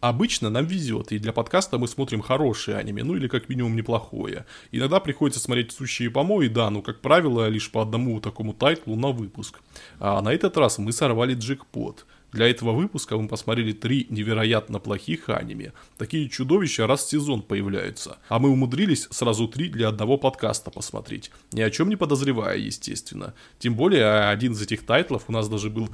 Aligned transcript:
Обычно 0.00 0.48
нам 0.48 0.64
везет, 0.64 1.10
и 1.10 1.18
для 1.18 1.32
подкаста 1.32 1.76
мы 1.76 1.88
смотрим 1.88 2.20
хорошее 2.20 2.76
аниме, 2.76 3.02
ну 3.02 3.16
или 3.16 3.26
как 3.26 3.48
минимум 3.48 3.74
неплохое. 3.74 4.46
Иногда 4.70 5.00
приходится 5.00 5.40
смотреть 5.40 5.72
сущие 5.72 6.08
помои, 6.08 6.46
да, 6.46 6.70
но, 6.70 6.82
как 6.82 7.00
правило, 7.00 7.48
лишь 7.48 7.68
по 7.70 7.82
одному 7.82 8.20
такому 8.20 8.52
тайтлу 8.52 8.94
на 8.94 9.08
выпуск. 9.08 9.60
А 9.98 10.22
на 10.22 10.32
этот 10.32 10.56
раз 10.56 10.78
мы 10.78 10.92
сорвали 10.92 11.34
джекпот. 11.34 12.06
Для 12.30 12.48
этого 12.48 12.72
выпуска 12.72 13.16
мы 13.16 13.26
посмотрели 13.26 13.72
три 13.72 14.06
невероятно 14.10 14.78
плохих 14.78 15.30
аниме. 15.30 15.72
Такие 15.96 16.28
чудовища 16.28 16.86
раз 16.86 17.04
в 17.04 17.10
сезон 17.10 17.42
появляются. 17.42 18.18
А 18.28 18.38
мы 18.38 18.50
умудрились 18.50 19.08
сразу 19.10 19.48
три 19.48 19.68
для 19.68 19.88
одного 19.88 20.16
подкаста 20.16 20.70
посмотреть. 20.70 21.32
Ни 21.52 21.62
о 21.62 21.70
чем 21.70 21.88
не 21.88 21.96
подозревая, 21.96 22.58
естественно. 22.58 23.34
Тем 23.58 23.74
более, 23.74 24.28
один 24.28 24.52
из 24.52 24.62
этих 24.62 24.84
тайтлов 24.84 25.24
у 25.26 25.32
нас 25.32 25.48
даже 25.48 25.70
был 25.70 25.88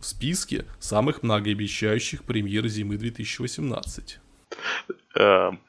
в 0.00 0.06
списке 0.06 0.64
самых 0.78 1.22
многообещающих 1.22 2.24
премьер 2.24 2.66
зимы 2.68 2.96
2018. 2.96 4.18
Эм, 5.14 5.60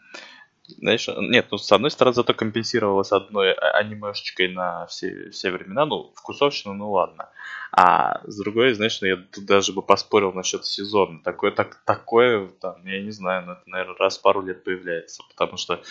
знаешь, 0.77 1.07
нет, 1.07 1.47
ну, 1.51 1.57
с 1.57 1.71
одной 1.71 1.91
стороны, 1.91 2.13
зато 2.13 2.33
компенсировалось 2.33 3.11
одной 3.11 3.51
а, 3.51 3.71
анимешечкой 3.77 4.49
на 4.49 4.85
все, 4.87 5.29
все 5.31 5.51
времена, 5.51 5.85
ну, 5.85 6.11
вкусовщина, 6.15 6.73
ну 6.73 6.91
ладно. 6.91 7.29
А 7.71 8.21
с 8.25 8.37
другой, 8.37 8.73
знаешь, 8.73 9.01
ну, 9.01 9.07
я 9.07 9.17
тут 9.17 9.45
даже 9.45 9.73
бы 9.73 9.81
поспорил 9.81 10.33
насчет 10.33 10.65
сезона. 10.65 11.19
Такое, 11.23 11.51
так, 11.51 11.81
такое, 11.85 12.47
там, 12.61 12.85
я 12.85 13.01
не 13.01 13.11
знаю, 13.11 13.45
ну, 13.45 13.51
это, 13.53 13.63
наверное, 13.65 13.97
раз 13.97 14.17
в 14.17 14.21
пару 14.21 14.41
лет 14.41 14.63
появляется, 14.63 15.23
потому 15.29 15.57
что 15.57 15.81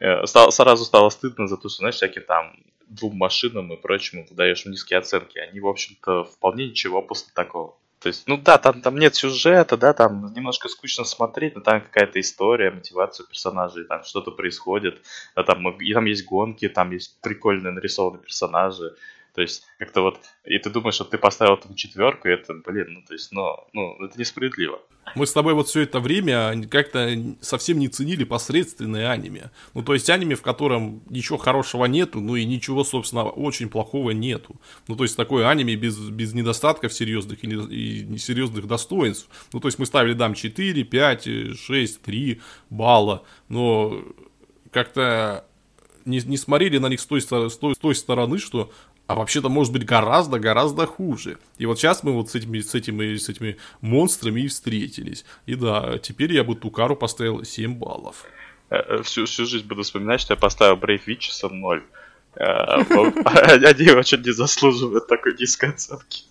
э, 0.00 0.26
стало, 0.26 0.50
сразу 0.50 0.84
стало 0.84 1.10
стыдно 1.10 1.46
за 1.46 1.56
то, 1.56 1.68
что, 1.68 1.80
знаешь, 1.80 1.96
всякие 1.96 2.24
там 2.24 2.56
двум 2.88 3.16
машинам 3.16 3.72
и 3.72 3.76
прочему 3.76 4.26
ты 4.26 4.34
даешь 4.34 4.66
низкие 4.66 4.98
оценки. 4.98 5.38
Они, 5.38 5.60
в 5.60 5.68
общем-то, 5.68 6.24
вполне 6.24 6.68
ничего 6.68 7.02
после 7.02 7.32
такого. 7.34 7.76
То 8.00 8.08
есть, 8.08 8.26
ну 8.26 8.38
да, 8.38 8.56
там, 8.56 8.80
там 8.80 8.96
нет 8.96 9.14
сюжета, 9.14 9.76
да, 9.76 9.92
там 9.92 10.32
немножко 10.32 10.68
скучно 10.68 11.04
смотреть, 11.04 11.54
но 11.54 11.60
там 11.60 11.82
какая-то 11.82 12.18
история, 12.18 12.70
мотивация 12.70 13.26
персонажей, 13.26 13.84
там 13.84 14.04
что-то 14.04 14.30
происходит, 14.30 15.02
да, 15.36 15.42
там, 15.42 15.68
и 15.68 15.92
там 15.92 16.06
есть 16.06 16.24
гонки, 16.24 16.66
там 16.70 16.92
есть 16.92 17.20
прикольные 17.20 17.72
нарисованные 17.72 18.22
персонажи, 18.22 18.96
то 19.34 19.42
есть, 19.42 19.64
как-то 19.78 20.02
вот, 20.02 20.18
и 20.44 20.58
ты 20.58 20.70
думаешь, 20.70 20.94
что 20.94 21.04
ты 21.04 21.18
поставил 21.18 21.56
там 21.56 21.74
четверку, 21.74 22.28
и 22.28 22.32
это, 22.32 22.54
блин, 22.54 22.86
ну, 22.88 23.02
то 23.06 23.14
есть, 23.14 23.30
ну, 23.32 23.56
ну, 23.72 24.04
это 24.04 24.18
несправедливо. 24.18 24.80
Мы 25.14 25.26
с 25.26 25.32
тобой 25.32 25.54
вот 25.54 25.68
все 25.68 25.80
это 25.80 26.00
время 26.00 26.66
как-то 26.68 27.10
совсем 27.40 27.78
не 27.78 27.88
ценили 27.88 28.24
посредственные 28.24 29.08
аниме. 29.08 29.50
Ну, 29.74 29.82
то 29.82 29.94
есть, 29.94 30.10
аниме, 30.10 30.34
в 30.34 30.42
котором 30.42 31.02
ничего 31.08 31.38
хорошего 31.38 31.86
нету, 31.86 32.20
ну 32.20 32.36
и 32.36 32.44
ничего, 32.44 32.84
собственно, 32.84 33.24
очень 33.24 33.68
плохого 33.68 34.10
нету. 34.10 34.60
Ну, 34.88 34.96
то 34.96 35.04
есть, 35.04 35.16
такое 35.16 35.48
аниме 35.48 35.76
без, 35.76 35.98
без 35.98 36.34
недостатков 36.34 36.92
серьезных 36.92 37.42
и, 37.44 37.48
и 37.48 38.04
несерьезных 38.04 38.66
достоинств. 38.66 39.28
Ну, 39.52 39.60
то 39.60 39.68
есть, 39.68 39.78
мы 39.78 39.86
ставили 39.86 40.14
там 40.14 40.34
4, 40.34 40.84
5, 40.84 41.28
6, 41.56 42.02
3 42.02 42.40
балла, 42.68 43.24
но 43.48 44.02
как-то 44.70 45.44
не, 46.04 46.20
не 46.20 46.36
смотрели 46.36 46.78
на 46.78 46.88
них 46.88 47.00
с 47.00 47.06
той, 47.06 47.20
с 47.20 47.26
той, 47.26 47.74
с 47.74 47.78
той 47.78 47.94
стороны, 47.94 48.38
что 48.38 48.70
а 49.10 49.16
вообще-то 49.16 49.48
может 49.48 49.72
быть 49.72 49.84
гораздо-гораздо 49.84 50.86
хуже. 50.86 51.38
И 51.58 51.66
вот 51.66 51.80
сейчас 51.80 52.04
мы 52.04 52.12
вот 52.12 52.30
с 52.30 52.36
этими, 52.36 52.60
с 52.60 52.76
этими, 52.76 53.16
с 53.16 53.28
этими 53.28 53.56
монстрами 53.80 54.42
и 54.42 54.46
встретились. 54.46 55.24
И 55.46 55.56
да, 55.56 55.98
теперь 55.98 56.32
я 56.32 56.44
бы 56.44 56.54
Тукару 56.54 56.94
поставил 56.94 57.44
7 57.44 57.74
баллов. 57.74 58.24
Э, 58.70 58.76
э, 58.76 59.02
всю, 59.02 59.24
всю 59.24 59.46
жизнь 59.46 59.66
буду 59.66 59.82
вспоминать, 59.82 60.20
что 60.20 60.34
я 60.34 60.36
поставил 60.38 60.76
Брейв 60.76 61.08
Витчеса 61.08 61.48
0. 61.48 61.82
Они 62.36 63.90
очень 63.90 64.22
не 64.22 64.30
заслуживают 64.30 65.08
такой 65.08 65.36
низкой 65.36 65.70
оценки. 65.70 66.22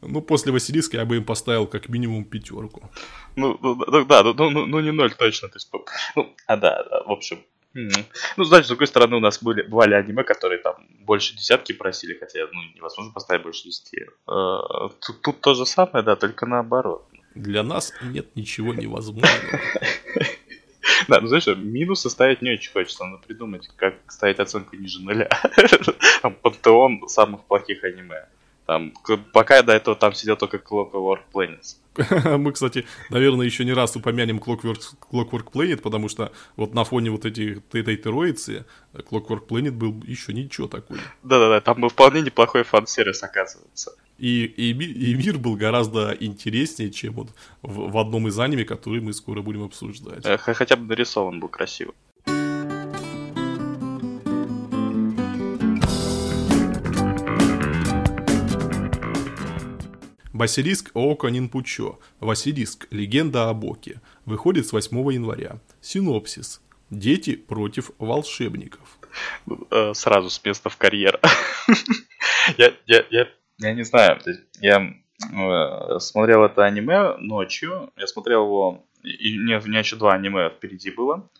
Ну, 0.00 0.22
после 0.22 0.52
Василиска 0.52 0.96
я 0.96 1.04
бы 1.04 1.16
им 1.16 1.24
поставил 1.24 1.66
как 1.66 1.90
минимум 1.90 2.24
пятерку. 2.24 2.90
Ну, 3.36 3.58
ну, 3.60 4.04
да, 4.06 4.22
ну, 4.22 4.32
ну, 4.32 4.66
ну 4.66 4.80
не 4.80 4.90
ноль 4.90 5.12
точно. 5.12 5.48
То 5.48 5.56
есть, 5.56 5.70
ну, 6.16 6.34
а 6.46 6.56
да, 6.56 6.82
да, 6.88 7.02
в 7.02 7.10
общем. 7.10 7.44
Ну, 7.74 8.44
значит, 8.44 8.66
с 8.66 8.68
другой 8.68 8.86
стороны, 8.86 9.16
у 9.16 9.20
нас 9.20 9.42
были, 9.42 9.62
бывали 9.62 9.94
аниме, 9.94 10.24
которые 10.24 10.58
там 10.58 10.76
больше 11.00 11.34
десятки 11.34 11.72
просили, 11.72 12.14
хотя 12.18 12.40
ну, 12.52 12.60
невозможно 12.74 13.12
поставить 13.12 13.42
больше 13.42 13.64
десяти. 13.64 14.06
Uh, 14.28 14.92
тут, 15.00 15.22
тут 15.22 15.40
то 15.40 15.54
же 15.54 15.66
самое, 15.66 16.04
да, 16.04 16.16
только 16.16 16.46
наоборот. 16.46 17.06
Для 17.34 17.62
нас 17.62 17.92
нет 18.02 18.34
ничего 18.36 18.74
невозможного. 18.74 19.32
Да, 21.08 21.20
ну 21.20 21.26
знаешь, 21.26 21.46
минусы 21.46 22.10
ставить 22.10 22.42
не 22.42 22.52
очень 22.52 22.72
хочется. 22.72 23.04
Надо 23.04 23.22
придумать, 23.26 23.68
как 23.76 23.94
ставить 24.08 24.38
оценку 24.38 24.76
ниже 24.76 25.02
нуля. 25.02 25.28
Пантеон 26.42 27.08
самых 27.08 27.44
плохих 27.44 27.82
аниме. 27.82 28.26
Там, 28.72 28.94
пока 29.34 29.62
до 29.62 29.74
этого 29.74 29.94
там 29.94 30.14
сидел 30.14 30.36
только 30.36 30.56
Clockwork 30.56 31.24
Planets. 31.30 31.76
Мы, 32.38 32.52
кстати, 32.52 32.86
наверное, 33.10 33.44
еще 33.44 33.66
не 33.66 33.74
раз 33.74 33.94
упомянем 33.96 34.38
Clockwork, 34.38 34.80
Clockwork 35.12 35.52
Planet, 35.52 35.82
потому 35.82 36.08
что 36.08 36.32
вот 36.56 36.72
на 36.72 36.84
фоне 36.84 37.10
вот 37.10 37.26
этих, 37.26 37.58
этой 37.74 37.98
троицы 37.98 38.64
Clockwork 38.94 39.46
Planet 39.46 39.72
был 39.72 40.02
еще 40.06 40.32
ничего 40.32 40.68
такой. 40.68 41.00
Да-да-да, 41.22 41.60
там 41.60 41.82
был 41.82 41.90
вполне 41.90 42.22
неплохой 42.22 42.62
фан-сервис, 42.62 43.22
оказывается. 43.22 43.92
И, 44.16 44.44
и, 44.44 44.70
и 44.70 45.14
мир 45.16 45.36
был 45.36 45.54
гораздо 45.54 46.16
интереснее, 46.18 46.90
чем 46.90 47.12
вот 47.12 47.28
в, 47.60 47.90
в 47.90 47.98
одном 47.98 48.28
из 48.28 48.38
аниме, 48.38 48.64
который 48.64 49.02
мы 49.02 49.12
скоро 49.12 49.42
будем 49.42 49.64
обсуждать. 49.64 50.24
Хотя 50.40 50.76
бы 50.76 50.86
нарисован 50.86 51.40
был 51.40 51.48
красиво. 51.48 51.92
Василиск 60.42 60.90
Оока 60.94 61.28
Нинпучо. 61.28 62.00
Василиск. 62.18 62.88
Легенда 62.90 63.48
о 63.48 63.54
Боке. 63.54 64.00
Выходит 64.24 64.66
с 64.66 64.72
8 64.72 65.12
января. 65.12 65.60
Синопсис. 65.80 66.60
Дети 66.90 67.36
против 67.36 67.92
волшебников. 68.00 68.98
Э, 69.70 69.94
сразу 69.94 70.30
с 70.30 70.44
места 70.44 70.68
в 70.68 70.76
карьер. 70.76 71.20
я, 72.58 72.72
я, 72.86 73.04
я, 73.10 73.28
я 73.58 73.72
не 73.72 73.84
знаю. 73.84 74.18
Я 74.60 74.94
э, 75.32 75.98
смотрел 76.00 76.42
это 76.42 76.64
аниме 76.64 77.16
ночью. 77.18 77.92
Я 77.96 78.08
смотрел 78.08 78.44
его... 78.44 78.84
И 79.04 79.38
у 79.38 79.60
меня 79.68 79.78
еще 79.78 79.94
два 79.94 80.14
аниме 80.14 80.50
впереди 80.50 80.90
было. 80.90 81.30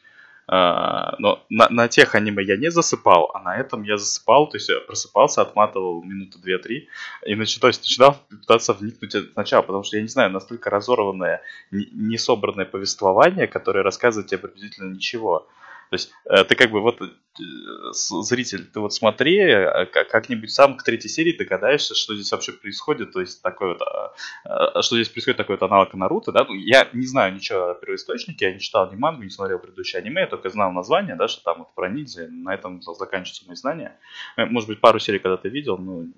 А, 0.48 1.14
но 1.18 1.44
на, 1.48 1.68
на 1.68 1.88
тех 1.88 2.14
аниме 2.14 2.42
я 2.44 2.56
не 2.56 2.70
засыпал, 2.70 3.30
а 3.32 3.40
на 3.40 3.56
этом 3.56 3.84
я 3.84 3.96
засыпал, 3.96 4.48
то 4.48 4.56
есть 4.56 4.68
я 4.68 4.80
просыпался, 4.80 5.42
отматывал 5.42 6.02
минуты 6.02 6.38
две-три 6.38 6.88
и 7.24 7.34
начал, 7.34 7.60
то 7.60 7.68
есть 7.68 7.82
начинал 7.82 8.18
пытаться 8.28 8.72
вникнуть 8.72 9.14
сначала, 9.32 9.62
потому 9.62 9.84
что 9.84 9.96
я 9.96 10.02
не 10.02 10.08
знаю, 10.08 10.30
настолько 10.30 10.68
разорванное, 10.68 11.42
не 11.70 12.18
собранное 12.18 12.66
повествование, 12.66 13.46
которое 13.46 13.82
рассказывает 13.82 14.28
тебе 14.28 14.38
приблизительно 14.38 14.92
ничего. 14.92 15.46
То 15.92 15.96
есть 15.96 16.10
э, 16.24 16.44
ты 16.44 16.54
как 16.54 16.70
бы 16.70 16.80
вот 16.80 17.02
э, 17.02 17.04
зритель, 17.92 18.64
ты 18.64 18.80
вот 18.80 18.94
смотри, 18.94 19.36
э, 19.40 19.84
как-нибудь 19.84 20.50
сам 20.50 20.78
к 20.78 20.82
третьей 20.84 21.10
серии 21.10 21.36
догадаешься, 21.36 21.94
что 21.94 22.14
здесь 22.14 22.32
вообще 22.32 22.52
происходит, 22.52 23.12
то 23.12 23.20
есть 23.20 23.42
такой 23.42 23.76
вот, 23.76 23.82
что 24.82 24.96
здесь 24.96 25.10
происходит 25.10 25.36
такой 25.36 25.56
вот 25.56 25.62
аналог 25.70 25.92
Наруто, 25.92 26.32
да, 26.32 26.46
ну, 26.48 26.54
я 26.54 26.88
не 26.94 27.04
знаю 27.04 27.34
ничего 27.34 27.72
о 27.72 27.74
первоисточнике, 27.74 28.46
я 28.46 28.54
не 28.54 28.60
читал 28.60 28.90
ни 28.90 28.96
мангу, 28.96 29.22
не 29.22 29.28
смотрел 29.28 29.58
предыдущее 29.58 30.00
аниме, 30.00 30.22
я 30.22 30.28
только 30.28 30.48
знал 30.48 30.72
название, 30.72 31.14
да, 31.14 31.28
что 31.28 31.44
там 31.44 31.58
вот 31.58 31.74
про 31.74 31.90
ниндзя, 31.90 32.26
на 32.30 32.54
этом 32.54 32.80
заканчиваются 32.80 33.44
мои 33.46 33.56
знания. 33.56 33.98
Может 34.38 34.70
быть, 34.70 34.80
пару 34.80 34.98
серий 34.98 35.18
когда-то 35.18 35.48
видел, 35.48 35.76
ну, 35.76 36.10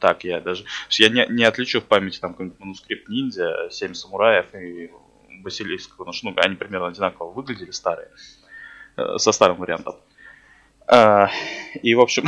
так 0.00 0.24
я 0.24 0.40
даже, 0.40 0.64
я 0.90 1.08
не, 1.08 1.24
не 1.28 1.44
отличу 1.44 1.80
в 1.80 1.84
памяти 1.84 2.18
там 2.18 2.32
какой-нибудь 2.32 2.58
манускрипт 2.58 3.08
ниндзя, 3.08 3.68
семь 3.70 3.94
самураев 3.94 4.52
и 4.56 4.90
Василийского, 5.44 5.98
потому 5.98 6.12
что 6.12 6.30
ну, 6.30 6.34
они 6.36 6.56
примерно 6.56 6.88
одинаково 6.88 7.30
выглядели 7.30 7.70
старые. 7.70 8.08
Со 9.18 9.32
старым 9.32 9.56
вариантом. 9.56 9.96
А, 10.86 11.28
и, 11.82 11.94
в 11.94 12.00
общем, 12.00 12.24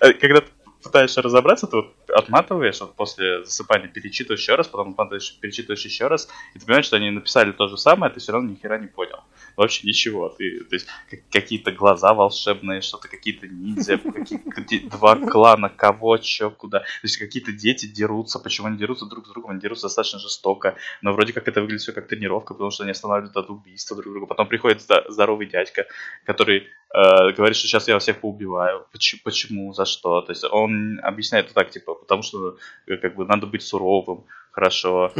когда 0.20 0.42
пытаешься 0.84 1.22
разобраться, 1.22 1.66
ты 1.66 1.76
вот 1.76 1.94
отматываешь, 2.08 2.80
вот 2.80 2.94
после 2.94 3.44
засыпания 3.44 3.88
перечитываешь 3.88 4.40
еще 4.40 4.54
раз, 4.54 4.68
потом 4.68 4.90
отматываешь, 4.90 5.36
перечитываешь 5.40 5.84
еще 5.84 6.06
раз, 6.06 6.28
и 6.54 6.58
ты 6.58 6.66
понимаешь, 6.66 6.86
что 6.86 6.96
они 6.96 7.10
написали 7.10 7.52
то 7.52 7.66
же 7.68 7.76
самое, 7.76 8.10
а 8.10 8.14
ты 8.14 8.20
все 8.20 8.32
равно 8.32 8.50
ни 8.50 8.54
хера 8.54 8.78
не 8.78 8.86
понял 8.86 9.20
вообще 9.56 9.86
ничего. 9.86 10.28
Ты, 10.28 10.60
то 10.64 10.74
есть 10.74 10.86
какие-то 11.30 11.72
глаза 11.72 12.14
волшебные, 12.14 12.80
что-то 12.80 13.08
какие-то 13.08 13.46
ниндзя, 13.46 13.98
какие 14.50 14.88
два 14.88 15.16
клана, 15.16 15.68
кого, 15.68 16.18
что, 16.18 16.50
куда. 16.50 16.80
То 16.80 16.86
есть 17.02 17.16
какие-то 17.16 17.52
дети 17.52 17.86
дерутся. 17.86 18.38
Почему 18.38 18.68
они 18.68 18.76
дерутся 18.76 19.06
друг 19.06 19.26
с 19.26 19.30
другом? 19.30 19.52
Они 19.52 19.60
дерутся 19.60 19.86
достаточно 19.86 20.18
жестоко. 20.18 20.76
Но 21.02 21.12
вроде 21.12 21.32
как 21.32 21.48
это 21.48 21.60
выглядит 21.60 21.82
все 21.82 21.92
как 21.92 22.08
тренировка, 22.08 22.54
потому 22.54 22.70
что 22.70 22.84
они 22.84 22.92
останавливают 22.92 23.36
от 23.36 23.50
убийства 23.50 23.96
друг 23.96 24.12
друга. 24.12 24.26
Потом 24.26 24.48
приходит 24.48 24.82
здоровый 25.08 25.46
дядька, 25.46 25.86
который 26.24 26.68
говорит, 26.94 27.56
что 27.56 27.66
сейчас 27.66 27.88
я 27.88 27.98
всех 27.98 28.20
поубиваю. 28.20 28.86
Почему? 28.92 29.20
Почему? 29.24 29.72
За 29.72 29.84
что? 29.84 30.20
То 30.20 30.32
есть 30.32 30.44
он 30.44 31.00
объясняет 31.02 31.46
это 31.46 31.54
так, 31.54 31.70
типа, 31.70 31.94
потому 31.94 32.22
что 32.22 32.56
э, 32.86 32.96
как 32.96 33.16
бы 33.16 33.24
надо 33.24 33.46
быть 33.46 33.62
суровым, 33.62 34.24
хорошо. 34.52 35.12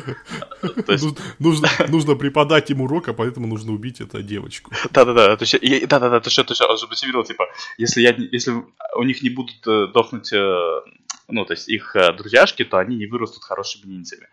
Нужно, 1.41 1.69
нужно 1.89 2.15
преподать 2.15 2.71
им 2.71 2.81
урок, 2.81 3.09
а 3.09 3.13
поэтому 3.13 3.49
нужно 3.49 3.73
убить 3.73 4.01
эту 4.01 4.23
девочку. 4.23 4.71
Да-да-да, 4.93 5.37
да-да-да, 5.37 6.21
то 6.21 6.31
что, 6.31 6.45
то 6.45 6.55
что, 6.55 6.69
он 6.69 6.79
же 6.79 6.87
мотивировал, 6.87 7.25
типа, 7.25 7.49
если 7.77 8.03
я, 8.03 8.15
если 8.33 8.53
у 8.97 9.03
них 9.03 9.23
не 9.23 9.31
будут 9.31 9.67
э, 9.67 9.89
дохнуть, 9.93 10.33
э, 10.33 10.81
ну, 11.29 11.45
то 11.45 11.55
есть 11.55 11.69
их 11.69 11.97
э, 11.97 12.13
друзьяшки, 12.13 12.65
то 12.65 12.79
они 12.79 12.97
не 12.97 13.07
вырастут 13.07 13.43
хорошими 13.43 13.91
ниндзями. 13.91 14.29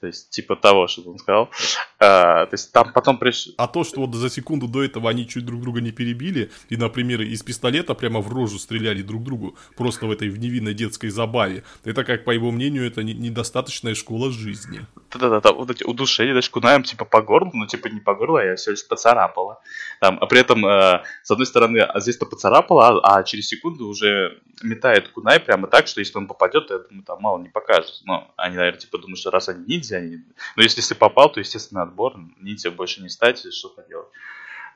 То 0.00 0.06
есть, 0.06 0.30
типа 0.30 0.56
того, 0.56 0.88
что 0.88 1.10
он 1.10 1.18
сказал. 1.18 1.50
А, 1.98 2.46
то 2.46 2.54
есть, 2.54 2.72
там 2.72 2.92
потом 2.92 3.18
приш... 3.18 3.48
А 3.56 3.66
то, 3.66 3.84
что 3.84 4.02
вот 4.02 4.14
за 4.14 4.30
секунду 4.30 4.68
до 4.68 4.82
этого 4.82 5.10
они 5.10 5.26
чуть 5.26 5.44
друг 5.44 5.60
друга 5.60 5.80
не 5.80 5.92
перебили, 5.92 6.50
и, 6.68 6.76
например, 6.76 7.22
из 7.22 7.42
пистолета 7.42 7.94
прямо 7.94 8.20
в 8.20 8.32
рожу 8.32 8.58
стреляли 8.58 9.02
друг 9.02 9.22
другу, 9.22 9.56
просто 9.76 10.06
в 10.06 10.10
этой 10.10 10.28
в 10.28 10.38
невинной 10.38 10.74
детской 10.74 11.08
забаве, 11.08 11.64
это, 11.84 12.04
как 12.04 12.24
по 12.24 12.30
его 12.30 12.50
мнению, 12.50 12.86
это 12.86 13.02
не, 13.02 13.14
недостаточная 13.14 13.94
школа 13.94 14.30
жизни. 14.30 14.86
Да-да-да, 15.12 15.52
вот 15.52 15.70
эти 15.70 15.84
удушения, 15.84 16.34
даже 16.34 16.50
кунаем, 16.50 16.82
типа, 16.82 17.04
по 17.04 17.22
горлу, 17.22 17.50
но, 17.54 17.66
типа, 17.66 17.88
не 17.88 18.00
по 18.00 18.14
горлу, 18.14 18.36
а 18.36 18.44
я 18.44 18.56
все 18.56 18.72
лишь 18.72 18.86
поцарапала. 18.86 19.60
Там, 20.00 20.18
а 20.20 20.26
при 20.26 20.40
этом, 20.40 20.66
э, 20.66 21.02
с 21.22 21.30
одной 21.30 21.46
стороны, 21.46 21.78
а 21.78 22.00
здесь-то 22.00 22.26
поцарапала, 22.26 22.88
а, 22.88 23.18
а 23.18 23.22
через 23.22 23.48
секунду 23.48 23.88
уже 23.88 24.40
метает 24.62 25.08
кунай 25.08 25.40
прямо 25.40 25.68
так, 25.68 25.86
что 25.86 26.00
если 26.00 26.18
он 26.18 26.26
попадет, 26.26 26.68
то, 26.68 26.74
я 26.74 26.80
думаю, 26.80 27.04
там 27.04 27.20
мало 27.20 27.38
не 27.38 27.48
покажет. 27.48 28.02
Но 28.04 28.32
они, 28.36 28.56
наверное, 28.56 28.80
типа, 28.80 28.98
думают, 28.98 29.18
что 29.18 29.30
раз 29.30 29.48
они 29.48 29.64
ниндзя, 29.66 29.85
они... 29.92 30.18
но 30.56 30.62
если 30.62 30.80
ты 30.80 30.94
попал, 30.94 31.30
то, 31.30 31.40
естественно, 31.40 31.82
отбор, 31.82 32.16
ниндзя 32.40 32.70
больше 32.70 33.02
не 33.02 33.08
стать, 33.08 33.38
что-то 33.52 33.84
делать. 33.88 34.08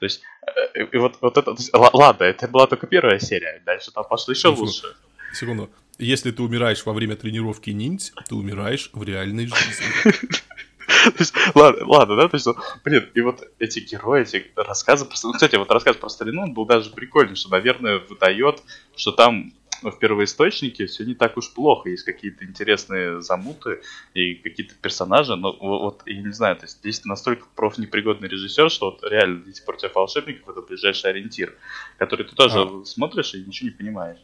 То 0.00 0.06
есть, 0.06 0.22
э, 0.74 0.84
и 0.84 0.96
вот, 0.96 1.18
вот 1.20 1.36
это, 1.36 1.54
ладно, 1.72 2.24
это 2.24 2.48
была 2.48 2.66
только 2.66 2.86
первая 2.86 3.18
серия, 3.18 3.62
дальше 3.64 3.92
там 3.92 4.04
пошло 4.08 4.32
еще 4.32 4.50
секунду, 4.50 4.62
лучше. 4.62 4.96
Секунду. 5.34 5.70
Если 5.98 6.30
ты 6.30 6.42
умираешь 6.42 6.84
во 6.86 6.92
время 6.94 7.16
тренировки 7.16 7.70
ниндзя, 7.70 8.12
ты 8.26 8.34
умираешь 8.34 8.90
в 8.92 9.02
реальной 9.02 9.46
жизни. 9.46 10.14
Есть, 11.18 11.34
ладно, 11.54 11.86
ладно, 11.86 12.16
да, 12.16 12.28
то 12.28 12.36
есть, 12.36 12.48
блин, 12.84 13.08
и 13.14 13.20
вот 13.20 13.42
эти 13.58 13.80
герои, 13.80 14.22
эти 14.22 14.50
рассказы, 14.56 15.04
просто, 15.04 15.28
ну, 15.28 15.32
кстати, 15.34 15.56
вот 15.56 15.70
рассказ 15.70 15.96
про 15.96 16.08
старину, 16.08 16.42
он 16.42 16.52
был 16.52 16.66
даже 16.66 16.90
прикольный, 16.90 17.36
что, 17.36 17.50
наверное, 17.50 17.98
выдает, 17.98 18.62
что 18.96 19.12
там 19.12 19.52
в 19.82 19.98
первоисточнике 19.98 20.86
все 20.86 21.04
не 21.04 21.14
так 21.14 21.36
уж 21.36 21.52
плохо. 21.52 21.88
Есть 21.88 22.04
какие-то 22.04 22.44
интересные 22.44 23.22
замуты 23.22 23.80
и 24.14 24.34
какие-то 24.34 24.74
персонажи. 24.74 25.36
Но 25.36 25.56
вот, 25.60 26.02
я 26.06 26.20
не 26.20 26.32
знаю, 26.32 26.56
то 26.56 26.64
есть 26.64 26.78
здесь 26.78 27.04
настолько 27.04 27.46
профнепригодный 27.54 28.28
режиссер, 28.28 28.70
что 28.70 28.90
вот 28.90 29.02
реально 29.02 29.44
«Дети 29.44 29.62
против 29.64 29.94
волшебников» 29.94 30.48
это 30.48 30.62
ближайший 30.62 31.10
ориентир, 31.10 31.54
который 31.98 32.26
ты 32.26 32.34
тоже 32.34 32.60
а. 32.60 32.84
смотришь 32.84 33.34
и 33.34 33.44
ничего 33.44 33.70
не 33.70 33.74
понимаешь. 33.74 34.18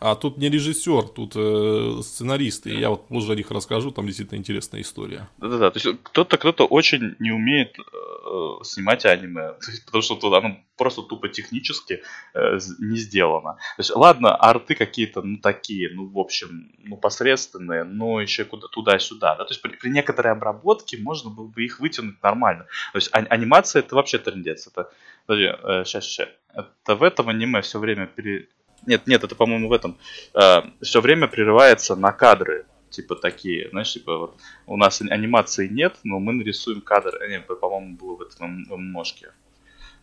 А 0.00 0.14
тут 0.14 0.36
не 0.38 0.48
режиссер, 0.48 1.08
тут 1.08 1.32
э, 1.36 2.02
сценаристы. 2.02 2.70
Я 2.70 2.90
вот 2.90 3.08
позже 3.08 3.32
о 3.32 3.36
них 3.36 3.50
расскажу, 3.50 3.90
там 3.90 4.06
действительно 4.06 4.38
интересная 4.38 4.80
история. 4.80 5.28
Да-да-да. 5.38 5.70
То 5.70 5.78
есть 5.78 6.00
кто-то, 6.02 6.36
кто-то 6.36 6.66
очень 6.66 7.16
не 7.18 7.30
умеет 7.30 7.76
э, 7.78 8.64
снимать 8.64 9.04
аниме. 9.06 9.54
потому 9.86 10.02
что 10.02 10.16
тут 10.16 10.34
оно 10.34 10.56
просто 10.76 11.02
тупо 11.02 11.28
технически 11.28 12.02
э, 12.34 12.58
не 12.78 12.96
сделано. 12.96 13.54
То 13.76 13.80
есть, 13.80 13.94
ладно, 13.94 14.36
арты 14.36 14.74
какие-то, 14.74 15.22
ну, 15.22 15.38
такие, 15.38 15.90
ну, 15.94 16.06
в 16.06 16.18
общем, 16.18 16.72
ну, 16.84 16.96
посредственные, 16.96 17.84
но 17.84 18.20
еще 18.20 18.44
куда 18.44 18.68
туда-сюда. 18.68 19.36
Да? 19.36 19.44
То 19.44 19.52
есть 19.52 19.62
при, 19.62 19.70
при 19.70 19.88
некоторой 19.88 20.32
обработке 20.32 20.98
можно 20.98 21.30
было 21.30 21.46
бы 21.46 21.64
их 21.64 21.80
вытянуть 21.80 22.22
нормально. 22.22 22.66
То 22.92 22.98
есть 22.98 23.08
а, 23.12 23.18
анимация 23.18 23.80
это 23.80 23.94
вообще 23.94 24.18
трендец. 24.18 24.66
Это, 24.66 24.90
подожди, 25.26 25.46
э, 25.46 25.84
сейчас, 25.84 26.04
сейчас. 26.04 26.28
Это 26.52 26.94
в 26.96 27.02
этом 27.02 27.28
аниме 27.28 27.60
все 27.60 27.78
время 27.78 28.06
пере, 28.06 28.48
нет, 28.84 29.06
нет, 29.06 29.24
это, 29.24 29.34
по-моему, 29.34 29.68
в 29.68 29.72
этом. 29.72 29.96
Э, 30.34 30.62
все 30.82 31.00
время 31.00 31.28
прерывается 31.28 31.96
на 31.96 32.12
кадры. 32.12 32.66
Типа 32.90 33.16
такие, 33.16 33.68
знаешь, 33.70 33.92
типа 33.92 34.16
вот 34.16 34.36
у 34.66 34.76
нас 34.76 35.00
анимации 35.00 35.68
нет, 35.68 35.96
но 36.04 36.18
мы 36.18 36.32
нарисуем 36.32 36.80
кадр. 36.80 37.14
Э, 37.20 37.28
нет, 37.28 37.46
по-моему, 37.46 37.96
было 37.96 38.16
в 38.16 38.22
этом 38.22 38.66
мошке. 38.68 39.32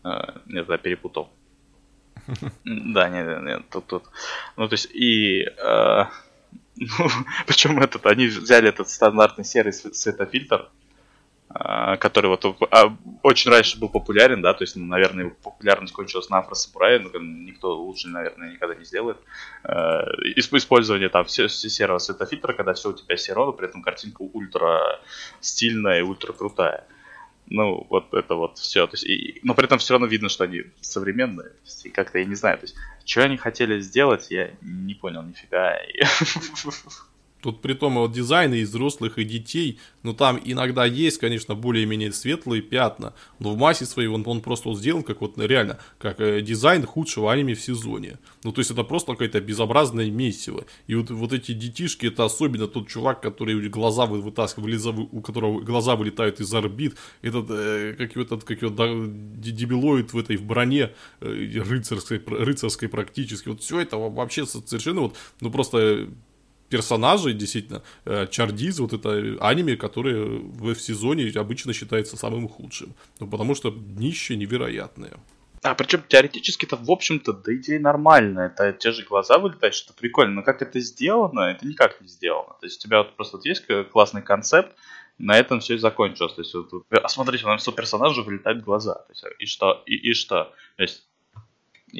Э, 0.04 0.38
нет, 0.46 0.68
я 0.68 0.78
перепутал. 0.78 1.30
Да, 2.64 3.08
нет, 3.08 3.42
нет, 3.42 3.62
тут, 3.70 3.86
тут. 3.86 4.04
Ну, 4.56 4.68
то 4.68 4.74
есть, 4.74 4.88
и... 4.94 5.46
Ну, 6.76 7.08
причем 7.46 7.78
этот, 7.78 8.04
они 8.04 8.26
взяли 8.26 8.68
этот 8.68 8.88
стандартный 8.88 9.44
серый 9.44 9.72
светофильтр, 9.72 10.56
а, 10.56 10.70
который 11.54 12.26
вот 12.26 12.44
а, 12.72 12.96
очень 13.22 13.50
раньше 13.50 13.78
был 13.78 13.88
популярен, 13.88 14.42
да, 14.42 14.54
то 14.54 14.64
есть, 14.64 14.74
ну, 14.74 14.84
наверное, 14.86 15.26
его 15.26 15.34
популярность 15.40 15.92
кончилась 15.92 16.28
на 16.28 16.38
Афро 16.38 16.54
Самурае, 16.54 16.98
но 16.98 17.10
никто 17.20 17.76
лучше, 17.76 18.08
наверное, 18.08 18.52
никогда 18.52 18.74
не 18.74 18.84
сделает. 18.84 19.18
Э, 19.62 20.02
использование 20.34 21.08
там 21.10 21.28
серого 21.28 21.98
светофильтра, 21.98 22.54
когда 22.54 22.74
все 22.74 22.90
у 22.90 22.92
тебя 22.92 23.16
серо, 23.16 23.46
но 23.46 23.52
при 23.52 23.68
этом 23.68 23.82
картинка 23.82 24.22
ультра 24.22 25.00
стильная 25.40 26.00
и 26.00 26.02
ультра 26.02 26.32
крутая. 26.32 26.88
Ну, 27.46 27.86
вот 27.88 28.12
это 28.14 28.34
вот 28.34 28.58
все. 28.58 28.86
То 28.88 28.94
есть, 28.94 29.04
и, 29.04 29.38
но 29.44 29.54
при 29.54 29.66
этом 29.66 29.78
все 29.78 29.94
равно 29.94 30.06
видно, 30.06 30.28
что 30.28 30.44
они 30.44 30.64
современные. 30.80 31.52
И 31.84 31.90
как-то 31.90 32.18
я 32.18 32.24
не 32.24 32.34
знаю. 32.34 32.58
То 32.58 32.64
есть, 32.64 32.74
что 33.04 33.22
они 33.22 33.36
хотели 33.36 33.80
сделать, 33.80 34.30
я 34.30 34.50
не 34.60 34.94
понял 34.94 35.22
нифига. 35.22 35.78
Тут 37.44 37.60
при 37.60 37.74
том 37.74 37.96
вот 37.96 38.10
дизайны 38.10 38.54
и 38.54 38.64
взрослых, 38.64 39.18
и 39.18 39.24
детей, 39.24 39.78
но 40.02 40.14
там 40.14 40.40
иногда 40.42 40.86
есть, 40.86 41.18
конечно, 41.18 41.54
более-менее 41.54 42.10
светлые 42.10 42.62
пятна, 42.62 43.12
но 43.38 43.52
в 43.52 43.58
массе 43.58 43.84
своей 43.84 44.08
он, 44.08 44.22
он 44.26 44.40
просто 44.40 44.74
сделан 44.74 45.02
как 45.02 45.20
вот 45.20 45.36
реально, 45.36 45.78
как 45.98 46.20
э, 46.20 46.40
дизайн 46.40 46.86
худшего 46.86 47.30
аниме 47.30 47.52
в 47.54 47.60
сезоне. 47.60 48.18
Ну, 48.44 48.52
то 48.52 48.62
есть 48.62 48.70
это 48.70 48.82
просто 48.82 49.12
какое-то 49.12 49.42
безобразное 49.42 50.10
месиво. 50.10 50.64
И 50.86 50.94
вот, 50.94 51.10
вот 51.10 51.34
эти 51.34 51.52
детишки, 51.52 52.06
это 52.06 52.24
особенно 52.24 52.66
тот 52.66 52.88
чувак, 52.88 53.20
который 53.20 53.68
глаза 53.68 54.06
вытаскивает, 54.06 54.86
у 55.12 55.20
которого 55.20 55.60
глаза 55.60 55.96
вылетают 55.96 56.40
из 56.40 56.54
орбит, 56.54 56.96
этот, 57.20 57.50
э, 57.50 57.94
как 57.98 58.16
этот, 58.16 58.44
как 58.44 58.62
его, 58.62 58.70
да, 58.70 58.86
дебилоид 58.88 60.14
в 60.14 60.18
этой 60.18 60.38
в 60.38 60.44
броне 60.44 60.92
э, 61.20 61.60
рыцарской, 61.60 62.22
рыцарской 62.26 62.88
практически. 62.88 63.50
Вот 63.50 63.60
все 63.60 63.80
это 63.80 63.98
вообще 63.98 64.46
совершенно 64.46 65.02
вот, 65.02 65.16
ну 65.42 65.50
просто 65.50 66.08
персонажей, 66.74 67.34
действительно, 67.34 67.82
э, 68.04 68.26
Чардиз, 68.26 68.80
вот 68.80 68.92
это 68.92 69.10
аниме, 69.40 69.76
которое 69.76 70.24
в 70.24 70.74
сезоне 70.74 71.30
обычно 71.36 71.72
считается 71.72 72.16
самым 72.16 72.48
худшим. 72.48 72.94
Ну, 73.20 73.28
потому 73.28 73.54
что 73.54 73.70
днище 73.70 74.36
невероятное. 74.36 75.12
А 75.62 75.74
причем 75.74 76.02
теоретически-то, 76.08 76.76
в 76.76 76.90
общем-то, 76.90 77.32
да 77.32 77.54
идея 77.54 77.78
нормальная. 77.78 78.46
Это 78.46 78.72
те 78.72 78.90
же 78.90 79.04
глаза 79.04 79.38
вылетают, 79.38 79.74
что 79.76 79.94
прикольно. 79.94 80.34
Но 80.34 80.42
как 80.42 80.62
это 80.62 80.80
сделано, 80.80 81.40
это 81.52 81.64
никак 81.66 82.00
не 82.00 82.08
сделано. 82.08 82.54
То 82.60 82.66
есть 82.66 82.80
у 82.80 82.88
тебя 82.88 82.98
вот 82.98 83.14
просто 83.14 83.36
вот 83.36 83.46
есть 83.46 83.64
классный 83.92 84.22
концепт, 84.22 84.74
на 85.18 85.38
этом 85.38 85.60
все 85.60 85.74
и 85.74 85.78
закончилось. 85.78 86.34
То 86.34 86.42
есть, 86.42 86.54
вот, 86.54 86.86
а 86.90 87.08
смотрите, 87.08 87.46
у 87.46 87.72
персонажу 87.72 88.24
вылетают 88.24 88.64
глаза. 88.64 88.94
То 88.94 89.12
есть, 89.12 89.24
и 89.38 89.46
что? 89.46 89.82
И, 89.86 90.10
и 90.10 90.12
что? 90.12 90.52
То 90.76 90.82
есть, 90.82 91.06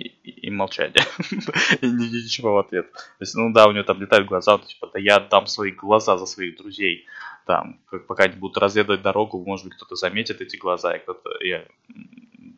и, 0.03 0.31
и 0.31 0.51
молчание. 0.51 1.05
и 1.81 1.87
ничего 1.87 2.55
в 2.55 2.59
ответ. 2.59 2.93
То 2.93 3.01
есть, 3.21 3.35
ну 3.35 3.53
да, 3.53 3.67
у 3.67 3.73
него 3.73 3.85
там 3.85 4.01
летают 4.01 4.29
глаза, 4.29 4.59
то, 4.59 4.67
типа, 4.67 4.91
да 4.93 4.99
я 4.99 5.17
отдам 5.17 5.47
свои 5.47 5.71
глаза 5.71 6.19
за 6.19 6.27
своих 6.27 6.57
друзей. 6.57 7.07
Там, 7.47 7.79
как, 7.91 8.07
пока 8.07 8.25
они 8.25 8.37
будут 8.37 8.57
разведывать 8.57 9.03
дорогу, 9.03 9.43
может 9.45 9.67
быть, 9.67 9.75
кто-то 9.75 9.97
заметит 9.97 10.41
эти 10.41 10.57
глаза, 10.57 10.97
и 10.97 10.99
кто-то... 10.99 11.31
Я, 11.45 11.65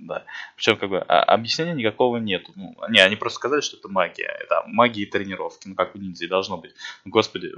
да. 0.07 0.25
Причем, 0.57 0.77
как 0.77 0.91
бы, 0.91 0.99
а, 0.99 1.23
объяснения 1.23 1.75
никакого 1.75 2.17
нету. 2.19 2.53
Ну, 2.57 2.77
не, 2.89 3.01
они 3.01 3.17
просто 3.17 3.37
сказали, 3.37 3.61
что 3.61 3.77
это 3.77 3.89
магия. 3.89 4.35
Это 4.41 4.63
магия 4.67 5.07
тренировки. 5.07 5.69
Ну, 5.69 5.75
как 5.75 5.95
у 5.95 5.99
ниндзя 5.99 6.29
должно 6.29 6.57
быть. 6.57 6.75
Ну, 7.05 7.11
господи. 7.11 7.53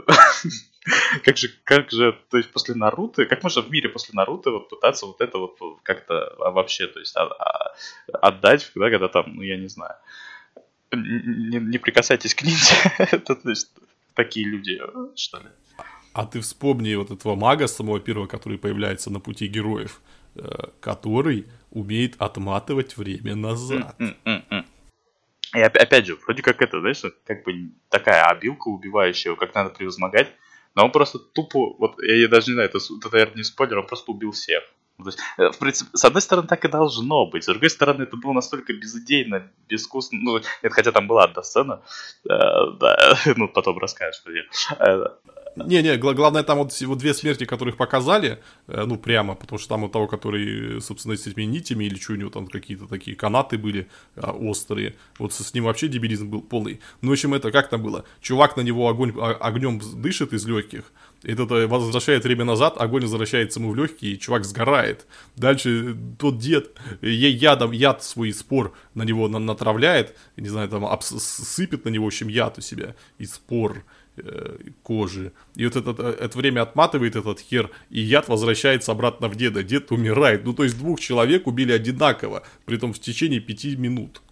как 1.25 1.37
же, 1.37 1.49
как 1.65 1.91
же, 1.91 2.19
то 2.31 2.37
есть 2.37 2.51
после 2.51 2.75
Наруто, 2.75 3.27
как 3.27 3.43
можно 3.43 3.63
в 3.63 3.71
мире 3.71 3.89
после 3.89 4.15
Наруто 4.15 4.51
вот 4.51 4.69
пытаться 4.69 5.07
вот 5.07 5.21
это 5.21 5.39
вот 5.39 5.59
как-то 5.83 6.35
вообще, 6.39 6.87
то 6.87 6.99
есть 6.99 7.17
а, 7.17 7.25
а, 7.25 7.75
отдать, 8.21 8.71
да, 8.75 8.91
когда 8.91 9.09
там, 9.09 9.37
ну, 9.37 9.43
я 9.43 9.57
не 9.57 9.69
знаю, 9.69 9.95
не, 10.93 11.59
не 11.59 11.79
прикасайтесь 11.79 12.35
к 12.35 12.43
ниндзя. 12.43 12.75
это, 12.99 13.35
то 13.35 13.51
есть, 13.51 13.71
такие 14.15 14.47
люди, 14.47 14.81
что 15.15 15.39
ли. 15.39 15.47
А 16.13 16.27
ты 16.27 16.41
вспомни 16.41 16.97
вот 16.97 17.11
этого 17.11 17.37
мага 17.37 17.69
самого 17.69 18.01
первого, 18.01 18.27
который 18.27 18.59
появляется 18.59 19.11
на 19.11 19.21
пути 19.21 19.47
героев. 19.47 20.01
Э, 20.39 20.69
который 20.81 21.47
умеет 21.71 22.15
отматывать 22.19 22.97
время 22.97 23.35
назад. 23.35 23.97
И 25.55 25.61
опять 25.61 26.07
же, 26.07 26.17
вроде 26.25 26.43
как 26.43 26.63
это, 26.63 26.81
знаешь, 26.81 27.03
как 27.27 27.45
бы 27.45 27.71
такая 27.89 28.25
обилка 28.25 28.69
убивающая, 28.69 29.35
как 29.35 29.55
надо 29.55 29.71
превозмогать, 29.71 30.29
но 30.75 30.85
он 30.85 30.93
просто 30.93 31.19
тупо, 31.19 31.75
вот 31.79 32.01
я 32.03 32.29
даже 32.29 32.49
не 32.49 32.55
знаю, 32.55 32.69
это, 32.69 32.79
это 32.79 33.11
наверное, 33.11 33.37
не 33.39 33.43
спойлер, 33.43 33.79
он 33.79 33.87
просто 33.87 34.13
убил 34.13 34.31
всех. 34.31 34.63
То 34.99 35.07
есть, 35.07 35.19
э, 35.39 35.51
в 35.51 35.59
принципе, 35.59 35.91
с 35.97 36.05
одной 36.05 36.23
стороны, 36.23 36.49
так 36.49 36.65
и 36.65 36.69
должно 36.69 37.27
быть. 37.27 37.45
С 37.45 37.47
другой 37.47 37.71
стороны, 37.71 38.03
это 38.03 38.17
было 38.17 38.33
настолько 38.33 38.73
безыдейно, 38.73 39.51
безвкусно. 39.69 40.19
Ну, 40.21 40.41
нет, 40.63 40.73
хотя 40.73 40.91
там 40.91 41.07
была 41.07 41.25
одна 41.25 41.43
сцена. 41.43 41.83
Э, 42.29 42.73
да, 42.81 43.17
ну, 43.37 43.49
потом 43.49 43.79
расскажешь. 43.79 44.23
Э, 44.79 45.05
не-не, 45.67 45.97
главное 45.97 46.43
там 46.43 46.59
вот, 46.59 46.79
вот 46.81 46.99
две 46.99 47.15
смерти, 47.15 47.45
которых 47.45 47.77
показали, 47.77 48.39
э, 48.67 48.85
ну, 48.87 48.97
прямо, 48.97 49.35
потому 49.35 49.59
что 49.59 49.69
там 49.69 49.85
у 49.85 49.89
того, 49.89 50.07
который, 50.07 50.81
собственно, 50.81 51.17
с 51.17 51.27
этими 51.27 51.43
нитями 51.43 51.85
или 51.85 51.99
что 51.99 52.13
у 52.13 52.17
него 52.17 52.31
там 52.31 52.47
какие-то 52.47 52.87
такие 52.87 53.17
канаты 53.17 53.59
были 53.59 53.89
а, 54.17 54.33
острые, 54.33 54.95
вот 55.19 55.33
с, 55.33 55.55
ним 55.55 55.65
вообще 55.65 55.89
дебилизм 55.89 56.29
был 56.29 56.43
полный. 56.43 56.81
Ну, 57.01 57.11
в 57.11 57.13
общем, 57.13 57.35
это 57.35 57.51
как 57.51 57.69
там 57.69 57.83
было? 57.83 58.05
Чувак 58.21 58.57
на 58.57 58.63
него 58.63 58.89
огонь, 58.89 59.13
а, 59.17 59.33
огнем 59.33 59.81
дышит 59.81 60.33
из 60.33 60.47
легких, 60.47 60.93
этот 61.23 61.51
э, 61.51 61.67
возвращает 61.67 62.25
время 62.25 62.45
назад, 62.45 62.77
огонь 62.79 63.03
возвращается 63.03 63.61
ему 63.61 63.73
в 63.73 63.77
легкие, 63.77 64.13
и 64.13 64.19
чувак 64.19 64.45
сгорает. 64.45 65.07
Дальше 65.37 65.97
тот 66.19 66.39
дед 66.39 66.77
ядом, 67.03 67.73
яд 67.73 68.03
свой 68.03 68.33
спор 68.33 68.75
на 68.95 69.03
него 69.03 69.29
натравляет, 69.29 70.17
не 70.37 70.49
знаю, 70.49 70.69
там 70.69 70.87
сыпет 71.01 71.85
на 71.85 71.89
него, 71.89 72.05
в 72.05 72.09
общем, 72.09 72.29
яд 72.29 72.59
у 72.59 72.61
себя, 72.61 72.95
и 73.19 73.27
спор 73.27 73.79
э, 73.79 73.81
кожи. 74.83 75.33
И 75.55 75.67
вот 75.67 75.77
это, 75.77 76.03
это 76.03 76.39
время 76.39 76.63
отматывает 76.63 77.17
этот 77.17 77.41
хер, 77.41 77.71
и 77.91 78.01
яд 78.01 78.29
возвращается 78.29 78.93
обратно 78.93 79.29
в 79.29 79.37
деда. 79.37 79.63
Дед 79.63 79.91
умирает. 79.93 80.45
Ну, 80.45 80.55
то 80.55 80.65
есть 80.65 80.79
двух 80.79 81.01
человек 81.01 81.47
убили 81.47 81.73
одинаково, 81.73 82.43
при 82.65 82.77
том 82.77 82.93
в 82.93 82.99
течение 82.99 83.41
пяти 83.41 83.77
минут. 83.77 84.23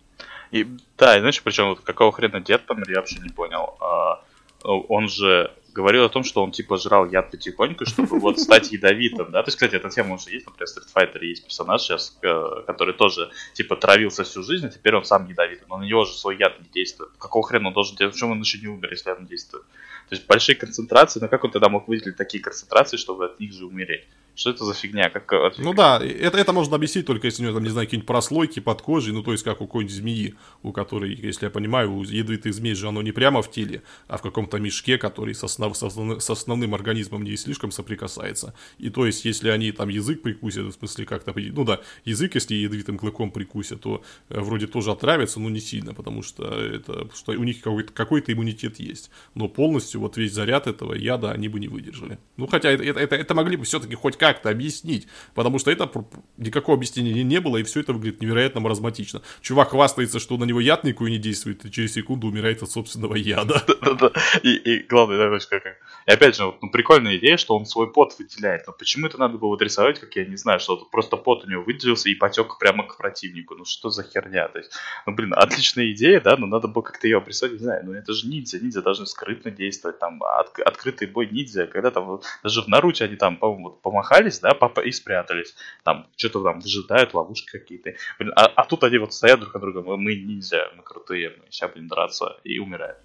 И, 0.52 0.66
да, 0.96 1.16
и 1.16 1.20
знаешь, 1.20 1.42
причем 1.42 1.68
вот 1.70 1.80
какого 1.80 2.12
хрена 2.12 2.40
дед 2.40 2.66
помер, 2.66 2.90
я 2.90 2.96
вообще 2.96 3.18
не 3.20 3.30
понял. 3.30 3.76
А, 3.80 4.22
он 4.64 5.08
же 5.08 5.52
говорил 5.76 6.04
о 6.04 6.09
том, 6.09 6.25
что 6.25 6.42
он 6.42 6.52
типа 6.52 6.78
жрал 6.78 7.06
яд 7.06 7.30
потихоньку, 7.30 7.85
чтобы 7.85 8.18
вот 8.18 8.40
стать 8.40 8.73
ядовитым, 8.73 9.30
да. 9.30 9.42
То 9.42 9.49
есть, 9.49 9.59
кстати, 9.59 9.76
эта 9.76 9.90
тема 9.90 10.14
уже 10.14 10.30
есть, 10.30 10.47
например, 10.47 10.66
в 10.66 10.76
Street 10.76 10.88
Fighter 10.95 11.25
есть 11.25 11.45
персонаж 11.45 11.83
сейчас, 11.83 12.18
э, 12.23 12.62
который 12.66 12.95
тоже 12.95 13.30
типа 13.52 13.76
травился 13.76 14.25
всю 14.25 14.42
жизнь, 14.42 14.66
а 14.66 14.71
теперь 14.71 14.95
он 14.95 15.04
сам 15.04 15.28
ядовитый, 15.28 15.66
но 15.68 15.76
на 15.76 15.85
него 15.85 16.04
же 16.04 16.12
свой 16.12 16.38
яд 16.38 16.59
не 16.61 16.68
действует. 16.68 17.11
Какого 17.18 17.47
хрена 17.47 17.68
он 17.68 17.75
должен 17.75 17.97
делать? 17.97 18.14
Почему 18.14 18.33
он 18.33 18.40
еще 18.40 18.59
не 18.59 18.68
умер, 18.68 18.90
если 18.90 19.11
он 19.11 19.26
действует? 19.26 19.64
То 20.09 20.14
есть 20.14 20.26
большие 20.26 20.56
концентрации, 20.56 21.21
но 21.21 21.28
как 21.28 21.45
он 21.45 21.50
тогда 21.50 21.68
мог 21.68 21.88
выделить 21.88 22.16
такие 22.16 22.42
концентрации, 22.42 22.97
чтобы 22.97 23.26
от 23.26 23.38
них 23.40 23.52
же 23.52 23.66
умереть? 23.66 24.04
Что 24.36 24.50
это 24.50 24.64
за 24.64 24.74
фигня? 24.74 25.08
Как... 25.08 25.56
Ну 25.58 25.72
да, 25.72 25.98
это, 25.98 26.36
это 26.36 26.52
можно 26.52 26.76
объяснить 26.76 27.06
только 27.06 27.26
если 27.26 27.42
у 27.42 27.46
него, 27.46 27.54
там, 27.54 27.64
не 27.64 27.70
знаю, 27.70 27.86
какие-нибудь 27.86 28.06
прослойки 28.06 28.60
под 28.60 28.82
кожей, 28.82 29.14
ну 29.14 29.22
то 29.22 29.32
есть 29.32 29.42
как 29.42 29.62
у 29.62 29.66
какой-нибудь 29.66 29.96
змеи, 29.96 30.34
у 30.62 30.72
которой, 30.72 31.14
если 31.14 31.46
я 31.46 31.50
понимаю, 31.50 31.92
у 31.94 32.02
ядовитых 32.02 32.52
змей 32.52 32.74
же 32.74 32.86
оно 32.86 33.00
не 33.00 33.12
прямо 33.12 33.40
в 33.40 33.50
теле, 33.50 33.82
а 34.08 34.18
в 34.18 34.22
каком-то 34.22 34.58
мешке, 34.58 34.98
который 34.98 35.34
с, 35.34 35.42
основ, 35.42 35.74
с, 35.74 35.82
основ, 35.82 36.22
с 36.22 36.30
основным 36.30 36.74
организмом 36.74 37.24
не 37.24 37.36
слишком 37.36 37.70
соприкасается. 37.70 38.54
И 38.78 38.90
то 38.90 39.06
есть, 39.06 39.24
если 39.24 39.48
они 39.48 39.72
там 39.72 39.88
язык 39.88 40.20
прикусят, 40.20 40.66
в 40.66 40.72
смысле 40.72 41.06
как-то, 41.06 41.32
ну 41.34 41.64
да, 41.64 41.80
язык, 42.04 42.34
если 42.34 42.54
ядовитым 42.54 42.98
клыком 42.98 43.30
прикусят, 43.30 43.80
то 43.80 44.02
э, 44.28 44.38
вроде 44.38 44.66
тоже 44.66 44.90
отравятся, 44.90 45.40
но 45.40 45.48
не 45.48 45.60
сильно, 45.60 45.94
потому 45.94 46.22
что 46.22 46.44
это, 46.44 47.08
что 47.14 47.32
у 47.32 47.44
них 47.44 47.62
какой-то, 47.62 47.92
какой-то 47.92 48.32
иммунитет 48.32 48.78
есть. 48.80 49.10
Но 49.34 49.48
полностью 49.48 50.00
вот 50.02 50.18
весь 50.18 50.32
заряд 50.32 50.66
этого 50.66 50.92
яда 50.92 51.32
они 51.32 51.48
бы 51.48 51.58
не 51.58 51.68
выдержали. 51.68 52.18
Ну 52.36 52.46
хотя 52.46 52.70
это, 52.70 52.82
это, 52.82 53.16
это, 53.16 53.34
могли 53.34 53.56
бы 53.56 53.64
все-таки 53.64 53.94
хоть 53.94 54.16
как-то 54.33 54.50
объяснить, 54.50 55.06
потому 55.35 55.59
что 55.59 55.71
это 55.71 55.90
никакого 56.37 56.76
объяснения 56.76 57.23
не 57.23 57.40
было, 57.40 57.59
и 57.59 57.62
все 57.62 57.80
это 57.80 57.92
выглядит 57.92 58.21
невероятно 58.21 58.61
маразматично. 58.61 59.23
Чувак 59.40 59.71
хвастается, 59.71 60.18
что 60.18 60.37
на 60.37 60.45
него 60.45 60.61
яд 60.61 60.85
никакой 60.85 61.11
не 61.11 61.18
действует, 61.18 61.64
и 61.64 61.71
через 61.71 61.92
секунду 61.92 62.26
умирает 62.26 62.62
от 62.62 62.71
собственного 62.71 63.14
яда. 63.14 63.62
И, 64.42 64.85
главное, 64.88 65.18
да, 65.18 65.38
как... 65.49 65.62
И 66.06 66.11
опять 66.11 66.37
же, 66.37 66.54
ну, 66.62 66.71
прикольная 66.71 67.16
идея, 67.16 67.37
что 67.37 67.56
он 67.56 67.66
свой 67.66 67.92
пот 67.92 68.14
выделяет. 68.18 68.66
Но 68.66 68.73
почему 68.73 69.06
это 69.06 69.18
надо 69.18 69.38
было 69.38 69.49
вот 69.50 69.62
рисовать, 69.62 69.99
как 69.99 70.14
я 70.16 70.25
не 70.25 70.37
знаю, 70.37 70.61
что 70.61 70.76
просто 70.90 71.16
пот 71.16 71.45
у 71.45 71.50
него 71.50 71.62
выделился 71.62 72.09
и 72.09 72.14
потек 72.14 72.59
прямо 72.59 72.87
к 72.87 72.97
противнику. 72.97 73.54
Ну 73.54 73.64
что 73.64 73.90
за 73.90 74.04
херня? 74.04 74.49
То 74.49 74.59
есть, 74.59 74.73
ну 75.06 75.14
блин, 75.14 75.35
отличная 75.35 75.92
идея, 75.92 76.21
да, 76.21 76.37
но 76.37 76.47
надо 76.47 76.68
было 76.68 76.83
как-то 76.83 77.06
ее 77.06 77.18
обрисовать, 77.18 77.54
не 77.54 77.59
знаю, 77.59 77.85
ну 77.85 77.92
это 77.92 78.12
же 78.12 78.28
ниндзя, 78.28 78.61
ниндзя 78.61 78.83
должны 78.83 79.06
скрытно 79.06 79.50
действовать, 79.50 79.99
там, 79.99 80.23
от, 80.23 80.59
открытый 80.61 81.09
бой 81.09 81.28
ниндзя, 81.30 81.66
когда 81.66 81.90
там, 81.90 82.21
даже 82.42 82.62
в 82.62 82.68
Наруте 82.68 83.04
они 83.04 83.16
там, 83.16 83.37
по-моему, 83.37 83.71
вот, 83.71 83.83
помахались, 84.16 84.40
да, 84.40 84.54
папа 84.54 84.80
и 84.80 84.92
спрятались. 84.92 85.54
Там 85.85 86.06
что-то 86.16 86.42
там 86.42 86.61
выжидают, 86.61 87.14
ловушки 87.14 87.50
какие-то. 87.50 87.94
а, 88.37 88.46
а 88.46 88.64
тут 88.64 88.85
они 88.85 88.99
вот 88.99 89.12
стоят 89.12 89.40
друг 89.40 89.54
от 89.54 89.61
друга, 89.61 89.82
мы, 89.82 89.96
мы 89.96 90.16
ниндзя, 90.16 90.70
мы 90.76 90.82
крутые, 90.82 91.30
мы 91.30 91.44
сейчас 91.50 91.73
будем 91.73 91.88
драться, 91.88 92.38
и 92.44 92.58
умирают. 92.58 92.99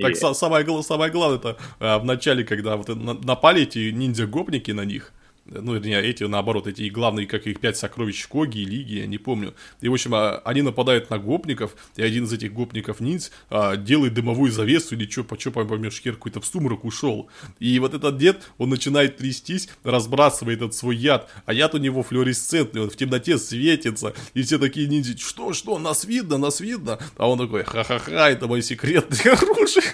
Так 0.00 0.12
и... 0.12 0.14
самое, 0.14 0.82
самое 0.82 1.10
главное 1.10 1.38
это 1.38 1.58
а, 1.80 1.98
в 1.98 2.04
начале, 2.04 2.44
когда 2.44 2.76
вот 2.76 2.88
напали 2.88 3.62
эти 3.62 3.90
ниндзя-гопники 3.90 4.70
на 4.72 4.84
них, 4.84 5.12
ну, 5.44 5.74
вернее, 5.74 6.02
эти, 6.02 6.24
наоборот, 6.24 6.66
эти 6.66 6.88
главные, 6.88 7.26
как 7.26 7.46
их 7.46 7.58
пять 7.60 7.76
сокровищ 7.76 8.26
Коги, 8.28 8.58
Лиги, 8.58 8.94
я 9.00 9.06
не 9.06 9.18
помню. 9.18 9.54
И, 9.80 9.88
в 9.88 9.92
общем, 9.92 10.14
а, 10.14 10.40
они 10.44 10.62
нападают 10.62 11.10
на 11.10 11.18
гопников, 11.18 11.74
и 11.96 12.02
один 12.02 12.24
из 12.24 12.32
этих 12.32 12.52
гопников 12.52 13.00
ниндзь 13.00 13.30
а, 13.50 13.76
делает 13.76 14.14
дымовую 14.14 14.52
завесу 14.52 14.94
или 14.94 15.10
что, 15.10 15.24
по 15.24 15.38
что 15.38 15.50
поймешь, 15.50 16.00
хер 16.00 16.14
какой-то 16.14 16.40
в 16.40 16.46
сумрак 16.46 16.84
ушел. 16.84 17.28
И 17.58 17.78
вот 17.80 17.94
этот 17.94 18.18
дед, 18.18 18.42
он 18.58 18.70
начинает 18.70 19.16
трястись, 19.16 19.68
разбрасывает 19.82 20.58
этот 20.58 20.74
свой 20.74 20.96
яд, 20.96 21.28
а 21.44 21.52
яд 21.52 21.74
у 21.74 21.78
него 21.78 22.02
флуоресцентный, 22.02 22.82
он 22.82 22.90
в 22.90 22.96
темноте 22.96 23.36
светится, 23.36 24.14
и 24.34 24.42
все 24.42 24.58
такие 24.58 24.86
ниндзя, 24.86 25.18
что, 25.18 25.52
что, 25.52 25.78
нас 25.78 26.04
видно, 26.04 26.38
нас 26.38 26.60
видно, 26.60 26.98
а 27.16 27.28
он 27.28 27.38
такой, 27.38 27.64
ха-ха-ха, 27.64 28.30
это 28.30 28.46
мой 28.46 28.62
секретное 28.62 29.32
оружие. 29.32 29.84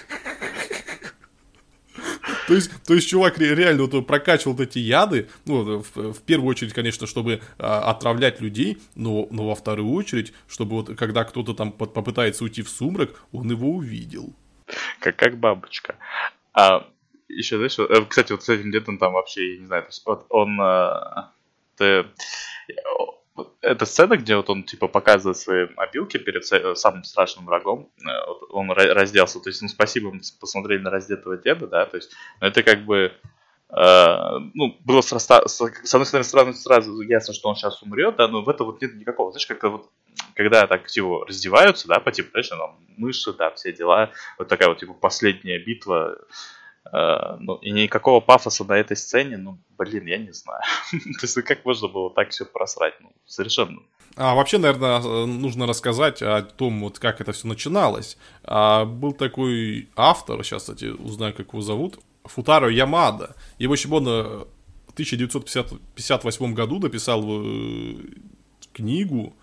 То 2.49 2.55
есть, 2.55 2.71
то 2.83 2.95
есть 2.95 3.07
чувак 3.07 3.37
реально 3.37 3.83
вот 3.83 4.07
прокачивал 4.07 4.59
эти 4.59 4.79
яды, 4.79 5.29
ну, 5.45 5.83
в, 5.83 6.13
в 6.13 6.21
первую 6.23 6.49
очередь, 6.49 6.73
конечно, 6.73 7.05
чтобы 7.05 7.41
а, 7.59 7.91
отравлять 7.91 8.41
людей, 8.41 8.79
но, 8.95 9.27
но 9.29 9.47
во 9.47 9.53
вторую 9.53 9.93
очередь, 9.93 10.33
чтобы 10.47 10.77
вот 10.77 10.97
когда 10.97 11.25
кто-то 11.25 11.53
там 11.53 11.71
попытается 11.71 12.43
уйти 12.43 12.63
в 12.63 12.69
сумрак, 12.69 13.11
он 13.31 13.51
его 13.51 13.69
увидел. 13.69 14.33
Как, 14.99 15.15
как 15.15 15.37
бабочка. 15.37 15.97
А 16.53 16.87
еще, 17.27 17.57
знаешь, 17.57 17.77
э, 17.77 18.05
кстати, 18.07 18.31
вот 18.31 18.43
с 18.43 18.49
этим 18.49 18.71
дедом 18.71 18.97
там 18.97 19.13
вообще, 19.13 19.53
я 19.53 19.59
не 19.59 19.67
знаю, 19.67 19.85
вот 20.05 20.25
он... 20.29 20.59
А, 20.59 21.31
ты, 21.77 22.07
эта 23.61 23.85
сцена, 23.85 24.17
где 24.17 24.35
вот 24.35 24.49
он 24.49 24.63
типа 24.63 24.87
показывает 24.87 25.37
свои 25.37 25.67
мобилки 25.75 26.17
перед 26.17 26.45
самым 26.77 27.03
страшным 27.03 27.45
врагом, 27.45 27.89
э, 27.99 28.09
вот 28.27 28.49
он 28.51 28.71
разделся. 28.71 29.39
То 29.39 29.49
есть, 29.49 29.61
ну 29.61 29.67
спасибо, 29.67 30.11
мы 30.11 30.21
посмотрели 30.39 30.81
на 30.81 30.89
раздетого 30.89 31.37
деда, 31.37 31.67
да, 31.67 31.85
то 31.85 31.97
есть, 31.97 32.11
ну, 32.41 32.47
это 32.47 32.63
как 32.63 32.85
бы 32.85 33.11
э, 33.69 34.39
ну, 34.53 34.77
было 34.83 35.01
с, 35.01 35.17
с, 35.17 35.27
с 35.47 35.93
одной 35.93 36.05
стороны 36.05 36.23
сразу, 36.23 36.53
сразу 36.53 37.01
ясно, 37.01 37.33
что 37.33 37.49
он 37.49 37.55
сейчас 37.55 37.81
умрет, 37.83 38.15
да, 38.17 38.27
но 38.27 38.41
в 38.41 38.49
этом 38.49 38.67
вот 38.67 38.81
нет 38.81 38.95
никакого, 38.95 39.31
знаешь, 39.31 39.47
как-то 39.47 39.69
вот, 39.69 39.89
когда 40.35 40.67
так, 40.67 40.87
типа, 40.87 41.25
раздеваются, 41.27 41.87
да, 41.87 41.99
по 41.99 42.11
типу, 42.11 42.31
знаешь, 42.31 42.49
там, 42.49 42.77
мышцы, 42.97 43.33
да, 43.33 43.51
все 43.51 43.71
дела, 43.71 44.11
вот 44.37 44.47
такая 44.47 44.69
вот, 44.69 44.79
типа, 44.79 44.93
последняя 44.93 45.59
битва, 45.59 46.17
Uh, 46.91 47.37
ну, 47.39 47.55
и 47.57 47.71
никакого 47.71 48.19
пафоса 48.19 48.63
на 48.63 48.73
этой 48.73 48.97
сцене, 48.97 49.37
ну, 49.37 49.59
блин, 49.77 50.07
я 50.07 50.17
не 50.17 50.31
знаю. 50.31 50.61
То 50.91 51.23
есть, 51.25 51.35
как 51.43 51.63
можно 51.63 51.87
было 51.87 52.09
так 52.09 52.29
все 52.31 52.45
просрать? 52.45 52.95
Ну, 53.01 53.11
совершенно. 53.25 53.79
А 54.15 54.35
вообще, 54.35 54.57
наверное, 54.57 54.99
нужно 55.25 55.67
рассказать 55.67 56.21
о 56.21 56.41
том, 56.41 56.81
вот 56.81 56.99
как 56.99 57.21
это 57.21 57.31
все 57.31 57.47
начиналось. 57.47 58.17
А, 58.43 58.85
был 58.85 59.13
такой 59.13 59.89
автор, 59.95 60.43
сейчас, 60.43 60.63
кстати, 60.63 60.85
узнаю, 60.85 61.33
как 61.33 61.47
его 61.49 61.61
зовут, 61.61 61.99
Футаро 62.25 62.69
Ямада. 62.69 63.35
В 63.59 63.71
общем, 63.71 63.93
он 63.93 64.07
э, 64.07 64.23
в 64.87 64.93
1958 64.93 66.53
году 66.53 66.79
написал 66.79 67.23
э, 67.25 67.95
книгу, 68.73 69.33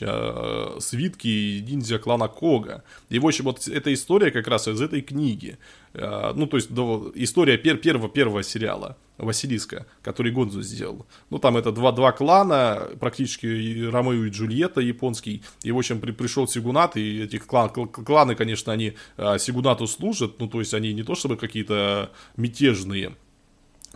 Э, 0.00 0.76
свитки 0.78 1.60
ниндзя 1.66 1.98
клана 1.98 2.28
Кога. 2.28 2.82
И, 3.08 3.18
в 3.18 3.26
общем, 3.26 3.44
вот 3.46 3.66
эта 3.66 3.92
история 3.92 4.30
как 4.30 4.46
раз 4.46 4.68
из 4.68 4.80
этой 4.80 5.00
книги. 5.00 5.58
Э, 5.94 6.32
ну, 6.34 6.46
то 6.46 6.56
есть, 6.56 6.70
до, 6.72 7.10
история 7.16 7.58
пер, 7.58 7.76
первого, 7.76 8.08
первого 8.08 8.42
сериала 8.44 8.96
Василиска, 9.18 9.86
который 10.02 10.30
Гонзо 10.30 10.62
сделал. 10.62 11.06
Ну, 11.30 11.38
там 11.38 11.56
это 11.56 11.72
два, 11.72 11.90
два 11.90 12.12
клана, 12.12 12.88
практически 13.00 13.46
Ромео 13.90 14.26
и 14.26 14.30
Джульетта 14.30 14.80
японский. 14.80 15.42
И, 15.64 15.72
в 15.72 15.78
общем, 15.78 16.00
при, 16.00 16.12
пришел 16.12 16.46
Сигунат, 16.46 16.96
и 16.96 17.22
этих 17.22 17.46
клан, 17.46 17.68
кланы, 17.68 18.36
конечно, 18.36 18.72
они 18.72 18.94
э, 19.16 19.38
Сигунату 19.38 19.88
служат, 19.88 20.38
ну, 20.38 20.46
то 20.46 20.60
есть, 20.60 20.72
они 20.72 20.92
не 20.92 21.02
то 21.02 21.16
чтобы 21.16 21.36
какие-то 21.36 22.12
мятежные, 22.36 23.16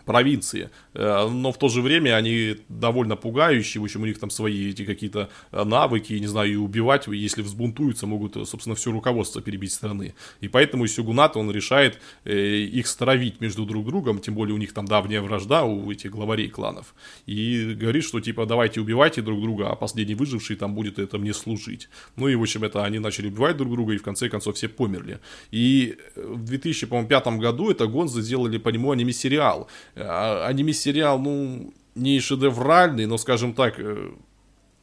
провинции, 0.05 0.69
э, 0.93 1.27
но 1.29 1.51
в 1.51 1.57
то 1.57 1.67
же 1.67 1.81
время 1.81 2.15
они 2.15 2.57
довольно 2.69 3.15
пугающие, 3.15 3.81
в 3.81 3.83
общем, 3.83 4.03
у 4.03 4.05
них 4.05 4.19
там 4.19 4.29
свои 4.29 4.69
эти 4.69 4.85
какие-то 4.85 5.29
э, 5.51 5.63
навыки, 5.63 6.13
не 6.13 6.27
знаю, 6.27 6.51
и 6.51 6.55
убивать, 6.55 7.07
если 7.07 7.41
взбунтуются, 7.41 8.07
могут, 8.07 8.37
э, 8.37 8.45
собственно, 8.45 8.75
все 8.75 8.91
руководство 8.91 9.41
перебить 9.41 9.73
страны. 9.73 10.13
И 10.41 10.47
поэтому 10.47 10.87
Сюгунат, 10.87 11.35
он 11.35 11.51
решает 11.51 11.99
их 12.25 12.87
стравить 12.87 13.41
между 13.41 13.65
друг 13.65 13.85
другом, 13.85 14.19
тем 14.19 14.35
более 14.35 14.53
у 14.55 14.57
них 14.57 14.73
там 14.73 14.85
давняя 14.85 15.21
вражда 15.21 15.63
у 15.63 15.91
этих 15.91 16.11
главарей 16.11 16.49
кланов, 16.49 16.93
и 17.25 17.73
говорит, 17.73 18.03
что 18.03 18.19
типа 18.19 18.45
давайте 18.45 18.81
убивайте 18.81 19.21
друг 19.21 19.41
друга, 19.41 19.71
а 19.71 19.75
последний 19.75 20.15
выживший 20.15 20.55
там 20.55 20.75
будет 20.75 20.99
это 20.99 21.17
мне 21.17 21.33
служить. 21.33 21.89
Ну 22.15 22.27
и, 22.27 22.35
в 22.35 22.41
общем, 22.41 22.63
это 22.63 22.83
они 22.83 22.99
начали 22.99 23.27
убивать 23.27 23.57
друг 23.57 23.71
друга, 23.71 23.93
и 23.93 23.97
в 23.97 24.03
конце 24.03 24.29
концов 24.29 24.55
все 24.55 24.69
померли. 24.69 25.19
И 25.51 25.97
в 26.15 26.43
2005 26.45 27.27
году 27.37 27.71
это 27.71 27.87
Гонза 27.87 28.21
сделали 28.21 28.57
по 28.57 28.69
нему 28.69 28.91
аниме-сериал, 28.91 29.67
аниме-сериал, 29.95 31.19
ну, 31.19 31.73
не 31.95 32.19
шедевральный, 32.19 33.05
но, 33.05 33.17
скажем 33.17 33.53
так, 33.53 33.79
э, 33.79 34.11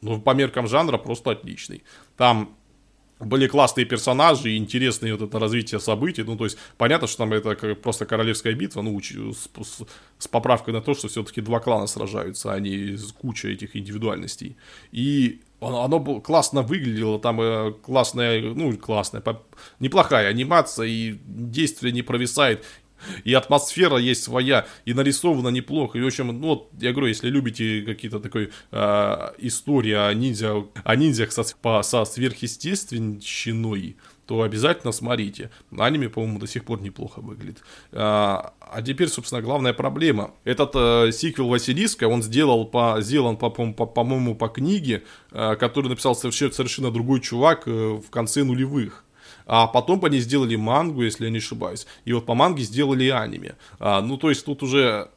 ну, 0.00 0.21
по 0.21 0.35
меркам 0.35 0.66
жанра 0.66 0.99
просто 0.99 1.31
отличный. 1.31 1.83
Там 2.16 2.57
были 3.25 3.47
классные 3.47 3.87
персонажи 3.87 4.50
и 4.50 4.57
интересные 4.57 5.14
вот 5.14 5.28
это 5.28 5.38
развитие 5.38 5.81
событий. 5.81 6.23
Ну, 6.25 6.37
то 6.37 6.45
есть, 6.45 6.59
понятно, 6.76 7.07
что 7.07 7.19
там 7.19 7.33
это 7.33 7.54
просто 7.76 8.07
королевская 8.07 8.54
битва, 8.54 8.83
ну, 8.83 9.00
с, 9.00 9.49
с, 9.62 9.83
с 10.19 10.28
поправкой 10.28 10.75
на 10.75 10.81
то, 10.81 10.95
что 10.95 11.09
все-таки 11.09 11.40
два 11.40 11.61
клана 11.61 11.87
сражаются, 11.87 12.52
а 12.52 12.59
не 12.59 12.97
куча 13.19 13.49
этих 13.49 13.76
индивидуальностей. 13.76 14.57
И 14.90 15.40
оно, 15.61 15.85
оно 15.85 16.21
классно 16.21 16.62
выглядело, 16.62 17.21
там 17.21 17.40
э, 17.40 17.73
классная, 17.83 18.42
ну, 18.42 18.76
классная, 18.76 19.23
неплохая 19.78 20.28
анимация, 20.28 20.87
и 20.87 21.19
действие 21.25 21.92
не 21.92 22.02
провисает 22.02 22.64
и 23.25 23.35
атмосфера 23.35 23.97
есть 23.97 24.23
своя, 24.23 24.67
и 24.85 24.95
нарисовано 24.95 25.49
неплохо. 25.49 25.99
И, 25.99 26.03
в 26.03 26.07
общем, 26.07 26.29
ну, 26.29 26.49
вот, 26.49 26.71
я 26.81 26.93
говорю, 26.93 27.09
если 27.09 27.29
любите 27.29 27.83
какие-то 27.83 28.21
такой 28.21 28.51
э, 28.71 29.31
истории 29.39 29.93
о 29.93 30.13
ниндзя, 30.15 30.65
о 30.85 30.97
ниндзях 30.97 31.33
со, 31.33 31.45
по, 31.61 31.83
со 31.83 32.05
сверхъестественщиной, 32.05 33.97
то 34.27 34.43
обязательно 34.43 34.93
смотрите. 34.93 35.51
Аниме, 35.77 36.09
по-моему, 36.09 36.39
до 36.39 36.47
сих 36.47 36.65
пор 36.65 36.81
неплохо 36.81 37.21
выглядит. 37.21 37.63
А, 37.93 38.55
а 38.61 38.81
теперь, 38.81 39.09
собственно, 39.09 39.43
главная 39.43 39.73
проблема. 39.73 40.33
Этот 40.45 40.71
э, 40.75 41.13
сиквел 41.13 41.49
Василиска, 41.49 42.09
он 42.09 42.23
сделал 42.23 42.65
по, 42.65 42.97
сделан, 43.01 43.37
по, 43.37 43.51
по, 43.51 43.73
по, 43.73 43.85
по-моему, 43.85 44.35
по 44.35 44.49
книге, 44.49 45.03
э, 45.33 45.57
которую 45.57 45.91
написал 45.91 46.15
совершенно, 46.15 46.53
совершенно 46.53 46.91
другой 46.91 47.21
чувак 47.21 47.65
э, 47.67 47.71
в 47.71 48.09
конце 48.11 48.45
нулевых. 48.45 49.05
А 49.47 49.67
потом 49.67 50.01
по 50.01 50.07
ней 50.07 50.21
сделали 50.21 50.57
мангу, 50.57 51.03
если 51.03 51.25
я 51.25 51.31
не 51.31 51.39
ошибаюсь. 51.39 51.87
И 52.05 52.13
вот 52.13 52.27
по 52.27 52.35
манге 52.35 52.63
сделали 52.63 53.09
аниме. 53.09 53.57
А, 53.79 54.01
ну, 54.01 54.17
то 54.17 54.29
есть 54.31 54.45
тут 54.45 54.63
уже 54.63 55.09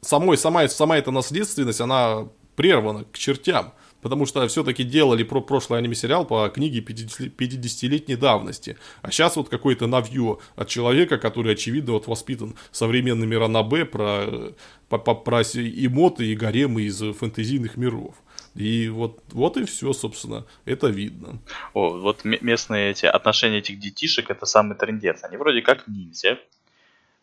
самой, 0.00 0.36
сама, 0.36 0.66
сама 0.68 0.96
эта 0.96 1.10
наследственность, 1.10 1.80
она 1.80 2.28
прервана 2.56 3.04
к 3.04 3.18
чертям. 3.18 3.72
Потому 4.02 4.24
что 4.24 4.46
все-таки 4.48 4.82
делали 4.82 5.24
про 5.24 5.42
прошлый 5.42 5.78
аниме-сериал 5.78 6.24
по 6.24 6.48
книге 6.48 6.80
50-летней 6.80 8.16
давности. 8.16 8.78
А 9.02 9.10
сейчас 9.10 9.36
вот 9.36 9.48
какое-то 9.48 9.86
навье 9.86 10.38
от 10.56 10.68
человека, 10.68 11.18
который, 11.18 11.52
очевидно, 11.52 11.92
вот 11.92 12.06
воспитан 12.06 12.54
современными 12.72 13.34
ранабе 13.34 13.84
про, 13.84 14.54
про, 14.88 14.98
про 14.98 15.42
эмоты 15.42 16.26
и 16.26 16.34
гаремы 16.34 16.82
из 16.82 16.98
фэнтезийных 16.98 17.76
миров. 17.76 18.14
И 18.54 18.88
вот, 18.88 19.22
вот 19.28 19.56
и 19.56 19.64
все, 19.64 19.92
собственно, 19.92 20.44
это 20.64 20.88
видно. 20.88 21.38
О, 21.72 21.98
вот 21.98 22.24
местные 22.24 22.90
эти 22.90 23.06
отношения 23.06 23.58
этих 23.58 23.78
детишек, 23.78 24.30
это 24.30 24.44
самый 24.46 24.76
трендец. 24.76 25.22
Они 25.22 25.36
вроде 25.36 25.62
как 25.62 25.86
ниндзя, 25.86 26.38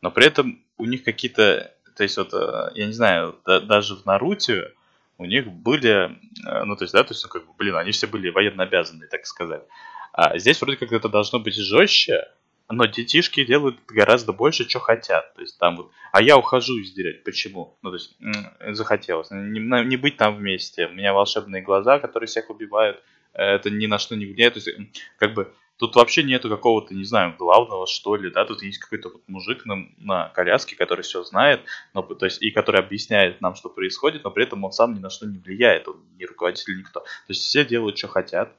но 0.02 0.10
при 0.12 0.26
этом 0.26 0.62
у 0.78 0.86
них 0.86 1.04
какие-то, 1.04 1.74
то 1.96 2.04
есть 2.04 2.18
вот, 2.18 2.34
э, 2.34 2.72
я 2.76 2.86
не 2.86 2.94
знаю, 2.94 3.36
да, 3.46 3.60
даже 3.60 3.96
в 3.96 4.06
Наруте 4.06 4.74
у 5.18 5.26
них 5.26 5.48
были, 5.48 6.18
э, 6.48 6.64
ну 6.64 6.76
то 6.78 6.86
есть, 6.86 6.94
да, 6.94 7.04
то 7.04 7.14
есть, 7.14 7.24
ну, 7.24 7.30
как 7.30 7.46
бы, 7.46 7.54
блин, 7.58 7.76
они 7.76 7.92
все 7.92 8.08
были 8.08 8.30
военно 8.30 8.64
обязаны, 8.64 9.08
так 9.08 9.26
сказать. 9.26 9.64
А 10.14 10.38
здесь 10.38 10.62
вроде 10.62 10.78
как 10.78 10.92
это 10.92 11.10
должно 11.10 11.40
быть 11.40 11.56
жестче, 11.56 12.28
но 12.70 12.86
детишки 12.86 13.46
делают 13.46 13.78
гораздо 13.88 14.34
больше, 14.34 14.68
что 14.68 14.80
хотят. 14.80 15.34
То 15.36 15.42
есть 15.42 15.58
там 15.58 15.78
вот, 15.78 15.92
а 16.12 16.22
я 16.22 16.38
ухожу 16.38 16.78
из 16.80 16.92
деревни. 16.92 17.20
Почему? 17.20 17.78
Ну, 17.82 17.92
то 17.92 17.96
есть, 17.96 18.18
захотелось. 18.76 19.32
Не, 19.32 19.60
не 19.86 19.98
быть 19.98 20.18
там 20.18 20.38
вместе. 20.38 20.88
У 20.88 20.92
меня 20.92 21.14
волшебные 21.14 21.62
глаза, 21.62 22.00
которые 22.00 22.28
всех 22.28 22.50
убивают. 22.50 23.02
Это 23.34 23.70
ни 23.70 23.86
на 23.86 24.00
что 24.00 24.16
не 24.16 24.26
влияет. 24.26 24.56
То 24.56 24.60
есть, 24.60 24.70
как 25.18 25.34
бы, 25.34 25.54
тут 25.78 25.96
вообще 25.96 26.24
нету 26.24 26.50
какого-то, 26.50 26.94
не 26.94 27.06
знаю, 27.06 27.36
главного, 27.38 27.88
что 27.88 28.16
ли, 28.16 28.30
да, 28.30 28.46
тут 28.46 28.62
есть 28.64 28.80
какой-то 28.80 29.10
вот 29.10 29.22
мужик 29.28 29.66
на, 29.66 29.88
на 29.98 30.30
коляске, 30.30 30.76
который 30.76 31.04
все 31.04 31.24
знает, 31.24 31.62
но, 31.94 32.02
то 32.02 32.26
есть, 32.26 32.42
и 32.42 32.52
который 32.52 32.82
объясняет 32.82 33.42
нам, 33.42 33.56
что 33.56 33.70
происходит, 33.70 34.24
но 34.24 34.32
при 34.32 34.44
этом 34.44 34.64
он 34.64 34.72
сам 34.72 34.94
ни 34.94 35.00
на 35.00 35.10
что 35.10 35.28
не 35.28 35.38
влияет, 35.38 35.88
он 35.88 36.04
не 36.18 36.26
руководитель, 36.26 36.78
никто. 36.78 37.02
То 37.02 37.08
есть 37.30 37.44
все 37.44 37.64
делают, 37.64 37.98
что 37.98 38.08
хотят, 38.08 38.56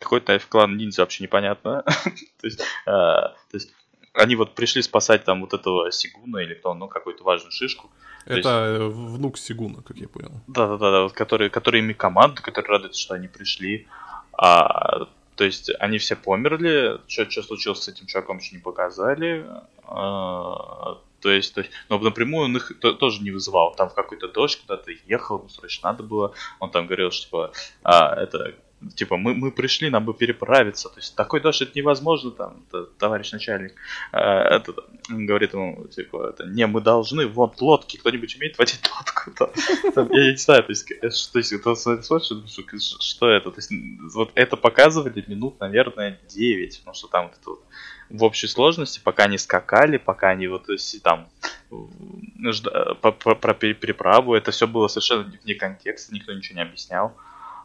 какой-то 0.00 0.38
клан 0.48 0.76
ниндзя 0.76 1.02
вообще 1.02 1.22
непонятно. 1.22 1.82
то, 2.40 2.46
есть, 2.46 2.60
э, 2.60 2.64
то 2.86 3.34
есть 3.52 3.72
они 4.14 4.34
вот 4.34 4.54
пришли 4.54 4.82
спасать 4.82 5.24
там 5.24 5.42
вот 5.42 5.54
этого 5.54 5.92
Сигуна 5.92 6.38
или 6.38 6.54
кто, 6.54 6.74
ну, 6.74 6.88
какую-то 6.88 7.22
важную 7.22 7.52
шишку. 7.52 7.90
Это 8.26 8.78
есть... 8.80 8.94
Внук 8.94 9.38
Сигуна, 9.38 9.82
как 9.82 9.96
я 9.98 10.08
понял. 10.08 10.32
Да-да-да, 10.46 11.02
вот, 11.02 11.12
который, 11.12 11.50
который 11.50 11.80
ими 11.80 11.92
команда, 11.92 12.42
который 12.42 12.66
радуется, 12.66 13.00
что 13.00 13.14
они 13.14 13.28
пришли. 13.28 13.86
А, 14.32 15.06
то 15.36 15.44
есть 15.44 15.70
они 15.78 15.98
все 15.98 16.16
померли, 16.16 17.00
что, 17.06 17.30
что 17.30 17.42
случилось 17.42 17.82
с 17.82 17.88
этим 17.88 18.06
чуваком, 18.06 18.38
еще 18.38 18.56
не 18.56 18.62
показали. 18.62 19.46
А, 19.84 20.98
то 21.20 21.30
есть, 21.30 21.54
то 21.54 21.60
есть, 21.60 21.72
но 21.88 21.98
напрямую 21.98 22.46
он 22.46 22.56
их 22.56 22.78
то, 22.80 22.92
тоже 22.92 23.22
не 23.22 23.30
вызывал. 23.30 23.74
Там 23.74 23.90
в 23.90 23.94
какой-то 23.94 24.28
дождь 24.28 24.60
куда-то 24.60 24.90
ехал, 25.06 25.38
ему 25.38 25.48
срочно 25.48 25.90
надо 25.90 26.02
было. 26.02 26.34
Он 26.58 26.70
там 26.70 26.86
говорил, 26.86 27.10
что 27.10 27.24
типа, 27.24 27.52
а, 27.82 28.14
это 28.16 28.54
типа, 28.94 29.16
мы, 29.16 29.34
мы 29.34 29.50
пришли, 29.50 29.90
нам 29.90 30.04
бы 30.04 30.14
переправиться. 30.14 30.88
То 30.88 30.98
есть 30.98 31.14
такой 31.14 31.40
дождь 31.40 31.62
это 31.62 31.72
невозможно, 31.74 32.30
там, 32.30 32.64
это, 32.68 32.84
товарищ 32.98 33.32
начальник 33.32 33.74
а, 34.12 34.56
это, 34.56 34.74
говорит 35.08 35.52
ему, 35.52 35.86
типа, 35.88 36.30
это, 36.30 36.44
не, 36.46 36.66
мы 36.66 36.80
должны, 36.80 37.26
вот 37.26 37.60
лодки, 37.60 37.96
кто-нибудь 37.96 38.36
умеет 38.36 38.58
водить 38.58 38.80
лодку? 38.90 39.32
Там, 39.94 40.08
я 40.12 40.30
не 40.30 40.36
знаю, 40.36 40.62
то 40.64 40.70
есть, 40.70 40.90
э, 40.90 41.10
то 41.32 41.38
есть, 41.38 41.54
кто 41.60 41.74
смотришь, 41.74 42.96
что 43.00 43.28
это? 43.28 43.50
То 43.50 43.58
есть, 43.58 43.70
вот 44.14 44.30
это 44.34 44.56
показывали 44.56 45.24
минут, 45.26 45.60
наверное, 45.60 46.18
9, 46.28 46.78
потому 46.78 46.94
что 46.94 47.08
там 47.08 47.26
это 47.26 47.50
вот 47.50 47.60
в 48.10 48.24
общей 48.24 48.48
сложности, 48.48 49.00
пока 49.02 49.24
они 49.24 49.38
скакали, 49.38 49.96
пока 49.96 50.30
они 50.30 50.48
вот 50.48 50.66
там 51.02 51.28
про 53.02 53.54
переправу, 53.54 54.34
это 54.34 54.50
все 54.50 54.66
было 54.66 54.88
совершенно 54.88 55.32
вне 55.42 55.54
контекста, 55.54 56.12
никто 56.14 56.32
ничего 56.32 56.56
не 56.56 56.62
объяснял. 56.62 57.16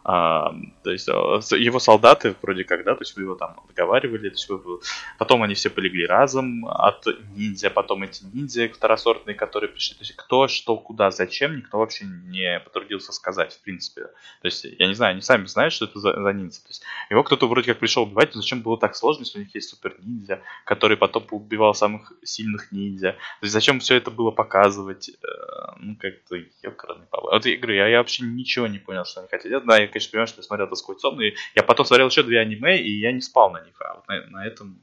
А, 0.07 0.53
то 0.83 0.91
есть 0.91 1.09
а, 1.09 1.39
его 1.55 1.79
солдаты 1.79 2.35
вроде 2.43 2.63
как, 2.63 2.83
да, 2.83 2.93
то 2.93 3.01
есть 3.01 3.15
вы 3.15 3.23
его 3.23 3.33
там 3.33 3.55
договаривали, 3.67 4.29
то 4.29 4.35
есть 4.35 4.47
вы, 4.49 4.79
потом 5.17 5.41
они 5.41 5.55
все 5.55 5.71
полегли 5.71 6.05
разом 6.05 6.67
от 6.67 7.07
ниндзя, 7.35 7.71
потом 7.71 8.03
эти 8.03 8.23
ниндзя 8.31 8.69
второсортные, 8.69 9.33
которые 9.33 9.71
пришли, 9.71 9.95
то 9.95 10.03
есть 10.03 10.15
кто, 10.15 10.47
что, 10.47 10.77
куда, 10.77 11.09
зачем, 11.09 11.57
никто 11.57 11.79
вообще 11.79 12.05
не 12.05 12.59
потрудился 12.59 13.11
сказать, 13.13 13.53
в 13.55 13.61
принципе. 13.61 14.01
То 14.03 14.45
есть, 14.45 14.65
я 14.65 14.87
не 14.87 14.93
знаю, 14.93 15.13
они 15.13 15.21
сами 15.21 15.47
знают, 15.47 15.73
что 15.73 15.85
это 15.85 15.97
за, 15.97 16.13
за 16.13 16.33
ниндзя. 16.33 16.61
То 16.61 16.69
есть, 16.69 16.83
его 17.09 17.23
кто-то 17.23 17.47
вроде 17.47 17.71
как 17.71 17.79
пришел 17.79 18.03
убивать, 18.03 18.35
но 18.35 18.41
зачем 18.41 18.61
было 18.61 18.77
так 18.77 18.95
сложно, 18.95 19.21
если 19.21 19.39
у 19.39 19.41
них 19.41 19.55
есть 19.55 19.69
супер 19.69 19.95
ниндзя, 20.03 20.41
который 20.65 20.97
потом 20.97 21.25
убивал 21.31 21.73
самых 21.73 22.13
сильных 22.23 22.71
ниндзя. 22.71 23.13
То 23.13 23.43
есть, 23.45 23.53
зачем 23.53 23.79
все 23.79 23.95
это 23.95 24.11
было 24.11 24.29
показывать? 24.29 25.09
Э, 25.09 25.73
ну, 25.79 25.95
как-то 25.99 26.35
ёкарный. 26.61 27.07
Вот 27.11 27.43
я 27.45 27.57
говорю, 27.57 27.75
я, 27.75 27.87
я 27.87 27.97
вообще 27.97 28.23
ничего 28.23 28.67
не 28.67 28.77
понял, 28.77 29.03
что 29.05 29.21
они 29.21 29.29
делать. 29.49 29.65
Да, 29.65 29.77
я 29.77 29.87
конечно, 29.95 30.11
понимаю, 30.11 30.27
что 30.27 30.39
я 30.39 30.43
смотрел 30.43 30.67
это 30.67 30.75
сквозь 30.75 30.99
сон, 30.99 31.21
и 31.21 31.33
я 31.55 31.63
потом 31.63 31.85
смотрел 31.85 32.09
еще 32.09 32.23
две 32.23 32.41
аниме, 32.41 32.77
и 32.77 32.99
я 32.99 33.13
не 33.13 33.21
спал 33.21 33.51
на 33.51 33.63
них, 33.63 33.75
а 33.79 33.95
вот 33.95 34.07
на, 34.09 34.25
на 34.27 34.45
этом 34.45 34.81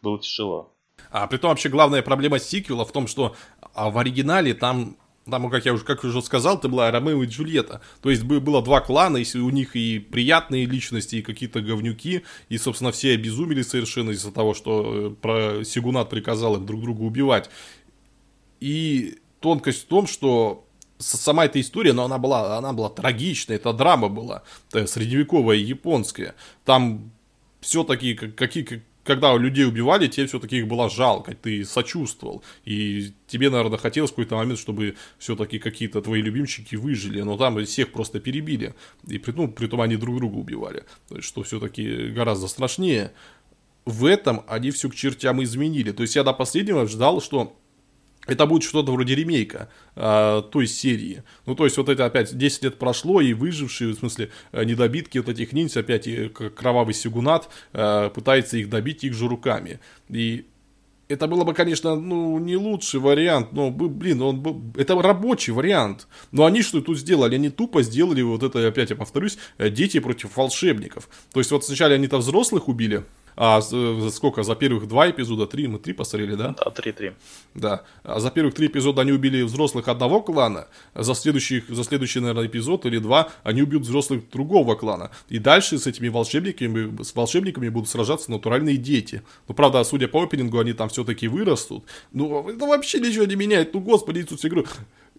было 0.00 0.18
тяжело. 0.18 0.74
А 1.10 1.26
при 1.26 1.36
том 1.36 1.50
вообще 1.50 1.68
главная 1.68 2.00
проблема 2.00 2.38
сиквела 2.38 2.86
в 2.86 2.92
том, 2.92 3.06
что 3.06 3.36
а 3.74 3.90
в 3.90 3.98
оригинале 3.98 4.54
там 4.54 4.96
там, 5.30 5.50
как 5.50 5.64
я 5.64 5.72
уже, 5.72 5.84
как 5.84 6.04
уже 6.04 6.20
сказал, 6.20 6.58
это 6.58 6.68
была 6.68 6.90
Ромео 6.90 7.22
и 7.22 7.26
Джульетта. 7.26 7.80
То 8.02 8.10
есть 8.10 8.22
было 8.24 8.62
два 8.62 8.80
клана, 8.80 9.16
и 9.16 9.38
у 9.38 9.48
них 9.48 9.74
и 9.74 9.98
приятные 9.98 10.66
личности, 10.66 11.16
и 11.16 11.22
какие-то 11.22 11.62
говнюки, 11.62 12.24
и, 12.50 12.58
собственно, 12.58 12.92
все 12.92 13.14
обезумели 13.14 13.62
совершенно 13.62 14.10
из-за 14.10 14.32
того, 14.32 14.52
что 14.52 14.84
э, 14.84 15.10
про 15.10 15.64
Сигунат 15.64 16.10
приказал 16.10 16.56
им 16.56 16.66
друг 16.66 16.82
друга 16.82 17.00
убивать. 17.00 17.48
И 18.60 19.18
тонкость 19.40 19.84
в 19.84 19.86
том, 19.86 20.06
что 20.06 20.63
сама 21.04 21.44
эта 21.44 21.60
история, 21.60 21.92
но 21.92 22.04
она 22.04 22.18
была, 22.18 22.58
она 22.58 22.72
была 22.72 22.90
трагичная, 22.90 23.56
это 23.56 23.72
драма 23.72 24.08
была, 24.08 24.42
средневековая 24.70 25.56
японская. 25.56 26.34
Там 26.64 27.10
все-таки, 27.60 28.14
какие, 28.14 28.82
когда 29.04 29.36
людей 29.36 29.66
убивали, 29.66 30.08
тебе 30.08 30.26
все-таки 30.26 30.58
их 30.58 30.66
было 30.66 30.88
жалко, 30.88 31.34
ты 31.34 31.64
сочувствовал. 31.64 32.42
И 32.64 33.12
тебе, 33.26 33.50
наверное, 33.50 33.78
хотелось 33.78 34.10
в 34.10 34.14
какой-то 34.14 34.36
момент, 34.36 34.58
чтобы 34.58 34.96
все-таки 35.18 35.58
какие-то 35.58 36.00
твои 36.00 36.22
любимчики 36.22 36.76
выжили, 36.76 37.20
но 37.20 37.36
там 37.36 37.62
всех 37.64 37.92
просто 37.92 38.20
перебили. 38.20 38.74
И 39.06 39.18
при, 39.18 39.32
ну, 39.32 39.48
при 39.48 39.66
том 39.66 39.80
они 39.80 39.96
друг 39.96 40.16
друга 40.16 40.36
убивали, 40.36 40.84
что 41.20 41.42
все-таки 41.42 42.08
гораздо 42.08 42.48
страшнее. 42.48 43.12
В 43.84 44.06
этом 44.06 44.44
они 44.48 44.70
все 44.70 44.88
к 44.88 44.94
чертям 44.94 45.42
изменили. 45.42 45.92
То 45.92 46.02
есть 46.02 46.16
я 46.16 46.22
до 46.22 46.32
последнего 46.32 46.86
ждал, 46.86 47.20
что 47.20 47.54
это 48.26 48.46
будет 48.46 48.62
что-то 48.62 48.92
вроде 48.92 49.14
ремейка 49.14 49.68
э, 49.96 50.42
той 50.50 50.66
серии. 50.66 51.22
Ну, 51.46 51.54
то 51.54 51.64
есть, 51.64 51.76
вот 51.76 51.88
это 51.88 52.06
опять 52.06 52.36
10 52.36 52.64
лет 52.64 52.78
прошло, 52.78 53.20
и 53.20 53.32
выжившие, 53.32 53.94
в 53.94 53.98
смысле, 53.98 54.30
э, 54.52 54.64
недобитки 54.64 55.18
вот 55.18 55.28
этих 55.28 55.52
ниндзя, 55.52 55.80
опять 55.80 56.06
и 56.06 56.28
кровавый 56.28 56.94
сигунат 56.94 57.48
э, 57.72 58.10
пытается 58.14 58.56
их 58.56 58.68
добить 58.68 59.04
их 59.04 59.14
же 59.14 59.28
руками. 59.28 59.80
И 60.08 60.46
это 61.08 61.26
было 61.26 61.44
бы, 61.44 61.52
конечно, 61.52 61.96
ну, 61.96 62.38
не 62.38 62.56
лучший 62.56 63.00
вариант, 63.00 63.52
но, 63.52 63.70
блин, 63.70 64.22
он 64.22 64.40
был, 64.40 64.62
это 64.76 65.00
рабочий 65.00 65.52
вариант. 65.52 66.08
Но 66.32 66.44
они 66.44 66.62
что 66.62 66.80
тут 66.80 66.98
сделали? 66.98 67.34
Они 67.34 67.50
тупо 67.50 67.82
сделали 67.82 68.22
вот 68.22 68.42
это, 68.42 68.66
опять 68.66 68.90
я 68.90 68.96
повторюсь, 68.96 69.38
э, 69.58 69.70
дети 69.70 70.00
против 70.00 70.36
волшебников. 70.36 71.08
То 71.32 71.40
есть, 71.40 71.50
вот 71.50 71.64
сначала 71.64 71.94
они-то 71.94 72.18
взрослых 72.18 72.68
убили, 72.68 73.04
а 73.36 73.60
за 73.60 74.10
сколько? 74.10 74.42
За 74.42 74.54
первых 74.54 74.86
два 74.88 75.10
эпизода, 75.10 75.46
три, 75.46 75.66
мы 75.66 75.78
три 75.78 75.92
посмотрели, 75.92 76.34
да? 76.34 76.54
Да, 76.58 76.70
три-три. 76.70 77.12
Да. 77.54 77.82
А 78.02 78.20
за 78.20 78.30
первых 78.30 78.54
три 78.54 78.66
эпизода 78.68 79.02
они 79.02 79.12
убили 79.12 79.42
взрослых 79.42 79.88
одного 79.88 80.22
клана, 80.22 80.68
за, 80.94 81.14
следующих, 81.14 81.68
за 81.68 81.84
следующий, 81.84 82.20
наверное, 82.20 82.46
эпизод 82.46 82.86
или 82.86 82.98
два 82.98 83.30
они 83.42 83.62
убьют 83.62 83.82
взрослых 83.82 84.28
другого 84.30 84.74
клана. 84.74 85.10
И 85.28 85.38
дальше 85.38 85.78
с 85.78 85.86
этими 85.86 86.08
волшебниками, 86.08 87.02
с 87.02 87.14
волшебниками 87.14 87.68
будут 87.68 87.88
сражаться 87.88 88.30
натуральные 88.30 88.76
дети. 88.76 89.22
Ну, 89.48 89.54
правда, 89.54 89.82
судя 89.84 90.08
по 90.08 90.22
опенингу, 90.22 90.58
они 90.58 90.72
там 90.72 90.88
все-таки 90.88 91.28
вырастут. 91.28 91.84
Ну, 92.12 92.48
это 92.48 92.66
вообще 92.66 93.00
ничего 93.00 93.24
не 93.24 93.36
меняет. 93.36 93.74
Ну, 93.74 93.80
господи, 93.80 94.22
тут 94.22 94.38
все 94.38 94.48
говорю 94.48 94.66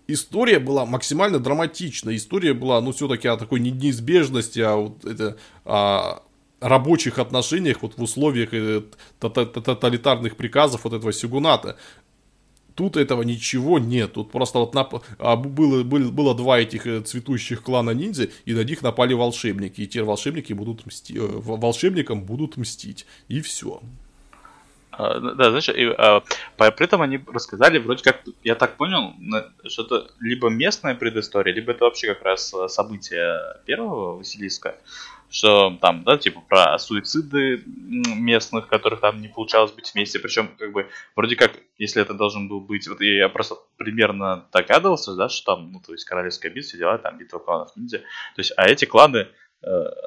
история 0.08 0.60
была 0.60 0.86
максимально 0.86 1.40
драматична. 1.40 2.16
История 2.16 2.54
была, 2.54 2.82
ну, 2.82 2.92
все-таки 2.92 3.28
о 3.28 3.38
такой 3.38 3.60
неизбежности, 3.60 4.60
а 4.60 4.76
вот 4.76 5.06
это, 5.06 5.38
а, 5.64 6.24
рабочих 6.66 7.20
отношениях 7.20 7.82
вот 7.82 7.98
в 7.98 8.02
условиях 8.02 8.54
э, 8.54 8.82
тоталитарных 9.20 10.36
приказов 10.36 10.84
вот 10.84 10.94
этого 10.94 11.14
сюгуната. 11.14 11.78
Тут 12.74 12.98
этого 12.98 13.22
ничего 13.22 13.80
нет. 13.80 14.14
Тут 14.14 14.32
просто 14.32 14.60
вот 14.60 14.74
нап... 14.74 14.96
а, 15.20 15.36
было, 15.36 15.84
было, 15.84 16.12
было 16.12 16.36
два 16.36 16.60
этих 16.60 16.88
э, 16.88 17.02
цветущих 17.02 17.62
клана 17.62 17.92
ниндзя, 17.92 18.30
и 18.46 18.54
на 18.54 18.64
них 18.64 18.82
напали 18.82 19.14
волшебники. 19.14 19.82
И 19.82 19.88
те 19.88 20.04
волшебники 20.04 20.54
будут 20.54 20.86
мстить. 20.86 21.16
Э, 21.16 21.22
волшебникам 21.22 22.24
будут 22.24 22.58
мстить. 22.58 23.06
И 23.28 23.42
все. 23.42 23.80
А, 24.92 25.20
да, 25.20 25.50
знаешь, 25.50 25.70
и, 25.70 25.86
а, 25.98 26.22
при 26.58 26.84
этом 26.84 27.02
они 27.02 27.20
рассказали, 27.32 27.78
вроде 27.78 28.04
как, 28.04 28.24
я 28.44 28.56
так 28.56 28.76
понял, 28.78 29.14
что 29.68 29.84
это 29.84 30.08
либо 30.20 30.50
местная 30.50 30.96
предыстория, 30.96 31.54
либо 31.54 31.74
это 31.74 31.86
вообще 31.86 32.08
как 32.08 32.24
раз 32.24 32.54
событие 32.70 33.40
первого 33.66 34.18
Василиска 34.18 34.76
что 35.36 35.78
там, 35.82 36.06
да, 36.06 36.18
типа 36.18 36.42
про 36.48 36.80
суициды 36.80 37.62
местных, 37.66 38.70
которых 38.70 39.02
там 39.02 39.22
не 39.22 39.28
получалось 39.28 39.74
быть 39.74 39.94
вместе, 39.94 40.18
причем 40.18 40.50
как 40.58 40.72
бы 40.72 40.88
вроде 41.14 41.36
как, 41.36 41.52
если 41.78 42.02
это 42.02 42.14
должен 42.14 42.48
был 42.48 42.62
быть, 42.62 42.88
вот 42.88 43.02
я 43.02 43.28
просто 43.28 43.56
примерно 43.76 44.46
догадывался, 44.54 45.14
да, 45.16 45.28
что 45.28 45.56
там, 45.56 45.74
ну, 45.74 45.82
то 45.86 45.92
есть 45.92 46.06
королевская 46.06 46.50
битва, 46.50 46.70
все 46.70 46.78
дела, 46.78 46.98
там 47.00 47.18
битва 47.18 47.40
кланов 47.40 47.76
ниндзя, 47.76 47.98
то 47.98 48.40
есть, 48.40 48.54
а 48.56 48.66
эти 48.66 48.86
кланы, 48.86 49.28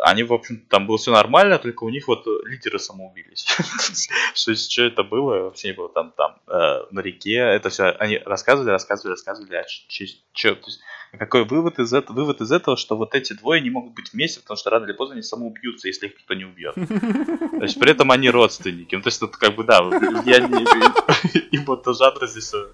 они, 0.05 0.23
в 0.23 0.33
общем 0.33 0.65
там 0.69 0.87
было 0.87 0.99
все 0.99 1.13
нормально, 1.13 1.59
только 1.59 1.85
у 1.85 1.89
них 1.89 2.07
вот 2.09 2.27
лидеры 2.45 2.79
самоубились. 2.79 3.47
Что 4.35 4.55
что 4.55 4.83
это 4.83 5.03
было, 5.03 5.43
вообще 5.45 5.69
не 5.69 5.75
было 5.75 5.89
там, 5.89 6.13
там, 6.17 6.37
э, 6.47 6.85
на 6.91 7.01
реке, 7.01 7.35
это 7.35 7.69
все, 7.71 7.91
они 7.99 8.19
рассказывали, 8.19 8.71
рассказывали, 8.71 9.13
рассказывали, 9.13 9.57
а 9.57 9.65
что, 9.67 10.55
то 10.55 10.67
есть, 10.67 10.81
какой 11.13 11.45
вывод 11.45 11.79
из 11.79 11.93
этого? 11.93 12.17
Вывод 12.17 12.41
из 12.41 12.53
этого, 12.53 12.77
что 12.77 12.97
вот 12.97 13.15
эти 13.15 13.33
двое 13.33 13.61
не 13.61 13.71
могут 13.71 13.95
быть 13.95 14.13
вместе, 14.13 14.41
потому 14.41 14.59
что 14.59 14.71
рано 14.71 14.85
или 14.85 14.93
поздно 14.93 15.15
они 15.15 15.23
самоубьются, 15.23 15.89
если 15.89 16.07
их 16.07 16.17
кто 16.17 16.35
не 16.35 16.45
убьет. 16.45 16.75
То 16.75 17.63
есть 17.63 17.81
при 17.81 17.91
этом 17.91 18.11
они 18.11 18.29
родственники. 18.31 18.95
Ну, 18.95 19.03
то 19.03 19.09
есть 19.09 19.19
тут 19.19 19.37
как 19.37 19.55
бы, 19.55 19.65
да, 19.65 19.79
я 20.27 20.41
не... 20.41 21.49
И 21.51 21.59
вот 21.59 21.85
жанра 21.87 22.27
здесь 22.27 22.53
э, 22.53 22.67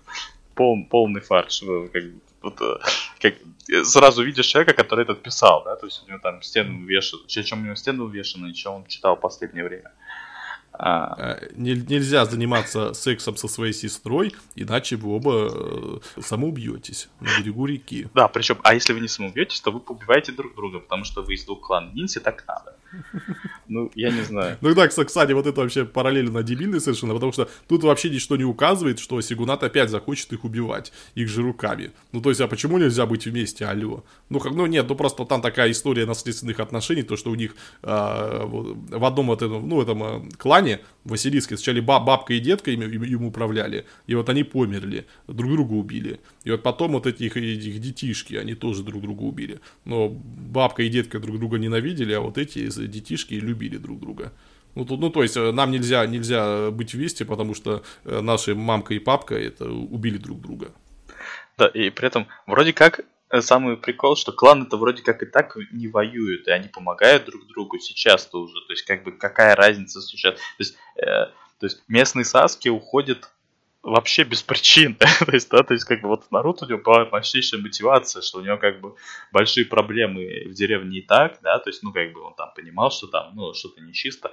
пол, 0.54 0.84
полный 0.90 1.20
фарш. 1.20 1.62
Как, 1.92 2.02
вот, 2.42 2.60
э, 2.60 2.78
как, 3.20 3.34
сразу 3.84 4.22
видишь 4.22 4.46
человека, 4.46 4.74
который 4.74 5.02
этот 5.04 5.22
писал, 5.22 5.62
да, 5.64 5.76
то 5.76 5.86
есть 5.86 6.02
у 6.04 6.08
него 6.08 6.18
там 6.18 6.42
стену 6.42 6.84
вешают, 6.86 7.26
чем 7.26 7.62
у 7.62 7.64
него 7.64 7.74
стену 7.74 8.04
увешаны, 8.04 8.50
и 8.50 8.54
что 8.54 8.70
он 8.70 8.86
читал 8.86 9.16
в 9.16 9.20
последнее 9.20 9.64
время. 9.64 9.92
А... 10.76 11.36
Э, 11.40 11.48
нельзя 11.56 12.24
заниматься 12.24 12.94
сексом 12.94 13.36
со 13.36 13.48
своей 13.48 13.72
сестрой, 13.72 14.34
иначе 14.56 14.96
вы 14.96 15.14
оба 15.14 15.50
э, 15.52 16.20
самоубьетесь 16.20 17.08
на 17.20 17.28
берегу 17.38 17.66
реки. 17.66 18.08
Да, 18.14 18.28
причем, 18.28 18.58
а 18.64 18.74
если 18.74 18.92
вы 18.92 19.00
не 19.00 19.08
самоубьетесь, 19.08 19.60
то 19.60 19.70
вы 19.70 19.80
побиваете 19.80 20.32
друг 20.32 20.54
друга, 20.54 20.80
потому 20.80 21.04
что 21.04 21.22
вы 21.22 21.34
из 21.34 21.44
двух 21.44 21.60
кланов 21.60 21.94
ниндзя, 21.94 22.20
так 22.20 22.44
надо. 22.46 22.76
Ну, 23.66 23.90
я 23.94 24.10
не 24.10 24.22
знаю. 24.22 24.58
Ну 24.60 24.74
да, 24.74 24.88
кстати, 24.88 25.32
вот 25.32 25.46
это 25.46 25.60
вообще 25.60 25.84
параллельно 25.84 26.42
дебильный 26.42 26.80
совершенно, 26.80 27.14
потому 27.14 27.32
что 27.32 27.48
тут 27.66 27.82
вообще 27.82 28.10
ничто 28.10 28.36
не 28.36 28.44
указывает, 28.44 28.98
что 28.98 29.20
Сигунат 29.20 29.62
опять 29.62 29.90
захочет 29.90 30.32
их 30.32 30.44
убивать, 30.44 30.92
их 31.14 31.28
же 31.28 31.42
руками. 31.42 31.92
Ну, 32.12 32.20
то 32.20 32.28
есть, 32.28 32.40
а 32.40 32.46
почему 32.46 32.78
нельзя 32.78 33.06
быть 33.06 33.26
вместе, 33.26 33.64
алло? 33.64 34.04
Ну, 34.28 34.38
как, 34.38 34.52
ну 34.52 34.66
нет, 34.66 34.86
ну 34.88 34.94
просто 34.94 35.24
там 35.24 35.40
такая 35.40 35.70
история 35.70 36.06
наследственных 36.06 36.60
отношений, 36.60 37.02
то, 37.02 37.16
что 37.16 37.30
у 37.30 37.34
них 37.34 37.56
э, 37.82 37.86
в 37.86 39.04
одном 39.04 39.26
вот 39.26 39.42
этом, 39.42 39.68
ну, 39.68 39.80
этом 39.80 40.02
э, 40.02 40.22
клане 40.64 40.80
Василиске 41.04 41.56
сначала 41.56 41.82
баб, 41.82 42.04
бабка 42.04 42.34
и 42.34 42.40
детка 42.40 42.70
им, 42.70 42.82
им 42.82 43.24
управляли, 43.24 43.84
и 44.06 44.14
вот 44.14 44.28
они 44.28 44.42
померли, 44.42 45.06
друг 45.28 45.52
друга 45.52 45.72
убили. 45.72 46.20
И 46.44 46.50
вот 46.50 46.62
потом 46.62 46.92
вот 46.92 47.06
этих, 47.06 47.36
этих 47.36 47.80
детишки, 47.80 48.34
они 48.34 48.54
тоже 48.54 48.82
друг 48.82 49.02
друга 49.02 49.22
убили. 49.22 49.60
Но 49.84 50.08
бабка 50.08 50.82
и 50.82 50.88
детка 50.88 51.20
друг 51.20 51.38
друга 51.38 51.58
ненавидели, 51.58 52.14
а 52.14 52.20
вот 52.20 52.38
эти 52.38 52.68
детишки 52.86 53.34
любили 53.34 53.76
друг 53.76 54.00
друга. 54.00 54.32
Ну, 54.74 54.84
тут, 54.84 55.00
ну, 55.00 55.10
то 55.10 55.22
есть, 55.22 55.36
э, 55.36 55.52
нам 55.52 55.70
нельзя, 55.70 56.04
нельзя 56.06 56.70
быть 56.70 56.94
вместе, 56.94 57.24
потому 57.24 57.54
что 57.54 57.84
э, 58.04 58.20
наши 58.20 58.54
мамка 58.54 58.94
и 58.94 58.98
папка 58.98 59.36
это 59.36 59.70
убили 59.70 60.18
друг 60.18 60.40
друга. 60.40 60.72
Да, 61.58 61.68
и 61.68 61.90
при 61.90 62.08
этом 62.08 62.26
вроде 62.46 62.72
как 62.72 62.98
э, 62.98 63.02
самый 63.40 63.76
прикол, 63.76 64.16
что 64.16 64.32
клан 64.32 64.62
это 64.62 64.76
вроде 64.76 65.02
как 65.02 65.22
и 65.22 65.26
так 65.26 65.56
не 65.72 65.88
воюют, 65.88 66.46
и 66.46 66.50
они 66.50 66.68
помогают 66.68 67.24
друг 67.26 67.46
другу 67.46 67.78
сейчас-то 67.78 68.40
уже. 68.40 68.60
То 68.66 68.72
есть, 68.72 68.84
как 68.84 69.04
бы, 69.04 69.12
какая 69.12 69.54
разница 69.56 70.00
сейчас? 70.00 70.34
То 70.34 70.40
есть, 70.58 70.76
э, 70.96 71.02
то 71.04 71.66
есть 71.66 71.82
местный 71.88 72.24
Саски 72.24 72.68
уходит 72.68 73.28
вообще 73.82 74.24
без 74.24 74.42
причин. 74.42 74.96
то 75.26 75.32
есть, 75.32 75.50
да, 75.50 75.62
то 75.62 75.74
есть, 75.74 75.84
как 75.84 76.00
бы 76.00 76.08
вот 76.08 76.30
Наруто 76.30 76.64
у 76.64 76.68
него 76.68 76.80
была 76.80 77.06
мощнейшая 77.06 77.60
мотивация, 77.60 78.22
что 78.22 78.38
у 78.38 78.42
него 78.42 78.56
как 78.56 78.80
бы 78.80 78.94
большие 79.32 79.66
проблемы 79.66 80.44
в 80.46 80.54
деревне 80.54 80.98
и 80.98 81.02
так, 81.02 81.38
да, 81.42 81.58
то 81.58 81.70
есть, 81.70 81.82
ну, 81.82 81.92
как 81.92 82.12
бы 82.12 82.22
он 82.22 82.34
там 82.34 82.52
понимал, 82.54 82.90
что 82.90 83.06
там, 83.06 83.32
ну, 83.34 83.54
что-то 83.54 83.80
нечисто. 83.80 84.30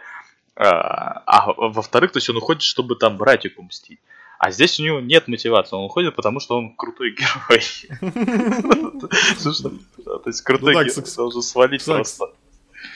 А, 0.55 1.23
а 1.25 1.53
во-вторых, 1.53 2.11
то 2.11 2.17
есть 2.17 2.29
он 2.29 2.37
уходит, 2.37 2.61
чтобы 2.61 2.95
там 2.95 3.17
братику 3.17 3.63
мстить. 3.63 3.99
А 4.41 4.49
здесь 4.49 4.79
у 4.79 4.83
него 4.83 4.99
нет 4.99 5.27
мотивации, 5.27 5.75
он 5.75 5.83
уходит, 5.83 6.15
потому 6.15 6.39
что 6.39 6.57
он 6.57 6.75
крутой 6.75 7.11
герой. 7.15 7.61
То 9.43 10.23
есть 10.25 10.41
крутой 10.41 10.73
ну 10.73 10.83
герой 10.83 11.05
должен 11.15 11.41
свалить 11.43 11.85
просто. 11.85 12.25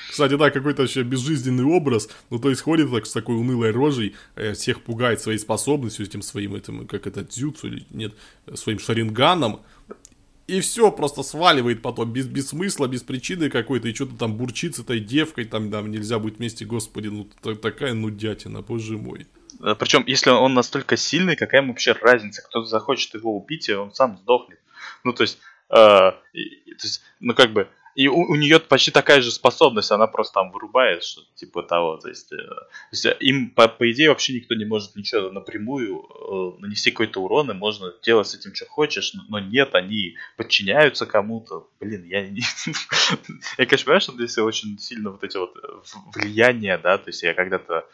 Кстати, 0.10 0.38
да, 0.38 0.50
какой-то 0.50 0.82
вообще 0.82 1.04
безжизненный 1.04 1.64
образ. 1.64 2.10
Ну, 2.32 2.40
то 2.40 2.50
есть 2.50 2.64
ходит 2.64 2.90
так 2.90 3.06
с 3.06 3.12
такой 3.12 3.36
унылой 3.36 3.70
рожей, 3.70 4.16
э, 4.36 4.54
всех 4.54 4.82
пугает 4.82 5.22
своей 5.22 5.38
способностью, 5.38 6.08
этим 6.08 6.24
своим, 6.24 6.56
этим, 6.56 6.88
как 6.88 7.06
это, 7.06 7.24
дзюцу 7.24 7.68
или 7.68 7.86
нет, 7.92 8.16
своим 8.56 8.80
шаринганом. 8.80 9.60
И 10.48 10.62
все, 10.62 10.92
просто 10.92 11.22
сваливает 11.22 11.84
потом, 11.84 12.12
без, 12.12 12.26
без 12.26 12.48
смысла, 12.48 12.88
без 12.88 13.04
причины 13.04 13.52
какой-то, 13.52 13.88
и 13.88 13.94
что-то 13.94 14.16
там 14.16 14.36
бурчит 14.36 14.78
с 14.78 14.80
этой 14.80 15.00
девкой, 15.00 15.46
там, 15.46 15.70
там 15.70 15.92
нельзя 15.92 16.18
быть 16.18 16.38
вместе, 16.38 16.66
господи, 16.66 17.10
ну 17.10 17.30
такая 17.56 17.94
нудятина, 17.94 18.64
боже 18.64 18.98
мой. 18.98 19.28
Э, 19.64 19.76
Причем, 19.78 20.04
если 20.08 20.30
он 20.30 20.54
настолько 20.54 20.98
сильный, 20.98 21.36
какая 21.36 21.62
ему 21.62 21.74
вообще 21.74 21.94
разница? 21.94 22.42
Кто-то 22.44 22.68
захочет 22.68 23.14
его 23.14 23.36
убить, 23.38 23.70
и 23.70 23.74
он 23.74 23.94
сам 23.94 24.18
сдохнет. 24.18 24.60
Ну, 25.04 25.14
то 25.14 25.24
есть, 25.24 25.40
э, 25.70 25.76
то 25.76 26.18
есть 26.34 27.04
ну, 27.20 27.34
как 27.34 27.52
бы, 27.54 27.70
и 27.96 28.10
у, 28.10 28.20
у 28.20 28.36
нее 28.36 28.60
почти 28.60 28.92
такая 28.92 29.22
же 29.22 29.32
способность, 29.32 29.90
она 29.90 30.06
просто 30.06 30.34
там 30.34 30.52
вырубает, 30.52 31.04
что 31.04 31.22
типа 31.36 31.64
того. 31.64 31.98
То 31.98 32.10
есть, 32.10 32.32
э, 32.34 32.38
то 32.38 32.90
есть 32.92 33.06
э, 33.06 33.16
им, 33.22 33.52
по, 33.52 33.70
по 33.70 33.90
идее, 33.90 34.10
вообще 34.10 34.34
никто 34.34 34.54
не 34.54 34.66
может 34.66 34.96
ничего 34.98 35.32
напрямую 35.32 36.02
э, 36.04 36.60
нанести 36.60 36.92
какой-то 36.92 37.22
урон, 37.22 37.52
и 37.52 37.54
можно 37.54 37.94
делать 38.04 38.28
с 38.28 38.36
этим, 38.36 38.54
что 38.54 38.66
хочешь, 38.66 39.14
но 39.30 39.40
нет, 39.40 39.76
они 39.76 40.18
подчиняются 40.36 41.06
кому-то. 41.06 41.70
Блин, 41.80 42.04
я 42.04 42.28
не... 42.28 42.42
я, 43.58 43.66
конечно, 43.66 43.86
понимаю, 43.86 44.02
что 44.02 44.14
здесь 44.14 44.38
очень 44.40 44.78
сильно 44.78 45.12
вот 45.12 45.24
эти 45.24 45.38
вот 45.38 45.56
э, 45.56 45.68
влияния, 46.14 46.78
да, 46.78 46.98
то 46.98 47.08
есть 47.08 47.24
я 47.24 47.34
когда-то... 47.34 47.88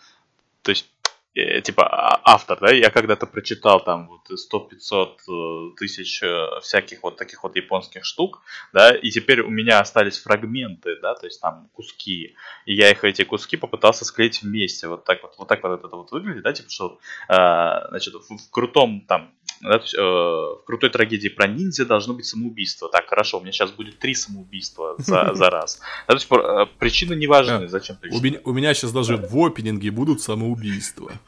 То 0.63 0.71
есть 0.71 0.90
типа 1.33 1.87
а, 1.87 2.21
автор, 2.25 2.59
да, 2.59 2.71
я 2.71 2.89
когда-то 2.89 3.25
прочитал 3.25 3.81
там 3.83 4.09
вот 4.09 4.29
100-500 4.29 5.17
э, 5.29 5.75
тысяч 5.77 6.21
э, 6.23 6.59
всяких 6.61 7.03
вот 7.03 7.15
таких 7.15 7.43
вот 7.43 7.55
японских 7.55 8.03
штук, 8.03 8.41
да, 8.73 8.93
и 8.93 9.09
теперь 9.11 9.41
у 9.41 9.49
меня 9.49 9.79
остались 9.79 10.19
фрагменты, 10.19 10.97
да, 11.01 11.15
то 11.15 11.25
есть 11.27 11.39
там 11.39 11.69
куски, 11.73 12.35
и 12.65 12.73
я 12.73 12.91
их 12.91 13.03
эти 13.05 13.23
куски 13.23 13.55
попытался 13.55 14.03
склеить 14.03 14.41
вместе, 14.41 14.89
вот 14.89 15.05
так 15.05 15.23
вот, 15.23 15.35
вот 15.37 15.47
так 15.47 15.63
вот 15.63 15.79
это 15.79 15.95
вот 15.95 16.11
выглядит, 16.11 16.43
да, 16.43 16.51
типа 16.51 16.69
что, 16.69 16.99
э, 17.29 17.87
значит, 17.89 18.13
в, 18.13 18.37
в 18.37 18.51
крутом 18.51 19.05
там 19.07 19.31
да, 19.61 19.77
то 19.77 19.83
есть, 19.83 19.95
э, 19.95 20.01
в 20.01 20.63
крутой 20.65 20.89
трагедии 20.89 21.27
про 21.27 21.47
ниндзя 21.47 21.85
должно 21.85 22.13
быть 22.13 22.25
самоубийство. 22.25 22.89
Так, 22.89 23.07
хорошо, 23.07 23.37
у 23.37 23.41
меня 23.41 23.51
сейчас 23.51 23.71
будет 23.71 23.99
три 23.99 24.15
самоубийства 24.15 24.95
за, 24.97 25.33
за 25.35 25.49
раз. 25.49 25.79
Да, 26.07 26.15
то 26.15 26.15
есть, 26.15 26.27
э, 26.31 26.65
причины 26.79 27.13
не 27.13 27.27
важны. 27.27 27.67
Зачем 27.67 27.97
у 28.11 28.19
меня, 28.19 28.39
у 28.43 28.53
меня 28.53 28.73
сейчас 28.73 28.91
даже 28.91 29.17
в 29.17 29.37
опенинге 29.37 29.91
будут 29.91 30.21
самоубийства. 30.21 31.11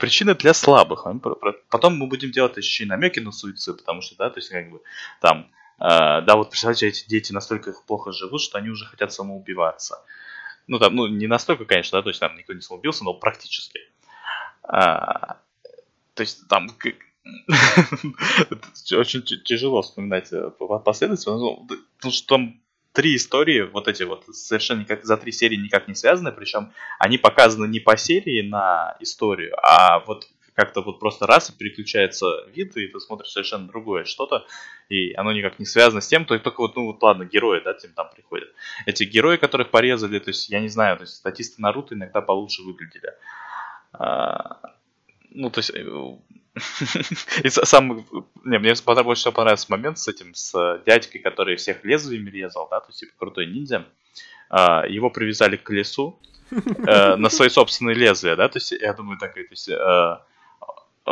Причины 0.00 0.34
для 0.34 0.54
слабых. 0.54 1.06
Потом 1.68 1.96
мы 1.96 2.06
будем 2.06 2.30
делать 2.30 2.56
еще 2.56 2.84
и 2.84 2.86
намеки 2.86 3.20
на 3.20 3.30
суицид, 3.30 3.78
потому 3.78 4.00
что, 4.00 4.16
да, 4.16 4.30
то 4.30 4.38
есть, 4.38 4.48
как 4.48 4.70
бы, 4.70 4.80
там, 5.20 5.50
э, 5.80 6.22
да, 6.22 6.36
вот 6.36 6.50
представьте, 6.50 6.88
эти 6.88 7.06
дети 7.06 7.32
настолько 7.32 7.74
плохо 7.86 8.12
живут, 8.12 8.40
что 8.40 8.56
они 8.56 8.70
уже 8.70 8.86
хотят 8.86 9.12
самоубиваться. 9.12 10.02
Ну, 10.66 10.78
там, 10.78 10.94
ну, 10.94 11.06
не 11.06 11.26
настолько, 11.26 11.66
конечно, 11.66 11.98
да, 11.98 12.02
то 12.02 12.08
есть 12.08 12.20
там 12.20 12.36
никто 12.36 12.54
не 12.54 12.62
самоубился, 12.62 13.04
но 13.04 13.12
практически. 13.12 13.80
А, 14.62 15.38
то 16.14 16.22
есть 16.22 16.48
там 16.48 16.68
очень 18.92 19.22
тяжело 19.22 19.82
вспоминать 19.82 20.32
э, 20.32 20.50
последовательно, 20.84 21.36
ну, 21.38 21.66
потому 21.96 22.12
что 22.12 22.26
там 22.26 22.60
три 22.92 23.16
истории, 23.16 23.62
вот 23.62 23.88
эти 23.88 24.02
вот, 24.02 24.24
совершенно 24.32 24.80
никак, 24.80 25.04
за 25.04 25.16
три 25.16 25.32
серии 25.32 25.56
никак 25.56 25.88
не 25.88 25.94
связаны, 25.94 26.32
причем 26.32 26.72
они 26.98 27.18
показаны 27.18 27.66
не 27.66 27.80
по 27.80 27.96
серии 27.96 28.42
на 28.42 28.96
историю, 29.00 29.54
а 29.62 30.00
вот 30.00 30.28
как-то 30.54 30.80
вот 30.82 30.98
просто 30.98 31.24
раз 31.24 31.50
и 31.50 31.56
переключается 31.56 32.26
вид, 32.52 32.76
и 32.76 32.88
ты 32.88 32.98
смотришь 32.98 33.30
совершенно 33.30 33.68
другое 33.68 34.04
что-то, 34.04 34.44
и 34.88 35.12
оно 35.14 35.30
никак 35.30 35.60
не 35.60 35.64
связано 35.64 36.00
с 36.00 36.08
тем, 36.08 36.24
то 36.24 36.36
только 36.36 36.60
вот, 36.60 36.74
ну 36.74 36.86
вот 36.86 37.00
ладно, 37.00 37.24
герои, 37.24 37.60
да, 37.64 37.74
тем 37.74 37.92
там 37.92 38.10
приходят. 38.12 38.48
Эти 38.84 39.04
герои, 39.04 39.36
которых 39.36 39.70
порезали, 39.70 40.18
то 40.18 40.30
есть, 40.30 40.48
я 40.48 40.58
не 40.58 40.68
знаю, 40.68 40.96
то 40.96 41.04
есть 41.04 41.14
статисты 41.14 41.62
Наруто 41.62 41.94
иногда 41.94 42.20
получше 42.20 42.62
выглядели. 42.62 43.12
А, 43.92 44.60
ну, 45.30 45.50
то 45.50 45.60
есть, 45.60 45.70
э, 45.70 46.16
И 47.42 47.48
сам, 47.48 48.04
не, 48.44 48.58
мне 48.58 48.74
больше 48.84 49.20
всего 49.20 49.32
понравился 49.32 49.66
момент 49.68 49.98
с 49.98 50.08
этим, 50.08 50.34
с 50.34 50.82
дядькой, 50.86 51.20
который 51.20 51.56
всех 51.56 51.84
лезвиями 51.84 52.30
резал, 52.30 52.68
да, 52.70 52.80
то 52.80 52.88
есть, 52.88 53.00
типа, 53.00 53.12
крутой 53.18 53.46
ниндзя. 53.46 53.86
А, 54.50 54.86
его 54.86 55.10
привязали 55.10 55.56
к 55.56 55.62
колесу 55.62 56.18
э, 56.50 57.16
на 57.16 57.28
свои 57.28 57.48
собственные 57.48 57.94
лезвия, 57.94 58.36
да, 58.36 58.48
то 58.48 58.56
есть, 58.58 58.72
я 58.72 58.92
думаю, 58.94 59.18
так, 59.18 59.34
то 59.34 59.40
есть, 59.40 59.68
э, 59.68 60.18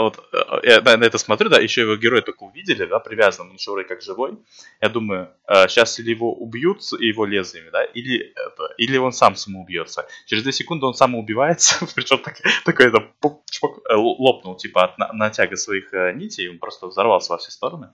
вот 0.02 0.18
э, 0.32 0.60
я 0.62 0.80
на 0.80 1.04
это 1.04 1.18
смотрю, 1.18 1.48
да, 1.48 1.58
еще 1.58 1.82
его 1.82 1.96
героя 1.96 2.22
только 2.22 2.44
увидели, 2.44 2.84
да, 2.84 2.98
привязан, 2.98 3.48
он 3.48 3.56
еще 3.56 3.70
вроде 3.72 3.88
как 3.88 4.02
живой. 4.02 4.38
Я 4.80 4.88
думаю, 4.88 5.30
сейчас 5.68 5.98
или 5.98 6.10
его 6.10 6.32
убьют 6.32 6.80
его 7.00 7.24
лезвиями, 7.24 7.70
да, 7.70 7.84
или, 7.84 8.32
это, 8.34 8.74
или 8.78 8.96
он 8.98 9.12
сам 9.12 9.36
самоубьется. 9.36 10.06
Через 10.26 10.42
две 10.42 10.52
секунды 10.52 10.86
он 10.86 10.94
самоубивается, 10.94 11.86
причем 11.94 12.18
так, 12.18 12.36
такой 12.64 12.86
это 12.86 13.10
чпок, 13.50 13.80
лопнул, 13.90 14.56
типа, 14.56 14.84
от 14.84 14.98
натяга 15.14 15.56
своих 15.56 15.92
нитей, 16.14 16.48
он 16.48 16.58
просто 16.58 16.86
взорвался 16.86 17.32
во 17.32 17.38
все 17.38 17.50
стороны. 17.50 17.88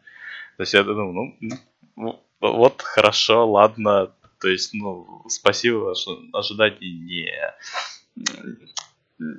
То 0.57 0.63
есть 0.63 0.75
я 0.75 0.83
думаю, 0.83 1.37
ну, 1.41 1.59
ну 1.97 2.23
вот 2.41 2.83
хорошо, 2.83 3.51
ладно, 3.51 4.13
то 4.43 4.49
есть, 4.49 4.75
ну, 4.75 5.23
спасибо, 5.29 5.95
что 5.95 6.19
ожиданий 6.33 6.91
не 6.91 7.31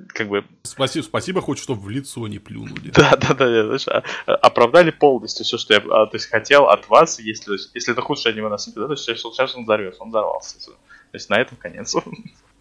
как 0.08 0.28
бы... 0.28 0.44
Спасибо, 0.62 1.04
спасибо 1.04 1.40
хоть, 1.40 1.58
что 1.58 1.74
в 1.74 1.88
лицо 1.88 2.26
не 2.28 2.38
плюнули. 2.38 2.90
Да, 2.94 3.16
да, 3.16 3.34
да, 3.34 3.64
знаешь, 3.64 3.88
а, 3.88 4.02
оправдали 4.34 4.90
полностью 4.90 5.44
все, 5.44 5.58
что 5.58 5.74
я 5.74 5.80
а, 5.80 6.06
то 6.06 6.16
есть, 6.16 6.30
хотел 6.30 6.68
от 6.68 6.88
вас, 6.88 7.18
если, 7.18 7.56
если 7.74 7.92
это 7.92 8.02
худшее 8.02 8.32
аниме 8.32 8.48
на 8.48 8.58
свете, 8.58 8.80
да, 8.80 8.86
то 8.86 8.92
есть 8.92 9.04
сейчас 9.04 9.54
он 9.54 9.64
взорвется, 9.64 10.02
он 10.02 10.10
взорвался. 10.10 10.58
То 10.66 10.72
есть 11.12 11.30
на 11.30 11.40
этом 11.40 11.56
конец. 11.56 11.94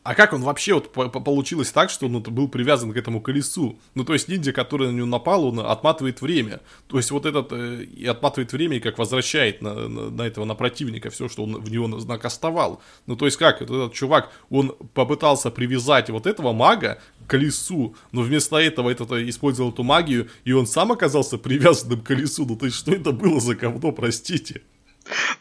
А 0.03 0.15
как 0.15 0.33
он 0.33 0.41
вообще 0.41 0.73
вот 0.73 0.91
получилось 0.91 1.71
так, 1.71 1.89
что 1.89 2.07
он 2.07 2.21
был 2.21 2.49
привязан 2.49 2.91
к 2.91 2.97
этому 2.97 3.21
колесу? 3.21 3.79
Ну, 3.95 4.03
то 4.03 4.11
есть 4.11 4.27
ниндзя, 4.27 4.51
который 4.51 4.87
на 4.87 4.97
него 4.97 5.07
напал, 5.07 5.45
он 5.45 5.61
отматывает 5.61 6.19
время. 6.21 6.59
То 6.87 6.97
есть 6.97 7.09
вот 7.11 7.25
этот 7.25 7.53
э, 7.53 7.83
и 7.83 8.05
отматывает 8.05 8.51
время, 8.51 8.77
и 8.77 8.79
как 8.81 8.97
возвращает 8.97 9.61
на, 9.61 9.87
на, 9.87 10.09
на 10.09 10.21
этого, 10.23 10.43
на 10.43 10.55
противника 10.55 11.09
все, 11.09 11.29
что 11.29 11.43
он 11.43 11.61
в 11.61 11.71
него 11.71 11.87
накастовал. 11.87 12.81
Ну, 13.05 13.15
то 13.15 13.25
есть 13.25 13.37
как, 13.37 13.61
вот 13.61 13.69
этот 13.69 13.93
чувак, 13.93 14.29
он 14.49 14.75
попытался 14.93 15.49
привязать 15.51 16.09
вот 16.09 16.27
этого 16.27 16.51
мага 16.51 17.01
колесу, 17.27 17.95
но 18.11 18.21
вместо 18.21 18.57
этого 18.57 18.89
этот 18.89 19.11
э, 19.11 19.29
использовал 19.29 19.71
эту 19.71 19.83
магию, 19.83 20.29
и 20.43 20.51
он 20.51 20.65
сам 20.65 20.91
оказался 20.91 21.37
привязанным 21.37 22.01
к 22.01 22.07
колесу. 22.07 22.45
Ну, 22.45 22.55
то 22.55 22.65
есть 22.65 22.77
что 22.77 22.91
это 22.91 23.11
было 23.11 23.39
за 23.39 23.55
говно, 23.55 23.91
простите? 23.91 24.61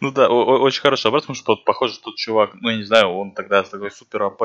Ну 0.01 0.11
да, 0.11 0.29
очень 0.29 0.81
хорошо 0.81 1.09
образ, 1.09 1.23
потому 1.23 1.37
что 1.37 1.57
похоже, 1.57 2.01
тот 2.01 2.17
чувак, 2.17 2.57
ну 2.61 2.71
я 2.71 2.77
не 2.77 2.85
знаю, 2.85 3.11
он 3.11 3.33
тогда 3.33 3.63
такой 3.63 3.91
супер 3.91 4.23
АП, 4.23 4.43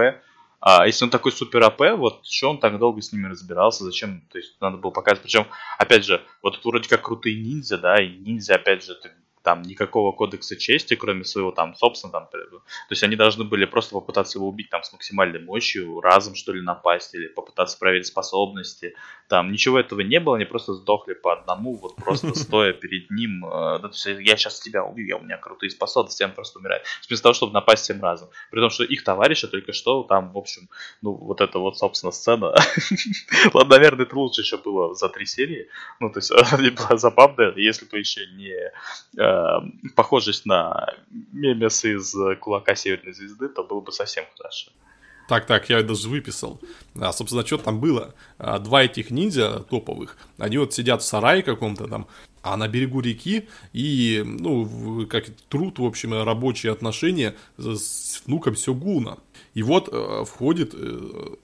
а 0.60 0.86
если 0.86 1.06
он 1.06 1.10
такой 1.10 1.32
супер 1.32 1.63
АП, 1.63 1.97
вот 1.97 2.26
что 2.26 2.50
он 2.50 2.60
так 2.60 2.78
долго 2.78 3.02
с 3.02 3.12
ними 3.12 3.28
разбирался, 3.28 3.84
зачем, 3.84 4.21
то 4.32 4.38
есть 4.38 4.56
надо 4.60 4.78
было 4.78 4.91
показать, 4.91 5.21
причем, 5.21 5.47
опять 5.78 6.06
же, 6.06 6.21
вот 6.41 6.58
это 6.58 6.67
вроде 6.67 6.89
как 6.89 7.04
крутые 7.04 7.36
ниндзя, 7.41 7.78
да, 7.78 8.02
и 8.02 8.17
ниндзя, 8.17 8.56
опять 8.56 8.84
же, 8.84 8.95
ты 8.95 9.12
там 9.48 9.62
никакого 9.62 10.12
кодекса 10.12 10.58
чести, 10.58 10.96
кроме 10.98 11.24
своего 11.24 11.54
там 11.54 11.74
собственного, 11.74 12.28
там, 12.30 12.42
то 12.50 12.60
есть 12.90 13.02
они 13.04 13.16
должны 13.16 13.46
были 13.46 13.64
просто 13.64 13.94
попытаться 13.94 14.40
его 14.40 14.50
убить 14.50 14.70
там 14.70 14.84
с 14.84 14.92
максимальной 14.92 15.40
мощью, 15.40 16.02
разом 16.02 16.36
что 16.36 16.52
ли 16.52 16.60
напасть 16.60 17.16
или 17.16 17.30
попытаться 17.30 17.80
проверить 17.80 18.08
способности, 18.08 18.94
там 19.30 19.50
ничего 19.54 19.80
этого 19.80 20.02
не 20.02 20.20
было, 20.20 20.36
они 20.36 20.44
просто 20.44 20.74
сдохли 20.74 21.14
по 21.14 21.32
одному, 21.32 21.78
вот 21.78 21.96
просто 21.96 22.36
стоя 22.36 22.74
перед 22.74 23.10
ним, 23.10 23.46
э, 23.46 23.80
то 23.80 23.88
есть 23.88 24.06
я 24.06 24.36
сейчас 24.36 24.60
тебя 24.60 24.84
убью, 24.84 25.08
я 25.08 25.16
у 25.16 25.22
меня 25.22 25.38
крутые 25.38 25.70
способности, 25.70 26.24
он 26.24 26.34
просто 26.34 26.60
умирает, 26.60 26.84
вместо 27.08 27.24
того, 27.24 27.34
чтобы 27.34 27.54
напасть 27.54 27.84
всем 27.84 28.04
разом, 28.04 28.28
при 28.52 28.60
том, 28.60 28.70
что 28.70 28.84
их 28.84 29.06
товарища 29.06 29.48
только 29.48 29.72
что 29.72 30.04
там, 30.04 30.34
в 30.34 30.38
общем, 30.38 30.68
ну 31.02 31.14
вот 31.14 31.40
это 31.40 31.60
вот, 31.60 31.78
собственно, 31.78 32.12
сцена, 32.12 32.54
ладно, 33.54 33.78
наверное, 33.78 34.06
это 34.06 34.18
лучше 34.18 34.42
еще 34.42 34.58
было 34.58 34.94
за 34.94 35.08
три 35.08 35.26
серии, 35.26 35.70
ну 36.02 36.12
то 36.12 36.20
есть 36.20 36.32
она 36.32 36.70
была 36.72 36.98
забавная, 36.98 37.54
если 37.56 37.86
бы 37.86 37.98
еще 37.98 38.28
не 38.28 38.54
э, 39.38 39.47
Э, 39.47 39.60
похожесть 39.95 40.45
на 40.45 40.93
мемес 41.32 41.86
из 41.86 42.15
кулака 42.39 42.76
Северной 42.76 43.13
Звезды, 43.13 43.50
то 43.50 43.63
было 43.63 43.82
бы 43.82 43.91
совсем 43.91 44.26
хорошо. 44.38 44.71
Так, 45.30 45.45
так, 45.45 45.69
я 45.69 45.84
даже 45.84 46.08
выписал. 46.08 46.60
А, 46.95 47.12
собственно, 47.12 47.45
что 47.45 47.58
там 47.58 47.80
было? 47.82 48.15
А, 48.38 48.60
два 48.60 48.84
этих 48.84 49.12
ниндзя 49.12 49.60
топовых, 49.69 50.17
они 50.38 50.58
вот 50.58 50.73
сидят 50.73 51.02
в 51.02 51.06
сарае 51.06 51.43
каком-то 51.43 51.88
там, 51.88 52.08
а 52.41 52.56
на 52.56 52.67
берегу 52.69 53.02
реки, 53.02 53.50
и, 53.73 54.23
ну, 54.26 55.06
как 55.08 55.26
труд, 55.50 55.80
в 55.80 55.86
общем, 55.86 56.13
рабочие 56.23 56.71
отношения 56.71 57.36
с 57.58 58.21
внуком 58.26 58.56
Сёгуна. 58.56 59.17
И 59.54 59.63
вот 59.63 59.89
э, 59.91 60.23
входит 60.26 60.73
э, 60.73 61.36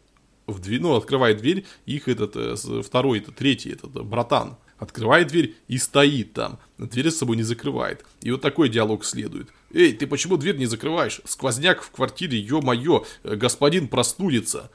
в 0.47 0.59
дверь, 0.61 0.81
ну, 0.81 0.95
открывает 0.95 1.37
дверь 1.37 1.65
их 1.85 2.07
этот, 2.07 2.35
э, 2.37 2.55
второй, 2.81 3.19
это 3.19 3.33
третий, 3.33 3.71
этот, 3.71 3.91
братан 4.05 4.55
открывает 4.83 5.27
дверь 5.27 5.55
и 5.67 5.77
стоит 5.77 6.33
там, 6.33 6.59
дверь 6.77 7.09
с 7.09 7.17
собой 7.17 7.37
не 7.37 7.43
закрывает. 7.43 8.05
И 8.21 8.31
вот 8.31 8.41
такой 8.41 8.69
диалог 8.69 9.05
следует. 9.05 9.49
«Эй, 9.71 9.93
ты 9.93 10.05
почему 10.05 10.37
дверь 10.37 10.57
не 10.57 10.65
закрываешь? 10.65 11.21
Сквозняк 11.25 11.81
в 11.81 11.89
квартире, 11.89 12.37
ё-моё, 12.37 13.05
господин 13.23 13.87
простудится». 13.87 14.69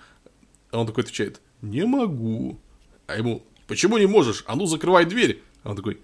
А 0.70 0.80
он 0.80 0.86
такой 0.86 1.04
отвечает, 1.04 1.40
«Не 1.62 1.84
могу». 1.84 2.58
А 3.06 3.16
ему, 3.16 3.44
«Почему 3.66 3.98
не 3.98 4.06
можешь? 4.06 4.44
А 4.46 4.56
ну 4.56 4.66
закрывай 4.66 5.04
дверь». 5.04 5.42
А 5.62 5.70
он 5.70 5.76
такой, 5.76 6.00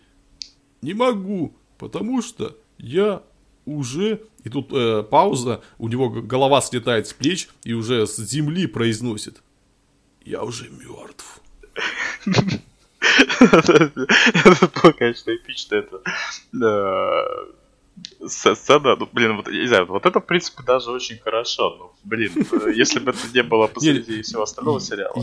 «Не 0.82 0.94
могу, 0.94 1.56
потому 1.78 2.22
что 2.22 2.56
я 2.78 3.22
уже...» 3.64 4.20
И 4.44 4.50
тут 4.50 4.68
э, 4.72 5.02
пауза, 5.02 5.62
у 5.78 5.88
него 5.88 6.10
голова 6.10 6.60
слетает 6.60 7.08
с 7.08 7.14
плеч 7.14 7.48
и 7.64 7.72
уже 7.72 8.06
с 8.06 8.16
земли 8.18 8.66
произносит, 8.66 9.42
«Я 10.24 10.44
уже 10.44 10.68
мертв». 10.68 11.40
Это 13.40 14.70
было, 14.74 14.92
конечно, 14.92 15.34
эпично 15.34 15.76
это 15.76 16.00
сцена, 18.26 18.96
ну, 18.96 19.08
блин, 19.12 19.36
вот, 19.36 19.48
не 19.48 19.66
знаю, 19.66 19.86
вот 19.86 20.06
это, 20.06 20.20
в 20.20 20.26
принципе, 20.26 20.62
даже 20.62 20.90
очень 20.90 21.18
хорошо. 21.18 21.76
Ну, 21.78 21.92
блин, 22.04 22.32
если 22.74 22.98
бы 22.98 23.10
это 23.10 23.20
не 23.32 23.42
было 23.42 23.66
посреди 23.66 24.22
всего 24.22 24.42
остального 24.42 24.80
сериала. 24.80 25.14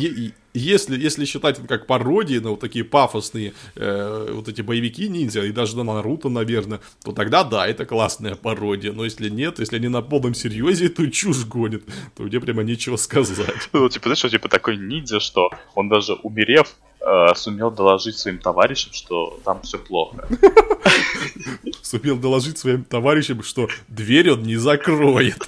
Если, 0.54 0.97
если 0.99 1.25
считать 1.25 1.60
это 1.60 1.67
как 1.67 1.88
пародии 1.88 2.38
на 2.38 2.51
вот 2.51 2.60
такие 2.60 2.84
пафосные 2.84 3.54
э, 3.75 4.32
вот 4.32 4.47
эти 4.47 4.62
боевики 4.62 5.08
ниндзя, 5.08 5.43
и 5.43 5.51
даже 5.51 5.77
на 5.77 5.84
Наруто, 5.84 6.30
наверное, 6.30 6.82
то 7.04 7.12
тогда 7.12 7.43
да, 7.43 7.67
это 7.67 7.86
классная 7.86 8.36
пародия. 8.36 8.91
Но 8.91 9.06
если 9.06 9.30
нет, 9.30 9.60
если 9.60 9.77
они 9.77 9.88
на 9.88 10.01
полном 10.01 10.34
серьезе 10.34 10.89
то 10.89 11.10
чушь 11.10 11.45
гонят, 11.45 11.84
то 12.15 12.23
мне 12.23 12.39
прямо 12.39 12.63
нечего 12.63 12.97
сказать. 12.97 13.69
Ну, 13.73 13.88
типа, 13.89 14.04
знаешь, 14.04 14.19
что, 14.19 14.30
типа 14.30 14.49
такой 14.49 14.77
ниндзя, 14.77 15.19
что 15.19 15.49
он 15.75 15.89
даже 15.89 16.13
умерев, 16.13 16.75
э, 17.06 17.36
сумел 17.36 17.72
доложить 17.72 18.18
своим 18.18 18.40
товарищам, 18.40 18.94
что 18.94 19.40
там 19.44 19.62
все 19.62 19.78
плохо. 19.78 20.28
Сумел 21.82 22.18
доложить 22.18 22.58
своим 22.58 22.84
товарищам, 22.84 23.44
что 23.44 23.68
дверь 23.88 24.32
он 24.32 24.44
не 24.44 24.56
закроет. 24.56 25.44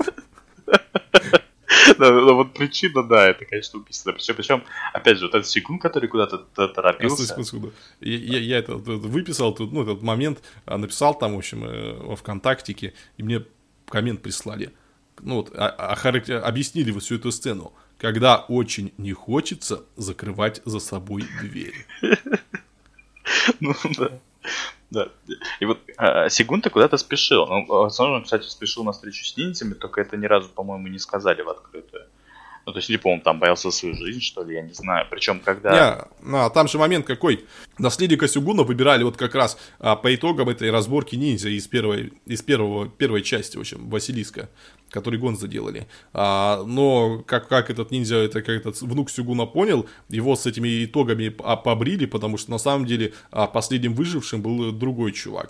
Да, 1.98 2.12
ну 2.12 2.36
вот 2.36 2.54
причина, 2.54 3.04
да, 3.04 3.30
это, 3.30 3.46
конечно, 3.46 3.80
убийство. 3.80 4.12
Причем, 4.12 4.36
причем, 4.36 4.63
опять 4.94 5.18
же, 5.18 5.26
вот 5.26 5.36
этот 5.36 5.48
секунд, 5.48 5.82
который 5.82 6.08
куда-то 6.08 6.39
торопился. 6.68 7.26
Секунду, 7.26 7.46
секунду. 7.46 7.74
Я, 8.00 8.18
я, 8.18 8.39
я 8.39 8.58
это 8.60 8.76
выписал, 8.76 9.54
тут, 9.54 9.72
ну, 9.72 9.84
этот 9.84 10.02
момент, 10.02 10.42
а, 10.66 10.78
написал 10.78 11.18
там, 11.18 11.36
в 11.36 11.38
общем, 11.38 11.63
э, 11.66 11.94
во 11.94 12.16
ВКонтактике, 12.16 12.94
и 13.18 13.24
мне 13.24 13.44
коммент 13.88 14.22
прислали. 14.22 14.72
Ну 15.22 15.36
вот, 15.36 15.52
а, 15.56 15.68
а, 15.68 16.48
объяснили 16.48 16.92
вот 16.92 17.04
всю 17.04 17.16
эту 17.16 17.32
сцену 17.32 17.74
когда 18.04 18.36
очень 18.50 18.94
не 18.98 19.13
хочется 19.13 19.86
закрывать 19.96 20.62
за 20.66 20.80
собой 20.80 21.24
дверь. 21.42 21.86
Ну 23.62 23.74
да. 23.98 24.20
Да. 24.89 25.08
И 25.62 25.66
вот 25.66 25.80
а, 25.98 26.30
Сигунта 26.30 26.70
куда-то 26.70 26.98
спешил. 26.98 27.48
Ну, 27.48 27.66
возможно, 27.66 28.22
кстати, 28.22 28.46
спешил 28.48 28.84
на 28.84 28.92
встречу 28.92 29.24
с 29.24 29.38
ниндзями, 29.38 29.74
только 29.74 30.02
это 30.02 30.18
ни 30.18 30.26
разу, 30.26 30.50
по-моему, 30.50 30.88
не 30.89 31.00
сказали 31.00 31.42
в 31.42 31.50
открытую. 31.50 32.03
Ну, 32.65 32.71
то 32.71 32.80
есть, 32.80 32.89
либо 32.89 33.10
он 33.10 33.19
там 33.19 33.39
боялся 33.39 33.71
свою 33.71 33.95
жизнь, 33.95 34.21
что 34.21 34.43
ли, 34.43 34.56
я 34.56 34.62
не 34.62 34.73
знаю. 34.73 35.06
Причем, 35.10 35.39
когда... 35.39 36.08
Не, 36.21 36.38
а, 36.38 36.49
там 36.49 36.67
же 36.67 36.78
момент 36.78 37.06
какой. 37.06 37.45
Наследника 37.78 38.28
Сюгуна 38.28 38.63
выбирали 38.63 39.04
вот 39.04 39.17
как 39.17 39.36
раз 39.36 39.58
а, 39.80 39.95
по 39.97 40.13
итогам 40.15 40.47
этой 40.47 40.71
разборки 40.71 41.15
ниндзя 41.15 41.49
из 41.49 41.67
первой, 41.67 42.13
из 42.26 42.41
первого, 42.41 42.88
первой 42.88 43.21
части, 43.21 43.58
в 43.58 43.62
общем, 43.62 43.89
Василиска, 43.89 44.49
который 44.89 45.19
Гон 45.19 45.36
заделали. 45.36 45.88
А, 46.13 46.63
но 46.63 47.21
как, 47.28 47.49
как 47.49 47.69
этот 47.69 47.91
ниндзя, 47.91 48.17
это 48.17 48.41
как 48.41 48.56
этот 48.56 48.82
внук 48.82 49.10
Сюгуна 49.10 49.45
понял, 49.45 49.89
его 50.08 50.36
с 50.36 50.45
этими 50.45 50.86
итогами 50.86 51.30
побрили, 51.30 52.06
потому 52.06 52.38
что 52.38 52.52
на 52.52 52.60
самом 52.60 52.86
деле 52.86 53.13
а, 53.32 53.47
последним 53.47 53.93
выжившим 53.93 54.41
был 54.41 54.71
другой 54.71 55.12
чувак. 55.12 55.49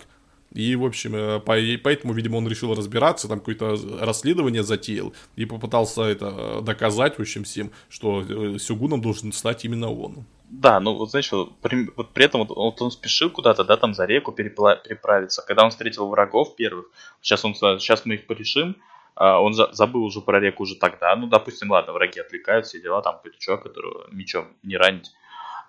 И, 0.54 0.76
в 0.76 0.84
общем, 0.84 1.16
э, 1.16 1.40
поэтому, 1.40 2.14
видимо, 2.14 2.36
он 2.36 2.48
решил 2.48 2.74
разбираться, 2.74 3.28
там 3.28 3.40
какое-то 3.40 3.76
расследование 4.00 4.62
затеял 4.62 5.12
и 5.34 5.44
попытался 5.44 6.02
это 6.02 6.26
э, 6.26 6.60
доказать, 6.62 7.18
в 7.18 7.20
общем, 7.20 7.42
всем, 7.42 7.72
что 7.88 8.22
э, 8.22 8.58
Сюгуном 8.58 9.00
должен 9.00 9.32
стать 9.32 9.64
именно 9.64 9.90
он. 9.90 10.24
Да, 10.48 10.78
ну 10.78 10.94
вот 10.94 11.10
знаешь, 11.10 11.32
вот 11.32 11.56
при, 11.58 12.24
этом 12.24 12.46
вот, 12.46 12.56
вот 12.56 12.80
он 12.80 12.90
спешил 12.92 13.30
куда-то, 13.30 13.64
да, 13.64 13.76
там 13.76 13.94
за 13.94 14.04
реку 14.04 14.30
переправиться. 14.30 15.42
Когда 15.44 15.64
он 15.64 15.70
встретил 15.70 16.06
врагов 16.06 16.54
первых, 16.54 16.86
сейчас 17.20 17.44
он 17.44 17.54
сейчас 17.54 18.06
мы 18.06 18.14
их 18.14 18.26
порешим, 18.28 18.76
а 19.16 19.40
он 19.40 19.54
за, 19.54 19.72
забыл 19.72 20.04
уже 20.04 20.20
про 20.20 20.38
реку 20.38 20.62
уже 20.62 20.76
тогда. 20.76 21.16
Ну, 21.16 21.26
допустим, 21.26 21.72
ладно, 21.72 21.92
враги 21.92 22.20
отвлекают, 22.20 22.66
все 22.66 22.80
дела, 22.80 23.02
там 23.02 23.16
какой-то 23.16 23.38
чувак, 23.38 23.64
которого 23.64 24.06
мечом 24.12 24.46
не 24.62 24.76
ранить. 24.76 25.10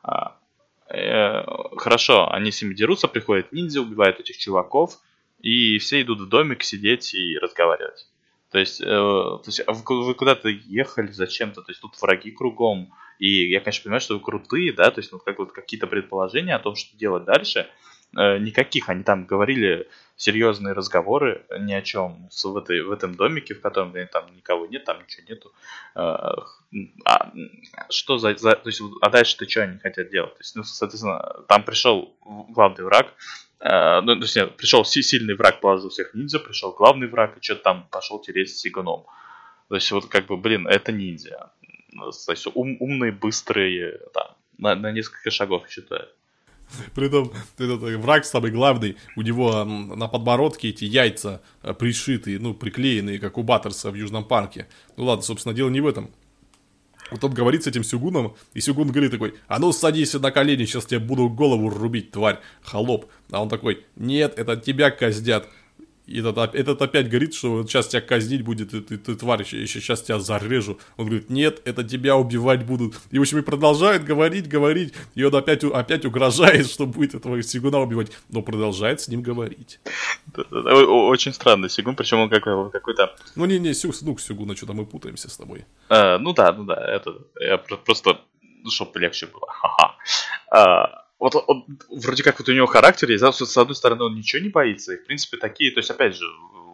А, 0.04 0.38
хорошо, 0.88 2.32
они 2.32 2.52
с 2.52 2.62
ними 2.62 2.74
дерутся, 2.74 3.08
приходят 3.08 3.52
ниндзя, 3.52 3.82
убивают 3.82 4.20
этих 4.20 4.38
чуваков, 4.38 5.00
и 5.40 5.78
все 5.80 6.02
идут 6.02 6.22
в 6.22 6.30
домик 6.30 6.64
сидеть 6.64 7.14
и 7.14 7.38
разговаривать. 7.38 8.08
То 8.52 8.60
есть, 8.60 8.82
э, 8.82 8.86
то 8.86 9.44
есть 9.46 9.62
а 9.68 9.74
вы 9.74 10.14
куда-то 10.14 10.48
ехали 10.48 11.12
зачем-то, 11.12 11.62
то 11.62 11.72
есть 11.72 11.82
тут 11.82 12.00
враги 12.02 12.32
кругом, 12.32 12.94
и 13.20 13.50
я, 13.50 13.60
конечно, 13.60 13.84
понимаю, 13.84 14.02
что 14.02 14.14
вы 14.14 14.22
крутые, 14.22 14.72
да, 14.74 14.92
то 14.92 15.00
есть 15.00 15.12
ну, 15.12 15.20
как 15.20 15.40
вот 15.40 15.52
какие-то 15.52 15.88
предположения 15.88 16.56
о 16.56 16.60
том, 16.60 16.76
что 16.76 16.96
делать 16.98 17.26
дальше, 17.26 17.68
э, 18.18 18.38
никаких. 18.38 18.90
Они 18.90 19.04
там 19.04 19.26
говорили 19.26 19.90
серьезные 20.18 20.74
разговоры 20.74 21.46
ни 21.60 21.74
о 21.74 21.82
чем 21.82 22.30
в, 22.32 22.58
этой, 22.58 22.82
в 22.82 22.92
этом 22.92 23.16
домике, 23.16 23.54
в 23.54 23.62
котором 23.62 23.94
там 24.12 24.34
никого 24.36 24.66
нет, 24.66 24.86
там 24.86 25.02
ничего 25.02 25.26
нету. 25.28 25.52
Э, 25.96 26.36
а, 27.06 27.32
что 27.90 28.18
за, 28.18 28.36
за... 28.38 28.56
То 28.56 28.70
есть, 28.70 28.82
а 29.02 29.10
дальше 29.10 29.38
ты 29.38 29.50
что 29.50 29.64
они 29.64 29.78
хотят 29.80 30.10
делать? 30.10 30.34
То 30.34 30.40
есть, 30.40 30.56
ну, 30.56 30.64
соответственно, 30.64 31.44
там 31.48 31.64
пришел 31.64 32.16
главный 32.50 32.86
враг, 32.86 33.14
э, 33.60 34.02
ну, 34.02 34.16
то 34.16 34.22
есть, 34.22 34.36
нет, 34.36 34.56
пришел 34.56 34.86
сильный 34.86 35.36
враг, 35.36 35.60
положил 35.60 35.90
всех 35.90 36.14
ниндзя, 36.14 36.40
пришел 36.40 36.72
главный 36.72 37.08
враг, 37.08 37.38
и 37.38 37.42
что-то 37.44 37.64
там 37.64 37.88
пошел 37.92 38.20
тереть 38.20 38.50
с 38.50 38.62
сигуном. 38.62 39.06
То 39.68 39.76
есть, 39.76 39.92
вот 39.92 40.06
как 40.08 40.28
бы, 40.28 40.38
блин, 40.38 40.68
это 40.68 40.92
ниндзя. 40.92 41.52
То 41.92 42.32
есть, 42.32 42.48
ум, 42.54 42.78
умные, 42.80 43.12
быстрые, 43.12 44.00
там, 44.14 44.36
на, 44.58 44.76
на 44.76 44.92
несколько 44.92 45.30
шагов 45.30 45.68
считаю. 45.70 46.08
Притом, 46.94 47.32
этот 47.58 47.82
враг 47.82 48.26
самый 48.26 48.52
главный, 48.52 48.98
у 49.16 49.22
него 49.22 49.64
на 49.64 50.08
подбородке 50.08 50.70
эти 50.70 50.86
яйца 50.86 51.42
э, 51.62 51.74
пришитые, 51.74 52.40
ну, 52.40 52.54
приклеенные, 52.54 53.20
как 53.20 53.38
у 53.38 53.44
Баттерса 53.44 53.92
в 53.92 53.96
Южном 53.96 54.26
парке. 54.26 54.68
Ну 54.98 55.06
ладно, 55.06 55.24
собственно, 55.24 55.54
дело 55.54 55.70
не 55.70 55.82
в 55.82 55.88
этом. 55.88 56.10
Вот 57.12 57.24
он 57.24 57.34
говорит 57.34 57.64
с 57.64 57.68
этим 57.68 57.84
Сюгуном, 57.84 58.36
и 58.54 58.62
Сюгун 58.62 58.90
говорит 58.92 59.12
такой, 59.12 59.36
а 59.48 59.60
ну 59.60 59.72
садись 59.72 60.14
на 60.16 60.32
колени, 60.32 60.66
сейчас 60.66 60.86
тебе 60.86 61.00
буду 61.00 61.30
голову 61.30 61.70
рубить, 61.70 62.12
тварь, 62.12 62.40
холоп. 62.64 63.06
А 63.32 63.42
он 63.42 63.50
такой, 63.50 63.86
нет, 63.96 64.34
это 64.38 64.58
тебя 64.58 64.90
казнят. 64.90 65.48
И 66.08 66.20
этот, 66.20 66.54
этот 66.54 66.82
опять 66.82 67.10
говорит, 67.10 67.34
что 67.34 67.64
сейчас 67.64 67.88
тебя 67.88 68.02
казнить 68.02 68.44
будет, 68.44 68.74
и 68.74 68.82
ты, 68.82 68.98
ты 68.98 69.16
тварь, 69.16 69.42
еще, 69.42 69.62
еще 69.62 69.80
сейчас 69.82 70.02
тебя 70.02 70.20
зарежу. 70.20 70.78
Он 70.98 71.06
говорит, 71.06 71.30
нет, 71.30 71.62
это 71.66 71.84
тебя 71.84 72.16
убивать 72.16 72.66
будут. 72.66 72.96
И, 73.12 73.18
в 73.18 73.22
общем, 73.22 73.40
и 73.40 73.42
продолжает 73.42 74.04
говорить, 74.04 74.48
говорить, 74.48 74.94
и 75.16 75.24
он 75.24 75.36
опять, 75.36 75.64
опять 75.64 76.06
угрожает, 76.06 76.68
что 76.72 76.86
будет 76.86 77.16
этого 77.16 77.42
Сигуна 77.42 77.80
убивать, 77.80 78.12
но 78.30 78.42
продолжает 78.42 79.02
с 79.02 79.08
ним 79.08 79.22
говорить. 79.22 79.80
Очень 80.52 81.34
странный 81.34 81.70
Сигун, 81.70 81.96
причем 81.96 82.20
он 82.20 82.30
какой-то... 82.30 83.16
Ну, 83.36 83.46
не-не, 83.46 83.74
ну, 84.02 84.18
Сигуна, 84.18 84.56
что-то 84.56 84.74
мы 84.74 84.86
путаемся 84.86 85.30
с 85.30 85.38
тобой. 85.38 85.66
А, 85.90 86.20
ну 86.20 86.34
да, 86.34 86.54
ну 86.54 86.66
да, 86.66 86.76
это, 86.76 87.16
я 87.40 87.58
просто, 87.58 88.22
ну, 88.64 88.70
чтобы 88.70 89.00
легче 89.00 89.26
было, 89.26 89.48
ха-ха. 89.48 89.96
А, 90.52 91.05
вот 91.20 91.36
он, 91.48 91.66
вроде 91.90 92.24
как 92.24 92.40
вот 92.40 92.50
у 92.50 92.54
него 92.54 92.66
характер 92.66 93.10
есть, 93.10 93.22
да, 93.22 93.32
с 93.32 93.58
одной 93.58 93.76
стороны 93.76 94.04
он 94.04 94.16
ничего 94.16 94.42
не 94.42 94.50
боится, 94.50 94.94
и 94.94 94.98
в 94.98 95.06
принципе 95.06 95.38
такие, 95.38 95.72
то 95.72 95.80
есть 95.80 95.90
опять 95.90 96.16
же, 96.16 96.26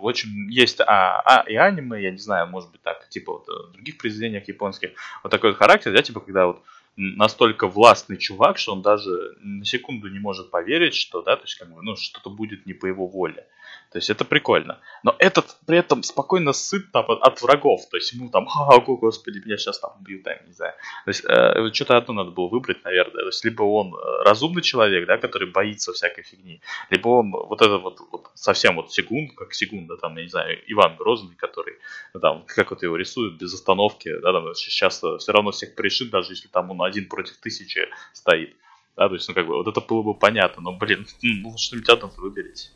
очень 0.01 0.51
есть 0.51 0.81
а, 0.81 1.21
а, 1.21 1.43
и 1.47 1.55
аниме, 1.55 2.01
я 2.01 2.11
не 2.11 2.17
знаю, 2.17 2.47
может 2.47 2.71
быть 2.71 2.81
так, 2.81 3.07
типа 3.09 3.33
вот 3.33 3.47
в 3.47 3.73
других 3.73 3.97
произведениях 3.97 4.47
японских, 4.47 4.91
вот 5.23 5.29
такой 5.29 5.51
вот 5.51 5.59
характер, 5.59 5.93
да, 5.93 6.01
типа 6.01 6.19
когда 6.19 6.47
вот 6.47 6.61
настолько 6.95 7.67
властный 7.67 8.17
чувак, 8.17 8.57
что 8.57 8.73
он 8.73 8.81
даже 8.81 9.35
на 9.39 9.65
секунду 9.65 10.09
не 10.09 10.19
может 10.19 10.51
поверить, 10.51 10.95
что, 10.95 11.21
да, 11.21 11.35
то 11.35 11.43
есть 11.43 11.55
как 11.55 11.73
бы, 11.73 11.81
ну, 11.81 11.95
что-то 11.95 12.29
будет 12.29 12.65
не 12.65 12.73
по 12.73 12.85
его 12.85 13.07
воле. 13.07 13.47
То 13.91 13.97
есть 13.97 14.09
это 14.09 14.23
прикольно. 14.23 14.79
Но 15.03 15.15
этот 15.19 15.57
при 15.67 15.77
этом 15.77 16.01
спокойно 16.03 16.53
сыт 16.53 16.91
там, 16.93 17.05
от, 17.09 17.41
врагов. 17.41 17.89
То 17.89 17.97
есть 17.97 18.13
ему 18.13 18.29
там, 18.29 18.47
а, 18.47 18.79
господи, 18.79 19.41
меня 19.45 19.57
сейчас 19.57 19.79
там 19.79 19.91
убьют, 19.99 20.23
там, 20.23 20.35
не 20.47 20.53
знаю. 20.53 20.73
То 21.03 21.09
есть 21.09 21.25
э, 21.27 21.73
что-то 21.73 21.97
одно 21.97 22.13
надо 22.13 22.31
было 22.31 22.47
выбрать, 22.47 22.85
наверное. 22.85 23.23
То 23.23 23.27
есть 23.27 23.43
либо 23.43 23.63
он 23.63 23.93
э, 23.93 24.23
разумный 24.23 24.61
человек, 24.61 25.07
да, 25.07 25.17
который 25.17 25.51
боится 25.51 25.91
всякой 25.91 26.23
фигни, 26.23 26.61
либо 26.89 27.09
он 27.09 27.31
вот 27.31 27.61
это 27.61 27.79
вот, 27.79 27.99
вот 28.11 28.27
совсем 28.33 28.77
вот 28.77 28.93
секунд, 28.93 29.33
как 29.35 29.53
секунда, 29.53 29.97
там, 29.97 30.15
я 30.15 30.23
не 30.23 30.29
знаю, 30.29 30.57
Иван 30.67 30.95
Грозный, 30.95 31.35
который, 31.35 31.75
там, 32.21 32.45
как 32.47 32.71
вот 32.71 32.83
его 32.83 32.95
рисуют, 32.95 33.33
без 33.33 33.53
остановки, 33.53 34.09
да, 34.21 34.31
там, 34.31 34.55
сейчас 34.55 35.03
все 35.19 35.31
равно 35.33 35.51
всех 35.51 35.75
пришит, 35.75 36.11
даже 36.11 36.31
если 36.31 36.47
там 36.47 36.71
он 36.71 36.80
один 36.83 37.07
против 37.07 37.37
тысячи 37.37 37.87
стоит. 38.13 38.55
Да, 38.97 39.07
то 39.07 39.15
есть, 39.15 39.27
ну, 39.27 39.33
как 39.33 39.47
бы, 39.47 39.55
вот 39.55 39.67
это 39.67 39.81
было 39.81 40.03
бы 40.03 40.13
понятно, 40.13 40.61
но, 40.61 40.73
блин, 40.73 41.07
ну, 41.21 41.57
что-нибудь 41.57 41.89
одно 41.89 42.11
выберите. 42.17 42.69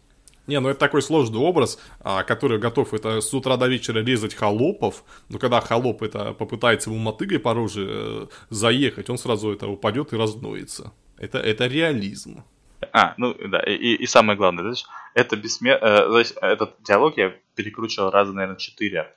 Не, 0.48 0.60
ну 0.60 0.70
это 0.70 0.80
такой 0.80 1.02
сложный 1.02 1.40
образ, 1.40 1.80
а, 2.02 2.24
который 2.24 2.60
готов 2.60 2.94
это 2.94 3.20
с 3.22 3.34
утра 3.34 3.58
до 3.58 3.68
вечера 3.68 4.04
резать 4.04 4.36
холопов, 4.36 5.04
но 5.30 5.40
когда 5.40 5.60
холоп 5.60 6.04
это 6.04 6.34
попытается 6.34 6.92
ему 6.92 7.00
мотыгой 7.00 7.40
по 7.40 7.54
роже 7.56 7.88
э, 7.90 8.28
заехать, 8.52 9.10
он 9.10 9.18
сразу 9.18 9.52
это 9.52 9.68
упадет 9.68 10.14
и 10.14 10.18
разноится. 10.18 10.94
Это, 11.18 11.40
это 11.40 11.66
реализм. 11.66 12.44
А, 12.92 13.16
ну 13.18 13.36
да, 13.48 13.60
и, 13.62 13.96
и 13.96 14.06
самое 14.06 14.38
главное, 14.38 14.62
знаешь, 14.62 14.86
это 15.16 15.36
бессмер... 15.36 15.80
Э, 15.82 16.10
знаешь, 16.10 16.34
этот 16.40 16.76
диалог 16.84 17.18
я 17.18 17.34
перекручивал 17.56 18.12
раза, 18.12 18.32
наверное, 18.34 18.58
четыре. 18.58 19.16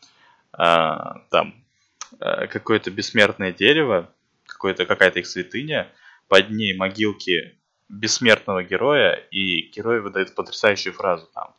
А, 0.53 1.22
там 1.31 1.55
э, 2.20 2.46
какое-то 2.46 2.90
бессмертное 2.90 3.53
дерево, 3.53 4.11
какое-то, 4.59 4.87
какая-то 4.87 5.21
их 5.21 5.27
святыня, 5.27 5.88
под 6.27 6.51
ней 6.51 6.77
могилки 6.77 7.59
бессмертного 7.88 8.64
героя, 8.64 9.14
и 9.31 9.71
герой 9.71 10.01
выдает 10.01 10.35
потрясающую 10.35 10.92
фразу 10.92 11.31
там. 11.33 11.55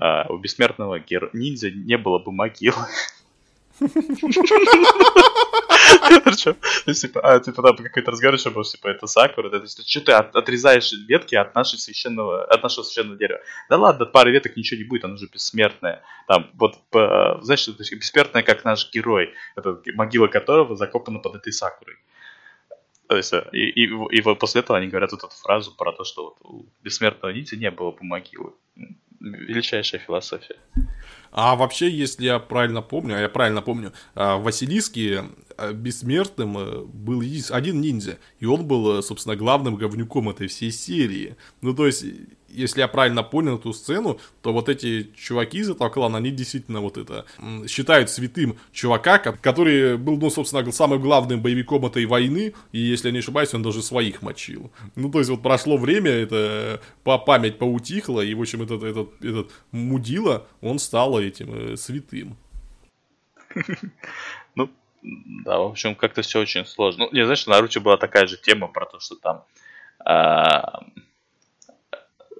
Uh, 0.00 0.32
у 0.32 0.38
бессмертного 0.38 0.98
геро... 0.98 1.30
ниндзя 1.32 1.70
не 1.70 1.98
было 1.98 2.18
бы 2.18 2.32
могилы. 2.32 2.86
Типа, 6.94 7.20
а, 7.22 7.40
типа, 7.40 7.62
там 7.62 7.76
какой-то 7.76 8.10
разговор 8.10 8.34
еще 8.34 8.50
был, 8.50 8.62
типа, 8.62 8.88
это 8.88 9.06
сакура, 9.06 9.50
то 9.50 9.58
есть, 9.58 9.88
что 9.88 10.00
ты 10.00 10.12
отрезаешь 10.12 10.92
ветки 11.08 11.34
от 11.34 11.54
нашего 11.54 11.78
священного, 11.78 12.44
от 12.44 12.62
нашего 12.62 12.84
священного 12.84 13.18
дерева? 13.18 13.40
Да 13.68 13.76
ладно, 13.76 14.06
пары 14.06 14.32
веток 14.32 14.56
ничего 14.56 14.78
не 14.78 14.84
будет, 14.84 15.04
оно 15.04 15.16
же 15.16 15.26
бессмертное. 15.32 16.02
Там, 16.28 16.50
вот, 16.54 16.76
знаешь, 16.92 17.68
бессмертное, 17.68 18.42
как 18.42 18.64
наш 18.64 18.90
герой, 18.92 19.34
это 19.56 19.80
могила 19.94 20.28
которого 20.28 20.76
закопана 20.76 21.18
под 21.18 21.36
этой 21.36 21.52
сакурой. 21.52 21.96
То 23.08 23.16
есть, 23.16 23.32
э, 23.32 23.48
и, 23.52 23.84
и, 23.84 24.16
и 24.16 24.22
после 24.22 24.60
этого 24.60 24.78
они 24.78 24.88
говорят 24.88 25.12
вот 25.12 25.24
эту 25.24 25.34
фразу 25.34 25.74
про 25.76 25.92
то, 25.92 26.04
что 26.04 26.24
вот 26.24 26.36
у 26.42 26.66
бессмертного 26.82 27.32
нити 27.32 27.54
не 27.54 27.70
было 27.70 27.90
бы 27.90 27.98
могилы. 28.02 28.52
Величайшая 29.24 30.00
философия. 30.00 30.56
А 31.32 31.56
вообще, 31.56 31.90
если 31.90 32.26
я 32.26 32.38
правильно 32.38 32.80
помню, 32.80 33.16
а 33.16 33.20
я 33.20 33.28
правильно 33.28 33.60
помню, 33.60 33.92
а, 34.14 34.36
в 34.36 34.48
а, 34.48 35.72
бессмертным 35.72 36.58
э, 36.58 36.84
был 36.84 37.22
один 37.50 37.80
ниндзя, 37.80 38.18
и 38.38 38.46
он 38.46 38.66
был, 38.66 38.98
э, 38.98 39.02
собственно, 39.02 39.34
главным 39.34 39.74
говнюком 39.74 40.28
этой 40.28 40.46
всей 40.46 40.70
серии. 40.70 41.36
Ну, 41.60 41.74
то 41.74 41.86
есть, 41.86 42.04
если 42.48 42.80
я 42.80 42.88
правильно 42.88 43.22
понял 43.22 43.58
эту 43.58 43.72
сцену, 43.72 44.20
то 44.42 44.52
вот 44.52 44.68
эти 44.68 45.10
чуваки 45.16 45.58
из 45.58 45.70
этого 45.70 45.88
клана, 45.88 46.18
они 46.18 46.30
действительно 46.30 46.80
вот 46.80 46.96
это 46.96 47.24
считают 47.68 48.10
святым 48.10 48.56
чувака, 48.72 49.18
который 49.18 49.96
был, 49.96 50.16
ну, 50.16 50.30
собственно, 50.30 50.70
самым 50.72 51.00
главным 51.00 51.40
боевиком 51.42 51.84
этой 51.86 52.06
войны, 52.06 52.54
и, 52.72 52.78
если 52.78 53.08
я 53.08 53.12
не 53.12 53.18
ошибаюсь, 53.18 53.54
он 53.54 53.62
даже 53.62 53.82
своих 53.82 54.22
мочил. 54.22 54.70
Ну, 54.94 55.10
то 55.10 55.18
есть, 55.18 55.30
вот 55.30 55.42
прошло 55.42 55.76
время, 55.76 56.10
это 56.10 56.80
по 57.02 57.18
память 57.18 57.58
поутихла, 57.58 58.20
и, 58.20 58.34
в 58.34 58.40
общем, 58.40 58.62
этот, 58.62 58.82
этот, 58.82 59.13
этот 59.20 59.52
мудила, 59.70 60.46
он 60.60 60.78
стал 60.78 61.20
этим 61.20 61.72
э, 61.72 61.76
святым. 61.76 62.36
Ну, 64.56 64.70
да, 65.44 65.58
в 65.58 65.66
общем, 65.66 65.94
как-то 65.96 66.22
все 66.22 66.40
очень 66.40 66.64
сложно. 66.64 67.06
Ну, 67.06 67.12
не, 67.12 67.24
знаешь, 67.24 67.46
на 67.46 67.54
Наруто 67.54 67.80
была 67.80 67.96
такая 67.96 68.26
же 68.26 68.36
тема 68.36 68.68
про 68.68 68.86
то, 68.86 69.00
что 69.00 69.16
там 69.16 69.44
а, 69.98 70.84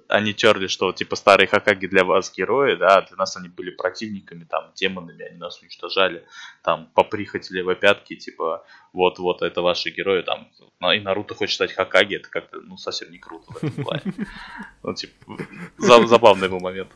они 0.07 0.33
терли, 0.33 0.67
что 0.67 0.91
типа 0.91 1.15
старые 1.15 1.47
Хакаги 1.47 1.87
для 1.87 2.03
вас 2.03 2.31
герои, 2.35 2.75
да, 2.75 3.01
для 3.01 3.17
нас 3.17 3.35
они 3.37 3.49
были 3.49 3.71
противниками, 3.71 4.43
там, 4.43 4.71
демонами, 4.75 5.23
они 5.23 5.37
нас 5.37 5.61
уничтожали, 5.61 6.25
там, 6.63 6.89
по 6.93 7.03
прихоти 7.03 7.53
левой 7.53 7.75
пятки, 7.75 8.15
типа, 8.15 8.65
вот-вот, 8.93 9.41
это 9.41 9.61
ваши 9.61 9.89
герои, 9.89 10.21
там, 10.21 10.49
и 10.93 10.99
Наруто 10.99 11.33
хочет 11.33 11.55
стать 11.55 11.73
Хакаги, 11.73 12.17
это 12.17 12.29
как-то, 12.29 12.61
ну, 12.61 12.77
совсем 12.77 13.11
не 13.11 13.17
круто 13.17 13.51
в 13.51 13.57
этом 13.57 13.83
плане. 13.83 14.13
Ну, 14.83 14.93
типа, 14.93 15.37
забавный 15.77 16.47
был 16.47 16.59
момент. 16.59 16.91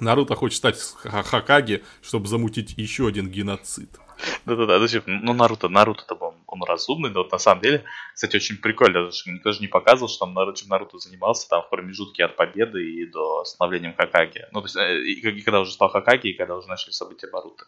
Наруто 0.00 0.34
хочет 0.34 0.56
стать 0.56 0.80
Хакаги, 0.80 1.84
чтобы 2.02 2.26
замутить 2.26 2.74
еще 2.76 3.06
один 3.06 3.28
геноцид. 3.28 3.90
Да-да-да, 4.44 4.78
ну, 4.78 4.86
типа, 4.86 5.04
ну 5.08 5.32
Наруто, 5.32 5.68
Наруто-то 5.68 6.14
он, 6.14 6.34
он 6.46 6.62
разумный, 6.62 7.10
но 7.10 7.22
вот 7.22 7.32
на 7.32 7.38
самом 7.38 7.62
деле, 7.62 7.84
кстати, 8.14 8.36
очень 8.36 8.56
прикольно, 8.56 9.10
что 9.12 9.30
никто 9.30 9.52
же 9.52 9.60
не 9.60 9.68
показывал, 9.68 10.08
что 10.08 10.26
там 10.26 10.34
Наруто, 10.34 10.68
Наруто 10.68 10.98
занимался 10.98 11.48
там 11.48 11.62
в 11.62 11.70
промежутке 11.70 12.24
от 12.24 12.36
победы 12.36 12.84
и 12.84 13.06
до 13.06 13.44
становления 13.44 13.94
Хакаги. 13.96 14.46
Ну, 14.52 14.60
то 14.60 14.66
есть, 14.66 14.76
э, 14.76 15.02
и, 15.02 15.20
и 15.20 15.42
когда 15.42 15.60
уже 15.60 15.72
стал 15.72 15.88
Хакаги, 15.88 16.28
и 16.28 16.32
когда 16.34 16.56
уже 16.56 16.68
начали 16.68 16.92
события 16.92 17.28
Баруто. 17.28 17.64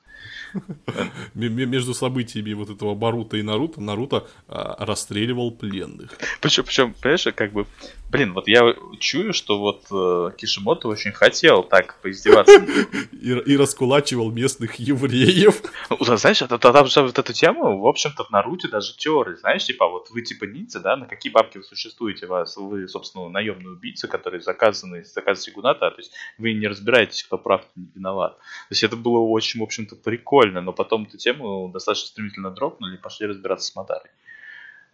Между 1.34 1.94
событиями 1.94 2.52
вот 2.52 2.70
этого 2.70 2.94
Барута 2.94 3.36
и 3.36 3.42
Наруто, 3.42 3.80
Наруто 3.80 4.26
а, 4.48 4.84
расстреливал 4.84 5.50
пленных. 5.50 6.10
Причем, 6.40 6.64
причем, 6.64 6.94
понимаешь, 6.94 7.26
как 7.34 7.52
бы, 7.52 7.66
блин, 8.10 8.32
вот 8.34 8.48
я 8.48 8.74
чую, 8.98 9.32
что 9.32 9.58
вот 9.58 9.86
э, 9.90 10.36
Кишимото 10.36 10.88
очень 10.88 11.12
хотел 11.12 11.62
так 11.62 11.98
поиздеваться. 12.02 12.52
И, 13.12 13.30
и 13.30 13.56
раскулачивал 13.56 14.32
местных 14.32 14.76
евреев. 14.76 15.62
Знаешь, 16.00 16.41
это, 16.44 16.58
там 16.58 16.86
же 16.86 17.02
вот 17.02 17.18
эту 17.18 17.32
тему, 17.32 17.80
в 17.80 17.86
общем-то, 17.86 18.24
в 18.24 18.30
Наруте 18.30 18.68
даже 18.68 18.96
терли, 18.96 19.34
знаешь, 19.36 19.64
типа, 19.64 19.88
вот 19.88 20.10
вы 20.10 20.22
типа 20.22 20.44
ниндзя, 20.44 20.80
да, 20.80 20.96
на 20.96 21.06
какие 21.06 21.32
бабки 21.32 21.58
вы 21.58 21.64
существуете, 21.64 22.26
вас, 22.26 22.56
вы, 22.56 22.88
собственно, 22.88 23.28
наемные 23.28 23.72
убийцы, 23.72 24.08
которые 24.08 24.40
заказаны, 24.40 25.04
заказ 25.04 25.42
Сигуната, 25.42 25.90
то 25.90 25.98
есть 25.98 26.12
вы 26.38 26.52
не 26.52 26.66
разбираетесь, 26.66 27.22
кто 27.22 27.38
прав, 27.38 27.62
кто 27.62 27.80
не 27.80 27.90
виноват. 27.94 28.36
То 28.38 28.72
есть 28.72 28.82
это 28.82 28.96
было 28.96 29.18
очень, 29.18 29.60
в 29.60 29.62
общем-то, 29.62 29.96
прикольно, 29.96 30.60
но 30.60 30.72
потом 30.72 31.04
эту 31.04 31.18
тему 31.18 31.70
достаточно 31.72 32.08
стремительно 32.08 32.50
дропнули 32.50 32.96
и 32.96 33.00
пошли 33.00 33.26
разбираться 33.26 33.66
с 33.66 33.76
Мадарой. 33.76 34.10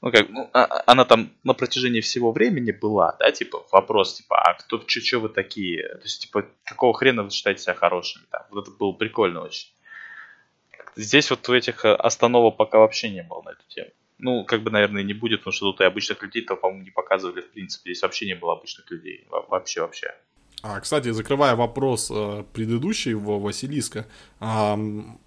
Ну, 0.01 0.13
как, 0.13 0.29
ну, 0.29 0.49
а, 0.53 0.65
а, 0.65 0.83
она 0.87 1.05
там 1.05 1.31
на 1.43 1.55
протяжении 1.55 2.01
всего 2.01 2.31
времени 2.31 2.71
была, 2.71 3.17
да, 3.19 3.33
типа, 3.33 3.67
вопрос, 3.73 4.15
типа, 4.15 4.41
а 4.41 4.55
кто, 4.55 4.81
что 4.87 5.19
вы 5.19 5.29
такие? 5.29 5.89
То 5.89 6.03
есть, 6.05 6.23
типа, 6.23 6.47
какого 6.65 6.95
хрена 6.95 7.25
вы 7.25 7.31
считаете 7.31 7.63
себя 7.63 7.75
хорошими? 7.75 8.25
Там? 8.31 8.43
Вот 8.51 8.69
это 8.69 8.77
было 8.77 8.93
прикольно 8.93 9.43
очень. 9.43 9.69
Здесь 10.99 11.31
вот 11.31 11.49
у 11.49 11.55
этих 11.55 11.85
э, 11.85 11.95
остановок 11.95 12.57
пока 12.57 12.79
вообще 12.79 13.09
не 13.09 13.23
было 13.23 13.41
на 13.43 13.51
эту 13.51 13.63
тему. 13.69 13.91
Ну, 14.19 14.45
как 14.45 14.65
бы, 14.65 14.73
наверное, 14.73 15.05
не 15.05 15.15
будет, 15.15 15.41
потому 15.41 15.53
что 15.53 15.71
тут 15.71 15.81
и 15.81 15.85
обычных 15.85 16.21
людей-то, 16.25 16.57
по-моему, 16.57 16.83
не 16.83 16.91
показывали, 16.91 17.41
в 17.41 17.53
принципе. 17.53 17.93
Здесь 17.93 18.03
вообще 18.03 18.27
не 18.27 18.35
было 18.35 18.55
обычных 18.55 18.91
людей. 18.91 19.25
Вообще-вообще. 19.31 20.13
А, 20.61 20.81
кстати, 20.81 21.13
закрывая 21.13 21.55
вопрос 21.55 22.11
э, 22.11 22.43
предыдущий 22.53 23.15
в 23.15 23.39
Василиска, 23.39 24.07
э, 24.41 24.77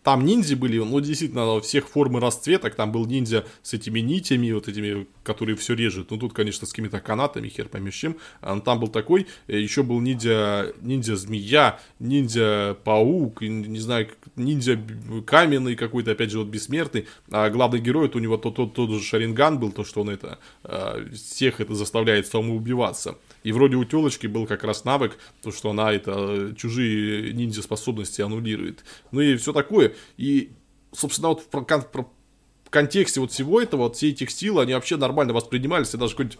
там 0.04 0.26
ниндзя 0.26 0.58
были, 0.58 0.78
ну, 0.80 1.00
действительно, 1.00 1.62
всех 1.62 1.88
форм 1.88 2.18
и 2.18 2.20
расцветок, 2.20 2.76
там 2.76 2.92
был 2.92 3.06
ниндзя 3.06 3.46
с 3.64 3.74
этими 3.74 4.02
нитями, 4.02 4.52
вот 4.52 4.68
этими, 4.68 5.08
которые 5.24 5.56
все 5.56 5.74
режет, 5.74 6.12
ну, 6.12 6.18
тут, 6.18 6.34
конечно, 6.34 6.68
с 6.68 6.72
какими-то 6.72 7.00
канатами, 7.00 7.48
хер 7.48 7.70
поймешь 7.70 7.96
чем, 7.96 8.18
а, 8.42 8.60
там 8.60 8.82
был 8.82 8.90
такой, 8.90 9.26
э, 9.48 9.58
еще 9.58 9.84
был 9.84 10.02
ниндзя, 10.02 10.74
ниндзя-змея, 10.82 11.80
ниндзя-паук, 12.00 13.42
не 13.42 13.80
знаю, 13.80 14.10
ниндзя 14.36 14.78
каменный 15.26 15.78
какой-то, 15.78 16.12
опять 16.12 16.32
же, 16.32 16.40
вот 16.40 16.48
бессмертный, 16.48 17.08
а 17.32 17.50
главный 17.50 17.80
герой, 17.80 18.08
это 18.08 18.18
у 18.18 18.22
него 18.22 18.36
тот, 18.36 18.56
тот, 18.56 18.74
тот 18.74 18.90
же 18.90 19.02
Шаринган 19.02 19.60
был, 19.60 19.72
то, 19.72 19.86
что 19.86 20.02
он 20.02 20.10
это, 20.10 20.40
э, 20.66 21.08
всех 21.14 21.62
это 21.62 21.74
заставляет 21.74 22.28
самоубиваться. 22.28 23.16
И 23.44 23.52
вроде 23.52 23.76
у 23.76 23.84
телочки 23.86 24.28
был 24.28 24.46
как 24.46 24.64
раз 24.64 24.86
навык, 24.86 25.18
то, 25.42 25.52
что 25.52 25.72
она 25.72 25.92
это 25.92 26.54
чужие 26.58 27.34
ниндзя 27.34 27.62
способности 27.62 28.22
аннулирует. 28.22 28.84
Ну 29.12 29.22
и 29.22 29.36
все 29.36 29.54
такое. 29.54 29.94
И, 30.18 30.52
собственно, 30.92 31.30
вот 31.30 31.44
в, 31.52 31.52
в 31.52 32.70
контексте 32.70 33.20
вот 33.20 33.32
всего 33.32 33.62
этого, 33.62 33.84
вот 33.84 33.96
все 33.96 34.10
этих 34.10 34.30
сил, 34.32 34.60
они 34.60 34.74
вообще 34.74 34.98
нормально 34.98 35.34
воспринимались, 35.34 35.94
и 35.94 35.98
даже 35.98 36.14
какой-нибудь 36.14 36.39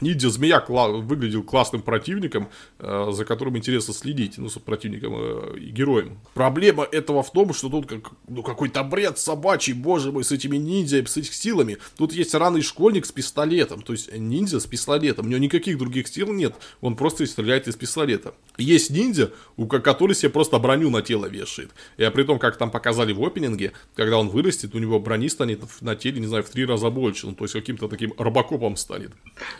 Ниндзя 0.00 0.30
Змея 0.30 0.64
кла- 0.66 1.00
выглядел 1.00 1.42
классным 1.42 1.82
противником, 1.82 2.48
э, 2.78 3.08
за 3.12 3.24
которым 3.24 3.56
интересно 3.56 3.94
следить, 3.94 4.38
ну, 4.38 4.48
с 4.48 4.58
противником 4.58 5.14
э, 5.16 5.58
и 5.58 5.70
героем. 5.70 6.18
Проблема 6.34 6.84
этого 6.84 7.22
в 7.22 7.32
том, 7.32 7.52
что 7.52 7.68
тут 7.68 7.86
как, 7.86 8.12
ну, 8.28 8.42
какой-то 8.42 8.82
бред 8.84 9.18
собачий, 9.18 9.72
боже 9.72 10.12
мой, 10.12 10.24
с 10.24 10.32
этими 10.32 10.56
ниндзя, 10.56 11.04
с 11.06 11.16
этими 11.16 11.32
силами. 11.32 11.78
Тут 11.96 12.12
есть 12.12 12.34
ранный 12.34 12.62
школьник 12.62 13.06
с 13.06 13.12
пистолетом, 13.12 13.82
то 13.82 13.92
есть 13.92 14.12
ниндзя 14.12 14.60
с 14.60 14.66
пистолетом. 14.66 15.26
У 15.26 15.28
него 15.28 15.40
никаких 15.40 15.78
других 15.78 16.08
сил 16.08 16.32
нет, 16.32 16.54
он 16.80 16.96
просто 16.96 17.26
стреляет 17.26 17.68
из 17.68 17.76
пистолета. 17.76 18.34
Есть 18.58 18.90
ниндзя, 18.90 19.30
у 19.56 19.66
который 19.66 20.14
себе 20.14 20.30
просто 20.30 20.58
броню 20.58 20.90
на 20.90 21.02
тело 21.02 21.26
вешает. 21.26 21.70
И 21.96 22.04
а 22.04 22.10
при 22.10 22.22
том, 22.24 22.38
как 22.38 22.56
там 22.56 22.70
показали 22.70 23.12
в 23.12 23.24
опенинге, 23.24 23.72
когда 23.94 24.18
он 24.18 24.28
вырастет, 24.28 24.74
у 24.74 24.78
него 24.78 25.00
брони 25.00 25.28
станет 25.28 25.62
на 25.80 25.96
теле, 25.96 26.20
не 26.20 26.26
знаю, 26.26 26.42
в 26.42 26.50
три 26.50 26.64
раза 26.66 26.90
больше, 26.90 27.26
ну, 27.26 27.34
то 27.34 27.44
есть 27.44 27.54
каким-то 27.54 27.88
таким 27.88 28.12
робокопом 28.18 28.76
станет. 28.76 29.12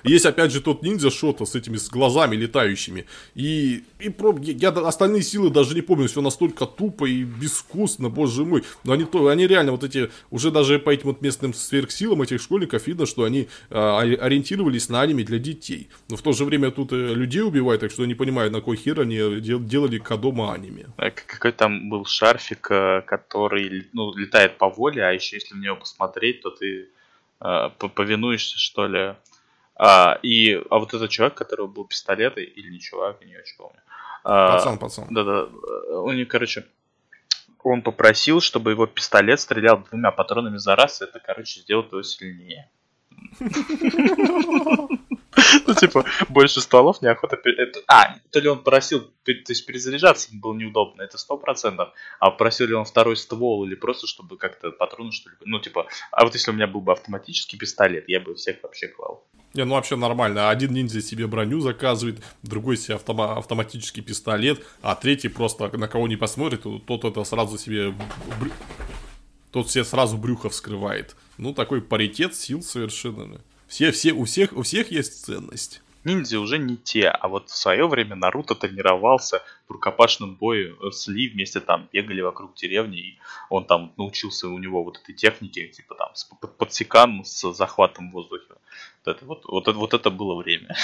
Есть 0.05 0.26
опять 0.27 0.53
же 0.53 0.61
тот 0.61 0.83
ниндзя 0.83 1.11
Шота 1.11 1.45
с 1.45 1.55
этими 1.55 1.77
с 1.77 1.89
глазами 1.89 2.37
летающими. 2.37 3.07
И, 3.35 3.85
и 3.99 4.09
про, 4.09 4.37
я, 4.41 4.55
я 4.55 4.68
остальные 4.70 5.22
силы 5.22 5.51
даже 5.51 5.74
не 5.74 5.83
помню, 5.83 6.09
все 6.09 6.20
настолько 6.20 6.66
тупо 6.66 7.07
и 7.07 7.24
безвкусно, 7.24 8.09
боже 8.09 8.45
мой. 8.45 8.64
Но 8.85 8.93
они, 8.93 9.05
то, 9.05 9.29
они 9.29 9.47
реально 9.47 9.72
вот 9.72 9.85
эти, 9.85 10.11
уже 10.31 10.51
даже 10.51 10.79
по 10.79 10.91
этим 10.91 11.09
вот 11.09 11.22
местным 11.22 11.55
сверхсилам 11.55 12.22
этих 12.22 12.41
школьников 12.41 12.87
видно, 12.87 13.07
что 13.07 13.24
они 13.24 13.49
а, 13.70 14.01
ориентировались 14.01 14.89
на 14.89 15.01
аниме 15.01 15.24
для 15.24 15.39
детей. 15.39 15.89
Но 16.09 16.16
в 16.16 16.22
то 16.22 16.33
же 16.33 16.45
время 16.45 16.70
тут 16.70 16.93
э, 16.93 17.14
людей 17.14 17.43
убивают, 17.43 17.81
так 17.81 17.91
что 17.91 18.03
я 18.03 18.09
не 18.09 18.14
понимаю, 18.14 18.51
на 18.51 18.61
кой 18.61 18.77
хер 18.77 19.01
они 19.01 19.41
дел, 19.41 19.61
делали 19.61 19.99
Кадома 19.99 20.53
аниме. 20.53 20.87
А 20.97 21.11
какой 21.11 21.53
там 21.53 21.89
был 21.89 22.05
шарфик, 22.05 22.68
э, 22.70 23.03
который 23.07 23.89
ну, 23.93 24.14
летает 24.16 24.59
по 24.59 24.68
воле, 24.68 25.05
а 25.05 25.12
еще 25.12 25.37
если 25.37 25.55
в 25.55 25.59
него 25.59 25.77
посмотреть, 25.77 26.43
то 26.43 26.51
ты 26.51 26.89
э, 27.41 27.70
повинуешься, 27.95 28.59
что 28.59 28.87
ли, 28.87 29.14
а, 29.79 30.18
и, 30.22 30.55
а 30.70 30.79
вот 30.79 30.95
этот 30.95 31.11
человек, 31.11 31.35
который 31.35 31.66
был 31.66 31.85
пистолеты, 31.85 32.43
или 32.43 32.70
не 32.70 32.81
чувак, 32.81 33.18
я 33.20 33.27
не 33.27 33.37
очень 33.37 33.57
помню. 33.57 33.81
А, 34.24 34.57
пацан, 34.57 34.79
пацан. 34.79 35.07
Да-да. 35.11 35.49
У 35.99 36.12
них, 36.12 36.29
короче, 36.29 36.64
он 37.62 37.83
попросил, 37.83 38.41
чтобы 38.41 38.70
его 38.70 38.87
пистолет 38.87 39.41
стрелял 39.41 39.79
двумя 39.79 40.11
патронами 40.12 40.57
за 40.57 40.77
раз, 40.77 41.03
и 41.03 41.05
это, 41.05 41.20
короче, 41.20 41.61
сделает 41.61 41.93
его 41.93 42.03
сильнее. 42.03 42.70
Ну, 45.67 45.75
типа, 45.75 46.05
больше 46.29 46.61
стволов 46.61 47.03
неохота... 47.03 47.39
А, 47.89 48.17
то 48.31 48.41
ли 48.41 48.49
он 48.49 48.63
просил, 48.63 49.01
то 49.25 49.33
есть 49.33 49.67
перезаряжаться 49.67 50.29
было 50.33 50.55
неудобно, 50.55 51.03
это 51.03 51.19
сто 51.19 51.37
процентов. 51.37 51.91
А 52.21 52.31
просил 52.31 52.67
ли 52.67 52.75
он 52.75 52.85
второй 52.85 53.17
ствол 53.17 53.65
или 53.65 53.75
просто, 53.75 54.07
чтобы 54.07 54.37
как-то 54.37 54.71
патроны, 54.71 55.13
что 55.13 55.31
ли... 55.31 55.37
Ну, 55.45 55.59
типа, 55.61 55.87
а 56.11 56.25
вот 56.25 56.35
если 56.35 56.51
у 56.51 56.55
меня 56.55 56.67
был 56.67 56.81
бы 56.81 56.93
автоматический 56.93 57.57
пистолет, 57.57 58.05
я 58.09 58.21
бы 58.21 58.35
всех 58.35 58.63
вообще 58.63 58.89
клал. 58.89 59.27
Не, 59.55 59.65
ну 59.65 59.75
вообще 59.75 59.97
нормально. 59.97 60.51
Один 60.51 60.73
ниндзя 60.73 61.01
себе 61.01 61.27
броню 61.27 61.61
заказывает, 61.61 62.23
другой 62.43 62.77
себе 62.77 62.97
автома- 62.97 63.39
автоматический 63.39 64.03
пистолет, 64.03 64.63
а 64.83 64.95
третий 64.95 65.29
просто 65.29 65.75
на 65.77 65.89
кого 65.89 66.09
не 66.09 66.17
посмотрит, 66.17 66.63
тот 66.87 67.05
это 67.05 67.25
сразу 67.25 67.57
себе... 67.57 67.95
Тот 69.53 69.71
себе 69.71 69.85
сразу 69.85 70.19
брюхо 70.19 70.51
вскрывает. 70.51 71.17
Ну, 71.39 71.55
такой 71.55 71.81
паритет 71.81 72.35
сил 72.35 72.63
совершенно. 72.63 73.41
Все, 73.67 73.91
все, 73.91 74.12
у 74.12 74.25
всех, 74.25 74.53
у 74.53 74.62
всех 74.62 74.91
есть 74.91 75.25
ценность. 75.25 75.83
Ниндзя 76.05 76.39
уже 76.39 76.59
не 76.59 76.77
те, 76.77 77.09
а 77.09 77.27
вот 77.27 77.51
в 77.51 77.57
свое 77.57 77.89
время 77.89 78.14
Наруто 78.14 78.55
тренировался 78.55 79.43
в 79.67 79.73
рукопашном 79.73 80.37
бою 80.37 80.77
с 80.93 81.09
Ли, 81.09 81.29
вместе 81.29 81.59
там 81.59 81.89
бегали 81.93 82.21
вокруг 82.21 82.55
деревни, 82.55 82.99
и 82.99 83.19
он 83.51 83.64
там 83.64 83.93
научился 83.97 84.49
у 84.49 84.57
него 84.59 84.85
вот 84.85 85.01
этой 85.03 85.14
технике, 85.17 85.67
типа 85.67 85.97
там 85.97 86.14
с 86.14 86.25
подсекан 86.59 87.25
с 87.25 87.53
захватом 87.53 88.11
в 88.11 88.12
воздухе. 88.12 88.45
Вот 89.05 89.17
это, 89.17 89.25
вот, 89.25 89.45
вот, 89.47 89.75
вот 89.75 89.95
это 89.95 90.11
было 90.11 90.37
время. 90.37 90.77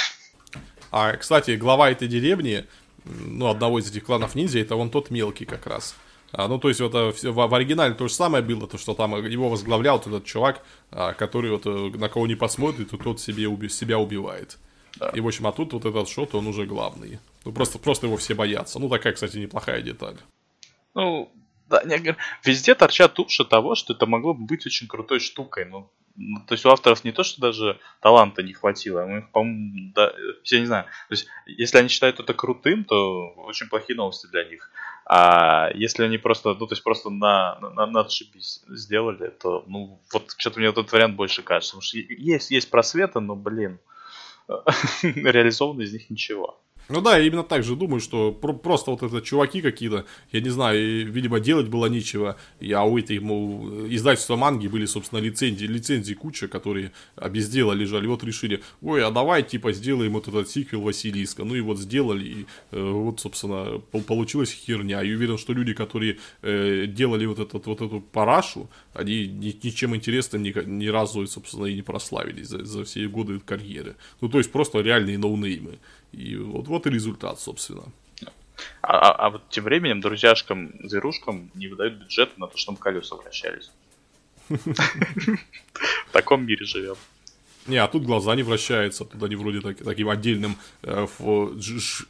А, 0.91 1.17
кстати, 1.17 1.53
глава 1.53 1.91
этой 1.91 2.09
деревни, 2.09 2.67
ну, 3.05 3.47
одного 3.47 3.79
из 3.79 3.89
этих 3.89 4.05
кланов 4.05 4.35
ниндзя, 4.35 4.59
это 4.59 4.75
он 4.75 4.91
тот 4.91 5.11
мелкий 5.11 5.45
как 5.45 5.69
раз. 5.69 5.95
А, 6.33 6.49
ну, 6.49 6.59
то 6.59 6.69
есть, 6.69 6.81
вот 6.81 6.95
в, 6.95 7.23
в 7.23 7.55
оригинале 7.55 7.95
то 7.95 8.09
же 8.09 8.15
самое 8.15 8.43
было, 8.43 8.67
то, 8.67 8.79
что 8.79 8.95
там 8.95 9.15
его 9.25 9.49
возглавлял 9.49 9.99
вот 9.99 10.07
этот 10.07 10.25
чувак, 10.25 10.65
а, 10.91 11.13
который 11.13 11.51
вот 11.51 11.67
э, 11.67 11.99
на 11.99 12.09
кого 12.09 12.27
не 12.27 12.35
посмотрит, 12.35 12.93
и 12.93 12.97
тот 12.97 13.21
себе 13.21 13.47
уби 13.47 13.69
себя 13.69 13.99
убивает. 13.99 14.59
Да. 14.97 15.11
И, 15.11 15.21
в 15.21 15.27
общем, 15.27 15.47
а 15.47 15.53
тут 15.53 15.73
вот 15.73 15.85
этот 15.85 16.09
шот, 16.09 16.35
он 16.35 16.47
уже 16.47 16.65
главный. 16.65 17.19
Ну, 17.45 17.53
просто, 17.53 17.79
просто 17.79 18.07
его 18.07 18.17
все 18.17 18.35
боятся. 18.35 18.79
Ну, 18.79 18.89
такая, 18.89 19.13
кстати, 19.13 19.37
неплохая 19.37 19.83
деталь. 19.83 20.17
Ну, 20.95 21.31
да, 21.69 21.83
не, 21.85 22.17
везде 22.45 22.75
торчат 22.75 23.19
уши 23.19 23.45
того, 23.45 23.75
что 23.75 23.95
это 23.95 24.07
могло 24.07 24.35
бы 24.35 24.45
быть 24.45 24.67
очень 24.67 24.89
крутой 24.89 25.21
штукой. 25.21 25.65
Ну, 25.65 25.91
ну, 26.17 26.41
то 26.47 26.53
есть 26.53 26.65
у 26.67 26.71
авторов 26.71 27.05
не 27.05 27.13
то, 27.13 27.23
что 27.23 27.41
даже 27.41 27.81
таланта 28.01 28.43
не 28.43 28.53
хватило, 28.53 29.03
а 29.03 29.19
их, 29.19 29.31
по-моему, 29.31 29.93
да, 29.95 30.13
я 30.45 30.61
не 30.61 30.67
знаю. 30.67 30.85
То 31.09 31.13
есть, 31.13 31.27
если 31.47 31.79
они 31.79 31.89
считают 31.89 32.21
это 32.21 32.35
крутым, 32.35 32.85
то 32.85 33.31
очень 33.47 33.69
плохие 33.69 33.97
новости 33.97 34.27
для 34.27 34.45
них. 34.45 34.71
А 35.05 35.71
если 35.75 36.05
они 36.05 36.19
просто, 36.19 36.55
ну, 36.55 36.67
то 36.67 36.73
есть 36.73 36.85
просто 36.85 37.11
на, 37.11 37.59
на, 37.61 37.87
на 37.87 38.01
отшибись 38.01 38.63
сделали, 38.69 39.29
то, 39.29 39.65
ну, 39.67 40.01
вот 40.13 40.35
что-то 40.37 40.59
мне 40.61 40.69
этот 40.69 40.93
вариант 40.93 41.17
больше 41.17 41.43
кажется. 41.43 41.73
Потому 41.73 41.83
что 41.83 41.99
есть, 41.99 42.51
есть 42.51 42.71
просветы, 42.71 43.21
но, 43.21 43.35
блин, 43.35 43.79
реализовано 45.03 45.83
из 45.83 45.93
них 45.93 46.09
ничего. 46.11 46.61
Ну 46.93 47.01
да, 47.01 47.17
я 47.17 47.27
именно 47.27 47.43
так 47.43 47.65
же 47.65 47.75
думаю, 47.75 48.01
что 48.01 48.33
про- 48.33 48.53
просто 48.53 48.91
вот 48.91 49.03
это 49.03 49.23
чуваки 49.23 49.63
какие-то, 49.63 50.05
я 50.31 50.41
не 50.43 50.51
знаю, 50.51 51.11
видимо, 51.11 51.41
делать 51.41 51.69
было 51.69 51.87
нечего. 51.87 52.37
А 52.61 52.85
у 52.85 52.99
этой, 52.99 53.19
мол, 53.19 53.87
издательства 53.89 54.37
манги 54.37 54.69
были, 54.69 54.85
собственно, 54.85 55.19
лицензии, 55.19 55.65
лицензии 55.65 56.13
куча, 56.13 56.49
которые 56.49 56.93
без 57.31 57.53
лежали. 57.55 58.07
Вот 58.07 58.23
решили, 58.25 58.63
ой, 58.83 59.03
а 59.03 59.11
давай, 59.11 59.43
типа, 59.43 59.73
сделаем 59.73 60.13
вот 60.13 60.29
этот 60.29 60.51
сиквел 60.51 60.83
Василиска. 60.83 61.45
Ну 61.45 61.55
и 61.55 61.61
вот 61.63 61.79
сделали, 61.79 62.25
и 62.25 62.47
э, 62.73 62.83
вот, 62.83 63.21
собственно, 63.21 63.79
получилась 63.79 64.53
херня. 64.53 65.03
И 65.03 65.15
уверен, 65.15 65.39
что 65.39 65.55
люди, 65.55 65.73
которые 65.73 66.19
э, 66.43 66.87
делали 66.87 67.25
вот, 67.25 67.39
этот, 67.39 67.67
вот 67.67 67.81
эту 67.81 68.01
парашу, 68.01 68.69
они 68.93 69.29
ни, 69.29 69.59
ничем 69.63 69.97
интересным 69.97 70.43
ни, 70.43 70.53
ни 70.67 70.89
разу, 70.89 71.27
собственно, 71.27 71.65
и 71.67 71.75
не 71.75 71.83
прославились 71.83 72.49
за, 72.49 72.65
за 72.65 72.85
все 72.85 73.09
годы 73.09 73.41
карьеры. 73.41 73.97
Ну, 74.21 74.29
то 74.29 74.37
есть, 74.37 74.53
просто 74.53 74.81
реальные 74.81 75.17
ноунеймы. 75.17 75.79
И 76.13 76.37
вот, 76.37 76.69
вот 76.69 76.87
и 76.87 76.91
результат, 76.91 77.41
собственно. 77.41 77.85
А, 78.83 78.99
а, 78.99 79.27
а 79.27 79.31
вот 79.31 79.49
тем 79.49 79.65
временем 79.65 80.01
друзьяшкам, 80.01 80.73
зверушкам 80.85 81.51
не 81.55 81.69
выдают 81.69 81.95
бюджет 81.95 82.39
на 82.39 82.47
то, 82.47 82.57
чтобы 82.57 82.79
колеса 82.79 83.17
вращались. 83.17 83.71
В 84.49 86.13
таком 86.13 86.47
мире 86.47 86.65
живем. 86.65 86.97
Не, 87.67 87.77
а 87.77 87.87
тут 87.87 88.03
глаза 88.03 88.35
не 88.35 88.43
вращаются, 88.43 89.05
тут 89.05 89.23
они 89.23 89.37
вроде 89.37 89.61
так, 89.61 89.77
таким 89.79 90.09
отдельным 90.09 90.57
э, 90.83 91.07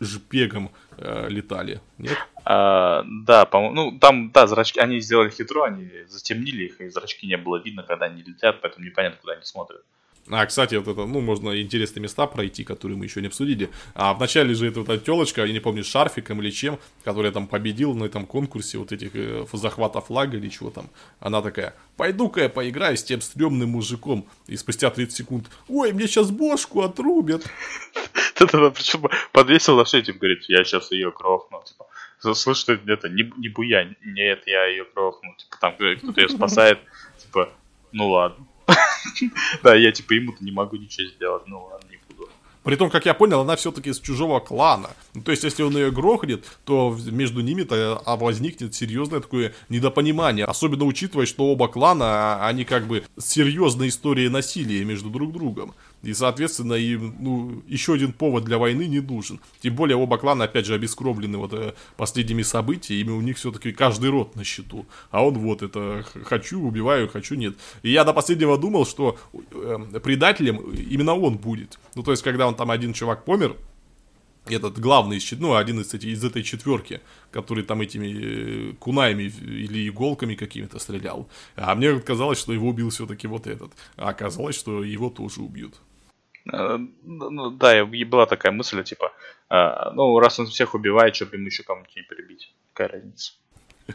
жпегом 0.01 0.71
э, 0.97 1.29
летали, 1.29 1.81
нет? 1.99 2.17
А, 2.45 3.05
да, 3.07 3.45
по-моему, 3.45 3.75
ну 3.75 3.99
там, 3.99 4.31
да, 4.31 4.47
зрачки, 4.47 4.81
они 4.81 5.01
сделали 5.01 5.29
хитро, 5.29 5.65
они 5.65 5.91
затемнили 6.09 6.65
их, 6.65 6.81
и 6.81 6.89
зрачки 6.89 7.27
не 7.27 7.37
было 7.37 7.59
видно, 7.59 7.83
когда 7.83 8.07
они 8.07 8.23
летят, 8.23 8.63
поэтому 8.63 8.87
непонятно, 8.87 9.19
куда 9.21 9.35
они 9.35 9.45
смотрят. 9.45 9.85
А, 10.31 10.47
кстати, 10.47 10.77
вот 10.77 10.87
это, 10.87 11.05
ну, 11.05 11.21
можно 11.21 11.61
интересные 11.61 12.03
места 12.03 12.27
пройти, 12.27 12.63
которые 12.63 12.97
мы 12.97 13.07
еще 13.07 13.21
не 13.21 13.27
обсудили. 13.27 13.71
А 13.95 14.15
вначале 14.15 14.55
же 14.55 14.69
эта 14.69 14.81
вот 14.81 14.89
эта 14.89 15.05
телочка, 15.05 15.45
я 15.45 15.53
не 15.53 15.59
помню, 15.59 15.83
шарфиком 15.83 16.41
или 16.41 16.51
чем, 16.51 16.79
которая 17.05 17.33
там 17.33 17.49
победила 17.49 17.93
на 17.93 18.05
этом 18.05 18.25
конкурсе 18.27 18.79
вот 18.79 18.93
этих 18.93 19.11
э, 19.15 19.45
захвата 19.53 20.01
флага 20.01 20.37
или 20.37 20.49
чего 20.49 20.71
там. 20.71 20.89
Она 21.19 21.43
такая, 21.43 21.75
пойду-ка 21.97 22.43
я 22.43 22.49
поиграю 22.49 22.97
с 22.97 23.03
тем 23.03 23.21
стрёмным 23.21 23.71
мужиком. 23.71 24.29
И 24.47 24.57
спустя 24.57 24.91
30 24.91 25.17
секунд, 25.17 25.51
ой, 25.69 25.93
мне 25.93 26.07
сейчас 26.07 26.31
бошку 26.31 26.83
отрубят. 26.83 27.45
Это 28.39 28.71
причем 28.71 29.09
подвесил 29.33 29.77
на 29.77 29.85
шею, 29.85 30.05
типа, 30.05 30.19
говорит, 30.21 30.45
я 30.49 30.65
сейчас 30.65 30.93
ее 30.93 31.11
грохну, 31.11 31.63
типа. 31.65 31.87
Слышь, 32.35 32.65
это 32.69 33.09
не, 33.09 33.33
не 33.39 33.49
буянь, 33.49 33.97
нет, 34.05 34.45
я 34.47 34.67
ее 34.67 34.87
грохну, 34.95 35.35
типа, 35.37 35.57
там 35.61 35.75
кто-то 35.75 36.21
ее 36.21 36.29
спасает, 36.29 36.79
типа, 37.19 37.53
ну 37.91 38.11
ладно. 38.11 38.47
Да, 39.63 39.75
я 39.75 39.93
типа 39.93 40.13
ему-то 40.13 40.45
не 40.45 40.51
могу 40.51 40.77
ничего 40.77 41.09
сделать, 41.09 41.43
ну 41.47 41.65
ладно, 41.65 41.87
не 41.91 41.99
буду. 42.09 42.29
При 42.63 42.77
том, 42.77 42.91
как 42.91 43.07
я 43.07 43.15
понял, 43.15 43.41
она 43.41 43.57
все-таки 43.57 43.91
из 43.91 43.99
чужого 43.99 44.39
клана. 44.39 44.91
Ну, 45.15 45.23
то 45.23 45.33
есть, 45.33 45.43
если 45.43 45.63
он 45.63 45.77
ее 45.77 45.91
грохнет, 45.91 46.45
то 46.65 46.97
между 47.07 47.41
ними-то 47.41 48.01
а, 48.05 48.17
возникнет 48.17 48.75
серьезное 48.75 49.21
такое 49.21 49.53
недопонимание. 49.69 50.45
Особенно 50.45 50.85
учитывая, 50.85 51.27
что 51.27 51.47
оба 51.47 51.69
клана, 51.69 52.05
а, 52.05 52.49
они 52.49 52.65
как 52.65 52.87
бы 52.87 53.05
серьезной 53.19 53.89
историей 53.89 54.29
насилия 54.29 54.85
между 54.85 55.11
друг 55.11 55.33
другом. 55.33 55.75
И, 56.03 56.15
соответственно, 56.15 56.75
им, 56.75 57.15
ну, 57.21 57.63
еще 57.67 57.95
один 57.95 58.13
повод 58.13 58.45
для 58.45 58.59
войны 58.59 58.87
не 58.87 59.01
нужен. 59.01 59.41
Тем 59.61 59.77
более 59.77 59.97
оба 59.97 60.19
клана, 60.19 60.45
опять 60.45 60.67
же, 60.67 60.75
обескровлены 60.75 61.39
вот 61.39 61.53
э, 61.53 61.75
последними 61.97 62.43
событиями, 62.43 63.11
у 63.11 63.21
них 63.21 63.37
все-таки 63.37 63.73
каждый 63.73 64.11
род 64.11 64.35
на 64.35 64.43
счету. 64.43 64.85
А 65.11 65.25
он 65.25 65.39
вот 65.39 65.63
это 65.63 66.05
«хочу, 66.25 66.61
убиваю, 66.61 67.09
хочу, 67.09 67.37
нет». 67.37 67.55
И 67.83 67.91
я 67.91 68.05
до 68.05 68.13
последнего 68.13 68.59
думал, 68.59 68.85
что 68.85 69.17
э, 69.33 70.01
предателем 70.03 70.57
именно 70.73 71.15
он 71.15 71.37
будет. 71.37 71.79
Ну, 71.95 72.03
то 72.03 72.11
есть, 72.11 72.23
когда 72.23 72.49
он 72.49 72.57
там 72.57 72.71
один 72.73 72.93
чувак 72.93 73.25
помер, 73.25 73.57
этот 74.47 74.81
главный, 74.81 75.21
ну, 75.39 75.55
один 75.55 75.81
из, 75.81 75.95
эти, 75.95 76.07
из 76.07 76.25
этой 76.25 76.43
четверки, 76.43 77.01
который 77.31 77.63
там 77.63 77.81
этими 77.81 78.73
э, 78.73 78.73
кунаями 78.81 79.23
или 79.23 79.89
иголками 79.89 80.35
какими-то 80.35 80.81
стрелял. 80.81 81.29
А 81.55 81.75
мне 81.77 82.01
казалось, 82.01 82.39
что 82.39 82.53
его 82.53 82.69
убил 82.69 82.91
все-таки 82.91 83.29
вот 83.29 83.47
этот. 83.47 83.73
А 83.97 84.09
оказалось, 84.09 84.57
что 84.57 84.83
его 84.83 85.11
тоже 85.11 85.43
убьют. 85.43 85.77
Э, 86.51 86.79
ну, 87.03 87.51
да, 87.51 87.81
и 87.81 88.05
была 88.05 88.27
такая 88.27 88.53
мысль, 88.53 88.83
типа, 88.83 89.13
э, 89.51 89.91
ну, 89.95 90.19
раз 90.19 90.39
он 90.39 90.47
всех 90.47 90.75
убивает, 90.75 91.15
что 91.15 91.27
бы 91.27 91.37
ему 91.37 91.47
еще 91.47 91.63
кому-нибудь 91.63 91.97
не 91.97 92.03
перебить. 92.03 92.55
Какая 92.73 92.89
разница? 92.89 93.33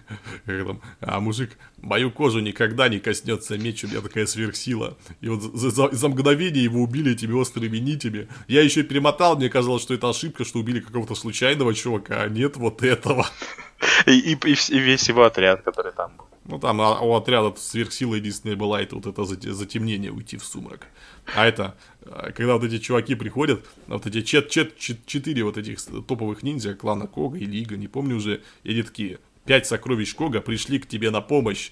А 1.01 1.19
мужик, 1.19 1.57
мою 1.77 2.11
кожу 2.11 2.39
никогда 2.39 2.89
не 2.89 2.99
коснется 2.99 3.57
меч, 3.57 3.83
у 3.83 3.87
меня 3.87 4.01
такая 4.01 4.25
сверхсила. 4.25 4.97
И 5.21 5.29
вот 5.29 5.41
за, 5.41 5.69
за, 5.69 5.89
за 5.91 6.09
мгновение 6.09 6.63
его 6.63 6.81
убили 6.81 7.13
этими 7.13 7.33
острыми 7.33 7.77
нитями. 7.77 8.27
Я 8.47 8.61
еще 8.61 8.83
перемотал, 8.83 9.37
мне 9.37 9.49
казалось, 9.49 9.83
что 9.83 9.93
это 9.93 10.09
ошибка, 10.09 10.45
что 10.45 10.59
убили 10.59 10.79
какого-то 10.79 11.15
случайного 11.15 11.73
чувака, 11.73 12.23
а 12.23 12.29
нет 12.29 12.57
вот 12.57 12.83
этого. 12.83 13.25
И, 14.07 14.33
и, 14.33 14.33
и 14.33 14.79
весь 14.79 15.07
его 15.07 15.23
отряд, 15.23 15.61
который 15.61 15.91
там 15.91 16.11
был. 16.17 16.26
Ну, 16.47 16.59
там 16.59 16.79
а, 16.79 17.01
у 17.01 17.13
отряда 17.13 17.53
сверхсила 17.57 18.15
единственная 18.15 18.55
была, 18.55 18.81
это 18.81 18.95
вот 18.95 19.05
это 19.05 19.25
затемнение, 19.25 20.11
уйти 20.11 20.37
в 20.37 20.45
сумрак. 20.45 20.87
А 21.35 21.45
это, 21.45 21.75
а, 22.03 22.31
когда 22.31 22.53
вот 22.53 22.63
эти 22.63 22.79
чуваки 22.79 23.15
приходят, 23.15 23.65
вот 23.87 24.05
эти 24.07 24.21
чет, 24.21 24.49
чет, 24.49 24.77
чет, 24.77 25.05
четыре 25.05 25.43
вот 25.43 25.57
этих 25.57 25.81
топовых 25.81 26.43
ниндзя, 26.43 26.73
клана 26.73 27.05
Кога 27.05 27.37
и 27.37 27.43
Лига, 27.43 27.75
не 27.75 27.89
помню 27.89 28.15
уже, 28.15 28.41
и 28.63 28.71
они 28.71 28.83
такие, 28.83 29.19
пять 29.45 29.67
сокровищ 29.67 30.15
Кога 30.15 30.39
пришли 30.39 30.79
к 30.79 30.87
тебе 30.87 31.11
на 31.11 31.19
помощь, 31.19 31.71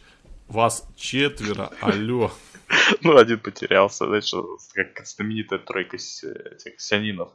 вас 0.49 0.87
четверо, 0.97 1.71
алло. 1.81 2.31
Ну, 3.01 3.15
один 3.15 3.39
потерялся, 3.39 4.07
знаешь, 4.07 4.33
как 4.73 5.05
знаменитая 5.05 5.59
тройка 5.59 5.97
этих 5.97 6.81
сянинов. 6.81 7.29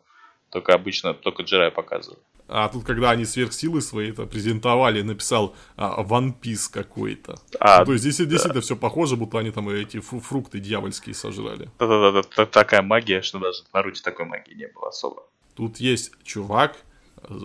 Только 0.50 0.74
обычно, 0.74 1.14
только 1.14 1.42
Джерай 1.42 1.70
показывают. 1.70 2.20
А 2.52 2.68
тут, 2.68 2.84
когда 2.84 3.10
они 3.10 3.24
сверхсилы 3.24 3.80
свои 3.80 4.10
это 4.10 4.26
презентовали, 4.26 5.02
написал 5.02 5.54
а, 5.76 6.02
One 6.02 6.34
Piece 6.38 6.68
какой-то. 6.70 7.36
А, 7.60 7.78
ну, 7.80 7.84
то 7.86 7.92
есть 7.92 8.02
здесь 8.02 8.18
да. 8.18 8.24
действительно 8.24 8.60
все 8.60 8.74
похоже, 8.74 9.16
будто 9.16 9.38
они 9.38 9.52
там 9.52 9.68
эти 9.68 10.00
фрукты 10.00 10.58
дьявольские 10.58 11.14
сожрали. 11.14 11.70
Да-да-да, 11.78 12.46
такая 12.46 12.82
магия, 12.82 13.22
что 13.22 13.38
даже 13.38 13.62
в 13.62 13.72
Наруте 13.72 14.02
такой 14.02 14.26
магии 14.26 14.54
не 14.54 14.66
было 14.66 14.88
особо. 14.88 15.22
Тут 15.54 15.76
есть 15.78 16.12
чувак, 16.24 16.76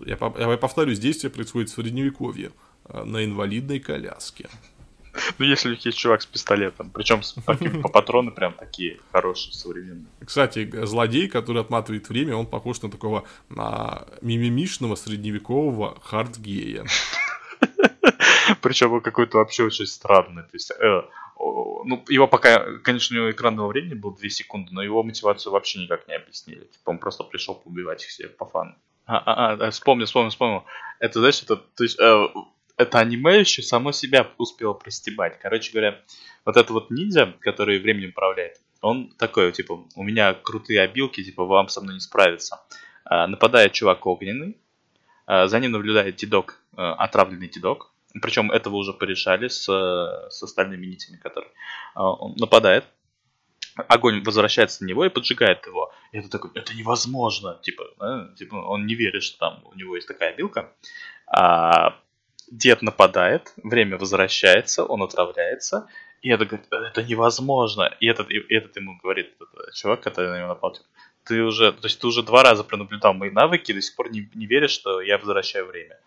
я, 0.06 0.18
я 0.39 0.58
повторюсь, 0.58 0.97
действие 0.97 1.30
происходит 1.30 1.70
в 1.70 1.74
Средневековье, 1.74 2.51
а, 2.86 3.06
на 3.06 3.24
инвалидной 3.24 3.80
коляске. 3.80 4.49
Ну, 5.38 5.45
если 5.45 5.70
у 5.70 5.72
них 5.72 5.86
есть 5.86 5.97
чувак 5.97 6.22
с 6.22 6.26
пистолетом. 6.26 6.89
Причем 6.91 7.22
по 7.82 7.89
патроны 7.89 8.32
прям 8.32 8.53
такие 8.53 8.99
хорошие, 9.11 9.53
современные. 9.53 10.07
Кстати, 10.26 10.70
злодей, 10.86 11.28
который 11.28 11.61
отматывает 11.61 12.09
время, 12.09 12.36
он 12.36 12.45
похож 12.45 12.82
на 12.82 12.91
такого 12.91 13.24
на 13.49 14.05
мимимишного 14.22 14.95
средневекового 14.95 15.99
хардгея. 16.01 16.86
Причем 18.61 18.93
он 18.93 19.01
какой-то 19.01 19.38
вообще 19.38 19.63
очень 19.63 19.88
странный. 19.88 20.43
То 20.43 20.49
есть, 20.53 20.72
э, 20.72 21.01
ну, 21.38 22.03
его 22.07 22.28
пока, 22.28 22.78
конечно, 22.84 23.16
у 23.16 23.20
него 23.20 23.32
экранного 23.32 23.68
времени 23.68 23.93
было 23.93 24.16
2 24.16 24.30
секунды, 24.30 24.70
но 24.74 24.84
его 24.84 25.03
мотивацию 25.03 25.53
вообще 25.53 25.80
никак 25.80 26.07
не 26.07 26.16
объяснили. 26.16 26.66
Типа 26.66 26.91
он 26.91 26.99
просто 26.99 27.24
пришел 27.24 27.55
поубивать 27.55 28.03
их 28.03 28.09
всех 28.09 28.36
по 28.38 28.45
фану. 28.45 28.76
А, 29.07 29.18
а, 29.18 29.53
а, 29.53 29.72
вспомнил, 29.72 30.05
вспомнил, 30.05 30.30
вспомнил. 30.30 30.63
Это, 30.99 31.20
знаешь, 31.20 31.41
это, 31.43 31.57
то 31.57 31.84
есть, 31.84 31.99
э, 31.99 32.28
это 32.78 32.99
аниме 32.99 33.39
еще 33.39 33.61
само 33.61 33.91
себя 33.91 34.28
успело 34.38 34.73
простебать. 34.73 35.39
Короче 35.41 35.71
говоря, 35.71 36.01
вот 36.43 36.57
этот 36.57 36.71
вот 36.71 36.91
ниндзя, 36.91 37.34
который 37.39 37.80
временем 37.80 38.09
управляет, 38.09 38.59
он 38.82 39.09
такой, 39.17 39.51
типа, 39.51 39.86
у 39.95 40.03
меня 40.03 40.34
крутые 40.34 40.82
обилки, 40.82 41.23
типа, 41.23 41.45
вам 41.45 41.69
со 41.69 41.82
мной 41.82 41.95
не 41.95 41.99
справиться. 41.99 42.61
А, 43.05 43.28
нападает 43.28 43.73
чувак 43.73 44.05
огненный, 44.05 44.57
а, 45.26 45.47
за 45.47 45.59
ним 45.59 45.71
наблюдает 45.71 46.17
дедок, 46.17 46.61
а, 46.76 46.93
отравленный 46.95 47.47
дедок, 47.47 47.91
причем 48.21 48.51
этого 48.51 48.76
уже 48.76 48.93
порешали 48.93 49.47
с, 49.47 49.63
с 49.65 50.43
остальными 50.43 50.86
нитями, 50.86 51.17
которые 51.17 51.51
он 51.95 52.34
нападает, 52.38 52.86
огонь 53.76 54.23
возвращается 54.23 54.84
на 54.84 54.88
него 54.88 55.05
и 55.05 55.09
поджигает 55.09 55.65
его. 55.65 55.91
И 56.13 56.19
это 56.19 56.30
такой, 56.30 56.51
это 56.55 56.73
невозможно, 56.73 57.59
типа, 57.61 57.84
да? 57.99 58.30
типа 58.38 58.55
он 58.55 58.86
не 58.86 58.95
верит, 58.95 59.23
что 59.23 59.38
там 59.39 59.63
у 59.65 59.76
него 59.76 59.95
есть 59.95 60.07
такая 60.07 60.32
обилка. 60.34 60.71
А, 61.28 61.99
дед 62.51 62.81
нападает, 62.81 63.53
время 63.63 63.97
возвращается, 63.97 64.83
он 64.83 65.03
отравляется, 65.03 65.87
и 66.21 66.29
это 66.29 66.45
говорит, 66.45 66.67
это 66.71 67.03
невозможно. 67.03 67.95
И 67.99 68.07
этот, 68.07 68.31
и 68.31 68.37
этот 68.49 68.75
ему 68.77 68.97
говорит, 69.01 69.33
этот 69.35 69.75
чувак, 69.75 70.01
который 70.01 70.31
на 70.31 70.37
него 70.39 70.47
напал, 70.47 70.73
типа, 70.73 70.85
ты 71.23 71.43
уже, 71.43 71.71
то 71.71 71.87
есть 71.87 71.99
ты 71.99 72.07
уже 72.07 72.23
два 72.23 72.43
раза 72.43 72.63
пронаблюдал 72.63 73.13
мои 73.13 73.29
навыки, 73.29 73.73
до 73.73 73.81
сих 73.81 73.95
пор 73.95 74.11
не, 74.11 74.29
не 74.33 74.45
веришь, 74.45 74.71
что 74.71 75.01
я 75.01 75.17
возвращаю 75.17 75.67
время. 75.67 75.97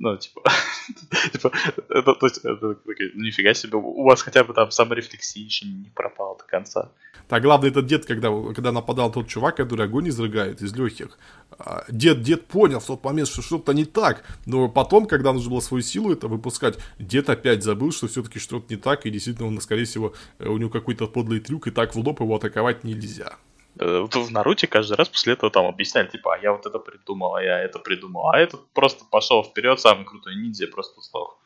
Ну, 0.00 0.16
типа, 0.16 0.42
типа, 1.32 1.52
это, 1.88 2.14
то 2.14 2.26
есть, 2.26 2.38
это, 2.38 2.76
нифига 3.14 3.52
себе, 3.52 3.78
у 3.78 4.04
вас 4.04 4.22
хотя 4.22 4.44
бы 4.44 4.54
там 4.54 4.70
саморефлексия 4.70 5.44
еще 5.44 5.66
не 5.66 5.90
пропала 5.90 6.38
до 6.38 6.44
конца. 6.44 6.92
Так, 7.26 7.42
главное, 7.42 7.70
этот 7.70 7.86
дед, 7.86 8.06
когда, 8.06 8.30
когда 8.54 8.70
нападал 8.70 9.10
тот 9.10 9.26
чувак, 9.26 9.56
который 9.56 9.86
огонь 9.86 10.08
изрыгает 10.08 10.62
из 10.62 10.74
легких, 10.74 11.18
а, 11.58 11.84
дед, 11.88 12.22
дед 12.22 12.46
понял 12.46 12.78
в 12.78 12.86
тот 12.86 13.02
момент, 13.02 13.28
что 13.28 13.42
что-то 13.42 13.72
не 13.72 13.84
так, 13.84 14.24
но 14.46 14.68
потом, 14.68 15.06
когда 15.06 15.32
нужно 15.32 15.50
было 15.50 15.60
свою 15.60 15.82
силу 15.82 16.12
это 16.12 16.28
выпускать, 16.28 16.78
дед 17.00 17.28
опять 17.28 17.64
забыл, 17.64 17.90
что 17.90 18.06
все-таки 18.06 18.38
что-то 18.38 18.72
не 18.72 18.80
так, 18.80 19.04
и 19.04 19.10
действительно, 19.10 19.48
он, 19.48 19.60
скорее 19.60 19.84
всего, 19.84 20.14
у 20.38 20.56
него 20.58 20.70
какой-то 20.70 21.08
подлый 21.08 21.40
трюк, 21.40 21.66
и 21.66 21.70
так 21.72 21.94
в 21.94 21.98
лоб 21.98 22.20
его 22.20 22.36
атаковать 22.36 22.84
нельзя. 22.84 23.36
Э, 23.78 24.06
в 24.10 24.30
Наруте 24.30 24.66
каждый 24.66 24.96
раз 24.96 25.08
после 25.08 25.34
этого 25.34 25.50
там 25.50 25.66
объясняли, 25.66 26.08
типа, 26.08 26.34
а 26.34 26.38
я 26.38 26.52
вот 26.52 26.66
это 26.66 26.78
придумал, 26.78 27.36
а 27.36 27.42
я 27.42 27.60
это 27.60 27.78
придумал. 27.78 28.30
А 28.30 28.38
этот 28.38 28.66
просто 28.72 29.04
пошел 29.04 29.44
вперед, 29.44 29.80
самый 29.80 30.04
крутой 30.04 30.36
ниндзя, 30.36 30.66
просто 30.66 31.00
сдох. 31.00 31.38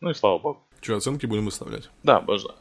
Ну 0.00 0.10
и 0.10 0.14
слава 0.14 0.38
богу. 0.38 0.60
Че, 0.80 0.96
оценки 0.96 1.26
будем 1.26 1.44
выставлять? 1.44 1.90
Да, 2.02 2.20
можно. 2.20 2.54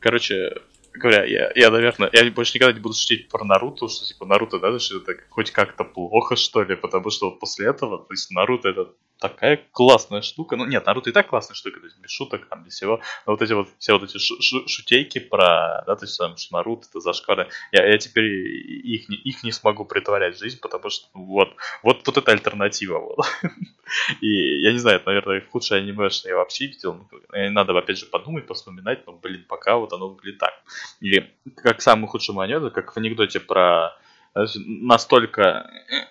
Короче, 0.00 0.60
говоря, 0.94 1.24
я, 1.24 1.52
я, 1.54 1.70
наверное, 1.70 2.10
я 2.12 2.30
больше 2.30 2.56
никогда 2.56 2.72
не 2.72 2.80
буду 2.80 2.94
шутить 2.94 3.28
про 3.28 3.44
Наруто, 3.44 3.88
что 3.88 4.06
типа 4.06 4.26
Наруто, 4.26 4.58
да, 4.58 4.78
что 4.78 4.98
это 4.98 5.14
хоть 5.28 5.50
как-то 5.50 5.84
плохо, 5.84 6.36
что 6.36 6.62
ли, 6.62 6.76
потому 6.76 7.10
что 7.10 7.30
вот 7.30 7.40
после 7.40 7.68
этого, 7.68 7.98
то 7.98 8.12
есть 8.12 8.30
Наруто 8.30 8.68
это 8.68 8.88
такая 9.20 9.60
классная 9.72 10.22
штука. 10.22 10.56
Ну, 10.56 10.64
нет, 10.66 10.86
Наруто 10.86 11.10
и 11.10 11.12
так 11.12 11.28
классная 11.28 11.54
штука, 11.54 11.78
то 11.78 11.86
есть 11.86 11.98
без 11.98 12.10
шуток, 12.10 12.46
там, 12.48 12.64
без 12.64 12.74
всего. 12.74 13.00
Но 13.26 13.32
вот 13.32 13.42
эти 13.42 13.52
вот, 13.52 13.68
все 13.78 13.92
вот 13.92 14.02
эти 14.02 14.18
шутейки 14.18 15.20
про, 15.20 15.84
да, 15.86 15.96
то 15.96 16.04
есть 16.04 16.18
там, 16.18 16.36
что 16.36 16.56
Наруто, 16.56 16.86
это 16.88 17.00
зашквары, 17.00 17.48
я, 17.70 17.86
я 17.86 17.98
теперь 17.98 18.24
их, 18.24 19.08
их 19.10 19.44
не 19.44 19.52
смогу 19.52 19.84
притворять 19.84 20.36
в 20.36 20.40
жизнь, 20.40 20.58
потому 20.60 20.90
что 20.90 21.06
вот, 21.14 21.54
вот, 21.82 22.06
вот 22.06 22.16
это 22.16 22.32
альтернатива, 22.32 22.98
вот. 22.98 23.26
И 24.20 24.62
я 24.62 24.72
не 24.72 24.78
знаю, 24.78 24.96
это, 24.96 25.06
наверное, 25.06 25.44
худшее 25.50 25.82
аниме, 25.82 26.10
что 26.10 26.28
я 26.28 26.36
вообще 26.36 26.66
видел. 26.66 26.94
Ну, 26.94 27.50
надо, 27.50 27.76
опять 27.76 27.98
же, 27.98 28.06
подумать, 28.06 28.48
вспоминать, 28.48 29.06
но, 29.06 29.12
блин, 29.12 29.44
пока 29.48 29.76
вот 29.76 29.92
оно 29.92 30.08
выглядит 30.08 30.38
так. 30.38 30.54
И 31.00 31.24
как 31.56 31.82
самый 31.82 32.06
худший 32.06 32.34
аниме, 32.36 32.70
как 32.70 32.92
в 32.92 32.96
анекдоте 32.96 33.40
про 33.40 33.96
настолько, 34.34 35.70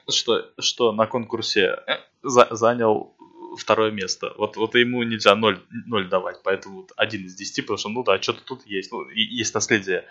что, 0.09 0.51
что 0.59 0.91
на 0.91 1.07
конкурсе 1.07 1.83
за, 2.23 2.47
занял 2.51 3.15
второе 3.57 3.91
место. 3.91 4.33
Вот, 4.37 4.57
вот 4.57 4.75
ему 4.75 5.03
нельзя 5.03 5.35
0, 5.35 5.59
0 5.85 6.09
давать, 6.09 6.41
поэтому 6.43 6.87
один 6.95 7.25
из 7.25 7.35
10, 7.35 7.65
потому 7.65 7.77
что, 7.77 7.89
ну 7.89 8.03
да, 8.03 8.21
что-то 8.21 8.41
тут 8.43 8.65
есть. 8.65 8.91
Ну, 8.91 9.09
есть 9.09 9.53
наследие 9.53 10.05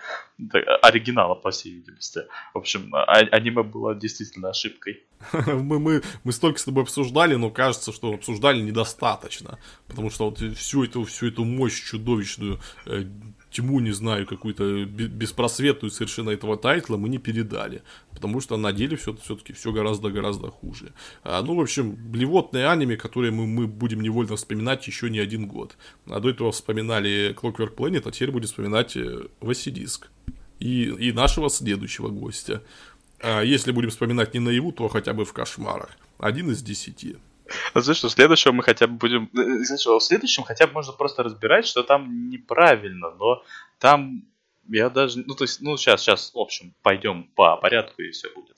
оригинала, 0.82 1.34
по 1.34 1.50
всей 1.50 1.74
видимости. 1.74 2.20
В 2.54 2.58
общем, 2.58 2.94
а, 2.94 3.04
аниме 3.04 3.62
было 3.62 3.94
действительно 3.94 4.50
ошибкой. 4.50 5.02
мы, 5.46 5.78
мы, 5.78 6.02
мы 6.24 6.32
столько 6.32 6.58
с 6.58 6.64
тобой 6.64 6.84
обсуждали, 6.84 7.34
но 7.34 7.50
кажется, 7.50 7.92
что 7.92 8.14
обсуждали 8.14 8.60
недостаточно. 8.60 9.58
Потому 9.86 10.10
что 10.10 10.30
вот 10.30 10.38
всю 10.38 10.84
эту, 10.84 11.04
всю 11.04 11.28
эту 11.28 11.44
мощь 11.44 11.82
чудовищную 11.90 12.60
э, 12.86 13.04
тьму, 13.50 13.80
не 13.80 13.92
знаю, 13.92 14.26
какую-то 14.26 14.84
беспросветную 14.84 15.90
совершенно 15.90 16.30
этого 16.30 16.56
тайтла 16.56 16.96
мы 16.96 17.08
не 17.08 17.18
передали. 17.18 17.82
Потому 18.12 18.40
что 18.40 18.56
на 18.56 18.72
деле 18.72 18.96
все-таки 18.96 19.52
все 19.52 19.72
гораздо-гораздо 19.72 20.50
хуже. 20.50 20.92
А, 21.22 21.42
ну, 21.42 21.54
в 21.54 21.60
общем, 21.60 21.94
блевотные 21.94 22.68
аниме, 22.68 22.96
которые 22.96 23.30
мы, 23.30 23.46
мы 23.46 23.66
будем 23.66 24.00
невольно 24.00 24.36
вспоминать 24.36 24.86
еще 24.86 25.10
не 25.10 25.18
один 25.18 25.46
год. 25.46 25.76
А 26.06 26.20
до 26.20 26.30
этого 26.30 26.52
вспоминали 26.52 27.34
Clockwork 27.34 27.74
Planet, 27.74 28.02
а 28.04 28.10
теперь 28.10 28.30
будем 28.30 28.46
вспоминать 28.46 28.96
э, 28.96 29.26
Василиск. 29.40 30.10
И, 30.58 30.84
и 30.84 31.12
нашего 31.12 31.48
следующего 31.48 32.08
гостя. 32.08 32.62
А 33.20 33.42
если 33.42 33.72
будем 33.72 33.90
вспоминать 33.90 34.34
не 34.34 34.40
наяву, 34.40 34.72
то 34.72 34.88
хотя 34.88 35.12
бы 35.12 35.24
в 35.24 35.32
кошмарах. 35.32 35.90
Один 36.18 36.50
из 36.50 36.62
десяти. 36.62 37.16
Ну, 37.74 37.80
знаешь, 37.80 37.98
что 37.98 38.08
следующего 38.08 38.52
мы 38.52 38.62
хотя 38.62 38.86
бы 38.86 38.94
будем... 38.94 39.30
Э, 39.34 39.64
знаешь, 39.64 39.86
в 39.86 40.00
следующем 40.00 40.42
хотя 40.44 40.66
бы 40.66 40.74
можно 40.74 40.92
просто 40.92 41.22
разбирать, 41.22 41.66
что 41.66 41.82
там 41.82 42.28
неправильно, 42.28 43.10
но 43.10 43.42
там 43.78 44.24
я 44.68 44.90
даже... 44.90 45.24
Ну, 45.26 45.34
то 45.34 45.44
есть, 45.44 45.60
ну, 45.60 45.76
сейчас, 45.76 46.02
сейчас, 46.02 46.32
в 46.34 46.38
общем, 46.38 46.74
пойдем 46.82 47.24
по 47.34 47.56
порядку, 47.56 48.02
и 48.02 48.10
все 48.10 48.28
будет. 48.34 48.56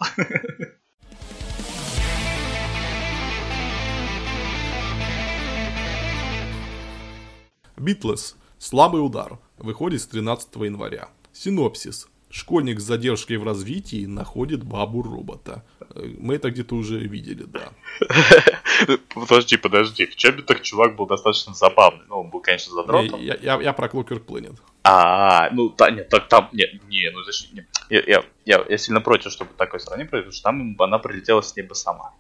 Битлес. 7.77 8.37
Слабый 8.59 9.05
удар. 9.05 9.39
Выходит 9.57 10.03
с 10.03 10.07
13 10.07 10.55
января. 10.57 11.09
Синопсис. 11.33 12.09
Школьник 12.31 12.79
с 12.79 12.85
задержкой 12.85 13.39
в 13.39 13.45
развитии 13.45 14.07
находит 14.07 14.63
бабу-робота. 14.63 15.65
Э, 15.95 16.15
мы 16.19 16.37
это 16.37 16.51
где-то 16.51 16.77
уже 16.77 16.99
видели, 16.99 17.43
да. 17.43 17.73
Подожди, 19.15 19.57
подожди. 19.57 20.07
В 20.07 20.15
Чоббитах 20.15 20.63
чувак 20.63 20.95
был 20.95 21.07
достаточно 21.07 21.55
забавный. 21.55 22.05
Ну, 22.09 22.21
он 22.21 22.31
был, 22.31 22.41
конечно, 22.41 22.73
задротом. 22.73 23.21
Я, 23.21 23.37
я, 23.43 23.61
я 23.61 23.73
про 23.73 23.89
Clockwork 23.89 24.25
Planet. 24.25 24.57
А, 24.85 25.51
ну, 25.51 25.75
да, 25.77 25.91
нет, 25.91 26.09
так 26.09 26.29
там, 26.29 26.49
нет, 26.53 26.71
не, 26.89 27.11
ну, 27.11 27.23
зачем, 27.25 27.53
не. 27.53 27.67
Я, 27.91 28.03
я, 28.07 28.25
я, 28.45 28.65
я 28.69 28.79
сильно 28.79 29.01
против, 29.01 29.33
чтобы 29.33 29.51
такой 29.57 29.81
сравнение 29.81 30.09
произошло, 30.09 30.31
потому 30.31 30.73
что 30.73 30.79
там 30.79 30.89
она 30.89 30.99
прилетела 30.99 31.41
с 31.41 31.57
неба 31.57 31.75
сама. 31.75 32.15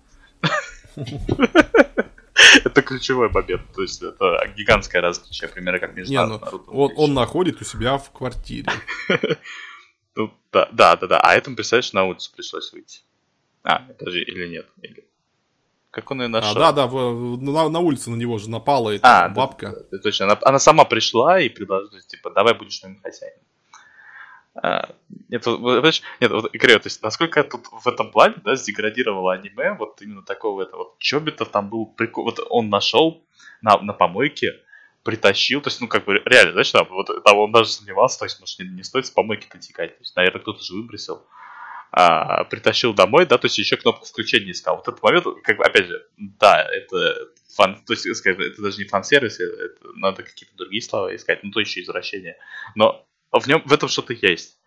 Это 2.64 2.82
ключевой 2.82 3.28
момент, 3.28 3.62
то 3.74 3.82
есть 3.82 4.02
это 4.02 4.50
гигантское 4.56 5.00
различие, 5.00 5.48
примерно 5.48 5.78
как 5.78 5.94
между 5.94 6.12
Не, 6.12 6.24
ну, 6.26 6.40
он, 6.68 6.92
он 6.96 7.14
находит 7.14 7.60
у 7.60 7.64
себя 7.64 7.96
в 7.98 8.10
квартире. 8.10 8.72
Ну, 10.20 10.34
да, 10.52 10.68
да, 10.72 10.96
да, 10.96 11.06
да. 11.06 11.20
А 11.20 11.34
этому, 11.34 11.56
представляешь, 11.56 11.92
на 11.92 12.04
улицу 12.04 12.30
пришлось 12.34 12.72
выйти. 12.72 13.00
А, 13.62 13.80
подожди, 13.98 14.20
или 14.20 14.48
нет? 14.48 14.66
Или... 14.82 15.06
Как 15.90 16.10
он 16.10 16.22
ее 16.22 16.28
нашел? 16.28 16.50
А, 16.50 16.54
да, 16.54 16.72
да, 16.72 16.86
в, 16.86 17.40
на, 17.40 17.68
на 17.68 17.78
улице 17.80 18.10
на 18.10 18.16
него 18.16 18.38
же 18.38 18.50
напала 18.50 18.90
эта 18.90 19.24
а, 19.24 19.28
бабка. 19.28 19.70
Да, 19.70 19.82
да, 19.90 19.98
точно, 19.98 20.26
она, 20.26 20.38
она 20.42 20.58
сама 20.58 20.84
пришла 20.84 21.40
и 21.40 21.48
предложила, 21.48 22.00
типа, 22.02 22.30
давай 22.30 22.54
будешь 22.54 22.82
моим 22.82 23.00
хозяином. 23.00 23.40
А, 24.54 24.94
нет, 25.28 25.46
вот, 25.46 25.84
нет, 26.20 26.30
вот, 26.30 26.54
Игорь, 26.54 26.78
то 26.78 26.86
есть, 26.86 27.02
насколько 27.02 27.42
тут 27.44 27.66
в 27.66 27.86
этом 27.86 28.10
плане, 28.10 28.34
да, 28.44 28.56
сдеградировало 28.56 29.32
аниме, 29.32 29.74
вот 29.78 30.00
именно 30.02 30.22
такого 30.22 30.62
этого, 30.62 30.84
вот 30.84 30.98
Чобита 30.98 31.44
там 31.44 31.70
был 31.70 31.86
прикол, 31.86 32.24
вот 32.24 32.40
он 32.50 32.68
нашел 32.68 33.24
на, 33.62 33.78
на 33.78 33.92
помойке 33.92 34.60
притащил, 35.10 35.60
то 35.60 35.70
есть, 35.70 35.80
ну, 35.80 35.88
как 35.88 36.04
бы, 36.04 36.22
реально, 36.24 36.52
знаешь, 36.52 36.70
там, 36.70 36.86
вот, 36.88 37.08
там 37.24 37.36
он 37.36 37.50
даже 37.50 37.70
сомневался, 37.70 38.20
то 38.20 38.26
есть, 38.26 38.38
может, 38.38 38.60
не, 38.60 38.68
не 38.68 38.84
стоит 38.84 39.06
с 39.06 39.10
помойки-то 39.10 39.58
текать, 39.58 39.96
то 39.96 40.02
есть, 40.02 40.14
наверное, 40.14 40.40
кто-то 40.40 40.62
же 40.62 40.72
выбросил, 40.72 41.26
а, 41.90 42.44
притащил 42.44 42.94
домой, 42.94 43.26
да, 43.26 43.36
то 43.36 43.46
есть, 43.46 43.58
еще 43.58 43.76
кнопку 43.76 44.06
включения 44.06 44.52
искал. 44.52 44.76
Вот 44.76 44.86
этот 44.86 45.02
момент, 45.02 45.26
как 45.42 45.56
бы, 45.56 45.64
опять 45.64 45.86
же, 45.86 46.06
да, 46.16 46.62
это 46.62 47.28
фан, 47.56 47.82
то 47.84 47.92
есть, 47.92 48.06
скажем, 48.14 48.40
это 48.40 48.62
даже 48.62 48.78
не 48.78 48.84
фан-сервис, 48.84 49.40
это 49.40 49.88
надо 49.96 50.22
какие-то 50.22 50.56
другие 50.56 50.80
слова 50.80 51.12
искать, 51.12 51.42
ну, 51.42 51.50
то 51.50 51.58
еще 51.58 51.80
извращение, 51.80 52.36
но 52.76 53.04
в 53.32 53.44
нем, 53.48 53.62
в 53.66 53.72
этом 53.72 53.88
что-то 53.88 54.12
есть. 54.12 54.58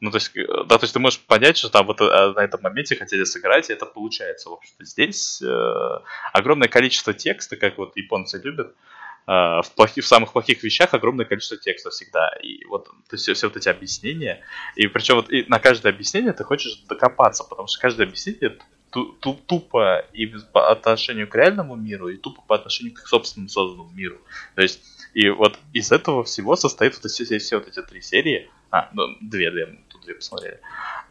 Ну, 0.00 0.10
то 0.10 0.16
есть, 0.16 0.32
да, 0.34 0.76
то 0.76 0.82
есть 0.82 0.92
ты 0.92 0.98
можешь 0.98 1.20
понять, 1.20 1.56
что 1.56 1.70
там 1.70 1.86
вот 1.86 2.00
э, 2.00 2.04
на 2.04 2.40
этом 2.40 2.60
моменте 2.62 2.96
хотели 2.96 3.22
сыграть, 3.22 3.70
и 3.70 3.72
это 3.72 3.86
получается, 3.86 4.50
в 4.50 4.54
общем-то. 4.54 4.84
Здесь 4.84 5.40
э, 5.40 5.98
огромное 6.32 6.66
количество 6.66 7.14
текста, 7.14 7.56
как 7.56 7.78
вот 7.78 7.96
японцы 7.96 8.40
любят, 8.42 8.74
Э, 8.74 9.03
в, 9.26 9.64
плохих, 9.74 10.04
в 10.04 10.06
самых 10.06 10.32
плохих 10.32 10.62
вещах 10.62 10.92
огромное 10.94 11.24
количество 11.24 11.56
текста 11.56 11.90
всегда. 11.90 12.30
И 12.42 12.64
вот 12.66 12.86
то 12.86 13.16
есть, 13.16 13.28
все, 13.30 13.46
вот 13.48 13.56
эти 13.56 13.68
объяснения. 13.68 14.40
И 14.76 14.86
причем 14.86 15.16
вот 15.16 15.30
и 15.30 15.44
на 15.48 15.58
каждое 15.58 15.92
объяснение 15.92 16.32
ты 16.32 16.44
хочешь 16.44 16.76
докопаться, 16.88 17.44
потому 17.44 17.68
что 17.68 17.80
каждое 17.80 18.06
объяснение 18.06 18.58
тупо 18.90 20.04
и 20.12 20.26
по 20.52 20.70
отношению 20.70 21.28
к 21.28 21.34
реальному 21.34 21.74
миру, 21.74 22.08
и 22.08 22.16
тупо 22.16 22.42
по 22.46 22.54
отношению 22.54 22.94
к 22.94 23.00
собственному 23.00 23.48
созданному 23.48 23.90
миру. 23.90 24.18
То 24.54 24.62
есть, 24.62 24.80
и 25.14 25.28
вот 25.30 25.58
из 25.72 25.90
этого 25.90 26.22
всего 26.24 26.54
состоит 26.54 26.94
вот 26.94 27.10
все, 27.10 27.24
все, 27.24 27.38
все 27.38 27.58
вот 27.58 27.68
эти 27.68 27.82
три 27.82 28.00
серии. 28.00 28.50
А, 28.70 28.90
ну, 28.92 29.16
две, 29.20 29.50
две, 29.50 29.78
тут 29.88 30.02
две 30.02 30.14
посмотрели 30.14 30.60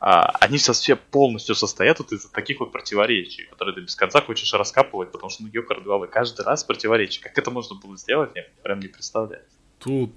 они 0.05 0.57
сейчас 0.57 0.81
все 0.81 0.97
полностью 0.97 1.55
состоят 1.55 1.99
вот 1.99 2.11
из 2.11 2.25
таких 2.25 2.59
вот 2.59 2.73
противоречий, 2.73 3.45
которые 3.45 3.75
ты 3.75 3.81
без 3.81 3.95
конца 3.95 4.21
хочешь 4.21 4.53
раскапывать, 4.53 5.13
потому 5.13 5.29
что, 5.29 5.43
ну, 5.43 5.49
ёкар 5.53 5.79
головы, 5.79 6.07
каждый 6.07 6.45
раз 6.45 6.65
противоречие. 6.65 7.23
Как 7.23 7.37
это 7.37 7.51
можно 7.51 7.77
было 7.77 7.95
сделать, 7.95 8.31
я 8.35 8.43
прям 8.63 8.81
не 8.81 8.89
представляю. 8.89 9.43
Тут 9.79 10.11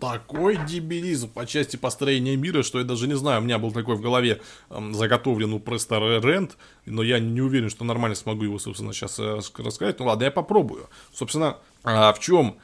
такой 0.00 0.56
дебилизм 0.66 1.30
по 1.30 1.46
части 1.46 1.76
построения 1.76 2.36
мира, 2.36 2.62
что 2.62 2.78
я 2.78 2.84
даже 2.84 3.06
не 3.06 3.16
знаю, 3.16 3.40
у 3.40 3.44
меня 3.44 3.58
был 3.58 3.72
такой 3.72 3.96
в 3.96 4.00
голове 4.00 4.40
эм, 4.70 4.94
заготовлен 4.94 5.52
у 5.52 5.60
Престор 5.60 6.02
Рент, 6.24 6.56
но 6.84 7.02
я 7.02 7.18
не 7.18 7.40
уверен, 7.40 7.68
что 7.68 7.84
нормально 7.84 8.16
смогу 8.16 8.44
его, 8.44 8.58
собственно, 8.58 8.92
сейчас 8.92 9.18
э, 9.18 9.40
рассказать. 9.58 9.98
Ну 9.98 10.06
ладно, 10.06 10.24
я 10.24 10.30
попробую. 10.30 10.88
Собственно, 11.12 11.58
э, 11.84 12.12
в 12.12 12.18
чем 12.20 12.58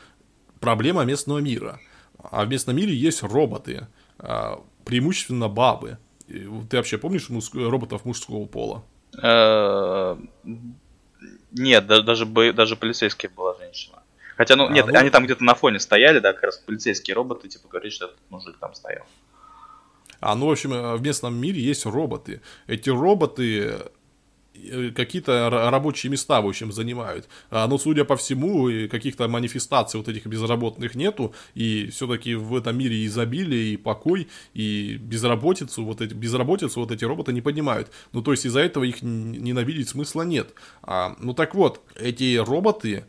проблема 0.61 1.05
местного 1.05 1.39
мира? 1.39 1.81
А 2.19 2.45
в 2.45 2.49
местном 2.49 2.77
мире 2.77 2.95
есть 2.95 3.23
роботы, 3.23 3.87
э, 4.19 4.57
преимущественно 4.85 5.49
бабы. 5.49 5.99
Ты 6.27 6.77
вообще 6.77 6.99
помнишь 6.99 7.29
роботов 7.53 8.05
мужского 8.05 8.47
пола? 8.47 8.85
Э, 9.23 10.17
нет, 11.53 11.87
даже, 11.87 12.27
даже 12.27 12.77
полицейские 12.77 13.31
была 13.31 13.57
женщина. 13.59 14.03
Хотя, 14.37 14.57
ну, 14.57 14.67
а, 14.67 14.71
нет, 14.71 14.87
ну... 14.87 14.99
они 14.99 15.11
там 15.11 15.25
где-то 15.25 15.45
на 15.45 15.55
фоне 15.55 15.79
стояли, 15.79 16.19
да, 16.19 16.33
как 16.33 16.45
раз 16.45 16.59
полицейские 16.59 17.15
роботы, 17.15 17.49
типа, 17.49 17.69
говорит, 17.69 17.93
что 17.93 18.07
этот 18.07 18.19
мужик 18.31 18.57
там 18.59 18.75
стоял. 18.75 19.05
А, 20.21 20.35
ну, 20.35 20.47
в 20.47 20.51
общем, 20.51 20.97
в 20.97 21.03
местном 21.03 21.37
мире 21.37 21.61
есть 21.61 21.87
роботы. 21.87 22.41
Эти 22.67 22.91
роботы 22.91 23.75
Э, 23.75 23.89
какие-то 24.95 25.51
рабочие 25.51 26.11
места, 26.11 26.41
в 26.41 26.47
общем, 26.47 26.73
занимают. 26.73 27.29
А, 27.51 27.67
но, 27.67 27.79
судя 27.79 28.05
по 28.05 28.17
всему, 28.17 28.69
каких-то 28.89 29.29
манифестаций 29.29 29.99
вот 29.99 30.09
этих 30.09 30.27
безработных 30.27 30.95
нету, 30.95 31.35
и 31.55 31.89
все-таки 31.93 32.35
в 32.35 32.57
этом 32.57 32.77
мире 32.77 33.05
изобилие 33.07 33.75
и 33.75 33.77
покой, 33.77 34.29
и 34.55 34.97
безработицу, 34.97 35.85
вот 35.85 36.01
эти, 36.01 36.15
безработицу 36.15 36.81
вот 36.81 36.91
эти 36.91 37.05
роботы 37.05 37.33
не 37.33 37.41
поднимают. 37.41 37.91
Ну, 38.13 38.23
то 38.23 38.33
есть 38.33 38.47
из-за 38.47 38.61
этого 38.61 38.85
их 38.85 39.03
ненавидеть 39.03 39.89
смысла 39.89 40.23
нет. 40.23 40.55
А, 40.83 41.17
ну, 41.19 41.35
так 41.35 41.55
вот, 41.55 41.83
эти 41.97 42.37
роботы, 42.37 43.05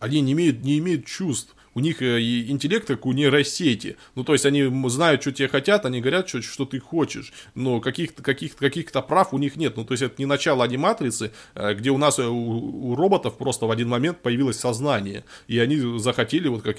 они 0.00 0.20
не 0.20 0.32
имеют, 0.32 0.62
не 0.62 0.78
имеют 0.78 1.06
чувств 1.06 1.54
у 1.74 1.80
них 1.80 2.02
э, 2.02 2.20
интеллект 2.20 2.86
как 2.86 3.06
у 3.06 3.12
нейросети. 3.12 3.96
Ну, 4.14 4.24
то 4.24 4.32
есть 4.32 4.46
они 4.46 4.70
знают, 4.88 5.22
что 5.22 5.32
тебе 5.32 5.48
хотят, 5.48 5.86
они 5.86 6.00
говорят, 6.00 6.28
что, 6.28 6.42
что 6.42 6.64
ты 6.64 6.78
хочешь. 6.78 7.32
Но 7.54 7.80
каких-то 7.80 8.22
каких 8.22 8.56
каких 8.56 8.92
прав 8.92 9.32
у 9.32 9.38
них 9.38 9.56
нет. 9.56 9.76
Ну, 9.76 9.84
то 9.84 9.92
есть 9.92 10.02
это 10.02 10.14
не 10.18 10.26
начало 10.26 10.64
аниматрицы, 10.64 11.32
э, 11.54 11.74
где 11.74 11.90
у 11.90 11.98
нас 11.98 12.18
э, 12.18 12.26
у, 12.26 12.90
у 12.90 12.94
роботов 12.94 13.36
просто 13.38 13.66
в 13.66 13.70
один 13.70 13.88
момент 13.88 14.22
появилось 14.22 14.58
сознание. 14.58 15.24
И 15.48 15.58
они 15.58 15.98
захотели 15.98 16.48
вот 16.48 16.62
как 16.62 16.78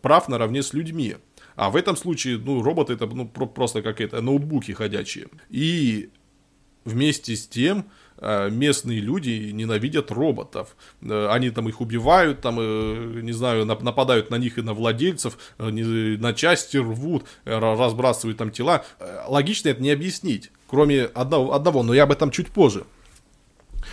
прав 0.00 0.28
наравне 0.28 0.62
с 0.62 0.72
людьми. 0.72 1.16
А 1.54 1.70
в 1.70 1.76
этом 1.76 1.96
случае, 1.96 2.38
ну, 2.38 2.62
роботы 2.62 2.94
это 2.94 3.06
ну, 3.06 3.28
просто 3.28 3.82
как 3.82 4.00
это, 4.00 4.22
ноутбуки 4.22 4.72
ходячие. 4.72 5.28
И 5.50 6.10
вместе 6.84 7.36
с 7.36 7.46
тем, 7.46 7.90
местные 8.50 9.00
люди 9.00 9.50
ненавидят 9.52 10.10
роботов. 10.10 10.76
Э, 11.02 11.28
они 11.30 11.50
там 11.50 11.68
их 11.68 11.80
убивают, 11.80 12.40
там, 12.40 12.58
э, 12.60 13.20
не 13.22 13.32
знаю, 13.32 13.66
нападают 13.66 14.30
на 14.30 14.36
них 14.36 14.58
и 14.58 14.62
на 14.62 14.74
владельцев, 14.74 15.36
на 15.58 16.32
части 16.34 16.76
рвут, 16.76 17.24
разбрасывают 17.44 18.38
там 18.38 18.50
тела. 18.50 18.84
Логично 19.26 19.70
это 19.70 19.82
не 19.82 19.90
объяснить, 19.90 20.50
кроме 20.68 21.04
одного, 21.04 21.54
одного 21.54 21.82
но 21.82 21.94
я 21.94 22.04
об 22.04 22.12
этом 22.12 22.30
чуть 22.30 22.48
позже. 22.48 22.84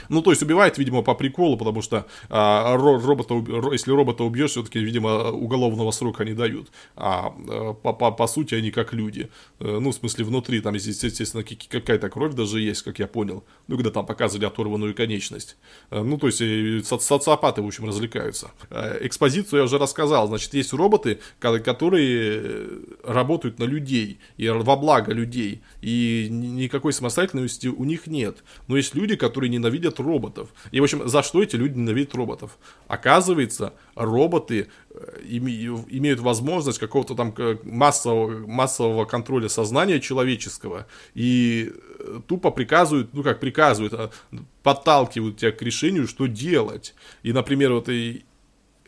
Ну, 0.10 0.22
то 0.22 0.32
есть 0.32 0.44
убивает, 0.44 0.78
видимо, 0.78 1.02
по 1.02 1.16
приколу, 1.16 1.58
потому 1.58 1.82
что 1.82 2.06
а, 2.30 2.76
робота, 2.76 3.36
если 3.72 3.92
робота 3.92 4.24
убьешь, 4.24 4.52
все-таки, 4.52 4.80
видимо, 4.80 5.32
уголовного 5.32 5.92
срока 5.92 6.26
не 6.26 6.34
дают. 6.34 6.70
А 6.96 7.30
по, 7.74 7.94
по, 7.94 8.12
по 8.12 8.28
сути 8.28 8.56
они 8.56 8.72
как 8.72 8.94
люди. 8.94 9.30
Э, 9.60 9.80
ну, 9.80 9.92
в 9.92 9.96
смысле, 9.96 10.26
внутри 10.26 10.62
там, 10.62 10.74
естественно, 10.74 11.44
какая-то 11.44 12.10
кровь 12.10 12.34
даже 12.34 12.60
есть, 12.62 12.82
как 12.82 13.00
я 13.00 13.08
понял. 13.08 13.44
Ну, 13.68 13.76
когда 13.78 13.92
там 13.92 14.06
показывали 14.06 14.46
оторванную 14.46 14.96
конечность. 14.96 15.58
Э, 15.92 16.02
ну, 16.02 16.18
то 16.18 16.28
есть 16.28 16.88
соци 16.88 17.06
социопаты, 17.06 17.62
в 17.62 17.68
общем, 17.68 17.86
развлекаются. 17.86 18.52
Э, 18.70 18.98
экспозицию 19.02 19.60
я 19.60 19.64
уже 19.66 19.78
рассказал. 19.78 20.28
Значит, 20.28 20.54
есть 20.54 20.74
роботы, 20.74 21.20
которые 21.40 22.68
работают 23.04 23.60
на 23.60 23.66
людей 23.66 24.20
и 24.38 24.50
во 24.50 24.76
благо 24.76 25.14
людей. 25.14 25.62
И 25.82 26.28
никакой 26.30 26.94
самостоятельности 26.94 27.68
у 27.68 27.84
них 27.84 28.08
нет. 28.08 28.44
Но 28.68 28.78
есть 28.78 28.96
люди, 28.96 29.16
которые 29.16 29.50
ненавидят 29.50 29.99
роботов. 30.00 30.50
И, 30.72 30.80
в 30.80 30.84
общем, 30.84 31.08
за 31.08 31.24
что 31.24 31.44
эти 31.44 31.56
люди 31.56 31.78
ненавидят 31.78 32.16
роботов? 32.16 32.58
Оказывается, 32.88 33.74
роботы 33.96 34.68
э, 34.92 35.22
имеют 35.28 36.20
возможность 36.20 36.80
какого-то 36.80 37.16
там 37.16 37.34
массового, 37.64 38.48
массового 38.48 39.06
контроля 39.06 39.50
сознания 39.50 40.00
человеческого 40.00 40.88
и 41.14 41.72
э, 42.00 42.20
тупо 42.28 42.52
приказывают, 42.52 43.14
ну 43.14 43.24
как 43.24 43.40
приказывают, 43.40 43.94
а 43.94 44.12
подталкивают 44.64 45.38
тебя 45.38 45.52
к 45.52 45.62
решению, 45.62 46.08
что 46.08 46.28
делать. 46.28 46.94
И, 47.24 47.34
например, 47.34 47.74
вот 47.74 47.90
и 47.90 48.24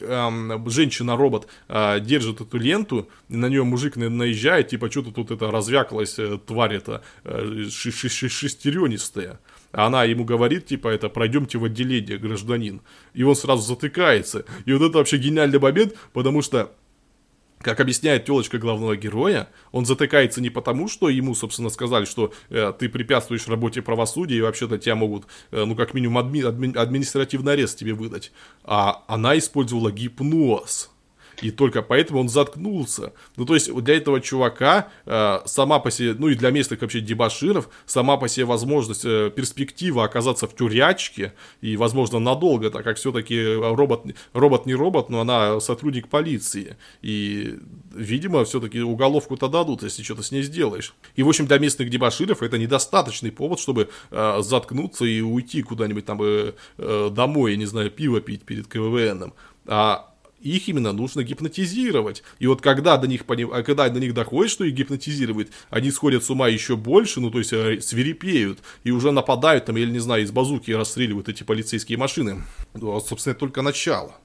эм, 0.01 0.69
женщина-робот 0.69 1.47
э, 1.67 1.99
держит 1.99 2.41
эту 2.41 2.57
ленту, 2.57 3.09
на 3.29 3.47
нее 3.47 3.63
мужик 3.63 3.95
наезжает, 3.95 4.69
типа, 4.69 4.89
что-то 4.91 5.11
тут 5.11 5.31
это 5.31 5.51
развякалась 5.51 6.17
э, 6.19 6.37
тварь 6.45 6.75
эта 6.75 7.03
э, 7.23 7.65
шестеренистая. 7.69 9.39
Она 9.71 10.03
ему 10.03 10.25
говорит, 10.25 10.65
типа, 10.65 10.89
это, 10.89 11.09
пройдемте 11.09 11.57
в 11.57 11.65
отделение, 11.65 12.17
гражданин. 12.17 12.81
И 13.13 13.23
он 13.23 13.35
сразу 13.35 13.61
затыкается. 13.63 14.45
И 14.65 14.73
вот 14.73 14.81
это 14.81 14.97
вообще 14.97 15.17
гениальный 15.17 15.59
момент, 15.59 15.95
потому 16.13 16.41
что 16.41 16.71
как 17.61 17.79
объясняет 17.79 18.25
телочка 18.25 18.57
главного 18.57 18.95
героя, 18.97 19.49
он 19.71 19.85
затыкается 19.85 20.41
не 20.41 20.49
потому, 20.49 20.87
что 20.87 21.09
ему, 21.09 21.35
собственно, 21.35 21.69
сказали, 21.69 22.05
что 22.05 22.33
э, 22.49 22.73
ты 22.77 22.89
препятствуешь 22.89 23.47
работе 23.47 23.81
правосудия, 23.81 24.37
и 24.37 24.41
вообще-то 24.41 24.77
тебя 24.77 24.95
могут, 24.95 25.25
э, 25.51 25.63
ну, 25.63 25.75
как 25.75 25.93
минимум, 25.93 26.25
адми- 26.25 26.43
адми- 26.43 26.77
административный 26.77 27.53
арест 27.53 27.77
тебе 27.77 27.93
выдать, 27.93 28.31
а 28.63 29.03
она 29.07 29.37
использовала 29.37 29.91
гипноз. 29.91 30.89
И 31.41 31.51
только 31.51 31.81
поэтому 31.81 32.19
он 32.19 32.29
заткнулся. 32.29 33.13
Ну, 33.35 33.45
то 33.45 33.53
есть, 33.53 33.73
для 33.73 33.97
этого 33.97 34.21
чувака 34.21 34.89
э, 35.05 35.39
сама 35.45 35.79
по 35.79 35.91
себе, 35.91 36.15
ну 36.17 36.27
и 36.27 36.35
для 36.35 36.51
местных 36.51 36.81
вообще 36.81 36.99
дебаширов, 36.99 37.69
сама 37.85 38.17
по 38.17 38.27
себе 38.27 38.45
возможность, 38.45 39.05
э, 39.05 39.31
перспектива 39.35 40.03
оказаться 40.03 40.47
в 40.47 40.55
тюрячке, 40.55 41.33
и, 41.61 41.77
возможно, 41.77 42.19
надолго, 42.19 42.69
так 42.69 42.83
как 42.83 42.97
все-таки 42.97 43.55
робот, 43.55 44.05
робот 44.33 44.65
не 44.65 44.75
робот, 44.75 45.09
но 45.09 45.21
она 45.21 45.59
сотрудник 45.59 46.07
полиции. 46.07 46.77
И, 47.01 47.57
видимо, 47.93 48.45
все-таки 48.45 48.81
уголовку-то 48.81 49.47
дадут, 49.47 49.83
если 49.83 50.03
что-то 50.03 50.23
с 50.23 50.31
ней 50.31 50.43
сделаешь. 50.43 50.93
И, 51.15 51.23
в 51.23 51.29
общем, 51.29 51.47
для 51.47 51.57
местных 51.59 51.89
дебаширов 51.89 52.41
это 52.43 52.57
недостаточный 52.57 53.31
повод, 53.31 53.59
чтобы 53.59 53.89
э, 54.11 54.41
заткнуться 54.41 55.05
и 55.05 55.21
уйти 55.21 55.61
куда-нибудь 55.61 56.05
там 56.05 56.21
э, 56.21 56.53
э, 56.77 57.09
домой, 57.11 57.51
я 57.51 57.57
не 57.57 57.65
знаю, 57.65 57.91
пиво 57.91 58.21
пить 58.21 58.43
перед 58.43 58.67
КВНом. 58.67 59.33
А 59.65 60.10
их 60.41 60.67
именно 60.67 60.91
нужно 60.91 61.23
гипнотизировать. 61.23 62.23
И 62.39 62.47
вот 62.47 62.61
когда 62.61 62.97
до 62.97 63.07
них, 63.07 63.23
а 63.27 63.63
когда 63.63 63.89
до 63.89 63.99
них 63.99 64.13
доходит, 64.13 64.51
что 64.51 64.63
их 64.63 64.73
гипнотизирует, 64.73 65.51
они 65.69 65.91
сходят 65.91 66.23
с 66.23 66.29
ума 66.29 66.47
еще 66.47 66.75
больше, 66.75 67.19
ну 67.19 67.31
то 67.31 67.39
есть 67.39 67.53
э, 67.53 67.79
свирепеют 67.81 68.59
и 68.83 68.91
уже 68.91 69.11
нападают 69.11 69.65
там, 69.65 69.77
или 69.77 69.91
не 69.91 69.99
знаю, 69.99 70.23
из 70.23 70.31
базуки 70.31 70.71
расстреливают 70.71 71.29
эти 71.29 71.43
полицейские 71.43 71.97
машины. 71.97 72.43
Ну, 72.73 72.95
а, 72.95 73.01
собственно, 73.01 73.31
это 73.31 73.39
только 73.39 73.61
начало. 73.61 74.15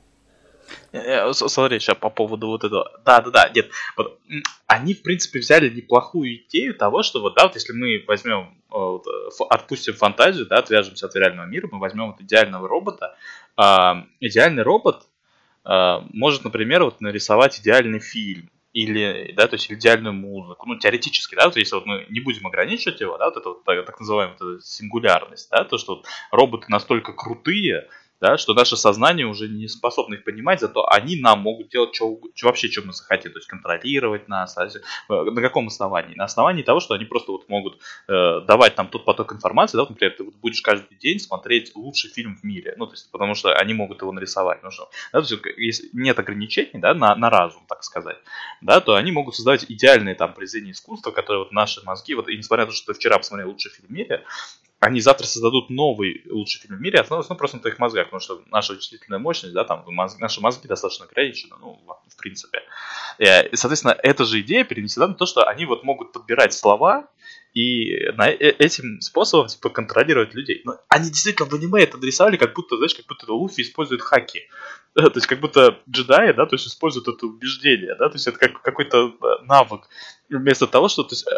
Э, 0.92 1.28
э, 1.28 1.32
смотри, 1.32 1.78
сейчас 1.78 1.96
по 1.96 2.10
поводу 2.10 2.48
вот 2.48 2.64
этого. 2.64 2.90
Да, 3.04 3.20
да, 3.20 3.30
да, 3.30 3.50
нет. 3.54 3.68
Вот, 3.96 4.18
они, 4.66 4.94
в 4.94 5.02
принципе, 5.02 5.40
взяли 5.40 5.68
неплохую 5.68 6.36
идею 6.44 6.74
того, 6.74 7.02
что 7.02 7.20
вот, 7.20 7.34
да, 7.34 7.44
вот 7.44 7.54
если 7.54 7.72
мы 7.72 8.04
возьмем, 8.06 8.56
вот, 8.68 9.06
отпустим 9.50 9.94
фантазию, 9.94 10.46
да, 10.46 10.58
отвяжемся 10.58 11.06
от 11.06 11.16
реального 11.16 11.46
мира, 11.46 11.68
мы 11.70 11.78
возьмем 11.78 12.08
вот 12.08 12.20
идеального 12.20 12.68
робота. 12.68 13.16
А, 13.56 14.06
идеальный 14.20 14.62
робот 14.62 15.06
может, 15.66 16.44
например, 16.44 16.84
вот 16.84 17.00
нарисовать 17.00 17.60
идеальный 17.60 17.98
фильм 17.98 18.50
или, 18.72 19.32
да, 19.34 19.48
то 19.48 19.54
есть 19.56 19.72
идеальную 19.72 20.12
музыку, 20.12 20.68
ну, 20.68 20.78
теоретически, 20.78 21.34
да, 21.34 21.50
то 21.50 21.58
есть 21.58 21.72
вот 21.72 21.86
мы 21.86 22.06
не 22.10 22.20
будем 22.20 22.46
ограничивать 22.46 23.00
его, 23.00 23.16
да, 23.16 23.26
вот 23.26 23.36
это 23.38 23.48
вот 23.48 23.64
так, 23.64 23.86
так 23.86 23.98
называемая 23.98 24.36
вот 24.38 24.62
сингулярность, 24.62 25.48
да, 25.50 25.64
то, 25.64 25.78
что 25.78 25.96
вот 25.96 26.06
роботы 26.30 26.66
настолько 26.68 27.14
крутые, 27.14 27.88
да, 28.20 28.38
что 28.38 28.54
наше 28.54 28.76
сознание 28.76 29.26
уже 29.26 29.48
не 29.48 29.68
способно 29.68 30.14
их 30.14 30.24
понимать, 30.24 30.60
зато 30.60 30.86
они 30.88 31.20
нам 31.20 31.40
могут 31.40 31.68
делать 31.68 31.94
что, 31.94 32.18
что 32.34 32.46
вообще, 32.46 32.68
что 32.68 32.82
мы 32.82 32.92
захотим, 32.92 33.32
то 33.32 33.38
есть 33.38 33.48
контролировать 33.48 34.28
нас. 34.28 34.56
А 34.56 34.68
на 35.08 35.42
каком 35.42 35.66
основании? 35.66 36.14
На 36.14 36.24
основании 36.24 36.62
того, 36.62 36.80
что 36.80 36.94
они 36.94 37.04
просто 37.04 37.32
вот 37.32 37.48
могут 37.48 37.78
э, 38.08 38.40
давать 38.46 38.76
нам 38.76 38.88
тот 38.88 39.04
поток 39.04 39.32
информации, 39.32 39.76
да, 39.76 39.82
вот, 39.82 39.90
например, 39.90 40.14
ты 40.16 40.24
вот 40.24 40.34
будешь 40.36 40.60
каждый 40.62 40.96
день 40.96 41.18
смотреть 41.18 41.74
лучший 41.74 42.10
фильм 42.10 42.36
в 42.36 42.44
мире, 42.44 42.74
ну, 42.76 42.86
то 42.86 42.92
есть, 42.92 43.10
потому 43.10 43.34
что 43.34 43.52
они 43.54 43.74
могут 43.74 44.00
его 44.00 44.12
нарисовать, 44.12 44.62
ну, 44.62 44.70
что, 44.70 44.90
да, 45.12 45.22
то 45.22 45.34
есть, 45.56 45.92
нет 45.92 46.18
ограничений, 46.18 46.80
да, 46.80 46.94
на, 46.94 47.14
на 47.16 47.30
разум, 47.30 47.64
так 47.68 47.84
сказать, 47.84 48.18
да, 48.60 48.80
то 48.80 48.94
они 48.94 49.12
могут 49.12 49.34
создавать 49.34 49.66
идеальные 49.68 50.14
там 50.14 50.32
произведения 50.32 50.72
искусства, 50.72 51.10
которые 51.10 51.44
вот 51.44 51.52
наши 51.52 51.84
мозги, 51.84 52.14
вот, 52.14 52.28
и 52.28 52.36
несмотря 52.36 52.64
на 52.64 52.70
то, 52.70 52.76
что 52.76 52.92
ты 52.92 52.98
вчера 52.98 53.18
посмотрел 53.18 53.50
лучший 53.50 53.72
фильм 53.72 53.88
в 53.88 53.92
мире, 53.92 54.24
они 54.78 55.00
завтра 55.00 55.26
создадут 55.26 55.70
новый 55.70 56.22
лучший 56.30 56.60
фильм 56.60 56.76
в 56.76 56.80
мире, 56.80 57.00
основываясь 57.00 57.30
ну, 57.30 57.36
просто 57.36 57.56
на 57.56 57.62
твоих 57.62 57.78
мозгах, 57.78 58.06
потому 58.06 58.20
что 58.20 58.42
наша 58.50 58.74
вычислительная 58.74 59.18
мощность, 59.18 59.54
да, 59.54 59.64
там 59.64 59.84
мозг, 59.86 60.18
наши 60.20 60.40
мозги 60.40 60.68
достаточно 60.68 61.06
ограничены, 61.06 61.54
ну, 61.60 61.80
в 61.86 62.16
принципе. 62.16 62.62
И, 63.18 63.24
соответственно, 63.56 63.96
эта 64.02 64.24
же 64.24 64.40
идея 64.40 64.64
перенесена 64.64 65.08
на 65.08 65.14
то, 65.14 65.24
что 65.24 65.44
они 65.44 65.64
вот 65.64 65.82
могут 65.82 66.12
подбирать 66.12 66.52
слова 66.52 67.08
и 67.56 68.12
на, 68.18 68.28
э, 68.28 68.36
этим 68.58 69.00
способом, 69.00 69.46
типа, 69.46 69.70
контролировать 69.70 70.34
людей. 70.34 70.60
Но 70.66 70.78
они 70.90 71.08
действительно 71.08 71.48
в 71.48 71.54
аниме 71.54 71.84
это 71.84 71.96
нарисовали, 71.96 72.36
как 72.36 72.54
будто, 72.54 72.76
знаешь, 72.76 72.94
как 72.94 73.06
будто 73.06 73.32
Луфи 73.32 73.62
использует 73.62 74.02
хаки. 74.02 74.42
То 74.94 75.10
есть, 75.14 75.26
как 75.26 75.40
будто 75.40 75.78
джедаи, 75.88 76.32
да, 76.32 76.44
то 76.44 76.54
есть, 76.54 76.66
используют 76.66 77.08
это 77.08 77.26
убеждение, 77.26 77.94
да, 77.98 78.08
то 78.08 78.14
есть, 78.14 78.26
это 78.26 78.38
как 78.38 78.62
какой-то 78.62 79.14
навык 79.42 79.88
вместо 80.28 80.66
того, 80.66 80.88
что 80.88 81.02
то 81.02 81.12
есть, 81.12 81.26
э, 81.26 81.30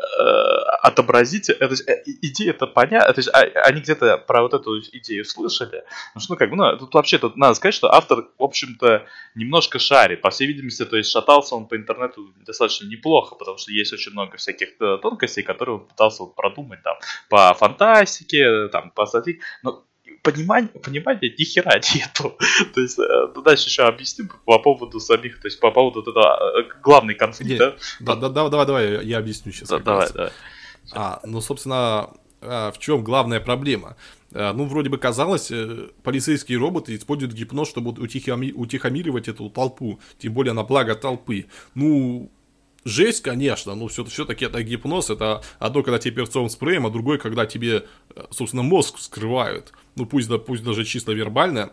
отобразить, 0.82 1.50
э, 1.50 1.54
то 1.54 1.66
есть, 1.66 1.88
э, 1.88 2.02
идея 2.22 2.50
это 2.50 2.66
понятно, 2.66 3.12
то 3.12 3.18
есть, 3.18 3.28
а, 3.32 3.40
они 3.66 3.80
где-то 3.80 4.18
про 4.18 4.42
вот 4.42 4.54
эту 4.54 4.80
идею 4.80 5.24
слышали, 5.24 5.84
потому 6.14 6.20
что, 6.20 6.32
ну, 6.32 6.36
как 6.36 6.50
бы, 6.50 6.56
ну, 6.56 6.76
тут 6.78 6.94
вообще 6.94 7.18
тут 7.18 7.36
надо 7.36 7.54
сказать, 7.54 7.74
что 7.74 7.92
автор, 7.92 8.28
в 8.38 8.42
общем-то, 8.42 9.06
немножко 9.34 9.78
шарит, 9.78 10.22
по 10.22 10.30
всей 10.30 10.46
видимости, 10.46 10.84
то 10.84 10.96
есть, 10.96 11.10
шатался 11.10 11.54
он 11.54 11.66
по 11.66 11.76
интернету 11.76 12.32
достаточно 12.46 12.86
неплохо, 12.86 13.34
потому 13.34 13.58
что 13.58 13.72
есть 13.72 13.92
очень 13.92 14.12
много 14.12 14.36
всяких 14.36 14.78
тонкостей, 14.78 15.42
которые 15.42 15.76
он 15.76 15.86
пытался 15.86 16.07
продумать, 16.10 16.82
там, 16.82 16.96
по 17.28 17.54
фантастике, 17.54 18.68
там, 18.68 18.90
по 18.90 19.06
статье, 19.06 19.38
но 19.62 19.84
понимания, 20.22 20.68
понимания 20.68 21.34
ни 21.38 21.44
хера 21.44 21.80
нету. 21.94 22.36
то 22.74 22.80
есть, 22.80 22.98
э, 22.98 23.26
ну, 23.34 23.42
дальше 23.42 23.68
еще 23.68 23.82
объясню 23.84 24.28
по 24.44 24.58
поводу 24.58 25.00
самих, 25.00 25.40
то 25.40 25.48
есть, 25.48 25.60
по 25.60 25.70
поводу 25.70 26.02
вот 26.02 26.08
этого 26.08 26.60
э, 26.60 26.68
главный 26.82 27.14
конфликт, 27.14 27.58
да? 27.58 27.76
Да, 28.00 28.16
да, 28.16 28.28
да, 28.28 28.48
давай, 28.48 28.66
давай, 28.66 29.06
я 29.06 29.18
объясню 29.18 29.52
сейчас. 29.52 29.68
Да, 29.68 29.78
давай, 29.78 30.08
давай. 30.12 30.30
А, 30.92 31.20
ну, 31.24 31.40
собственно, 31.40 32.10
а, 32.40 32.70
в 32.72 32.78
чем 32.78 33.02
главная 33.02 33.40
проблема? 33.40 33.96
А, 34.32 34.52
ну, 34.52 34.64
вроде 34.64 34.90
бы 34.90 34.98
казалось, 34.98 35.50
э, 35.50 35.88
полицейские 36.02 36.58
роботы 36.58 36.94
используют 36.94 37.34
гипноз, 37.34 37.68
чтобы 37.68 37.90
утихомиривать 37.90 39.28
эту 39.28 39.50
толпу, 39.50 40.00
тем 40.18 40.32
более 40.32 40.52
на 40.52 40.64
благо 40.64 40.94
толпы. 40.94 41.46
Ну, 41.74 42.30
жесть, 42.84 43.22
конечно, 43.22 43.74
но 43.74 43.88
все, 43.88 44.04
все-таки 44.04 44.44
это 44.44 44.62
гипноз, 44.62 45.10
это 45.10 45.42
одно, 45.58 45.82
когда 45.82 45.98
тебе 45.98 46.16
перцовым 46.16 46.48
спреем, 46.48 46.86
а 46.86 46.90
другое, 46.90 47.18
когда 47.18 47.46
тебе, 47.46 47.86
собственно, 48.30 48.62
мозг 48.62 48.96
вскрывают 48.96 49.72
ну 49.98 50.06
пусть, 50.06 50.28
да, 50.28 50.38
пусть 50.38 50.62
даже 50.62 50.84
чисто 50.84 51.12
вербально, 51.12 51.72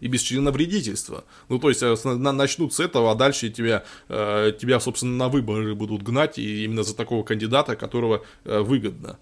и 0.00 0.06
без 0.06 0.22
членовредительства. 0.22 1.24
Ну, 1.48 1.58
то 1.58 1.68
есть, 1.68 1.82
э, 1.82 1.96
начнут 2.14 2.72
с 2.72 2.78
этого, 2.78 3.10
а 3.10 3.14
дальше 3.16 3.50
тебя, 3.50 3.84
э, 4.08 4.52
тебя, 4.58 4.78
собственно, 4.78 5.16
на 5.16 5.28
выборы 5.28 5.74
будут 5.74 6.02
гнать, 6.02 6.38
и 6.38 6.64
именно 6.64 6.84
за 6.84 6.96
такого 6.96 7.24
кандидата, 7.24 7.74
которого 7.74 8.24
э, 8.44 8.60
выгодно 8.60 9.18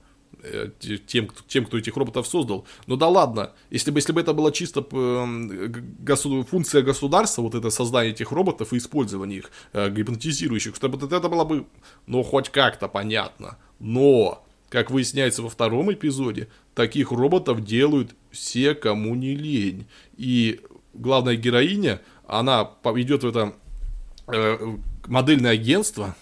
тем, 1.07 1.29
тем, 1.49 1.67
кто 1.67 1.79
этих 1.79 1.97
роботов 1.97 2.27
создал. 2.27 2.67
Ну 2.87 2.97
да 2.97 3.09
ладно, 3.09 3.53
если 3.71 3.91
бы, 3.91 3.99
если 3.99 4.13
бы 4.13 4.21
это 4.21 4.33
была 4.33 4.53
чисто 4.53 4.81
госу- 4.81 6.45
функция 6.45 6.83
государства, 6.83 7.43
вот 7.43 7.55
это 7.55 7.71
создание 7.71 8.13
этих 8.13 8.33
роботов 8.33 8.73
и 8.73 8.77
использование 8.79 9.39
их, 9.39 9.51
гипнотизирующих, 9.73 10.77
чтобы 10.77 11.05
это 11.07 11.29
было 11.29 11.45
бы, 11.45 11.67
ну, 12.07 12.23
хоть 12.23 12.49
как-то 12.49 12.89
понятно. 12.89 13.59
Но 13.79 14.43
Как 14.69 14.91
выясняется 14.91 15.43
во 15.43 15.49
втором 15.49 15.93
эпизоде, 15.93 16.49
таких 16.75 17.13
роботов 17.13 17.65
делают 17.65 18.15
все, 18.33 18.75
кому 18.75 19.15
не 19.15 19.35
лень. 19.37 19.87
И 20.17 20.61
главная 20.93 21.37
героиня, 21.37 22.01
она 22.27 22.73
идет 22.97 23.23
в 23.23 23.29
это 23.29 23.55
э, 24.27 24.77
модельное 25.07 25.53
агентство, 25.53 26.17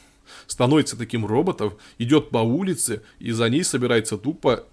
становится 0.46 0.96
таким 0.96 1.26
роботом, 1.26 1.74
идет 1.98 2.30
по 2.30 2.38
улице, 2.38 3.02
и 3.18 3.32
за 3.32 3.48
ней 3.48 3.64
собирается 3.64 4.16
тупо 4.16 4.64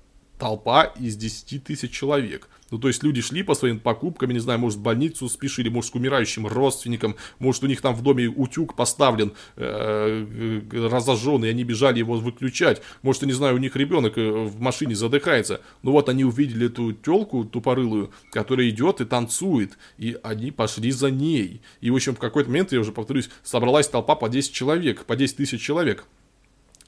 толпа 0.42 0.86
из 0.86 1.18
10 1.18 1.64
тысяч 1.64 1.92
человек. 1.92 2.50
Ну, 2.72 2.80
то 2.80 2.88
есть 2.88 3.04
люди 3.04 3.22
шли 3.22 3.44
по 3.44 3.54
своим 3.54 3.80
покупкам, 3.80 4.32
не 4.32 4.40
знаю, 4.40 4.58
может, 4.58 4.80
в 4.80 4.82
больницу 4.82 5.30
спешили, 5.30 5.70
может, 5.70 5.92
к 5.92 5.96
умирающим 5.96 6.48
родственникам, 6.48 7.16
может, 7.38 7.64
у 7.64 7.68
них 7.68 7.80
там 7.80 7.94
в 7.94 8.02
доме 8.02 8.26
утюг 8.28 8.76
поставлен, 8.76 9.34
э, 9.58 10.62
разожженный, 10.72 11.50
и 11.50 11.52
они 11.52 11.64
бежали 11.64 12.00
его 12.00 12.16
выключать, 12.16 12.82
может, 13.04 13.22
не 13.22 13.34
знаю, 13.34 13.56
у 13.56 13.60
них 13.60 13.76
ребенок 13.76 14.18
э, 14.18 14.32
в 14.32 14.60
машине 14.60 14.96
задыхается. 14.96 15.62
Ну, 15.84 15.92
вот 15.92 16.10
они 16.10 16.24
увидели 16.24 16.66
эту 16.68 16.94
телку 16.94 17.46
тупорылую, 17.46 18.10
которая 18.32 18.68
идет 18.70 19.00
и 19.00 19.06
танцует, 19.06 19.78
и 20.00 20.18
они 20.24 20.50
пошли 20.50 20.90
за 20.92 21.12
ней. 21.12 21.62
И, 21.82 21.92
в 21.92 21.96
общем, 21.96 22.16
в 22.16 22.20
какой-то 22.20 22.50
момент, 22.50 22.72
я 22.72 22.80
уже 22.80 22.94
повторюсь, 22.94 23.30
собралась 23.44 23.90
толпа 23.90 24.16
по 24.16 24.28
10 24.28 24.52
человек, 24.52 25.06
по 25.06 25.16
10 25.16 25.36
тысяч 25.36 25.62
человек. 25.62 26.08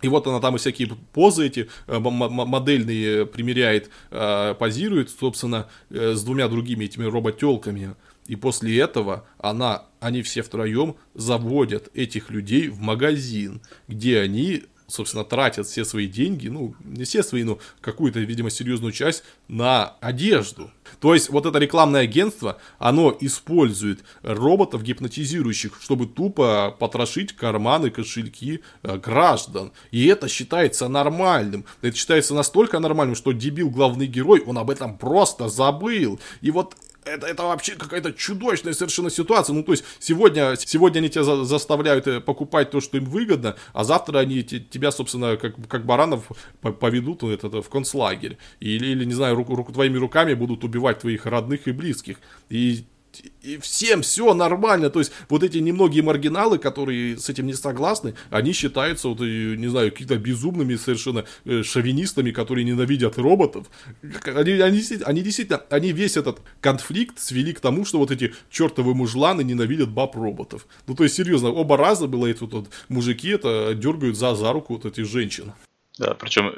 И 0.04 0.10
вот 0.10 0.28
она 0.28 0.42
там 0.42 0.56
и 0.56 0.58
всякие 0.60 0.90
позы 1.14 1.48
эти 1.48 1.70
э, 1.88 1.98
модельные 1.98 3.26
примеряет, 3.26 3.90
э, 4.12 4.54
позирует, 4.60 5.10
собственно, 5.10 5.70
э, 5.90 6.14
с 6.14 6.24
двумя 6.24 6.50
другими 6.50 6.84
этими 6.86 7.06
роботелками. 7.06 7.96
И 8.28 8.36
после 8.36 8.78
этого 8.80 9.26
она, 9.38 9.86
они 10.02 10.22
все 10.22 10.42
втроем 10.42 10.98
заводят 11.14 11.90
этих 11.94 12.30
людей 12.30 12.68
в 12.68 12.82
магазин, 12.82 13.62
где 13.88 14.20
они 14.20 14.64
собственно, 14.88 15.24
тратят 15.24 15.68
все 15.68 15.86
свои 15.86 16.08
деньги, 16.08 16.48
ну, 16.48 16.76
не 16.84 17.04
все 17.04 17.24
свои, 17.24 17.44
но 17.44 17.60
какую-то, 17.82 18.20
видимо, 18.20 18.50
серьезную 18.50 18.92
часть 18.92 19.24
на 19.48 19.96
одежду. 20.02 20.72
То 21.00 21.14
есть, 21.14 21.30
вот 21.30 21.46
это 21.46 21.58
рекламное 21.60 22.02
агентство, 22.02 22.58
оно 22.80 23.16
использует 23.20 24.04
роботов 24.22 24.84
гипнотизирующих, 24.84 25.80
чтобы 25.82 26.08
тупо 26.08 26.76
потрошить 26.80 27.34
карманы, 27.34 27.90
кошельки 27.90 28.62
э, 28.84 28.98
граждан. 28.98 29.72
И 29.92 30.06
это 30.08 30.28
считается 30.28 30.88
нормальным. 30.88 31.66
Это 31.82 31.96
считается 31.96 32.34
настолько 32.34 32.80
нормальным, 32.80 33.16
что 33.16 33.32
дебил, 33.32 33.70
главный 33.70 34.08
герой, 34.08 34.42
он 34.46 34.58
об 34.58 34.70
этом 34.70 34.98
просто 34.98 35.50
забыл. 35.50 36.20
И 36.42 36.52
вот 36.52 36.76
это, 37.06 37.28
это 37.28 37.44
вообще 37.44 37.76
какая-то 37.76 38.14
чудовищная 38.14 38.74
совершенно 38.74 39.10
ситуация. 39.10 39.54
Ну, 39.54 39.64
то 39.64 39.72
есть, 39.72 39.84
сегодня, 40.00 40.56
сегодня 40.58 41.00
они 41.00 41.10
тебя 41.10 41.24
за, 41.24 41.44
заставляют 41.44 42.08
э, 42.08 42.20
покупать 42.22 42.72
то, 42.72 42.82
что 42.82 42.98
им 42.98 43.06
выгодно, 43.06 43.56
а 43.74 43.84
завтра 43.84 44.20
они 44.20 44.44
те, 44.44 44.60
тебя, 44.60 44.92
собственно, 44.92 45.38
как, 45.38 45.56
как 45.68 45.86
баранов 45.86 46.30
поведут 46.62 47.24
это, 47.24 47.48
это, 47.48 47.62
в 47.62 47.70
концлагерь. 47.70 48.38
Или, 48.60 48.88
или, 48.88 49.06
не 49.06 49.14
знаю, 49.14 49.36
руку, 49.36 49.56
руку, 49.56 49.72
твоими 49.74 49.98
руками 49.98 50.34
будут 50.34 50.64
убивать 50.64 51.00
твоих 51.00 51.26
родных 51.26 51.68
и 51.68 51.72
близких. 51.72 52.18
И 52.50 52.86
и 53.42 53.58
всем 53.58 54.02
все 54.02 54.34
нормально. 54.34 54.90
То 54.90 55.00
есть, 55.00 55.12
вот 55.30 55.44
эти 55.44 55.58
немногие 55.58 56.04
маргиналы, 56.04 56.58
которые 56.58 57.18
с 57.18 57.30
этим 57.30 57.48
не 57.48 57.54
согласны, 57.54 58.16
они 58.30 58.54
считаются, 58.54 59.10
вот, 59.10 59.20
не 59.20 59.68
знаю, 59.68 59.92
какими-то 59.92 60.18
безумными 60.18 60.76
совершенно 60.76 61.26
э, 61.46 61.64
шовинистами, 61.64 62.32
которые 62.32 62.66
ненавидят 62.66 63.18
роботов. 63.18 63.68
Они, 64.26 64.52
они, 64.54 64.82
они 65.06 65.22
действительно, 65.22 65.62
они 65.70 65.92
весь 65.92 66.18
этот 66.18 66.42
конфликт 66.62 67.20
свели 67.20 67.54
к 67.54 67.60
тому, 67.60 67.86
что 67.86 68.00
вот 68.00 68.12
эти 68.12 68.34
чертовы 68.50 68.96
мужланы 68.96 69.44
ненавидят 69.44 69.90
баб-роботов. 69.90 70.68
Ну, 70.88 70.96
то 70.96 71.04
есть, 71.04 71.16
серьезно, 71.16 71.50
оба 71.50 71.78
раза 71.78 72.08
было 72.08 72.28
эти 72.28 72.42
вот, 72.42 72.54
вот 72.54 72.70
мужики 72.90 73.30
это 73.30 73.74
дергают 73.76 74.18
за, 74.18 74.36
за 74.36 74.52
руку 74.54 74.74
вот 74.74 74.86
этих 74.86 75.06
женщин. 75.06 75.52
Да, 75.98 76.16
причем 76.16 76.54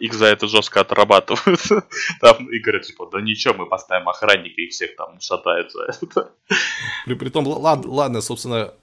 их 0.00 0.14
за 0.14 0.26
это 0.26 0.46
жестко 0.46 0.80
отрабатывают. 0.80 1.60
Там 2.20 2.48
и 2.50 2.58
говорят, 2.58 2.82
типа, 2.82 3.08
да 3.12 3.20
ничего, 3.20 3.54
мы 3.54 3.66
поставим 3.66 4.08
охранника 4.08 4.60
и 4.60 4.68
всех 4.68 4.96
там 4.96 5.20
шатают 5.20 5.72
за 5.72 5.84
это. 5.84 6.30
При, 7.04 7.14
при 7.14 7.28
том, 7.28 7.46
ладно, 7.46 7.90
ладно, 7.90 8.20
собственно, 8.20 8.74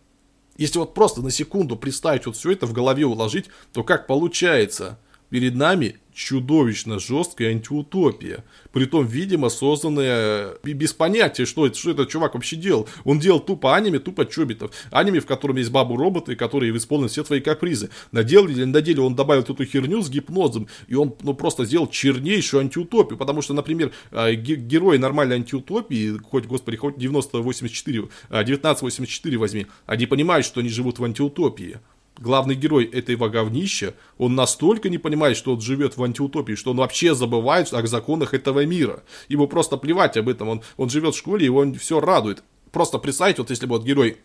если 0.58 0.80
вот 0.80 0.94
просто 0.94 1.22
на 1.22 1.32
секунду 1.32 1.76
представить 1.76 2.26
вот 2.26 2.36
все 2.36 2.52
это 2.52 2.66
в 2.66 2.74
голове 2.74 3.06
уложить, 3.06 3.50
то 3.74 3.84
как 3.84 4.08
получается? 4.08 5.00
Перед 5.30 5.56
нами 5.56 6.00
чудовищно 6.14 7.00
жесткая 7.00 7.50
антиутопия. 7.50 8.44
Притом, 8.72 9.06
видимо, 9.06 9.50
созданная 9.50 10.56
без 10.64 10.94
понятия, 10.94 11.46
что, 11.46 11.66
это, 11.66 11.78
что 11.78 11.92
этот 11.92 12.10
чувак 12.10 12.34
вообще 12.34 12.56
делал. 12.56 12.88
Он 13.04 13.20
делал 13.20 13.40
тупо 13.40 13.76
аниме, 13.76 14.00
тупо 14.00 14.26
чобитов. 14.26 14.72
Аниме, 14.92 15.20
в 15.20 15.26
котором 15.26 15.58
есть 15.58 15.72
бабу-роботы, 15.72 16.36
которые 16.36 16.76
исполнят 16.76 17.12
все 17.12 17.24
твои 17.24 17.40
капризы. 17.40 17.90
На 18.12 18.24
деле, 18.24 18.66
на 18.66 18.82
деле 18.82 19.02
он 19.02 19.16
добавил 19.16 19.44
эту 19.44 19.66
херню 19.66 20.02
с 20.02 20.10
гипнозом, 20.10 20.68
и 20.88 20.96
он 20.96 21.16
ну, 21.22 21.34
просто 21.34 21.66
сделал 21.66 21.88
чернейшую 21.88 22.62
антиутопию. 22.62 23.18
Потому 23.18 23.42
что, 23.42 23.54
например, 23.54 23.92
а, 24.12 24.32
герои 24.34 24.98
нормальной 24.98 25.38
антиутопии, 25.38 26.18
хоть, 26.18 26.46
господи, 26.46 26.78
хоть 26.78 26.98
9084, 26.98 28.10
1984 28.30 29.36
а, 29.36 29.40
возьми, 29.40 29.68
они 29.86 30.06
понимают, 30.06 30.46
что 30.46 30.60
они 30.60 30.70
живут 30.70 31.00
в 31.00 31.04
антиутопии 31.04 31.80
главный 32.18 32.56
герой 32.56 32.86
этого 32.86 33.30
говнища, 33.30 33.94
он 34.18 34.36
настолько 34.36 34.90
не 34.90 34.98
понимает, 34.98 35.38
что 35.38 35.54
он 35.54 35.62
живет 35.62 35.98
в 35.98 36.04
антиутопии, 36.04 36.54
что 36.54 36.72
он 36.72 36.78
вообще 36.78 37.16
забывает 37.16 37.74
о 37.74 37.86
законах 37.88 38.34
этого 38.34 38.66
мира. 38.66 39.04
Ему 39.30 39.48
просто 39.48 39.78
плевать 39.78 40.18
об 40.18 40.30
этом, 40.30 40.50
он, 40.50 40.62
он 40.78 40.90
живет 40.90 41.16
в 41.16 41.18
школе, 41.18 41.46
его 41.46 41.66
все 41.74 42.00
радует. 42.00 42.44
Просто 42.72 42.98
представьте, 42.98 43.42
вот 43.42 43.50
если 43.50 43.66
бы 43.66 43.78
вот 43.78 43.86
герой 43.86 44.18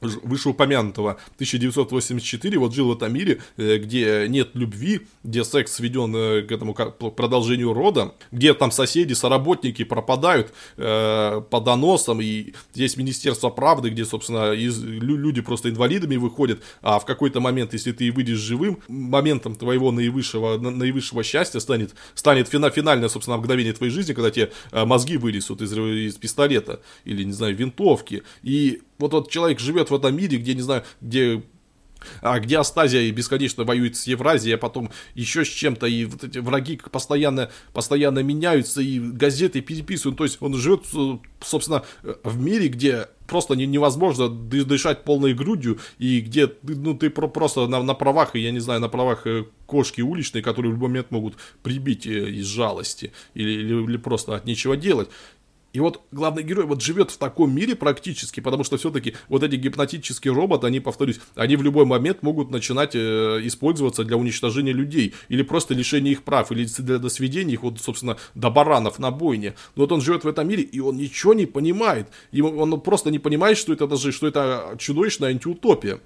вышеупомянутого. 0.00 1.18
1984 1.34 2.58
вот 2.58 2.74
жил 2.74 2.88
в 2.88 2.96
этом 2.96 3.12
мире, 3.12 3.40
э, 3.56 3.78
где 3.78 4.26
нет 4.28 4.50
любви, 4.54 5.06
где 5.24 5.44
секс 5.44 5.72
сведен 5.72 6.14
э, 6.14 6.42
к 6.42 6.52
этому 6.52 6.74
продолжению 6.74 7.72
рода, 7.72 8.14
где 8.32 8.54
там 8.54 8.70
соседи, 8.70 9.14
соработники 9.14 9.84
пропадают 9.84 10.52
э, 10.76 11.42
по 11.50 11.60
доносам, 11.60 12.20
и 12.20 12.52
есть 12.74 12.96
Министерство 12.96 13.50
правды, 13.50 13.90
где, 13.90 14.04
собственно, 14.04 14.52
из, 14.52 14.82
люди 14.82 15.40
просто 15.40 15.70
инвалидами 15.70 16.16
выходят, 16.16 16.60
а 16.82 16.98
в 16.98 17.04
какой-то 17.04 17.40
момент, 17.40 17.72
если 17.72 17.92
ты 17.92 18.10
выйдешь 18.12 18.38
живым, 18.38 18.78
моментом 18.88 19.54
твоего 19.54 19.90
наивысшего, 19.90 20.58
наивысшего 20.58 21.22
счастья 21.22 21.60
станет, 21.60 21.94
станет 22.14 22.48
фина, 22.48 22.70
финальное, 22.70 23.08
собственно, 23.08 23.36
мгновение 23.36 23.72
твоей 23.72 23.92
жизни, 23.92 24.12
когда 24.12 24.30
тебе 24.30 24.50
э, 24.72 24.84
мозги 24.84 25.16
вылезут 25.16 25.62
из, 25.62 25.72
из 25.72 26.14
пистолета 26.14 26.80
или, 27.04 27.24
не 27.24 27.32
знаю, 27.32 27.56
винтовки, 27.56 28.22
и 28.42 28.82
вот 28.98 29.12
вот 29.12 29.30
человек 29.30 29.60
живет 29.60 29.90
в 29.90 29.94
этом 29.94 30.16
мире, 30.16 30.38
где, 30.38 30.54
не 30.54 30.62
знаю, 30.62 30.84
где 31.00 31.42
а 32.20 32.38
где 32.40 32.58
Астазия 32.58 33.10
бесконечно 33.12 33.64
воюет 33.64 33.96
с 33.96 34.06
Евразией, 34.06 34.54
а 34.54 34.58
потом 34.58 34.90
еще 35.14 35.44
с 35.44 35.48
чем-то, 35.48 35.86
и 35.86 36.04
вот 36.04 36.24
эти 36.24 36.38
враги 36.38 36.80
постоянно, 36.90 37.50
постоянно 37.72 38.20
меняются, 38.20 38.80
и 38.80 38.98
газеты 38.98 39.60
переписывают, 39.60 40.18
то 40.18 40.24
есть 40.24 40.38
он 40.40 40.54
живет, 40.54 40.84
собственно, 41.40 41.84
в 42.02 42.38
мире, 42.38 42.68
где 42.68 43.08
просто 43.26 43.54
невозможно 43.54 44.28
дышать 44.28 45.04
полной 45.04 45.34
грудью, 45.34 45.78
и 45.98 46.20
где 46.20 46.50
ну, 46.62 46.94
ты 46.94 47.10
просто 47.10 47.66
на, 47.66 47.82
на 47.82 47.94
правах, 47.94 48.34
я 48.34 48.50
не 48.50 48.60
знаю, 48.60 48.80
на 48.80 48.88
правах 48.88 49.26
э, 49.26 49.44
кошки 49.66 50.00
уличной, 50.00 50.40
которые 50.40 50.72
в 50.72 50.76
любой 50.76 50.88
момент 50.88 51.10
могут 51.10 51.34
прибить 51.62 52.06
э, 52.06 52.30
из 52.30 52.46
жалости, 52.46 53.12
или, 53.34 53.50
или, 53.50 53.84
или 53.84 53.96
просто 53.98 54.34
от 54.34 54.46
нечего 54.46 54.78
делать. 54.78 55.10
И 55.72 55.80
вот 55.80 56.02
главный 56.12 56.42
герой 56.42 56.64
вот 56.64 56.82
живет 56.82 57.10
в 57.10 57.18
таком 57.18 57.54
мире 57.54 57.74
практически, 57.74 58.40
потому 58.40 58.64
что 58.64 58.78
все-таки 58.78 59.14
вот 59.28 59.42
эти 59.42 59.56
гипнотические 59.56 60.32
роботы, 60.32 60.66
они, 60.66 60.80
повторюсь, 60.80 61.20
они 61.34 61.56
в 61.56 61.62
любой 61.62 61.84
момент 61.84 62.22
могут 62.22 62.50
начинать 62.50 62.94
э, 62.94 63.40
использоваться 63.42 64.04
для 64.04 64.16
уничтожения 64.16 64.72
людей, 64.72 65.14
или 65.28 65.42
просто 65.42 65.74
лишения 65.74 66.12
их 66.12 66.22
прав, 66.22 66.50
или 66.52 66.64
для 66.78 66.98
досведения 66.98 67.54
их, 67.54 67.62
вот, 67.62 67.80
собственно, 67.80 68.16
до 68.34 68.50
баранов 68.50 68.98
на 68.98 69.10
бойне. 69.10 69.54
Но 69.76 69.82
вот 69.82 69.92
он 69.92 70.00
живет 70.00 70.24
в 70.24 70.28
этом 70.28 70.48
мире, 70.48 70.62
и 70.62 70.80
он 70.80 70.96
ничего 70.96 71.34
не 71.34 71.44
понимает. 71.44 72.08
И 72.32 72.40
он 72.40 72.80
просто 72.80 73.10
не 73.10 73.18
понимает, 73.18 73.58
что 73.58 73.72
это 73.72 73.86
даже, 73.86 74.10
что 74.10 74.26
это 74.26 74.74
чудовищная 74.78 75.30
антиутопия. 75.30 76.00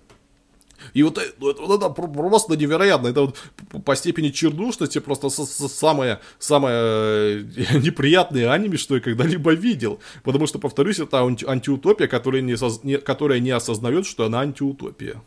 И 0.95 1.03
вот, 1.03 1.19
э, 1.19 1.33
вот, 1.39 1.59
вот 1.61 1.81
это 1.81 1.91
просто 1.91 2.57
невероятно. 2.57 3.09
Это 3.09 3.23
вот 3.23 3.37
по 3.85 3.97
степени 3.97 4.31
чернушности 4.31 4.99
просто 5.01 5.31
самое, 5.31 6.21
самое 6.39 6.77
э, 6.77 7.43
неприятное 7.79 8.51
аниме, 8.51 8.77
что 8.77 8.95
я 8.95 9.01
когда-либо 9.01 9.53
видел. 9.53 10.01
Потому 10.23 10.47
что, 10.47 10.59
повторюсь, 10.59 10.99
это 10.99 11.21
анти 11.21 11.45
антиутопия, 11.45 12.09
которая 12.09 12.43
не, 12.43 12.57
соз... 12.57 12.85
не, 12.85 12.99
которая 12.99 13.41
не 13.41 13.51
осознает, 13.51 14.07
что 14.07 14.25
она 14.25 14.41
антиутопия. 14.41 15.23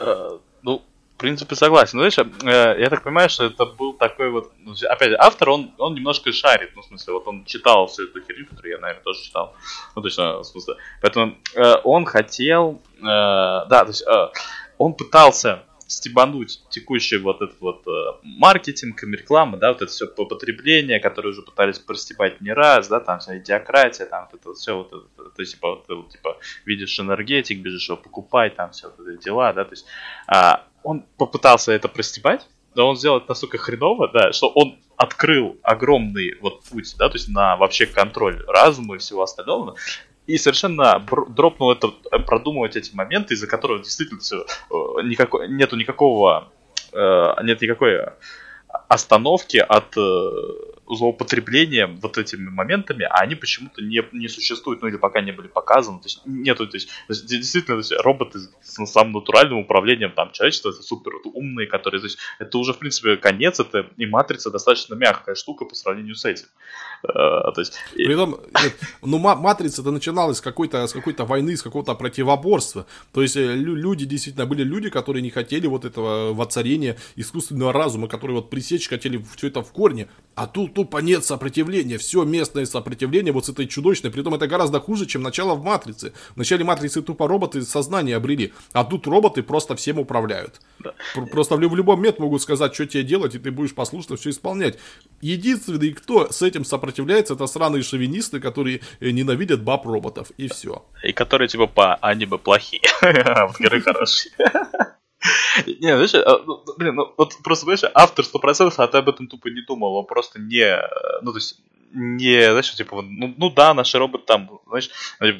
Uh, 0.00 0.40
ну, 0.62 0.82
в 1.14 1.16
принципе, 1.16 1.54
согласен. 1.54 1.98
Но, 1.98 2.06
э, 2.06 2.80
я 2.80 2.90
так 2.90 3.04
понимаю, 3.04 3.28
что 3.28 3.44
это 3.44 3.66
был 3.66 3.92
такой 3.92 4.30
вот... 4.30 4.52
Ну, 4.58 4.74
опять 4.90 5.12
автор, 5.18 5.50
он, 5.50 5.72
он 5.78 5.94
немножко 5.94 6.32
шарит. 6.32 6.72
Ну, 6.74 6.82
в 6.82 6.86
смысле, 6.86 7.14
вот 7.14 7.28
он 7.28 7.44
читал 7.44 7.86
всю 7.86 8.08
эту 8.08 8.20
херню, 8.20 8.46
которую 8.46 8.72
я, 8.72 8.78
наверное, 8.80 9.04
тоже 9.04 9.22
читал. 9.22 9.54
Ну, 9.94 10.02
точно, 10.02 10.38
в 10.38 10.44
смысле. 10.44 10.74
Поэтому 11.00 11.36
э, 11.54 11.74
он 11.84 12.04
хотел... 12.04 12.82
Э, 12.98 13.02
да, 13.68 13.84
то 13.84 13.88
есть... 13.88 14.04
Он 14.78 14.94
пытался 14.94 15.64
стебануть 15.86 16.62
текущий 16.70 17.18
вот 17.18 17.42
этот 17.42 17.60
вот 17.60 17.86
э, 17.86 17.90
маркетинг, 18.22 19.02
реклама, 19.02 19.58
да, 19.58 19.72
вот 19.72 19.82
это 19.82 19.90
все 19.90 20.06
потребление, 20.06 21.00
которое 21.00 21.30
уже 21.30 21.42
пытались 21.42 21.78
простебать 21.78 22.40
не 22.40 22.52
раз, 22.52 22.88
да, 22.88 23.00
там 23.00 23.18
вся 23.18 23.38
идиократия, 23.38 24.06
там 24.06 24.28
вот 24.30 24.40
это 24.40 24.54
все, 24.54 24.76
вот 24.76 24.88
это, 24.88 25.30
то 25.30 25.40
есть, 25.40 25.54
типа, 25.54 25.70
вот, 25.70 25.84
вот, 25.88 26.10
типа, 26.10 26.38
видишь 26.64 26.98
энергетик, 26.98 27.60
бежишь 27.60 27.88
его 27.88 27.96
покупать, 27.96 28.56
там 28.56 28.72
все 28.72 28.92
вот 28.96 29.06
эти 29.06 29.22
дела, 29.24 29.52
да, 29.52 29.64
то 29.64 29.72
есть, 29.72 29.86
а, 30.26 30.66
он 30.82 31.04
попытался 31.18 31.72
это 31.72 31.88
простебать, 31.88 32.46
но 32.74 32.88
он 32.88 32.96
сделал 32.96 33.18
это 33.18 33.28
настолько 33.28 33.58
хреново, 33.58 34.08
да, 34.08 34.32
что 34.32 34.48
он 34.48 34.78
открыл 34.96 35.58
огромный 35.62 36.36
вот 36.40 36.64
путь, 36.64 36.94
да, 36.98 37.08
то 37.08 37.16
есть 37.16 37.28
на 37.28 37.56
вообще 37.56 37.86
контроль 37.86 38.42
разума 38.46 38.96
и 38.96 38.98
всего 38.98 39.22
остального, 39.22 39.76
и 40.26 40.38
совершенно 40.38 41.04
дропнул 41.28 41.72
это, 41.72 41.94
э, 42.10 42.18
продумывать 42.18 42.76
эти 42.76 42.94
моменты, 42.94 43.34
из-за 43.34 43.46
которых 43.46 43.82
действительно 43.82 44.20
все, 44.20 44.44
э, 44.70 44.74
никакой, 45.04 45.48
нету 45.48 45.76
никакого, 45.76 46.50
э, 46.92 47.34
нет 47.42 47.60
никакой 47.60 48.00
остановки 48.88 49.58
от 49.58 49.96
злоупотреблением 50.86 51.98
вот 52.00 52.18
этими 52.18 52.48
моментами, 52.50 53.04
а 53.04 53.20
они 53.20 53.34
почему-то 53.34 53.82
не, 53.82 54.02
не 54.12 54.28
существуют, 54.28 54.82
ну 54.82 54.88
или 54.88 54.96
пока 54.96 55.20
не 55.20 55.32
были 55.32 55.48
показаны. 55.48 56.00
То 56.00 56.06
есть 56.06 56.22
нету, 56.26 56.66
то 56.66 56.76
есть 56.76 56.90
действительно, 57.08 57.76
то 57.76 57.88
есть, 57.88 57.92
роботы 58.04 58.38
с 58.38 58.86
самым 58.86 59.12
натуральным 59.12 59.58
управлением 59.58 60.12
там 60.12 60.32
человечества, 60.32 60.70
это 60.70 60.82
супер 60.82 61.12
умные, 61.24 61.66
которые, 61.66 62.00
то 62.00 62.06
есть, 62.06 62.18
это 62.38 62.58
уже 62.58 62.72
в 62.72 62.78
принципе 62.78 63.16
конец, 63.16 63.60
это 63.60 63.86
и 63.96 64.06
матрица 64.06 64.50
достаточно 64.50 64.94
мягкая 64.94 65.36
штука 65.36 65.64
по 65.64 65.74
сравнению 65.74 66.16
с 66.16 66.24
этим. 66.24 66.46
Uh, 67.04 67.52
то 67.52 67.60
есть, 67.60 67.74
При 67.94 68.12
этом, 68.12 68.40
нет, 68.62 68.74
ну 69.02 69.18
матрица 69.18 69.82
это 69.82 69.90
начиналась 69.90 70.38
с 70.38 70.40
какой-то, 70.40 70.86
с 70.86 70.92
какой-то 70.92 71.24
войны, 71.24 71.56
с 71.56 71.62
какого-то 71.62 71.94
противоборства. 71.94 72.86
То 73.12 73.22
есть 73.22 73.36
э, 73.36 73.54
люди 73.54 74.06
действительно 74.06 74.46
были 74.46 74.62
люди, 74.62 74.88
которые 74.88 75.22
не 75.22 75.30
хотели 75.30 75.66
вот 75.66 75.84
этого 75.84 76.32
воцарения 76.32 76.96
искусственного 77.16 77.72
разума, 77.72 78.08
которые 78.08 78.36
вот 78.36 78.50
пресечь 78.50 78.88
хотели 78.88 79.22
все 79.36 79.48
это 79.48 79.62
в 79.62 79.70
корне, 79.72 80.08
а 80.34 80.46
тут 80.46 80.74
тупо 80.74 80.98
нет 80.98 81.24
сопротивления. 81.24 81.98
Все 81.98 82.24
местное 82.24 82.66
сопротивление 82.66 83.32
вот 83.32 83.46
с 83.46 83.48
этой 83.48 83.66
чудовищной. 83.66 84.10
Притом 84.10 84.34
это 84.34 84.46
гораздо 84.48 84.80
хуже, 84.80 85.06
чем 85.06 85.22
начало 85.22 85.54
в 85.54 85.62
Матрице. 85.62 86.12
В 86.34 86.36
начале 86.36 86.64
Матрицы 86.64 87.02
тупо 87.02 87.28
роботы 87.28 87.62
сознание 87.62 88.16
обрели. 88.16 88.52
А 88.72 88.84
тут 88.84 89.06
роботы 89.06 89.42
просто 89.42 89.76
всем 89.76 89.98
управляют. 89.98 90.60
Да. 90.80 90.94
Просто 91.30 91.56
в, 91.56 91.60
любом 91.60 91.98
момент 91.98 92.18
могут 92.18 92.42
сказать, 92.42 92.74
что 92.74 92.86
тебе 92.86 93.04
делать, 93.04 93.34
и 93.34 93.38
ты 93.38 93.50
будешь 93.52 93.74
послушно 93.74 94.16
все 94.16 94.30
исполнять. 94.30 94.78
Единственный, 95.20 95.92
кто 95.92 96.30
с 96.30 96.42
этим 96.42 96.64
сопротивляется, 96.94 97.34
это 97.34 97.46
сраные 97.46 97.82
шовинисты, 97.82 98.40
которые 98.40 98.80
э, 99.00 99.10
ненавидят 99.10 99.62
баб-роботов. 99.62 100.30
И 100.38 100.48
все. 100.48 100.84
И 101.02 101.12
которые 101.12 101.48
типа 101.48 101.66
по 101.66 101.94
аниме 101.96 102.38
плохие. 102.38 102.82
А 103.02 103.48
хорошие. 103.52 104.32
Не, 105.66 105.96
знаешь, 105.96 106.14
а, 106.14 106.42
ну, 106.46 106.62
блин, 106.78 106.94
ну 106.96 107.14
вот 107.16 107.34
просто, 107.42 107.64
знаешь, 107.64 107.84
автор 107.94 108.24
100%, 108.24 108.74
а 108.76 108.86
ты 108.86 108.98
об 108.98 109.08
этом 109.08 109.26
тупо 109.26 109.48
не 109.48 109.62
думал, 109.62 109.94
он 109.96 110.06
просто 110.06 110.38
не, 110.38 110.78
ну 111.22 111.32
то 111.32 111.38
есть, 111.38 111.60
не, 111.94 112.42
знаешь, 112.50 112.74
типа, 112.74 113.02
ну, 113.02 113.32
ну 113.36 113.50
да, 113.50 113.72
наши 113.72 113.98
роботы 113.98 114.24
там, 114.26 114.60
знаешь, 114.66 114.90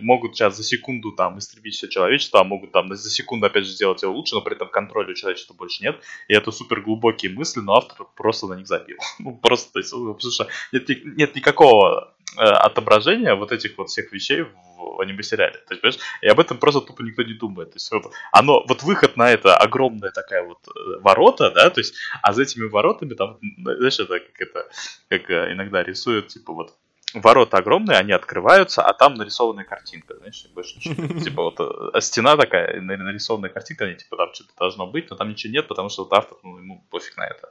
могут 0.01 0.37
сейчас 0.37 0.57
за 0.57 0.63
секунду 0.63 1.13
там 1.13 1.39
истребить 1.39 1.75
все 1.75 1.89
человечество, 1.89 2.41
а 2.41 2.45
могут 2.45 2.73
там 2.73 2.95
за 2.95 3.11
секунду 3.11 3.47
опять 3.47 3.65
же 3.65 3.73
сделать 3.73 4.03
его 4.03 4.13
лучше, 4.13 4.37
но 4.37 4.41
при 4.41 4.55
этом 4.55 4.69
контроля 4.69 5.11
у 5.11 5.15
человечества 5.15 5.55
больше 5.55 5.83
нет. 5.83 6.01
И 6.29 6.35
это 6.35 6.53
супер 6.53 6.81
глубокие 6.81 7.33
мысли, 7.33 7.61
но 7.61 7.75
автор 7.75 8.07
просто 8.15 8.47
на 8.47 8.55
них 8.55 8.67
забил. 8.67 8.99
Ну, 9.25 9.35
просто, 9.37 9.73
то 9.73 9.79
есть, 9.79 9.91
потому 9.91 10.19
что 10.19 10.49
нет, 10.73 10.89
нет 11.17 11.35
никакого 11.35 12.14
э, 12.39 12.43
отображения 12.43 13.35
вот 13.35 13.53
этих 13.53 13.79
вот 13.79 13.89
всех 13.89 14.13
вещей 14.13 14.43
в 14.43 15.01
аниме-сериале. 15.01 15.59
То 15.67 15.75
есть, 15.75 15.83
понимаешь, 15.83 16.01
и 16.23 16.29
об 16.29 16.41
этом 16.41 16.59
просто 16.59 16.81
тупо 16.81 17.03
никто 17.03 17.23
не 17.23 17.35
думает. 17.35 17.71
То 17.71 17.77
есть, 17.77 17.91
вот, 17.93 18.13
оно, 18.33 18.65
вот 18.69 18.83
выход 18.83 19.17
на 19.17 19.31
это 19.31 19.57
огромная 19.57 20.11
такая 20.11 20.43
вот 20.43 20.59
э, 20.69 21.01
ворота, 21.01 21.51
да, 21.51 21.71
то 21.71 21.81
есть, 21.81 21.95
а 22.23 22.33
за 22.33 22.43
этими 22.43 22.69
воротами 22.69 23.15
там, 23.15 23.39
знаешь, 23.63 24.01
это 24.01 24.21
как 24.21 24.41
это, 24.41 24.69
как 25.09 25.31
э, 25.31 25.53
иногда 25.53 25.83
рисуют, 25.83 26.29
типа 26.29 26.53
вот, 26.53 26.75
ворота 27.15 27.59
огромные, 27.59 27.99
они 27.99 28.13
открываются, 28.13 28.83
а 28.83 28.93
там 28.93 29.15
нарисованная 29.15 29.65
картинка, 29.65 30.17
знаешь, 30.17 30.47
больше 30.55 30.77
ничего. 30.77 31.21
Типа 31.25 31.43
вот 31.43 31.61
э, 31.61 32.01
стена 32.01 32.37
такая, 32.37 32.81
нарисованная 32.81 33.51
картинка, 33.51 33.85
они 33.85 33.95
типа 33.95 34.17
там 34.17 34.35
что-то 34.35 34.51
должно 34.59 34.87
быть, 34.87 35.11
но 35.11 35.17
там 35.17 35.31
ничего 35.31 35.53
нет, 35.53 35.69
потому 35.69 35.89
что 35.89 36.05
вот 36.05 36.13
автор, 36.13 36.39
ну, 36.43 36.59
ему 36.59 36.85
пофиг 36.91 37.17
на 37.17 37.27
это. 37.27 37.49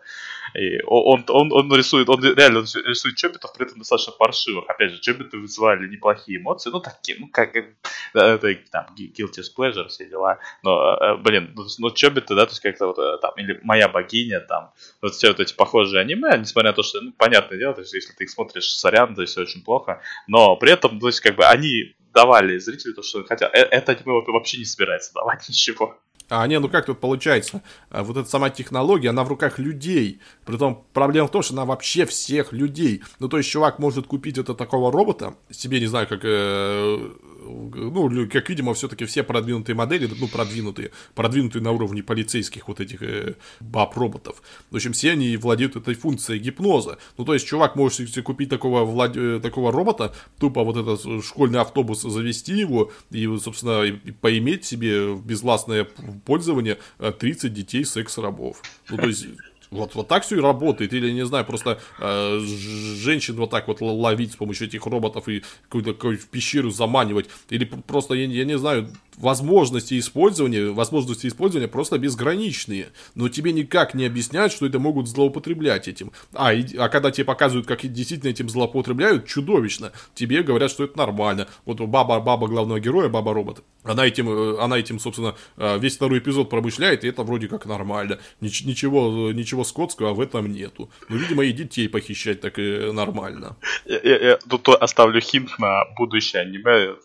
И 0.55 0.81
он, 0.85 1.23
он, 1.27 1.51
он 1.51 1.73
рисует, 1.75 2.09
он 2.09 2.21
реально 2.23 2.59
рисует 2.59 3.15
чобитов, 3.15 3.53
при 3.53 3.65
этом 3.65 3.79
достаточно 3.79 4.13
паршивых. 4.13 4.69
Опять 4.69 4.91
же, 4.91 4.99
чобиты 4.99 5.37
вызывали 5.37 5.87
неплохие 5.87 6.39
эмоции, 6.39 6.69
ну, 6.69 6.79
такие, 6.79 7.17
ну, 7.19 7.27
как, 7.27 7.55
это 7.55 8.55
там, 8.71 8.87
guilty 8.97 9.39
as 9.39 9.49
pleasure, 9.57 9.87
все 9.87 10.05
дела. 10.05 10.39
Но, 10.61 10.95
э, 10.95 11.15
блин, 11.17 11.53
ну, 11.55 11.65
ну 11.79 11.91
чобиты, 11.91 12.35
да, 12.35 12.45
то 12.45 12.51
есть 12.51 12.61
как-то 12.61 12.87
вот 12.87 12.99
э, 12.99 13.17
там, 13.21 13.33
или 13.37 13.59
моя 13.63 13.87
богиня, 13.87 14.39
там, 14.41 14.71
вот 15.01 15.13
все 15.13 15.29
вот 15.29 15.39
эти 15.39 15.53
похожие 15.53 16.01
аниме, 16.01 16.37
несмотря 16.37 16.71
на 16.71 16.75
то, 16.75 16.83
что, 16.83 17.01
ну, 17.01 17.11
понятное 17.13 17.57
дело, 17.57 17.73
то 17.73 17.81
есть 17.81 17.93
если 17.93 18.13
ты 18.13 18.25
их 18.25 18.29
смотришь, 18.29 18.69
сорян, 18.69 19.15
то 19.15 19.21
есть 19.21 19.37
очень 19.37 19.52
очень 19.53 19.63
плохо, 19.63 20.01
но 20.27 20.55
при 20.55 20.71
этом, 20.71 20.99
то 20.99 21.07
есть, 21.07 21.19
как 21.19 21.35
бы 21.35 21.45
они 21.45 21.95
давали 22.13 22.57
зрителю 22.59 22.93
то, 22.93 23.03
что 23.03 23.23
хотя 23.25 23.47
э, 23.47 23.59
это 23.59 23.93
аниме 23.93 24.21
вообще 24.27 24.57
не 24.59 24.65
собирается 24.65 25.13
давать 25.13 25.47
ничего. 25.49 25.97
А 26.29 26.47
не, 26.47 26.59
ну 26.59 26.69
как 26.69 26.85
тут 26.85 26.99
получается? 26.99 27.61
А 27.89 28.01
вот 28.01 28.17
эта 28.17 28.29
сама 28.29 28.49
технология, 28.49 29.09
она 29.09 29.23
в 29.23 29.27
руках 29.27 29.59
людей. 29.59 30.21
Притом 30.45 30.85
проблема 30.93 31.27
в 31.27 31.31
том, 31.31 31.43
что 31.43 31.53
она 31.53 31.65
вообще 31.65 32.05
всех 32.05 32.53
людей. 32.53 33.03
Ну 33.19 33.27
то 33.27 33.37
есть 33.37 33.49
чувак 33.49 33.77
может 33.77 34.07
купить 34.07 34.37
это 34.37 34.53
такого 34.55 34.91
робота, 34.91 35.35
себе 35.51 35.79
не 35.79 35.87
знаю, 35.87 36.07
как 36.07 36.21
э, 36.23 37.09
ну, 37.43 38.29
как 38.29 38.49
видимо, 38.49 38.73
все-таки 38.73 39.05
все 39.05 39.23
продвинутые 39.23 39.75
модели, 39.75 40.09
ну, 40.19 40.27
продвинутые, 40.27 40.91
продвинутые 41.15 41.61
на 41.61 41.71
уровне 41.71 42.03
полицейских 42.03 42.67
вот 42.67 42.79
этих 42.79 43.01
э, 43.01 43.35
баб-роботов. 43.59 44.41
В 44.71 44.75
общем, 44.75 44.93
все 44.93 45.11
они 45.11 45.37
владеют 45.37 45.75
этой 45.75 45.95
функцией 45.95 46.39
гипноза. 46.39 46.97
Ну, 47.17 47.25
то 47.25 47.33
есть, 47.33 47.45
чувак 47.45 47.75
может 47.75 48.09
себе 48.09 48.21
купить 48.21 48.49
такого, 48.49 48.85
влад... 48.85 49.15
Э, 49.15 49.39
такого 49.41 49.71
робота, 49.71 50.13
тупо 50.39 50.63
вот 50.63 50.77
этот 50.77 51.23
школьный 51.23 51.59
автобус 51.59 52.01
завести 52.01 52.53
его 52.53 52.91
и, 53.11 53.25
собственно, 53.37 53.99
поиметь 54.21 54.65
себе 54.65 55.11
в 55.11 55.25
безвластное 55.25 55.87
пользование 56.25 56.77
30 56.99 57.43
э, 57.43 57.49
детей 57.49 57.85
секс-рабов. 57.85 58.61
Ну, 58.89 58.97
то 58.97 59.07
есть 59.07 59.27
вот, 59.73 59.95
вот 59.95 60.07
так 60.07 60.23
все 60.23 60.37
и 60.37 60.41
работает. 60.41 60.93
Или, 60.93 61.11
не 61.11 61.25
знаю, 61.25 61.45
просто 61.45 61.79
э, 61.99 62.39
женщин 62.39 63.35
вот 63.35 63.49
так 63.49 63.67
вот 63.67 63.81
ловить 63.81 64.33
с 64.33 64.35
помощью 64.35 64.67
этих 64.67 64.85
роботов 64.85 65.27
и 65.27 65.43
какую-то 65.63 65.93
какую 65.93 66.17
в 66.17 66.27
пещеру 66.27 66.71
заманивать. 66.71 67.29
Или 67.49 67.65
просто, 67.65 68.13
я, 68.13 68.25
я 68.25 68.45
не 68.45 68.57
знаю, 68.57 68.89
возможности 69.17 69.99
использования, 69.99 70.69
возможности 70.69 71.27
использования 71.27 71.67
просто 71.67 71.97
безграничные. 71.97 72.87
Но 73.15 73.29
тебе 73.29 73.51
никак 73.51 73.93
не 73.93 74.05
объясняют, 74.05 74.51
что 74.51 74.65
это 74.65 74.79
могут 74.79 75.07
злоупотреблять 75.07 75.87
этим. 75.87 76.11
А, 76.33 76.53
и, 76.53 76.75
а 76.77 76.89
когда 76.89 77.11
тебе 77.11 77.25
показывают, 77.25 77.67
как 77.67 77.81
действительно 77.81 78.29
этим 78.29 78.49
злоупотребляют, 78.49 79.27
чудовищно. 79.27 79.91
Тебе 80.15 80.43
говорят, 80.43 80.71
что 80.71 80.83
это 80.83 80.97
нормально. 80.97 81.47
Вот 81.65 81.79
баба, 81.79 82.19
баба 82.19 82.47
главного 82.47 82.79
героя, 82.79 83.09
баба-робот, 83.09 83.63
она 83.83 84.05
этим, 84.05 84.29
э, 84.29 84.59
она 84.59 84.77
этим, 84.77 84.99
собственно, 84.99 85.35
э, 85.57 85.77
весь 85.79 85.95
второй 85.95 86.19
эпизод 86.19 86.49
промышляет, 86.49 87.03
и 87.03 87.07
это 87.07 87.23
вроде 87.23 87.47
как 87.47 87.65
нормально. 87.65 88.19
Нич- 88.41 88.65
ничего, 88.65 89.31
ничего 89.31 89.63
скотского 89.63 90.13
в 90.13 90.21
этом 90.21 90.51
нету. 90.51 90.89
Ну, 91.09 91.17
видимо, 91.17 91.43
и 91.43 91.51
детей 91.51 91.89
похищать 91.89 92.41
так 92.41 92.59
и 92.59 92.91
нормально. 92.91 93.57
Я, 93.85 93.99
я, 94.03 94.19
я 94.19 94.37
тут 94.49 94.69
оставлю 94.69 95.19
хинт 95.19 95.59
на 95.59 95.85
будущее 95.97 96.43
аниме. 96.43 96.95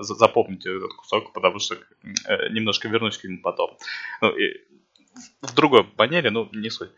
Запомните 0.00 0.76
этот 0.76 0.92
кусок, 0.94 1.32
потому 1.32 1.47
что 1.58 1.76
э, 1.76 2.48
немножко 2.50 2.88
вернусь 2.88 3.18
к 3.18 3.24
нему 3.24 3.40
потом. 3.42 3.76
Ну, 4.20 4.36
и 4.36 4.60
в 5.42 5.54
другой 5.54 5.86
манере, 5.96 6.30
ну, 6.30 6.48
не 6.52 6.70
суть. 6.70 6.90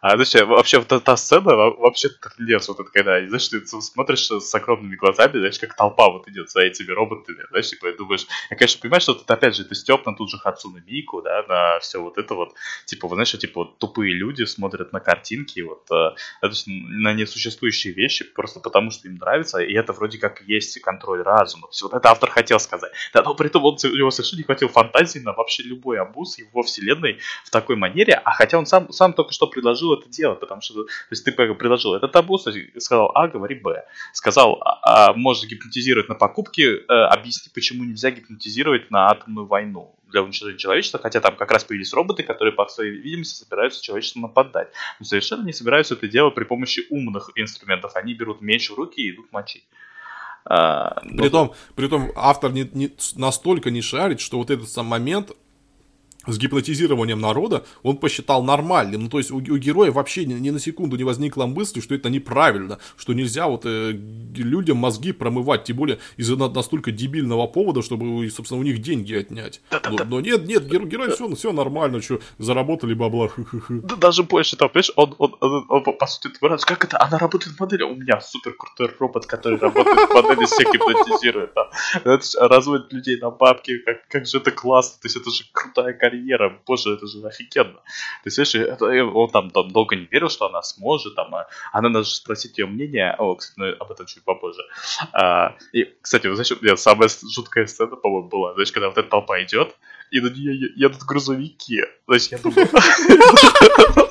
А, 0.00 0.16
знаешь, 0.16 0.46
вообще 0.46 0.78
вот 0.78 0.92
эта 0.92 1.16
сцена, 1.16 1.54
вообще 1.54 2.08
трендец, 2.08 2.68
вот 2.68 2.80
это 2.80 2.90
когда, 2.90 3.26
знаешь, 3.26 3.48
ты 3.48 3.64
смотришь 3.66 4.30
с 4.30 4.54
огромными 4.54 4.96
глазами, 4.96 5.38
знаешь, 5.38 5.58
как 5.58 5.74
толпа 5.74 6.10
вот 6.10 6.28
идет 6.28 6.50
за 6.50 6.62
этими 6.62 6.92
роботами, 6.92 7.38
знаешь, 7.50 7.70
типа, 7.70 7.92
думаешь, 7.92 8.26
я, 8.50 8.56
конечно, 8.56 8.80
понимаю, 8.80 9.00
что 9.00 9.12
это, 9.12 9.34
опять 9.34 9.56
же, 9.56 9.62
это 9.62 9.74
степ 9.74 10.06
на 10.06 10.14
тут 10.14 10.30
же 10.30 10.38
Хацуна 10.38 10.82
Мику, 10.86 11.22
да, 11.22 11.44
на 11.48 11.78
все 11.80 12.02
вот 12.02 12.18
это 12.18 12.34
вот, 12.34 12.54
типа, 12.84 13.08
вот, 13.08 13.14
знаешь, 13.14 13.32
типа, 13.32 13.60
вот 13.60 13.78
тупые 13.78 14.12
люди 14.12 14.44
смотрят 14.44 14.92
на 14.92 15.00
картинки, 15.00 15.60
вот, 15.60 15.84
э, 15.90 16.14
то 16.40 16.48
есть 16.48 16.66
на 16.66 17.12
несуществующие 17.14 17.92
вещи, 17.94 18.24
просто 18.24 18.60
потому 18.60 18.90
что 18.90 19.08
им 19.08 19.16
нравится, 19.16 19.58
и 19.58 19.72
это 19.72 19.92
вроде 19.92 20.18
как 20.18 20.42
есть 20.42 20.80
контроль 20.80 21.22
разума. 21.22 21.68
Все, 21.70 21.86
вот 21.86 21.94
это 21.94 22.10
автор 22.10 22.30
хотел 22.30 22.60
сказать. 22.60 22.92
Да, 23.12 23.22
но 23.22 23.34
при 23.34 23.46
этом 23.48 23.64
он, 23.64 23.76
у 23.82 23.96
него 23.96 24.10
совершенно 24.10 24.38
не 24.38 24.44
хватило 24.44 24.70
фантазии 24.70 25.18
на 25.18 25.32
вообще 25.32 25.62
любой 25.62 25.98
обуз 25.98 26.38
его 26.38 26.62
вселенной 26.62 27.18
в 27.44 27.50
такой 27.50 27.76
манере, 27.76 28.14
а 28.14 28.32
хотя 28.32 28.58
он 28.58 28.66
сам, 28.66 28.92
сам 28.92 29.12
только 29.12 29.32
что 29.32 29.46
предложил 29.46 29.85
предложил 29.86 29.94
это 29.94 30.08
делать, 30.08 30.40
потому 30.40 30.60
что, 30.60 30.84
то 30.84 30.90
есть 31.10 31.24
ты 31.24 31.32
предложил 31.32 31.94
этот 31.94 32.12
табу, 32.12 32.38
сказал 32.38 33.10
А, 33.14 33.28
говори 33.28 33.56
Б. 33.56 33.84
Сказал, 34.12 34.60
а, 34.62 35.10
а 35.10 35.12
можно 35.14 35.46
гипнотизировать 35.46 36.08
на 36.08 36.14
покупки, 36.14 36.62
э, 36.62 36.92
объясни, 36.92 37.50
почему 37.54 37.84
нельзя 37.84 38.10
гипнотизировать 38.10 38.90
на 38.90 39.08
атомную 39.10 39.46
войну 39.46 39.94
для 40.10 40.22
уничтожения 40.22 40.58
человечества, 40.58 41.00
хотя 41.00 41.20
там 41.20 41.36
как 41.36 41.50
раз 41.50 41.64
появились 41.64 41.92
роботы, 41.92 42.22
которые 42.22 42.52
по 42.52 42.66
своей 42.68 42.92
видимости 42.92 43.42
собираются 43.42 43.82
человечество 43.82 44.20
нападать. 44.20 44.68
Но 45.00 45.06
совершенно 45.06 45.44
не 45.44 45.52
собираются 45.52 45.94
это 45.94 46.08
делать 46.08 46.34
при 46.34 46.44
помощи 46.44 46.86
умных 46.90 47.30
инструментов. 47.34 47.96
Они 47.96 48.14
берут 48.14 48.40
меч 48.40 48.70
в 48.70 48.74
руки 48.74 49.02
и 49.02 49.10
идут 49.10 49.32
мочить. 49.32 49.64
А, 50.48 51.00
но... 51.02 51.22
притом, 51.22 51.54
притом 51.74 52.12
автор 52.14 52.52
не, 52.52 52.70
не, 52.72 52.90
настолько 53.16 53.70
не 53.70 53.82
шарит, 53.82 54.20
что 54.20 54.38
вот 54.38 54.50
этот 54.50 54.68
сам 54.68 54.86
момент 54.86 55.32
с 56.26 56.38
гипнотизированием 56.38 57.20
народа, 57.20 57.64
он 57.82 57.96
посчитал 57.96 58.42
нормальным. 58.42 59.04
Ну, 59.04 59.08
то 59.08 59.18
есть 59.18 59.30
у, 59.30 59.36
у 59.36 59.58
героя 59.58 59.90
вообще 59.90 60.24
ни, 60.24 60.34
ни 60.34 60.50
на 60.50 60.58
секунду 60.58 60.96
не 60.96 61.04
возникла 61.04 61.46
мысли, 61.46 61.80
что 61.80 61.94
это 61.94 62.10
неправильно, 62.10 62.78
что 62.96 63.12
нельзя 63.12 63.46
вот 63.46 63.62
э, 63.64 63.92
людям 63.92 64.78
мозги 64.78 65.12
промывать, 65.12 65.64
тем 65.64 65.76
более 65.76 65.98
из-за 66.16 66.36
настолько 66.36 66.90
дебильного 66.90 67.46
повода, 67.46 67.82
чтобы, 67.82 68.28
собственно, 68.30 68.60
у 68.60 68.64
них 68.64 68.80
деньги 68.80 69.14
отнять. 69.14 69.60
Но, 69.70 70.04
но 70.04 70.20
нет, 70.20 70.46
нет, 70.46 70.66
герой, 70.66 70.88
герой 70.88 71.10
все, 71.12 71.32
все 71.34 71.52
нормально, 71.52 72.02
что 72.02 72.20
заработали 72.38 72.94
бабла. 72.94 73.30
Да 73.68 73.96
даже 73.96 74.22
больше 74.22 74.56
того, 74.56 74.68
понимаешь, 74.68 74.92
он, 74.96 75.14
он, 75.18 75.36
он, 75.40 75.66
он, 75.68 75.82
он 75.86 75.96
по 75.96 76.06
сути, 76.06 76.36
говорит, 76.40 76.64
как 76.64 76.84
это, 76.84 77.00
она 77.00 77.18
работает 77.18 77.56
в 77.56 77.60
модели, 77.60 77.82
у 77.82 77.94
меня 77.94 78.20
супер 78.20 78.54
крутой 78.54 78.94
робот, 78.98 79.26
который 79.26 79.58
работает 79.58 80.10
в 80.10 80.14
модели, 80.14 80.44
всех 80.46 80.72
гипнотизирует, 80.72 81.52
да. 81.54 82.48
разводит 82.48 82.92
людей 82.92 83.18
на 83.18 83.30
бабки, 83.30 83.78
как, 83.78 84.08
как 84.08 84.26
же 84.26 84.38
это 84.38 84.50
классно, 84.50 84.98
то 85.02 85.06
есть 85.06 85.16
это 85.16 85.30
же 85.30 85.44
крутая 85.52 85.92
карьера 85.92 86.15
карьера, 86.16 86.58
боже, 86.66 86.94
это 86.94 87.06
же 87.06 87.26
офигенно. 87.26 87.80
Есть, 88.24 88.38
видишь, 88.38 88.54
это, 88.54 88.86
он 88.86 89.30
там, 89.30 89.50
там 89.50 89.70
долго 89.70 89.96
не 89.96 90.06
верил, 90.10 90.28
что 90.28 90.46
она 90.46 90.62
сможет, 90.62 91.14
там, 91.14 91.34
а 91.34 91.46
она 91.72 91.88
надо 91.88 92.04
спросить 92.04 92.58
ее 92.58 92.66
мнение, 92.66 93.14
о, 93.18 93.34
кстати, 93.34 93.58
ну, 93.58 93.66
об 93.78 93.90
этом 93.90 94.06
чуть 94.06 94.24
попозже. 94.24 94.62
А, 95.12 95.56
и, 95.72 95.84
кстати, 96.00 96.32
знаешь, 96.32 96.52
у 96.52 96.64
меня 96.64 96.76
самая 96.76 97.08
жуткая 97.34 97.66
сцена, 97.66 97.96
по-моему, 97.96 98.28
была, 98.28 98.54
знаешь, 98.54 98.72
когда 98.72 98.88
вот 98.88 98.98
эта 98.98 99.08
толпа 99.08 99.42
идет, 99.42 99.76
и 100.10 100.20
на 100.20 100.28
нее 100.28 100.72
едут 100.76 101.02
грузовики. 101.02 101.82
Значит, 102.06 102.32
я 102.32 102.38
думаю... 102.38 102.68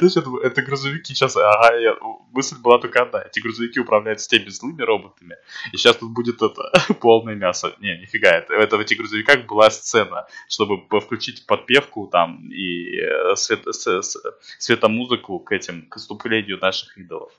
Думаю, 0.00 0.40
это 0.42 0.62
грузовики 0.62 1.14
сейчас, 1.14 1.36
ага, 1.36 1.76
я, 1.76 1.96
мысль 2.32 2.56
была 2.58 2.78
только 2.78 3.02
одна, 3.02 3.22
эти 3.22 3.40
грузовики 3.40 3.80
управляют 3.80 4.20
с 4.20 4.26
теми 4.26 4.48
злыми 4.48 4.82
роботами, 4.82 5.36
и 5.72 5.76
сейчас 5.76 5.96
тут 5.96 6.12
будет 6.12 6.42
это, 6.42 6.72
полное 7.00 7.34
мясо. 7.34 7.74
Не, 7.80 7.98
нифига, 7.98 8.30
это, 8.30 8.54
это 8.54 8.76
в 8.76 8.80
этих 8.80 8.98
грузовиках 8.98 9.46
была 9.46 9.70
сцена, 9.70 10.26
чтобы 10.48 10.82
включить 11.00 11.46
подпевку 11.46 12.06
там 12.06 12.50
и 12.50 12.98
э, 12.98 13.36
свет, 13.36 13.62
с, 13.66 13.86
с, 13.86 14.16
светомузыку 14.58 15.38
к 15.38 15.52
этим, 15.52 15.86
к 15.88 15.96
выступлению 15.96 16.58
наших 16.58 16.96
идолов. 16.98 17.32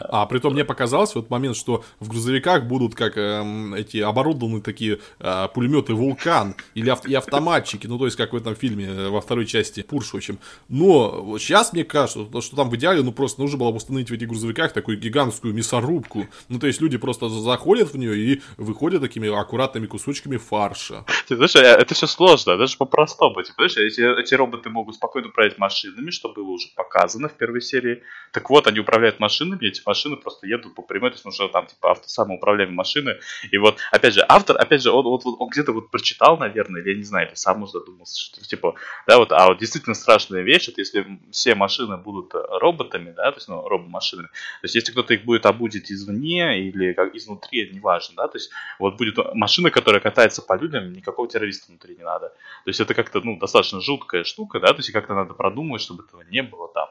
А 0.00 0.26
при 0.26 0.38
том 0.38 0.52
мне 0.52 0.64
показалось 0.64 1.14
вот 1.14 1.30
момент, 1.30 1.56
что 1.56 1.84
в 2.00 2.08
грузовиках 2.08 2.64
будут 2.64 2.94
как 2.94 3.16
э, 3.16 3.44
эти 3.76 3.98
оборудованные 3.98 4.62
такие 4.62 5.00
э, 5.18 5.48
пулеметы 5.54 5.94
«Вулкан» 5.94 6.54
или 6.74 6.90
ав- 6.90 7.06
и 7.06 7.14
автоматчики, 7.14 7.86
ну 7.86 7.98
то 7.98 8.04
есть 8.04 8.16
как 8.16 8.32
в 8.32 8.36
этом 8.36 8.54
фильме 8.54 8.86
э, 8.86 9.08
во 9.08 9.20
второй 9.20 9.46
части 9.46 9.82
«Пурш», 9.82 10.12
в 10.12 10.16
общем. 10.16 10.38
Но 10.68 11.36
сейчас 11.38 11.72
мне 11.72 11.84
кажется, 11.84 12.40
что, 12.40 12.56
там 12.56 12.70
в 12.70 12.76
идеале, 12.76 13.02
ну 13.02 13.12
просто 13.12 13.40
нужно 13.40 13.58
было 13.58 13.70
установить 13.70 14.10
в 14.10 14.12
этих 14.12 14.28
грузовиках 14.28 14.72
такую 14.72 14.98
гигантскую 14.98 15.54
мясорубку. 15.54 16.26
Ну 16.48 16.58
то 16.58 16.66
есть 16.66 16.80
люди 16.80 16.96
просто 16.98 17.28
заходят 17.28 17.92
в 17.92 17.98
нее 17.98 18.16
и 18.16 18.42
выходят 18.56 19.02
такими 19.02 19.28
аккуратными 19.28 19.86
кусочками 19.86 20.36
фарша. 20.36 21.04
Ты 21.26 21.36
знаешь, 21.36 21.56
э, 21.56 21.60
это 21.60 21.94
все 21.94 22.06
сложно, 22.06 22.56
даже 22.56 22.76
по-простому. 22.76 23.42
Типа, 23.42 23.68
знаешь, 23.68 23.76
эти, 23.76 24.20
эти 24.20 24.34
роботы 24.34 24.70
могут 24.70 24.94
спокойно 24.94 25.28
управлять 25.28 25.58
машинами, 25.58 26.10
что 26.10 26.32
было 26.32 26.50
уже 26.50 26.68
показано 26.74 27.28
в 27.28 27.34
первой 27.34 27.60
серии. 27.60 28.02
Так 28.32 28.50
вот, 28.50 28.66
они 28.66 28.80
управляют 28.80 29.20
машинами, 29.20 29.66
эти 29.66 29.82
машины 29.88 30.16
просто 30.16 30.46
едут 30.46 30.74
по 30.74 30.82
прямой, 30.82 31.10
то 31.10 31.16
есть 31.16 31.26
уже 31.26 31.48
там 31.48 31.66
типа 31.66 31.90
авто, 31.92 32.08
самоуправляемые 32.08 32.76
машины. 32.76 33.16
И 33.50 33.58
вот, 33.58 33.78
опять 33.90 34.14
же, 34.14 34.24
автор, 34.28 34.56
опять 34.60 34.82
же, 34.82 34.90
он, 34.90 35.06
он, 35.06 35.20
он, 35.24 35.36
он 35.38 35.48
где-то 35.48 35.72
вот 35.72 35.90
прочитал, 35.90 36.36
наверное, 36.36 36.82
или 36.82 36.90
я 36.90 36.96
не 36.96 37.04
знаю, 37.04 37.28
или 37.28 37.34
сам 37.34 37.62
уже 37.62 37.72
задумался, 37.72 38.20
что 38.20 38.40
типа, 38.44 38.74
да, 39.06 39.18
вот, 39.18 39.32
а 39.32 39.46
вот 39.48 39.58
действительно 39.58 39.94
страшная 39.94 40.42
вещь, 40.42 40.68
это 40.68 40.80
если 40.80 41.06
все 41.30 41.54
машины 41.54 41.96
будут 41.96 42.34
э, 42.34 42.38
роботами, 42.60 43.12
да, 43.12 43.30
то 43.30 43.38
есть, 43.38 43.48
ну, 43.48 43.66
робомашинами, 43.66 44.28
то 44.28 44.64
есть 44.64 44.74
если 44.74 44.92
кто-то 44.92 45.14
их 45.14 45.24
будет 45.24 45.46
обудить 45.46 45.90
извне 45.90 46.60
или 46.68 46.92
как 46.92 47.14
изнутри, 47.14 47.70
неважно, 47.72 48.14
да, 48.16 48.28
то 48.28 48.36
есть 48.36 48.50
вот 48.78 48.96
будет 48.96 49.16
машина, 49.34 49.70
которая 49.70 50.00
катается 50.00 50.42
по 50.42 50.56
людям, 50.56 50.92
никакого 50.92 51.28
террориста 51.28 51.66
внутри 51.68 51.96
не 51.96 52.04
надо. 52.04 52.28
То 52.28 52.68
есть 52.70 52.80
это 52.80 52.94
как-то, 52.94 53.20
ну, 53.20 53.38
достаточно 53.38 53.80
жуткая 53.80 54.24
штука, 54.24 54.60
да, 54.60 54.68
то 54.68 54.78
есть 54.78 54.92
как-то 54.92 55.14
надо 55.14 55.34
продумать, 55.34 55.80
чтобы 55.80 56.04
этого 56.04 56.22
не 56.30 56.42
было 56.42 56.68
там, 56.68 56.88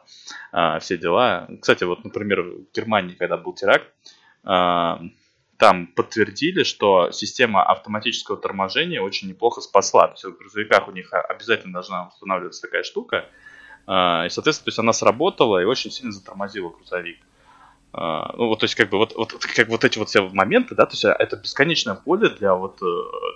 а, 0.52 0.80
все 0.80 0.98
дела. 0.98 1.48
Кстати, 1.62 1.84
вот, 1.84 2.04
например, 2.04 2.46
Германии, 2.88 3.16
когда 3.16 3.36
был 3.38 3.54
теракт, 3.54 3.94
а, 4.44 5.02
там 5.58 5.88
подтвердили, 5.88 6.64
что 6.64 7.12
система 7.12 7.64
автоматического 7.64 8.38
торможения 8.38 9.02
очень 9.02 9.28
неплохо 9.28 9.60
спасла. 9.60 10.08
То 10.08 10.14
есть 10.14 10.24
в 10.24 10.38
грузовиках 10.38 10.88
у 10.88 10.92
них 10.92 11.12
обязательно 11.12 11.74
должна 11.74 12.08
устанавливаться 12.08 12.62
такая 12.62 12.84
штука. 12.84 13.26
А, 13.86 14.26
и, 14.26 14.30
соответственно, 14.30 14.66
то 14.66 14.70
есть 14.70 14.80
она 14.80 14.94
сработала 14.94 15.62
и 15.62 15.66
очень 15.66 15.92
сильно 15.92 16.12
затормозила 16.12 16.70
грузовик. 16.70 17.20
А, 18.00 18.32
ну, 18.38 18.50
вот, 18.50 18.60
то 18.60 18.66
есть, 18.66 18.76
как 18.76 18.92
бы, 18.92 19.00
вот, 19.00 19.16
вот, 19.16 19.34
как 19.34 19.70
вот 19.70 19.84
эти 19.84 19.98
вот 19.98 20.10
все 20.10 20.22
моменты, 20.30 20.76
да, 20.76 20.86
то 20.86 20.92
есть, 20.94 21.04
это 21.04 21.36
бесконечное 21.36 21.96
поле 21.96 22.30
для 22.30 22.54
вот, 22.54 22.80
э, 22.84 22.86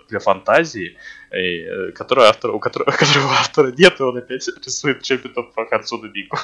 для 0.07 0.19
фантазии, 0.19 0.97
и, 1.31 1.63
э, 1.63 1.91
которое 1.93 2.29
автор, 2.29 2.51
у 2.51 2.59
которого, 2.59 2.91
которого 2.91 3.31
автора 3.31 3.73
нет, 3.75 3.99
и 3.99 4.03
он 4.03 4.17
опять 4.17 4.47
рисует 4.63 5.01
чобитов 5.01 5.51
по 5.55 5.65
Хансуну 5.65 6.11
Бику. 6.11 6.37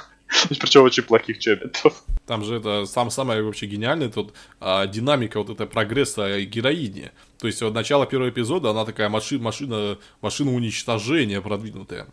Причем 0.50 0.82
очень 0.82 1.04
плохих 1.04 1.38
чобитов. 1.38 2.04
Там 2.26 2.44
же 2.44 2.56
это 2.56 2.88
сам 2.88 3.12
самое 3.12 3.44
вообще 3.44 3.68
гениальное, 3.68 4.10
тут 4.10 4.34
а, 4.60 4.88
динамика 4.88 5.38
вот 5.38 5.52
этой 5.52 5.68
прогресса 5.68 6.42
героини. 6.42 7.12
То 7.38 7.46
есть, 7.46 7.62
от 7.62 7.76
начала 7.76 8.08
первого 8.08 8.32
эпизода 8.32 8.72
она 8.72 8.84
такая 8.84 9.10
машина, 9.10 9.44
машина, 9.44 10.00
машина 10.22 10.54
уничтожения 10.54 11.40
продвинутая. 11.40 12.08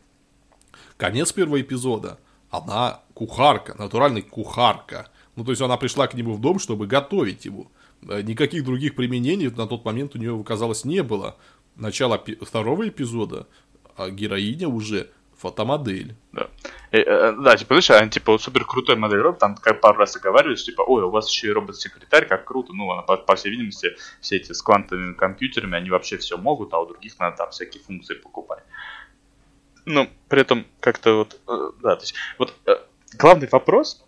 Конец 0.98 1.32
первого 1.32 1.62
эпизода, 1.62 2.18
она 2.50 3.00
кухарка, 3.14 3.74
натуральный 3.78 4.20
кухарка 4.20 5.08
ну, 5.36 5.44
то 5.44 5.50
есть 5.50 5.62
она 5.62 5.76
пришла 5.76 6.06
к 6.06 6.14
нему 6.14 6.34
в 6.34 6.40
дом, 6.40 6.58
чтобы 6.58 6.86
готовить 6.86 7.44
его. 7.44 7.70
Э, 8.08 8.22
никаких 8.22 8.64
других 8.64 8.94
применений 8.94 9.50
на 9.50 9.66
тот 9.66 9.84
момент 9.84 10.14
у 10.14 10.18
нее, 10.18 10.38
оказалось, 10.38 10.84
не 10.84 11.02
было. 11.02 11.36
Начало 11.76 12.22
второго 12.40 12.88
эпизода, 12.88 13.46
а 13.96 14.10
героиня 14.10 14.68
уже 14.68 15.10
фотомодель. 15.36 16.14
Да. 16.32 16.48
И, 16.92 16.98
э, 16.98 17.02
э, 17.02 17.32
да, 17.38 17.56
типа, 17.56 17.80
знаешь, 17.80 18.02
они, 18.02 18.10
типа, 18.10 18.38
супер 18.38 18.64
крутой 18.64 18.96
модель 18.96 19.18
робот, 19.18 19.40
там 19.40 19.56
как 19.56 19.80
пару 19.80 19.98
раз 19.98 20.16
оговаривались, 20.16 20.64
типа, 20.64 20.82
ой, 20.82 21.02
у 21.02 21.10
вас 21.10 21.28
еще 21.28 21.48
и 21.48 21.50
робот-секретарь, 21.50 22.26
как 22.26 22.44
круто, 22.44 22.72
ну, 22.72 22.90
она, 22.92 23.02
по, 23.02 23.16
по 23.16 23.34
всей 23.34 23.50
видимости, 23.50 23.96
все 24.20 24.36
эти 24.36 24.52
с 24.52 24.62
квантовыми 24.62 25.14
компьютерами, 25.14 25.76
они 25.76 25.90
вообще 25.90 26.16
все 26.18 26.36
могут, 26.36 26.72
а 26.72 26.78
у 26.78 26.86
других 26.86 27.18
надо 27.18 27.36
там 27.38 27.50
всякие 27.50 27.82
функции 27.82 28.14
покупать. 28.14 28.62
Ну, 29.86 30.08
при 30.28 30.40
этом 30.40 30.64
как-то 30.80 31.16
вот, 31.16 31.40
да, 31.82 31.96
то 31.96 32.02
есть, 32.02 32.14
вот 32.38 32.54
главный 33.18 33.48
вопрос, 33.50 34.03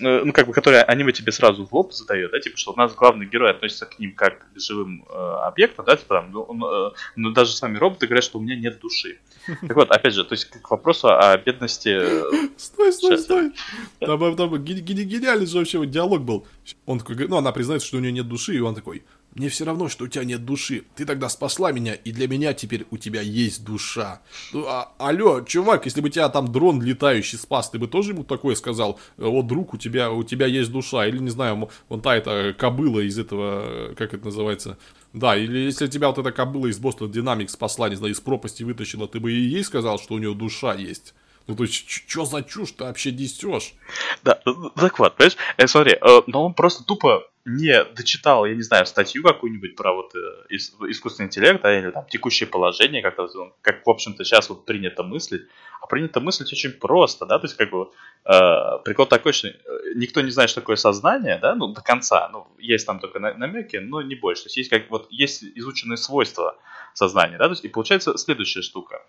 ну, 0.00 0.32
как 0.32 0.46
бы, 0.46 0.52
которые 0.52 0.82
аниме 0.82 1.12
тебе 1.12 1.32
сразу 1.32 1.66
в 1.66 1.72
лоб 1.72 1.92
задает, 1.92 2.30
да, 2.30 2.40
типа, 2.40 2.56
что 2.56 2.72
у 2.72 2.76
нас 2.76 2.94
главный 2.94 3.26
герой 3.26 3.50
относится 3.50 3.86
к 3.86 3.98
ним 3.98 4.14
как 4.14 4.52
к 4.52 4.58
живым 4.58 5.04
э, 5.08 5.14
объектам, 5.14 5.84
да, 5.84 5.96
типа, 5.96 6.16
там, 6.16 6.30
ну, 6.32 6.42
он, 6.42 6.62
э, 6.64 6.90
ну, 7.16 7.30
даже 7.30 7.52
сами 7.52 7.78
роботы 7.78 8.06
говорят, 8.06 8.24
что 8.24 8.38
у 8.38 8.42
меня 8.42 8.56
нет 8.56 8.80
души. 8.80 9.18
Так 9.60 9.76
вот, 9.76 9.90
опять 9.90 10.14
же, 10.14 10.24
то 10.24 10.34
есть, 10.34 10.46
к 10.46 10.70
вопросу 10.70 11.08
о 11.08 11.36
бедности... 11.36 11.88
Э, 11.88 12.48
стой, 12.56 12.92
стой, 12.92 13.10
Сейчас, 13.10 13.22
стой! 13.22 13.52
Там, 14.00 14.36
там 14.36 14.64
гениальный 14.64 15.46
же 15.46 15.58
вообще 15.58 15.84
диалог 15.86 16.22
был. 16.22 16.46
Он 16.86 16.98
такой, 16.98 17.16
ну, 17.28 17.36
она 17.36 17.52
признается, 17.52 17.86
что 17.88 17.96
у 17.98 18.00
нее 18.00 18.12
нет 18.12 18.28
души, 18.28 18.54
и 18.54 18.60
он 18.60 18.74
такой, 18.74 19.04
мне 19.34 19.48
все 19.48 19.64
равно, 19.64 19.88
что 19.88 20.04
у 20.04 20.08
тебя 20.08 20.24
нет 20.24 20.44
души. 20.44 20.84
Ты 20.96 21.04
тогда 21.04 21.28
спасла 21.28 21.70
меня, 21.70 21.94
и 21.94 22.10
для 22.10 22.26
меня 22.26 22.52
теперь 22.52 22.86
у 22.90 22.98
тебя 22.98 23.20
есть 23.20 23.64
душа. 23.64 24.20
Ну, 24.52 24.64
а, 24.66 24.92
алло, 24.98 25.40
чувак, 25.42 25.84
если 25.84 26.00
бы 26.00 26.10
тебя 26.10 26.28
там 26.28 26.50
дрон 26.50 26.82
летающий 26.82 27.38
спас, 27.38 27.70
ты 27.70 27.78
бы 27.78 27.86
тоже 27.86 28.12
ему 28.12 28.24
такое 28.24 28.56
сказал? 28.56 28.98
Вот, 29.16 29.46
друг, 29.46 29.74
у 29.74 29.76
тебя, 29.76 30.10
у 30.10 30.24
тебя 30.24 30.46
есть 30.46 30.72
душа. 30.72 31.06
Или, 31.06 31.18
не 31.18 31.30
знаю, 31.30 31.68
вон 31.88 32.00
та 32.00 32.16
эта 32.16 32.54
кобыла 32.58 33.00
из 33.00 33.18
этого, 33.18 33.94
как 33.96 34.14
это 34.14 34.24
называется? 34.24 34.78
Да, 35.12 35.36
или 35.36 35.58
если 35.58 35.86
тебя 35.86 36.08
вот 36.08 36.18
эта 36.18 36.32
кобыла 36.32 36.66
из 36.66 36.80
Boston 36.80 37.10
Dynamics 37.10 37.50
спасла, 37.50 37.88
не 37.88 37.96
знаю, 37.96 38.12
из 38.12 38.20
пропасти 38.20 38.64
вытащила, 38.64 39.06
ты 39.06 39.20
бы 39.20 39.32
и 39.32 39.40
ей 39.40 39.62
сказал, 39.62 39.98
что 39.98 40.14
у 40.14 40.18
нее 40.18 40.34
душа 40.34 40.74
есть. 40.74 41.14
Ну, 41.46 41.56
то 41.56 41.64
есть, 41.64 41.88
что 41.88 42.24
за 42.24 42.42
чушь 42.42 42.72
ты 42.72 42.84
вообще 42.84 43.10
несешь? 43.10 43.74
Да, 44.22 44.40
так 44.76 44.98
вот, 44.98 45.16
понимаешь, 45.16 45.36
э, 45.56 45.66
смотри, 45.66 45.92
э, 45.92 46.22
но 46.26 46.46
он 46.46 46.54
просто 46.54 46.84
тупо 46.84 47.24
не 47.44 47.84
дочитал, 47.84 48.44
я 48.44 48.54
не 48.54 48.62
знаю, 48.62 48.84
статью 48.86 49.22
какую-нибудь 49.22 49.74
про 49.74 49.94
вот 49.94 50.14
э, 50.14 50.46
искусственный 50.50 51.26
интеллект, 51.26 51.62
да, 51.62 51.78
или 51.78 51.90
там 51.90 52.04
текущее 52.06 52.46
положение, 52.46 53.02
как, 53.02 53.16
как 53.62 53.86
в 53.86 53.90
общем-то, 53.90 54.24
сейчас 54.24 54.50
вот 54.50 54.66
принято 54.66 55.02
мыслить. 55.02 55.42
А 55.80 55.86
принято 55.86 56.20
мыслить 56.20 56.52
очень 56.52 56.72
просто, 56.72 57.24
да, 57.24 57.38
то 57.38 57.46
есть, 57.46 57.56
как 57.56 57.70
бы, 57.70 57.90
э, 58.26 58.78
прикол 58.84 59.06
такой, 59.06 59.32
что 59.32 59.48
э, 59.48 59.54
никто 59.94 60.20
не 60.20 60.30
знает, 60.30 60.50
что 60.50 60.60
такое 60.60 60.76
сознание, 60.76 61.38
да, 61.40 61.54
ну, 61.54 61.68
до 61.68 61.80
конца, 61.80 62.28
ну, 62.28 62.46
есть 62.58 62.86
там 62.86 63.00
только 63.00 63.18
намеки, 63.18 63.76
но 63.76 64.02
не 64.02 64.14
больше. 64.14 64.42
То 64.42 64.46
есть, 64.48 64.56
есть, 64.58 64.70
как, 64.70 64.90
вот, 64.90 65.06
есть 65.10 65.42
изученные 65.42 65.96
свойства 65.96 66.58
сознания, 66.92 67.38
да, 67.38 67.44
то 67.44 67.52
есть, 67.52 67.64
и 67.64 67.68
получается 67.68 68.18
следующая 68.18 68.62
штука. 68.62 69.02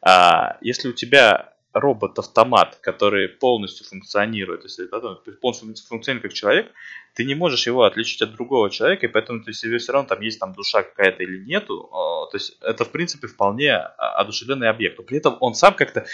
А, 0.00 0.58
если 0.60 0.88
у 0.88 0.92
тебя 0.92 1.53
робот-автомат, 1.74 2.78
который 2.80 3.28
полностью 3.28 3.86
функционирует, 3.86 4.62
то 4.62 4.66
есть 4.66 4.80
да, 4.90 5.18
полностью 5.40 5.74
функционирует 5.88 6.22
как 6.22 6.32
человек, 6.32 6.72
ты 7.14 7.24
не 7.24 7.34
можешь 7.34 7.66
его 7.66 7.82
отличить 7.82 8.22
от 8.22 8.32
другого 8.32 8.70
человека, 8.70 9.06
и 9.06 9.08
поэтому 9.08 9.42
ты 9.42 9.52
себе 9.52 9.78
все 9.78 9.92
равно 9.92 10.08
там 10.08 10.20
есть 10.20 10.40
там 10.40 10.52
душа 10.52 10.82
какая-то 10.82 11.22
или 11.22 11.44
нету. 11.44 11.88
То 11.92 12.30
есть 12.36 12.56
это 12.60 12.84
в 12.84 12.90
принципе 12.90 13.26
вполне 13.28 13.76
одушевленный 13.76 14.68
объект. 14.68 14.98
Но 14.98 15.04
при 15.04 15.18
этом 15.18 15.36
он 15.40 15.54
сам 15.54 15.74
как-то, 15.74 16.06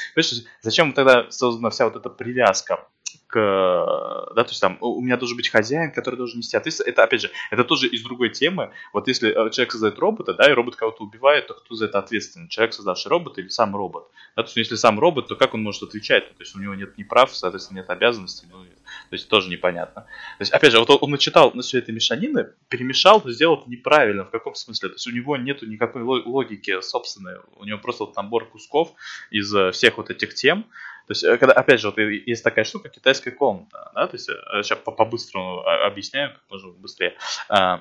зачем 0.60 0.92
тогда 0.92 1.30
создана 1.30 1.70
вся 1.70 1.86
вот 1.86 1.96
эта 1.96 2.10
привязка 2.10 2.86
к, 3.30 4.32
да, 4.34 4.44
то 4.44 4.50
есть 4.50 4.60
там 4.60 4.76
у 4.80 5.00
меня 5.00 5.16
должен 5.16 5.36
быть 5.36 5.48
хозяин, 5.48 5.92
который 5.92 6.16
должен 6.16 6.38
нести 6.38 6.56
ответственность. 6.56 6.92
Это, 6.92 7.04
опять 7.04 7.22
же, 7.22 7.30
это 7.50 7.64
тоже 7.64 7.86
из 7.86 8.02
другой 8.02 8.30
темы. 8.30 8.70
Вот 8.92 9.08
если 9.08 9.30
э, 9.30 9.50
человек 9.50 9.72
создает 9.72 9.98
робота, 9.98 10.34
да, 10.34 10.50
и 10.50 10.52
робот 10.52 10.76
кого-то 10.76 11.04
убивает, 11.04 11.46
то 11.46 11.54
кто 11.54 11.74
за 11.74 11.86
это 11.86 11.98
ответственен? 11.98 12.48
Человек, 12.48 12.74
создавший 12.74 13.08
робота 13.10 13.40
или 13.40 13.48
сам 13.48 13.74
робот? 13.76 14.08
Да, 14.36 14.42
то 14.42 14.48
есть 14.48 14.56
если 14.56 14.74
сам 14.74 14.98
робот, 14.98 15.28
то 15.28 15.36
как 15.36 15.54
он 15.54 15.62
может 15.62 15.82
отвечать? 15.82 16.28
То 16.28 16.42
есть 16.42 16.54
у 16.56 16.58
него 16.58 16.74
нет 16.74 16.98
ни 16.98 17.04
прав, 17.04 17.34
соответственно, 17.34 17.78
нет 17.78 17.90
обязанностей, 17.90 18.46
ну, 18.50 18.64
то 18.64 19.14
есть 19.14 19.28
тоже 19.28 19.48
непонятно. 19.48 20.02
То 20.02 20.42
есть, 20.42 20.52
опять 20.52 20.72
же, 20.72 20.78
вот 20.78 20.90
он, 20.90 20.98
он 21.00 21.10
начитал 21.10 21.52
на 21.54 21.62
все 21.62 21.78
этой 21.78 21.94
мешанины, 21.94 22.48
перемешал, 22.68 23.22
но 23.24 23.30
сделал 23.30 23.58
это 23.58 23.70
неправильно. 23.70 24.24
В 24.24 24.30
каком 24.30 24.54
смысле? 24.54 24.90
То 24.90 24.94
есть 24.94 25.06
у 25.06 25.10
него 25.10 25.36
нету 25.36 25.66
никакой 25.66 26.02
логики 26.02 26.80
собственной. 26.80 27.38
У 27.56 27.64
него 27.64 27.78
просто 27.78 28.04
вот 28.04 28.16
набор 28.16 28.48
кусков 28.48 28.92
из 29.30 29.54
э, 29.54 29.70
всех 29.72 29.98
вот 29.98 30.10
этих 30.10 30.34
тем, 30.34 30.66
то 31.10 31.12
есть, 31.12 31.24
э, 31.24 31.38
когда, 31.38 31.54
опять 31.54 31.80
же, 31.80 31.88
вот 31.88 31.98
есть 31.98 32.44
такая 32.44 32.64
штука, 32.64 32.88
китайская 32.88 33.32
комната, 33.32 33.90
да, 33.96 34.06
то 34.06 34.14
есть, 34.14 34.26
сейчас 34.26 34.78
э, 34.78 34.82
по-быстрому 34.92 35.58
а, 35.66 35.86
объясняю, 35.86 36.34
как 36.34 36.42
можно 36.48 36.70
быстрее. 36.70 37.16
А, 37.48 37.80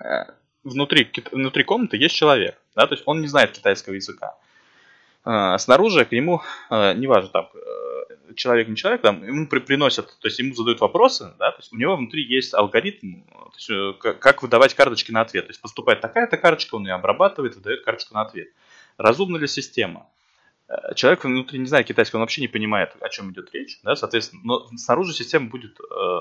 э, 0.00 0.26
внутри, 0.62 1.10
внутри 1.32 1.64
комнаты 1.64 1.96
есть 1.96 2.14
человек, 2.14 2.56
да, 2.76 2.86
то 2.86 2.94
есть 2.94 3.02
он 3.06 3.22
не 3.22 3.26
знает 3.26 3.50
китайского 3.50 3.94
языка. 3.94 4.36
А, 5.24 5.58
снаружи 5.58 6.04
к 6.04 6.12
нему, 6.12 6.40
неважно, 6.70 7.28
там, 7.30 7.50
человек, 8.36 8.68
не 8.68 8.76
человек, 8.76 9.00
там, 9.00 9.26
ему 9.26 9.48
при, 9.48 9.58
приносят, 9.58 10.06
то 10.20 10.28
есть 10.28 10.38
ему 10.38 10.54
задают 10.54 10.80
вопросы, 10.80 11.34
да, 11.40 11.50
то 11.50 11.58
есть 11.58 11.72
у 11.72 11.76
него 11.76 11.96
внутри 11.96 12.22
есть 12.22 12.54
алгоритм, 12.54 13.22
то 13.32 13.52
есть, 13.56 13.98
как 14.20 14.42
выдавать 14.44 14.74
карточки 14.74 15.10
на 15.10 15.22
ответ. 15.22 15.46
То 15.46 15.50
есть 15.50 15.60
поступает 15.60 16.02
такая-то 16.02 16.36
карточка, 16.36 16.76
он 16.76 16.86
ее 16.86 16.94
обрабатывает, 16.94 17.56
выдает 17.56 17.84
карточку 17.84 18.14
на 18.14 18.20
ответ. 18.20 18.46
Разумна 18.96 19.38
ли 19.38 19.48
система? 19.48 20.06
Э, 20.68 20.94
человек 20.94 21.24
внутри 21.24 21.58
не 21.58 21.66
знает 21.66 21.86
китайского, 21.86 22.18
он 22.18 22.22
вообще 22.22 22.40
не 22.40 22.48
понимает, 22.48 22.90
о 23.00 23.08
чем 23.08 23.32
идет 23.32 23.52
речь, 23.54 23.80
да, 23.82 23.96
соответственно, 23.96 24.42
но 24.44 24.66
снаружи 24.76 25.12
система 25.14 25.48
будет 25.48 25.78
э, 25.80 26.20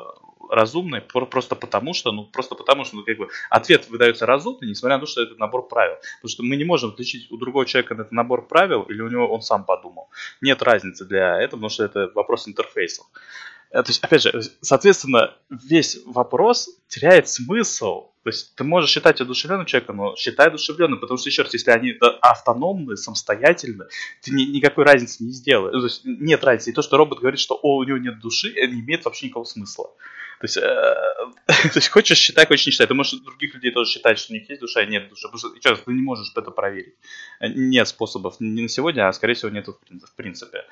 разумной 0.50 1.02
просто 1.02 1.56
потому, 1.56 1.94
что, 1.94 2.12
ну, 2.12 2.26
просто 2.26 2.56
потому, 2.56 2.86
что, 2.86 2.96
ну, 2.98 3.04
как 3.04 3.18
бы, 3.18 3.28
ответ 3.50 3.90
выдается 3.90 4.26
разумный, 4.26 4.70
несмотря 4.70 4.98
на 4.98 5.02
то, 5.02 5.08
что 5.08 5.22
это 5.22 5.36
набор 5.36 5.68
правил. 5.68 5.96
Потому 6.18 6.30
что 6.30 6.44
мы 6.44 6.56
не 6.56 6.64
можем 6.64 6.92
отличить 6.92 7.30
у 7.32 7.38
другого 7.38 7.66
человека 7.66 7.96
это 7.96 8.14
набор 8.14 8.48
правил, 8.48 8.84
или 8.84 9.02
у 9.02 9.10
него 9.10 9.28
он 9.28 9.42
сам 9.42 9.66
подумал. 9.66 10.10
Нет 10.42 10.62
разницы 10.62 11.06
для 11.06 11.42
этого, 11.42 11.60
потому 11.60 11.70
что 11.70 11.84
это 11.84 12.12
вопрос 12.16 12.48
интерфейсов. 12.48 13.06
То 13.72 13.84
есть, 13.88 14.04
опять 14.04 14.22
же, 14.22 14.42
соответственно, 14.62 15.36
весь 15.50 16.00
вопрос 16.06 16.70
теряет 16.88 17.28
смысл. 17.28 18.10
То 18.24 18.30
есть 18.30 18.56
ты 18.56 18.64
можешь 18.64 18.90
считать 18.90 19.22
одушевленным 19.22 19.66
человеком, 19.66 19.98
но 19.98 20.16
считай 20.18 20.48
одушевленным, 20.48 21.00
потому 21.00 21.18
что, 21.18 21.30
еще 21.30 21.44
раз, 21.44 21.54
если 21.54 21.72
они 21.72 21.96
автономны, 22.22 22.98
самостоятельны, 22.98 23.86
ты 24.22 24.32
ни, 24.32 24.44
никакой 24.44 24.84
разницы 24.84 25.24
не 25.24 25.32
сделаешь. 25.32 25.74
То 25.74 25.84
есть 25.86 26.02
нет 26.04 26.44
разницы. 26.44 26.72
И 26.72 26.74
то, 26.74 26.82
что 26.82 26.98
робот 26.98 27.20
говорит, 27.20 27.40
что 27.40 27.58
о, 27.62 27.78
у 27.78 27.84
него 27.84 27.98
нет 27.98 28.20
души, 28.20 28.50
не 28.50 28.82
имеет 28.82 29.06
вообще 29.06 29.28
никакого 29.28 29.46
смысла. 29.46 29.92
То 30.40 30.46
есть, 30.46 30.58
э, 30.58 30.62
то 31.48 31.76
есть 31.76 31.90
хочешь 31.90 32.18
считай, 32.18 32.46
хочешь 32.46 32.68
не 32.68 32.72
считай. 32.72 32.88
Ты 32.88 32.94
можешь 32.94 33.20
других 33.20 33.54
людей 33.56 33.72
тоже 33.72 33.92
считать, 33.92 34.20
что 34.20 34.34
у 34.34 34.36
них 34.36 34.48
есть 34.50 34.62
душа 34.62 34.84
и 34.84 34.88
нет 34.88 35.10
души. 35.10 35.28
Потому 35.28 35.40
что, 35.40 35.56
еще 35.56 35.70
раз, 35.70 35.80
ты 35.80 35.92
не 35.92 36.02
можешь 36.02 36.32
это 36.36 36.52
проверить. 36.52 36.96
Нет 37.42 37.88
способов 37.88 38.36
не 38.40 38.62
на 38.62 38.70
сегодня, 38.70 39.08
а 39.08 39.14
скорее 39.14 39.34
всего 39.34 39.50
нет 39.50 39.68
в 39.68 40.16
принципе. 40.16 40.66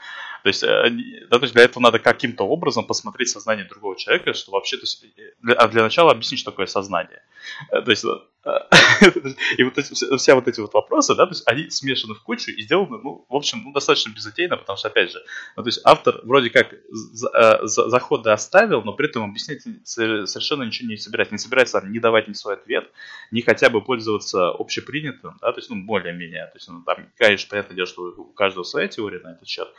То 0.46 0.50
есть, 0.50 0.62
э, 0.62 0.92
да, 1.32 1.40
то 1.40 1.46
есть 1.46 1.56
для 1.56 1.64
этого 1.64 1.82
надо 1.82 1.98
каким-то 1.98 2.44
образом 2.44 2.86
посмотреть 2.86 3.30
сознание 3.30 3.66
другого 3.66 3.98
человека, 3.98 4.36
что 4.36 4.52
вообще, 4.52 4.78
то 4.78 4.84
есть, 4.84 5.04
э, 5.04 5.34
для, 5.42 5.56
а 5.56 5.68
для 5.68 5.82
начала 5.82 6.12
объяснить, 6.12 6.40
что 6.40 6.52
такое 6.52 6.68
сознание. 6.68 7.24
Э, 7.72 7.82
то 7.82 7.90
есть, 7.90 8.06
и 9.58 9.64
вот 9.64 9.76
эти, 9.76 10.18
все 10.18 10.36
вот 10.36 10.48
эти 10.48 10.60
вот 10.60 10.72
вопросы, 10.76 11.16
да, 11.16 11.26
то 11.26 11.32
есть 11.32 11.48
они 11.48 11.72
смешаны 11.72 12.14
в 12.14 12.22
кучу 12.22 12.52
и 12.52 12.62
сделаны, 12.62 13.00
ну, 13.04 13.26
в 13.28 13.36
общем, 13.36 13.64
ну, 13.64 13.74
достаточно 13.74 14.12
безотейно, 14.12 14.58
потому 14.58 14.78
что, 14.78 14.90
опять 14.90 15.12
же, 15.12 15.20
ну, 15.58 15.64
то 15.64 15.68
есть 15.68 15.82
автор 15.84 16.22
вроде 16.22 16.52
как 16.52 16.76
за, 16.92 17.62
за, 17.64 17.90
заходы 17.90 18.30
оставил, 18.30 18.84
но 18.84 18.94
при 18.94 19.08
этом 19.10 19.24
объяснять 19.24 19.64
совершенно 19.84 20.62
ничего 20.62 20.90
не 20.90 20.98
собирается. 20.98 21.34
Не 21.34 21.40
собирается 21.40 21.82
не 21.88 21.98
давать 21.98 22.28
ни 22.28 22.34
свой 22.34 22.54
ответ, 22.54 22.92
ни 23.32 23.42
хотя 23.42 23.72
бы 23.72 23.82
пользоваться 23.82 24.50
общепринятым, 24.50 25.40
да, 25.42 25.52
то 25.52 25.58
есть, 25.58 25.72
ну, 25.72 25.84
более-менее. 25.84 26.46
То 26.46 26.58
есть, 26.58 26.68
ну, 26.68 26.84
там, 26.84 27.10
конечно, 27.18 27.50
понятное 27.50 27.76
дело, 27.76 27.88
что 27.88 28.14
у 28.16 28.26
каждого 28.26 28.64
своя 28.64 28.88
теория 28.88 29.22
на 29.22 29.32
этот 29.32 29.48
счет. 29.48 29.70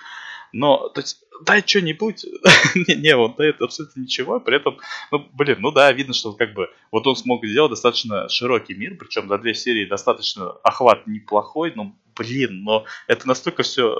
Но, 0.57 0.89
то 0.89 1.03
есть, 1.03 1.23
дай 1.43 1.63
что-нибудь. 1.67 2.25
не, 2.75 2.95
не, 2.95 3.17
он 3.17 3.35
дает 3.35 3.61
абсолютно 3.61 4.01
ничего. 4.01 4.41
При 4.41 4.57
этом, 4.57 4.79
ну, 5.13 5.27
блин, 5.35 5.59
ну 5.61 5.71
да, 5.71 5.93
видно, 5.93 6.15
что 6.15 6.33
как 6.33 6.55
бы 6.55 6.71
вот 6.91 7.07
он 7.07 7.15
смог 7.15 7.45
сделать 7.45 7.71
достаточно 7.71 8.29
широкий 8.31 8.75
мир, 8.75 8.97
причем 8.99 9.29
за 9.29 9.37
две 9.37 9.55
серии 9.55 9.85
достаточно 9.85 10.53
охват 10.65 11.07
неплохой, 11.07 11.73
но, 11.77 11.95
блин, 12.17 12.65
но 12.65 12.87
это 13.07 13.29
настолько 13.29 13.65
все 13.65 13.99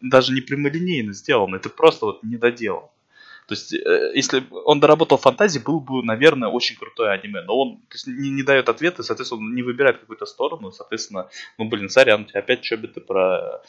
даже 0.00 0.32
не 0.32 0.40
прямолинейно 0.40 1.12
сделано, 1.12 1.54
это 1.54 1.68
просто 1.68 2.06
вот 2.06 2.24
не 2.24 2.36
доделано. 2.36 2.88
То 3.46 3.54
есть, 3.54 3.74
э, 3.74 4.12
если 4.14 4.44
он 4.50 4.80
доработал 4.80 5.18
фантазии, 5.18 5.58
был 5.58 5.80
бы, 5.80 6.02
наверное, 6.02 6.48
очень 6.48 6.76
крутое 6.76 7.10
аниме. 7.10 7.42
Но 7.42 7.58
он 7.58 7.76
то 7.88 7.94
есть, 7.94 8.06
не, 8.06 8.30
не 8.30 8.42
дает 8.42 8.68
ответы, 8.68 9.02
соответственно, 9.02 9.42
он 9.42 9.54
не 9.54 9.62
выбирает 9.62 9.98
какую-то 9.98 10.26
сторону. 10.26 10.70
Соответственно, 10.70 11.28
ну, 11.58 11.68
блин, 11.68 11.88
сорян, 11.88 12.26
опять 12.32 12.62
чобиты 12.62 13.00
про 13.00 13.62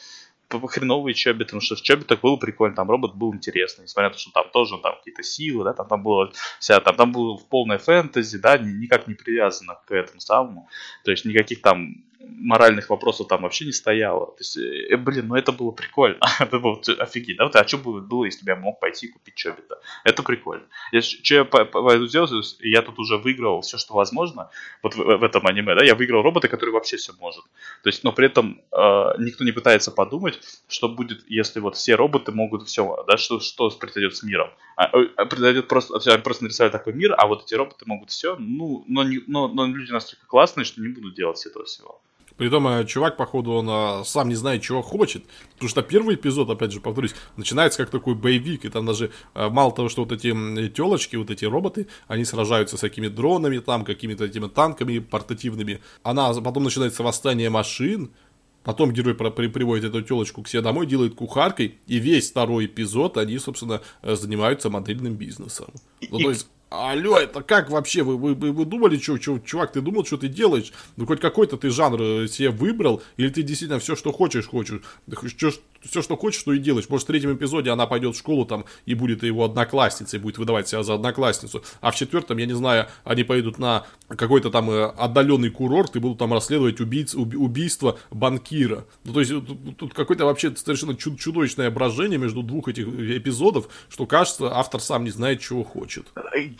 хреновые 0.48 1.14
чоби, 1.14 1.44
потому 1.44 1.60
что 1.60 1.76
в 1.76 1.82
чоби 1.82 2.04
так 2.04 2.20
было 2.20 2.36
прикольно, 2.36 2.76
там 2.76 2.90
робот 2.90 3.14
был 3.14 3.34
интересный, 3.34 3.84
несмотря 3.84 4.08
на 4.08 4.14
то, 4.14 4.20
что 4.20 4.30
там 4.32 4.44
тоже 4.52 4.78
там 4.82 4.96
какие-то 4.96 5.22
силы, 5.22 5.64
да, 5.64 5.72
там, 5.72 5.88
там 5.88 6.02
было 6.02 6.32
вся, 6.58 6.80
там, 6.80 6.96
там 6.96 7.12
было 7.12 7.36
в 7.36 7.46
полной 7.46 7.78
фэнтези, 7.78 8.38
да, 8.38 8.58
никак 8.58 9.06
не 9.08 9.14
привязано 9.14 9.78
к 9.86 9.92
этому 9.92 10.20
самому, 10.20 10.68
то 11.04 11.10
есть 11.10 11.24
никаких 11.24 11.60
там 11.62 12.04
моральных 12.28 12.90
вопросов 12.90 13.28
там 13.28 13.42
вообще 13.42 13.64
не 13.64 13.72
стояло. 13.72 14.26
То 14.26 14.40
есть, 14.40 14.56
э, 14.56 14.96
блин, 14.96 15.28
ну 15.28 15.34
это 15.34 15.52
было 15.52 15.70
прикольно. 15.70 16.18
это 16.38 16.58
было 16.58 16.80
офигеть. 16.98 17.36
Да? 17.36 17.44
Вот, 17.44 17.56
а 17.56 17.66
что 17.66 17.78
бы 17.78 18.00
было, 18.00 18.24
если 18.24 18.44
бы 18.44 18.50
я 18.50 18.56
мог 18.56 18.80
пойти 18.80 19.08
купить 19.08 19.34
Чобита? 19.34 19.80
Это 20.04 20.22
прикольно. 20.22 20.64
Я, 20.92 21.02
что 21.02 21.34
я 21.34 21.44
пойду 21.44 22.06
сделать, 22.06 22.56
я 22.60 22.82
тут 22.82 22.98
уже 22.98 23.18
выиграл 23.18 23.60
все, 23.62 23.78
что 23.78 23.94
возможно 23.94 24.50
вот 24.82 24.94
в, 24.94 24.98
в 24.98 25.22
этом 25.22 25.46
аниме. 25.46 25.74
Да? 25.74 25.84
Я 25.84 25.94
выиграл 25.94 26.22
робота, 26.22 26.48
который 26.48 26.70
вообще 26.70 26.96
все 26.96 27.12
может. 27.20 27.44
То 27.82 27.88
есть, 27.88 28.04
но 28.04 28.12
при 28.12 28.26
этом 28.26 28.60
э, 28.72 28.76
никто 29.18 29.44
не 29.44 29.52
пытается 29.52 29.90
подумать, 29.90 30.40
что 30.68 30.88
будет, 30.88 31.24
если 31.28 31.60
вот 31.60 31.76
все 31.76 31.94
роботы 31.94 32.32
могут 32.32 32.66
все, 32.68 33.04
да, 33.06 33.16
что, 33.16 33.40
что 33.40 33.70
произойдет 33.70 34.16
с 34.16 34.22
миром. 34.22 34.50
А, 34.76 34.84
а, 34.86 35.26
произойдет 35.26 35.68
просто, 35.68 35.98
все, 36.00 36.18
просто 36.18 36.44
нарисовали 36.44 36.72
такой 36.72 36.92
мир, 36.92 37.14
а 37.16 37.26
вот 37.26 37.44
эти 37.44 37.54
роботы 37.54 37.84
могут 37.86 38.10
все, 38.10 38.36
ну, 38.36 38.84
но, 38.88 39.04
не, 39.04 39.22
но, 39.26 39.48
но 39.48 39.66
люди 39.66 39.92
настолько 39.92 40.26
классные, 40.26 40.64
что 40.64 40.80
не 40.80 40.88
будут 40.88 41.14
делать 41.14 41.44
этого 41.46 41.64
всего. 41.64 42.00
Притом, 42.36 42.66
э, 42.66 42.84
чувак, 42.84 43.16
походу, 43.16 43.52
он 43.52 43.68
а, 43.70 44.04
сам 44.04 44.28
не 44.28 44.34
знает, 44.34 44.62
чего 44.62 44.82
хочет. 44.82 45.24
Потому 45.54 45.68
что 45.68 45.82
первый 45.82 46.16
эпизод, 46.16 46.50
опять 46.50 46.72
же, 46.72 46.80
повторюсь, 46.80 47.14
начинается 47.36 47.78
как 47.78 47.90
такой 47.90 48.14
боевик. 48.14 48.64
И 48.64 48.68
там 48.70 48.86
даже 48.86 49.12
а, 49.34 49.50
мало 49.50 49.72
того, 49.72 49.88
что 49.88 50.02
вот 50.02 50.12
эти 50.12 50.68
телочки, 50.68 51.14
вот 51.14 51.30
эти 51.30 51.44
роботы, 51.44 51.86
они 52.08 52.24
сражаются 52.24 52.76
с 52.76 52.80
какими 52.80 53.06
дронами, 53.06 53.58
там, 53.58 53.84
какими-то 53.84 54.24
этими 54.24 54.48
танками 54.48 54.98
портативными. 54.98 55.80
Она 56.02 56.32
потом 56.34 56.64
начинается 56.64 57.04
восстание 57.04 57.50
машин. 57.50 58.10
Потом 58.64 58.92
герой 58.92 59.14
при, 59.14 59.48
приводит 59.48 59.84
эту 59.84 60.00
телочку 60.00 60.42
к 60.42 60.48
себе 60.48 60.62
домой, 60.62 60.86
делает 60.86 61.14
кухаркой, 61.14 61.78
и 61.86 61.98
весь 61.98 62.30
второй 62.30 62.64
эпизод 62.64 63.18
они, 63.18 63.38
собственно, 63.38 63.82
э, 64.00 64.16
занимаются 64.16 64.70
модельным 64.70 65.16
бизнесом. 65.16 65.66
Ну, 66.10 66.18
то 66.18 66.30
есть 66.30 66.48
Алло, 66.70 67.18
это 67.18 67.42
как 67.42 67.70
вообще? 67.70 68.02
Вы, 68.02 68.16
вы, 68.16 68.34
вы 68.34 68.64
думали, 68.64 68.98
что, 68.98 69.20
что, 69.20 69.38
чувак, 69.38 69.72
ты 69.72 69.80
думал, 69.80 70.04
что 70.04 70.16
ты 70.16 70.28
делаешь? 70.28 70.72
Ну, 70.96 71.06
хоть 71.06 71.20
какой-то 71.20 71.56
ты 71.56 71.70
жанр 71.70 72.02
э, 72.02 72.28
себе 72.28 72.50
выбрал, 72.50 73.02
или 73.16 73.28
ты 73.28 73.42
действительно 73.42 73.78
все, 73.78 73.94
что 73.94 74.12
хочешь, 74.12 74.48
хочешь? 74.48 74.80
Что, 75.36 75.50
все, 75.88 76.02
что 76.02 76.16
хочешь, 76.16 76.40
что 76.40 76.52
и 76.52 76.58
делаешь. 76.58 76.88
Может, 76.88 77.04
в 77.04 77.06
третьем 77.08 77.34
эпизоде 77.34 77.70
она 77.70 77.86
пойдет 77.86 78.14
в 78.14 78.18
школу 78.18 78.44
там 78.44 78.64
и 78.86 78.94
будет 78.94 79.22
его 79.22 79.44
одноклассницей, 79.44 80.18
будет 80.18 80.38
выдавать 80.38 80.68
себя 80.68 80.82
за 80.82 80.94
одноклассницу. 80.94 81.62
А 81.80 81.90
в 81.90 81.96
четвертом, 81.96 82.38
я 82.38 82.46
не 82.46 82.54
знаю, 82.54 82.86
они 83.04 83.24
поедут 83.24 83.58
на 83.58 83.86
какой-то 84.08 84.50
там 84.50 84.70
э, 84.70 84.84
отдаленный 84.84 85.50
курорт 85.50 85.96
и 85.96 85.98
будут 85.98 86.18
там 86.18 86.32
расследовать 86.32 86.80
убийц, 86.80 87.14
уб, 87.14 87.34
убийство 87.34 87.98
банкира. 88.10 88.84
Ну, 89.04 89.12
то 89.12 89.20
есть, 89.20 89.32
тут, 89.32 89.76
тут 89.78 89.94
какое-то 89.94 90.24
вообще 90.24 90.54
совершенно 90.54 90.96
чудовищное 90.96 91.70
брожение 91.70 92.18
между 92.18 92.42
двух 92.42 92.68
этих 92.68 92.86
эпизодов, 92.88 93.68
что 93.88 94.06
кажется, 94.06 94.54
автор 94.54 94.80
сам 94.80 95.04
не 95.04 95.10
знает, 95.10 95.40
чего 95.40 95.64
хочет 95.64 96.06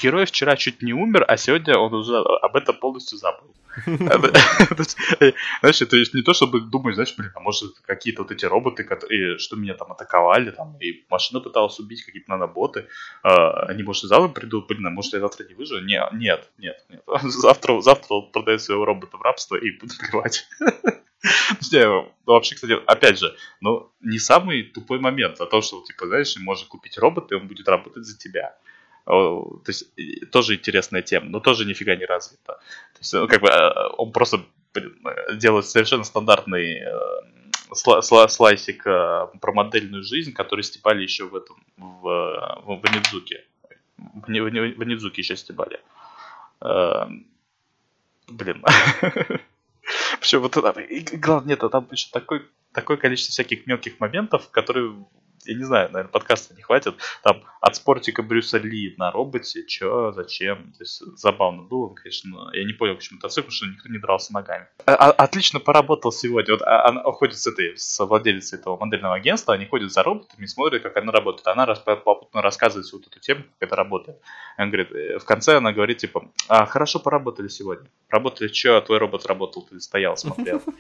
герой 0.04 0.26
вчера 0.26 0.56
чуть 0.56 0.82
не 0.82 0.92
умер, 0.92 1.24
а 1.28 1.36
сегодня 1.36 1.78
он 1.78 1.94
уже 1.94 2.16
об 2.18 2.56
этом 2.56 2.76
полностью 2.76 3.18
забыл. 3.18 3.50
Знаешь, 3.86 5.82
это 5.82 5.96
не 5.96 6.22
то, 6.22 6.32
чтобы 6.32 6.60
думать, 6.60 6.94
знаешь, 6.94 7.14
блин, 7.16 7.32
а 7.34 7.40
может 7.40 7.72
какие-то 7.80 8.22
вот 8.22 8.30
эти 8.30 8.44
роботы, 8.44 8.84
которые, 8.84 9.13
что 9.38 9.56
меня 9.56 9.74
там 9.74 9.92
атаковали, 9.92 10.50
там, 10.50 10.76
и 10.80 11.04
машина 11.10 11.40
пыталась 11.40 11.78
убить, 11.78 12.04
какие-то 12.04 12.30
наноботы, 12.30 12.88
а, 13.22 13.66
они, 13.66 13.82
может, 13.82 14.04
и 14.04 14.06
завтра 14.08 14.28
придут, 14.28 14.66
блин, 14.68 14.86
а 14.86 14.90
может, 14.90 15.12
я 15.12 15.20
завтра 15.20 15.44
не 15.44 15.54
выживу? 15.54 15.80
Нет, 15.80 16.08
нет, 16.12 16.50
нет, 16.58 16.84
нет. 16.88 17.02
Завтра, 17.22 17.80
завтра 17.80 18.14
он 18.14 18.30
продает 18.32 18.62
своего 18.62 18.84
робота 18.84 19.16
в 19.16 19.22
рабство 19.22 19.56
и 19.56 19.70
будет 19.70 19.98
плевать. 19.98 20.46
Ну, 21.72 22.12
вообще, 22.26 22.54
кстати, 22.54 22.74
опять 22.86 23.18
же, 23.18 23.34
ну, 23.62 23.90
не 24.00 24.18
самый 24.18 24.62
тупой 24.62 24.98
момент, 24.98 25.40
а 25.40 25.46
то, 25.46 25.62
что, 25.62 25.82
типа, 25.82 26.06
знаешь, 26.06 26.36
можно 26.36 26.68
купить 26.68 26.98
робота, 26.98 27.34
и 27.34 27.38
он 27.38 27.48
будет 27.48 27.66
работать 27.66 28.04
за 28.04 28.18
тебя. 28.18 28.54
То 29.06 29.62
есть 29.66 29.88
тоже 30.30 30.56
интересная 30.56 31.02
тема, 31.02 31.28
но 31.28 31.40
тоже 31.40 31.64
нифига 31.64 31.96
не 31.96 32.06
развита. 32.06 32.54
То 32.54 32.98
есть, 33.00 33.12
ну, 33.12 33.28
как 33.28 33.40
бы 33.42 33.48
э, 33.48 33.88
он 33.98 34.12
просто 34.12 34.40
делает 35.36 35.66
совершенно 35.66 36.04
стандартный 36.04 36.80
э, 36.80 36.90
сла 37.72 38.02
сла 38.02 38.28
слайсик 38.28 38.86
э, 38.86 39.28
про 39.40 39.52
модельную 39.52 40.02
жизнь, 40.02 40.32
который 40.32 40.62
стебали 40.62 41.02
еще 41.02 41.24
в 41.24 41.34
этом, 41.34 41.56
в, 41.76 42.02
в, 42.02 42.80
в 42.80 42.94
Нидзуке. 42.94 43.44
В, 43.96 44.28
в, 44.28 44.76
в 44.78 44.84
Нидзуке 44.84 45.22
еще 45.22 45.36
стебали. 45.36 45.80
Э, 46.60 47.06
блин. 48.28 48.64
Причем 50.20 50.40
вот 50.40 50.56
это, 50.56 50.74
главное, 51.18 51.56
нет, 51.56 51.70
там 51.70 51.88
еще 51.90 52.08
такой, 52.10 52.46
такое 52.72 52.96
количество 52.96 53.32
всяких 53.32 53.66
мелких 53.66 54.00
моментов, 54.00 54.50
которые 54.50 54.94
я 55.46 55.54
не 55.54 55.64
знаю, 55.64 55.90
наверное, 55.90 56.10
подкаста 56.10 56.54
не 56.54 56.62
хватит. 56.62 56.94
Там 57.22 57.42
от 57.60 57.76
спортика 57.76 58.22
Брюса 58.22 58.58
Ли 58.58 58.94
на 58.98 59.10
роботе, 59.10 59.64
чё, 59.64 60.12
зачем. 60.12 60.72
То 60.72 60.82
есть 60.82 61.02
забавно 61.16 61.62
было, 61.62 61.94
конечно. 61.94 62.50
Я 62.52 62.64
не 62.64 62.72
понял, 62.72 62.94
почему 62.96 63.18
потому 63.20 63.50
что 63.50 63.66
никто 63.66 63.88
не 63.88 63.98
дрался 63.98 64.32
ногами. 64.32 64.66
А, 64.86 64.94
а, 64.94 65.10
отлично 65.10 65.60
поработал 65.60 66.12
сегодня. 66.12 66.54
Вот 66.54 66.62
а, 66.62 66.88
она 66.88 67.02
ходит 67.04 67.38
с 67.38 67.46
этой, 67.46 67.76
с 67.76 68.04
владелицей 68.04 68.58
этого 68.58 68.76
модельного 68.76 69.14
агентства, 69.14 69.54
они 69.54 69.66
ходят 69.66 69.92
за 69.92 70.02
роботами, 70.02 70.46
смотрят, 70.46 70.82
как 70.82 70.96
она 70.96 71.12
работает. 71.12 71.46
Она 71.46 71.66
попутно 71.66 72.42
рассказывает 72.42 72.92
вот 72.92 73.06
эту 73.06 73.20
тему, 73.20 73.44
как 73.58 73.68
это 73.68 73.76
работает. 73.76 74.18
Она 74.56 74.66
говорит, 74.68 74.92
э, 74.92 75.18
в 75.18 75.24
конце 75.24 75.56
она 75.56 75.72
говорит, 75.72 75.98
типа, 75.98 76.28
а, 76.48 76.66
хорошо 76.66 76.98
поработали 76.98 77.48
сегодня. 77.48 77.88
Работали, 78.10 78.48
что, 78.48 78.80
твой 78.80 78.98
робот 78.98 79.26
работал, 79.26 79.62
ты 79.62 79.80
стоял, 79.80 80.16
смотрел. 80.16 80.60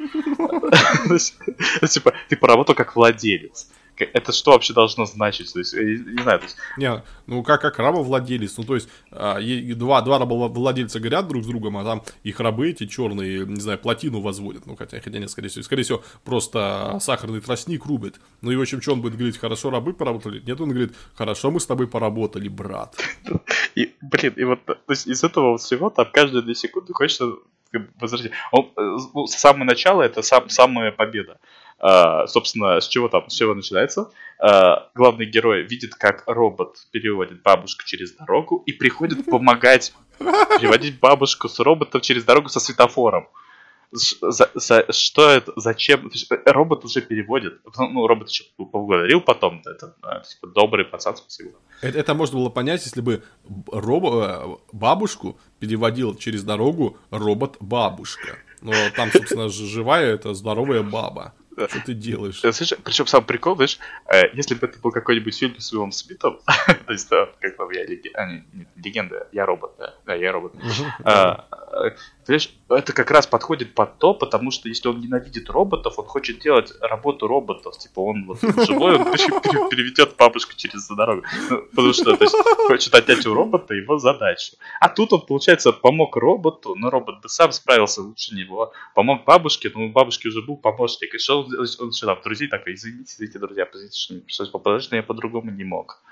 Типа, 1.88 2.12
ты 2.28 2.36
поработал 2.36 2.74
как 2.74 2.96
владелец 2.96 3.68
это 3.96 4.32
что 4.32 4.52
вообще 4.52 4.72
должно 4.72 5.04
значить? 5.06 5.52
То 5.52 5.58
есть, 5.58 5.74
не 5.74 6.22
знаю, 6.22 6.40
то 6.40 6.44
есть... 6.44 6.56
Не, 6.76 7.02
ну 7.26 7.42
как, 7.42 7.60
как 7.60 7.78
рабовладелец, 7.78 8.56
ну 8.58 8.64
то 8.64 8.74
есть 8.74 8.88
а, 9.10 9.38
два, 9.74 10.02
два 10.02 10.18
рабовладельца 10.18 10.98
говорят 10.98 11.28
друг 11.28 11.44
с 11.44 11.46
другом, 11.46 11.76
а 11.76 11.84
там 11.84 12.02
их 12.22 12.40
рабы 12.40 12.70
эти 12.70 12.86
черные, 12.86 13.46
не 13.46 13.60
знаю, 13.60 13.78
плотину 13.78 14.20
возводят, 14.20 14.66
ну 14.66 14.76
хотя, 14.76 15.00
хотя 15.00 15.18
нет, 15.18 15.30
скорее 15.30 15.48
всего, 15.48 15.62
скорее 15.62 15.82
всего, 15.82 16.02
просто 16.24 16.98
сахарный 17.00 17.40
тростник 17.40 17.86
рубит. 17.86 18.20
Ну 18.40 18.50
и 18.50 18.56
в 18.56 18.60
общем, 18.60 18.80
что 18.80 18.92
он 18.92 19.02
будет 19.02 19.16
говорить, 19.16 19.38
хорошо 19.38 19.70
рабы 19.70 19.94
поработали? 19.94 20.42
Нет, 20.44 20.60
он 20.60 20.70
говорит, 20.70 20.94
хорошо 21.14 21.50
мы 21.50 21.60
с 21.60 21.66
тобой 21.66 21.86
поработали, 21.86 22.48
брат. 22.48 22.96
И, 23.74 23.94
блин, 24.00 24.34
и 24.36 24.44
вот 24.44 24.64
то 24.64 24.76
есть 24.88 25.06
из 25.06 25.24
этого 25.24 25.58
всего 25.58 25.90
там 25.90 26.06
каждые 26.12 26.42
две 26.42 26.54
секунды 26.54 26.92
хочется 26.92 27.34
возразить. 28.00 28.32
Он, 28.52 28.70
э, 28.76 28.96
ну, 29.14 29.26
с 29.26 29.34
самого 29.34 29.64
начала 29.64 30.02
это 30.02 30.22
сам, 30.22 30.48
самая 30.48 30.92
победа. 30.92 31.38
Uh, 31.80 32.26
собственно, 32.26 32.80
с 32.80 32.88
чего 32.88 33.08
там, 33.08 33.28
с 33.28 33.34
чего 33.34 33.54
начинается? 33.54 34.10
Uh, 34.42 34.82
главный 34.94 35.26
герой 35.26 35.62
видит, 35.62 35.94
как 35.94 36.24
робот 36.26 36.76
переводит 36.92 37.42
бабушку 37.42 37.84
через 37.84 38.12
дорогу 38.12 38.62
и 38.64 38.72
приходит 38.72 39.26
помогать 39.30 39.92
переводить 40.18 41.00
бабушку 41.00 41.48
с 41.48 41.58
роботом 41.60 42.00
через 42.00 42.24
дорогу 42.24 42.48
со 42.48 42.60
светофором. 42.60 43.28
За, 43.92 44.50
за, 44.54 44.92
что 44.92 45.30
это, 45.30 45.52
зачем? 45.54 46.10
Э, 46.30 46.50
робот 46.50 46.84
уже 46.84 47.00
переводит. 47.00 47.60
Ну, 47.78 48.06
робот 48.08 48.28
еще 48.28 48.44
поговорил 48.56 49.20
потом. 49.20 49.62
Это 49.64 49.94
типа, 50.28 50.48
добрый 50.48 50.84
пацан, 50.84 51.16
спасибо. 51.16 51.52
Это, 51.80 51.98
это 51.98 52.14
можно 52.14 52.38
было 52.38 52.48
понять, 52.48 52.84
если 52.84 53.00
бы 53.00 53.22
робо, 53.70 54.60
бабушку 54.72 55.38
переводил 55.60 56.16
через 56.16 56.42
дорогу 56.42 56.96
робот-бабушка. 57.10 58.38
Но 58.62 58.72
там, 58.96 59.12
собственно, 59.12 59.48
живая 59.48 60.14
это 60.14 60.34
здоровая 60.34 60.82
баба. 60.82 61.34
Что 61.68 61.80
ты 61.84 61.94
делаешь? 61.94 62.44
Э, 62.44 62.52
слышишь, 62.52 62.78
причем 62.82 63.06
сам 63.06 63.24
прикол, 63.24 63.56
знаешь, 63.56 63.78
э, 64.12 64.28
если 64.34 64.54
бы 64.54 64.66
это 64.66 64.78
был 64.78 64.90
какой-нибудь 64.90 65.36
фильм 65.36 65.58
с 65.58 65.72
Уиллом 65.72 65.92
Смитом, 65.92 66.40
то 66.86 66.92
есть, 66.92 67.08
как 67.08 67.56
там, 67.56 67.70
я 67.70 67.82
а, 67.82 68.42
легенда, 68.76 69.28
я 69.32 69.46
робот, 69.46 69.74
да, 69.78 69.94
да, 70.06 70.14
я 70.14 70.32
робот. 70.32 70.54
Понимаешь, 72.26 72.50
это 72.70 72.92
как 72.92 73.10
раз 73.10 73.26
подходит 73.26 73.74
под 73.74 73.98
то, 73.98 74.14
потому 74.14 74.50
что 74.50 74.68
если 74.68 74.88
он 74.88 75.00
ненавидит 75.00 75.50
роботов, 75.50 75.98
он 75.98 76.06
хочет 76.06 76.38
делать 76.38 76.72
работу 76.80 77.26
роботов. 77.26 77.76
Типа 77.78 78.00
он 78.00 78.24
вот 78.26 78.40
живой, 78.66 78.96
он 78.96 79.04
переведет 79.14 80.16
бабушку 80.16 80.52
через 80.56 80.88
дорогу. 80.88 81.22
Ну, 81.50 81.62
потому 81.70 81.92
что 81.92 82.16
то 82.16 82.24
есть, 82.24 82.36
хочет 82.66 82.94
отнять 82.94 83.26
у 83.26 83.34
робота 83.34 83.74
его 83.74 83.98
задачу. 83.98 84.56
А 84.80 84.88
тут 84.88 85.12
он, 85.12 85.26
получается, 85.26 85.72
помог 85.72 86.16
роботу, 86.16 86.74
но 86.74 86.88
робот 86.90 87.20
бы 87.20 87.28
сам 87.28 87.52
справился 87.52 88.02
лучше 88.02 88.34
него. 88.34 88.72
Помог 88.94 89.24
бабушке, 89.24 89.70
но 89.74 89.84
у 89.84 89.90
бабушки 89.90 90.28
уже 90.28 90.40
был 90.42 90.56
помощник. 90.56 91.14
И 91.14 91.18
что 91.18 91.42
он, 91.42 91.54
он 91.80 91.92
что 91.92 92.06
там, 92.06 92.18
друзей 92.24 92.48
такой, 92.48 92.74
извините, 92.74 93.12
извините, 93.14 93.38
друзья, 93.38 93.68
извините, 93.72 93.98
что 93.98 94.14
пришлось 94.14 94.48
попадать, 94.48 94.88
но 94.90 94.96
я 94.96 95.02
по-другому 95.02 95.50
не 95.50 95.64
мог. 95.64 96.02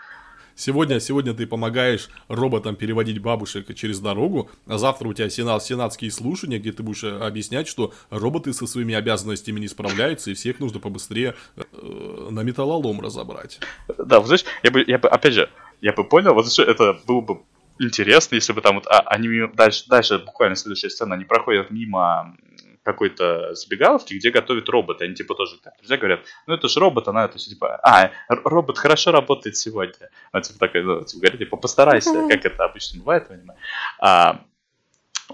Сегодня, 0.55 1.01
сегодня 1.01 1.35
ты 1.35 1.47
помогаешь 1.47 2.09
роботам 2.29 2.77
переводить 2.77 3.21
бабушек 3.21 3.75
через 3.75 4.01
дорогу, 4.01 4.51
а 4.67 4.79
завтра 4.79 5.09
у 5.09 5.15
тебя 5.15 5.31
сенат, 5.31 5.65
сенатские 5.65 6.11
слушания, 6.11 6.59
где 6.59 6.73
ты 6.73 6.83
будешь 6.83 7.05
э, 7.05 7.19
объяснять, 7.19 7.69
что 7.69 7.93
роботы 8.11 8.53
со 8.53 8.67
своими 8.67 8.95
обязанностями 8.95 9.61
не 9.61 9.69
справляются, 9.69 10.31
и 10.31 10.35
всех 10.35 10.61
нужно 10.61 10.81
побыстрее 10.81 11.35
э, 11.57 12.29
на 12.31 12.41
металлолом 12.41 13.01
разобрать. 13.01 13.61
Да, 13.99 14.21
вот 14.21 14.27
знаешь, 14.27 14.45
я 14.63 14.71
бы, 14.71 14.85
я 14.87 14.99
бы, 14.99 15.09
опять 15.09 15.35
же, 15.35 15.51
я 15.81 15.93
бы 15.93 16.05
понял, 16.05 16.35
вот 16.35 16.47
это 16.59 16.99
было 17.07 17.21
бы 17.21 17.41
интересно, 17.79 18.35
если 18.35 18.53
бы 18.53 18.61
там 18.61 18.77
вот 18.77 18.87
а, 18.87 19.01
они 19.01 19.49
дальше, 19.55 19.85
дальше 19.89 20.19
буквально 20.19 20.57
следующая 20.57 20.91
сцена, 20.91 21.15
они 21.15 21.25
проходят 21.25 21.71
мимо 21.71 22.37
какой-то 22.83 23.55
забегаловки, 23.55 24.15
где 24.15 24.31
готовят 24.31 24.69
роботы. 24.69 25.05
Они 25.05 25.15
типа 25.15 25.35
тоже 25.35 25.59
так, 25.59 25.75
друзья 25.79 25.97
говорят, 25.97 26.21
ну 26.47 26.55
это 26.55 26.69
же 26.69 26.81
робот, 26.81 27.09
она 27.09 27.25
это 27.25 27.39
типа, 27.39 27.81
а, 27.83 28.11
робот 28.29 28.79
хорошо 28.79 29.13
работает 29.13 29.57
сегодня. 29.57 30.11
Она 30.33 30.43
типа 30.43 30.59
такая, 30.59 30.83
ну, 30.83 31.05
типа, 31.05 31.21
говорит, 31.21 31.39
типа, 31.39 31.57
постарайся, 31.57 32.29
как 32.29 32.45
это 32.45 32.65
обычно 32.65 33.01
бывает 33.01 33.29
в 33.29 33.33
аниме. 33.33 33.55
А, 34.01 34.45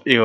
и 0.05 0.17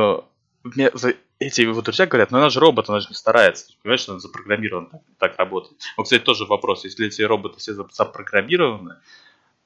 мне, 0.63 0.91
эти 1.39 1.61
его 1.61 1.81
друзья 1.81 2.05
говорят, 2.05 2.31
ну 2.31 2.37
она 2.37 2.49
же 2.49 2.59
робот, 2.59 2.89
она 2.89 2.99
же 2.99 3.09
не 3.09 3.15
старается. 3.15 3.73
Понимаешь, 3.81 4.01
что 4.01 4.13
он 4.13 4.19
запрограммирован 4.19 4.87
так, 4.87 5.01
так 5.19 5.37
работает. 5.37 5.81
Вот, 5.97 6.03
кстати, 6.03 6.23
тоже 6.23 6.45
вопрос, 6.45 6.85
если 6.85 7.07
эти 7.07 7.21
роботы 7.21 7.59
все 7.59 7.73
запрограммированы, 7.73 8.97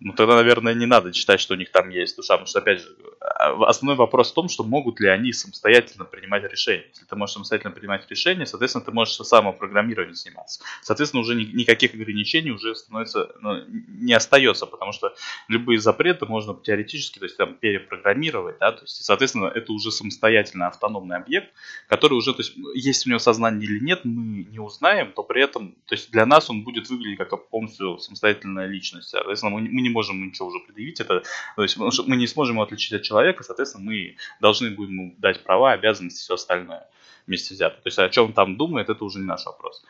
ну 0.01 0.13
тогда, 0.13 0.35
наверное, 0.35 0.73
не 0.73 0.85
надо 0.85 1.11
считать, 1.11 1.41
что 1.41 1.55
у 1.55 1.57
них 1.57 1.71
там 1.71 1.89
есть 1.89 2.15
душа, 2.15 2.35
потому 2.35 2.47
что, 2.47 2.59
опять 2.59 2.79
же, 2.79 2.95
а, 3.19 3.67
основной 3.67 3.97
вопрос 3.97 4.31
в 4.31 4.33
том, 4.33 4.47
что 4.47 4.63
могут 4.63 5.01
ли 5.01 5.09
они 5.09 5.33
самостоятельно 5.33 6.05
принимать 6.05 6.43
решения. 6.49 6.85
Если 6.89 7.05
ты 7.05 7.15
можешь 7.17 7.33
самостоятельно 7.33 7.73
принимать 7.73 8.09
решения, 8.09 8.45
соответственно, 8.45 8.85
ты 8.85 8.91
можешь 8.91 9.15
самопрограммированием 9.15 10.15
заниматься. 10.15 10.61
Соответственно, 10.81 11.21
уже 11.21 11.35
ни, 11.35 11.43
никаких 11.43 11.93
ограничений 11.93 12.51
уже 12.51 12.75
становится, 12.75 13.35
ну, 13.41 13.65
не 13.67 14.13
остается, 14.13 14.65
потому 14.65 14.93
что 14.93 15.13
любые 15.49 15.79
запреты 15.79 16.25
можно 16.25 16.55
теоретически, 16.55 17.19
то 17.19 17.25
есть 17.25 17.35
там 17.35 17.55
перепрограммировать, 17.55 18.57
да, 18.59 18.71
то 18.71 18.83
есть, 18.83 19.03
соответственно, 19.03 19.47
это 19.47 19.73
уже 19.73 19.91
самостоятельно 19.91 20.67
автономный 20.67 21.17
объект, 21.17 21.51
который 21.87 22.13
уже, 22.13 22.33
то 22.33 22.39
есть, 22.39 22.53
есть 22.73 23.05
у 23.05 23.09
него 23.09 23.19
сознание 23.19 23.69
или 23.69 23.83
нет, 23.83 24.05
мы 24.05 24.45
не 24.45 24.59
узнаем, 24.59 25.11
то 25.11 25.23
при 25.23 25.43
этом, 25.43 25.75
то 25.85 25.95
есть 25.95 26.09
для 26.11 26.25
нас 26.25 26.49
он 26.49 26.63
будет 26.63 26.89
выглядеть 26.89 27.17
как 27.17 27.49
полностью 27.49 27.97
самостоятельная 27.97 28.67
личность. 28.67 29.09
Соответственно, 29.09 29.51
мы, 29.51 29.61
мы 29.61 29.81
не 29.81 29.88
можем 29.89 30.25
ничего 30.25 30.47
уже 30.47 30.59
предъявить, 30.59 30.99
это, 30.99 31.23
то 31.55 31.63
есть 31.63 31.77
мы 31.77 32.15
не 32.15 32.27
сможем 32.27 32.55
его 32.55 32.63
отличить 32.63 32.93
от 32.93 33.03
человека, 33.03 33.43
соответственно, 33.43 33.83
мы 33.83 34.15
должны 34.39 34.71
будем 34.71 34.91
ему 34.91 35.15
дать 35.17 35.43
права, 35.43 35.73
обязанности, 35.73 36.19
все 36.19 36.35
остальное 36.35 36.87
вместе 37.27 37.53
взято. 37.53 37.75
То 37.75 37.87
есть 37.87 37.99
о 37.99 38.09
чем 38.09 38.25
он 38.25 38.33
там 38.33 38.57
думает, 38.57 38.89
это 38.89 39.03
уже 39.05 39.19
не 39.19 39.25
наш 39.25 39.45
вопрос. 39.45 39.83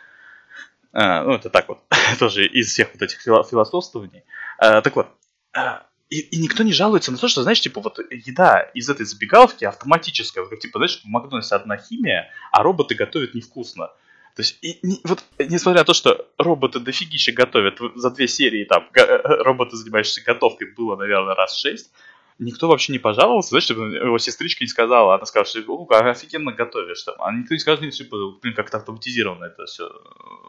А, 0.91 1.23
ну, 1.23 1.34
это 1.34 1.49
так 1.49 1.69
вот, 1.69 1.80
тоже 2.19 2.45
из 2.45 2.71
всех 2.71 2.89
вот 2.93 3.01
этих 3.01 3.21
философствований. 3.21 4.23
А, 4.57 4.81
так 4.81 4.95
вот, 4.95 5.07
а, 5.53 5.85
и, 6.09 6.19
и 6.19 6.41
никто 6.41 6.63
не 6.63 6.73
жалуется 6.73 7.11
на 7.11 7.17
то, 7.17 7.27
что, 7.27 7.43
знаешь, 7.43 7.61
типа, 7.61 7.81
вот 7.81 7.99
еда 8.09 8.61
из 8.73 8.89
этой 8.89 9.05
забегаловки 9.05 9.65
автоматическая, 9.65 10.43
вот, 10.43 10.49
как, 10.49 10.59
типа, 10.59 10.80
знаешь, 10.80 11.01
в 11.01 11.05
Макдональдсе 11.05 11.55
одна 11.55 11.77
химия, 11.77 12.31
а 12.51 12.63
роботы 12.63 12.95
готовят 12.95 13.35
невкусно. 13.35 13.91
То 14.40 14.44
есть, 14.44 14.57
и, 14.61 14.80
не, 14.84 15.02
вот, 15.03 15.22
несмотря 15.38 15.82
на 15.82 15.86
то, 15.86 15.94
что 15.94 16.26
роботы 16.38 16.80
дофигища 16.80 17.34
готовят 17.34 17.78
за 17.95 18.10
две 18.10 18.26
серии, 18.26 18.64
там, 18.64 18.88
э, 18.94 19.18
роботы, 19.44 19.76
занимающиеся 19.76 20.22
готовкой, 20.22 20.72
было, 20.78 20.95
наверное, 20.95 21.36
раз 21.36 21.57
шесть, 21.60 21.91
никто 22.38 22.70
вообще 22.70 22.94
не 22.94 22.99
пожаловался, 22.99 23.49
знаешь, 23.49 23.66
чтобы 23.66 23.94
его 23.94 24.18
сестричка 24.18 24.64
не 24.64 24.70
сказала, 24.70 25.16
она 25.16 25.26
сказала, 25.26 25.45
что 25.45 25.60
о, 25.68 26.10
офигенно 26.10 26.53
готовишь 26.53 27.03
там. 27.03 27.16
А 27.20 27.34
никто 27.34 27.53
не 27.53 27.60
сказал, 27.60 27.80
что 27.80 27.91
типа, 27.91 28.16
блин, 28.41 28.56
как-то 28.56 28.78
автоматизированно 28.78 29.44
это 29.44 29.66
все 29.66 29.88
э, 29.88 29.90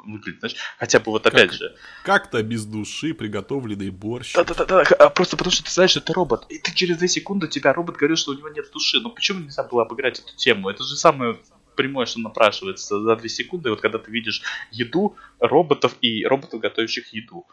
выглядит, 0.06 0.38
знаешь. 0.38 0.54
Хотя 0.78 1.00
бы 1.00 1.10
вот 1.10 1.26
опять 1.26 1.48
как, 1.48 1.58
же. 1.58 1.76
Как-то 2.04 2.44
без 2.44 2.66
души 2.66 3.12
приготовленный 3.12 3.90
борщ. 3.90 4.34
Да-да-да, 4.34 4.82
а 5.00 5.08
просто 5.08 5.36
потому 5.36 5.50
что 5.50 5.64
ты 5.64 5.70
знаешь, 5.72 5.90
что 5.90 5.98
это 5.98 6.12
робот. 6.12 6.46
И 6.48 6.58
ты 6.58 6.72
через 6.72 6.98
две 6.98 7.08
секунды 7.08 7.48
тебя 7.48 7.72
робот 7.72 7.96
говорит, 7.96 8.18
что 8.18 8.30
у 8.30 8.34
него 8.34 8.50
нет 8.50 8.70
души. 8.72 9.00
Ну 9.00 9.10
почему 9.10 9.40
нельзя 9.40 9.64
было 9.64 9.82
обыграть 9.82 10.20
эту 10.20 10.36
тему? 10.36 10.70
Это 10.70 10.84
же 10.84 10.94
самое 10.94 11.36
прямое, 11.80 12.06
что 12.06 12.20
напрашивается 12.20 13.00
за 13.00 13.16
две 13.16 13.28
секунды. 13.28 13.70
Вот 13.70 13.80
когда 13.80 13.98
ты 13.98 14.10
видишь 14.10 14.42
еду 14.70 15.16
роботов 15.38 15.96
и 16.00 16.26
роботов, 16.26 16.60
готовящих 16.60 17.12
еду. 17.14 17.46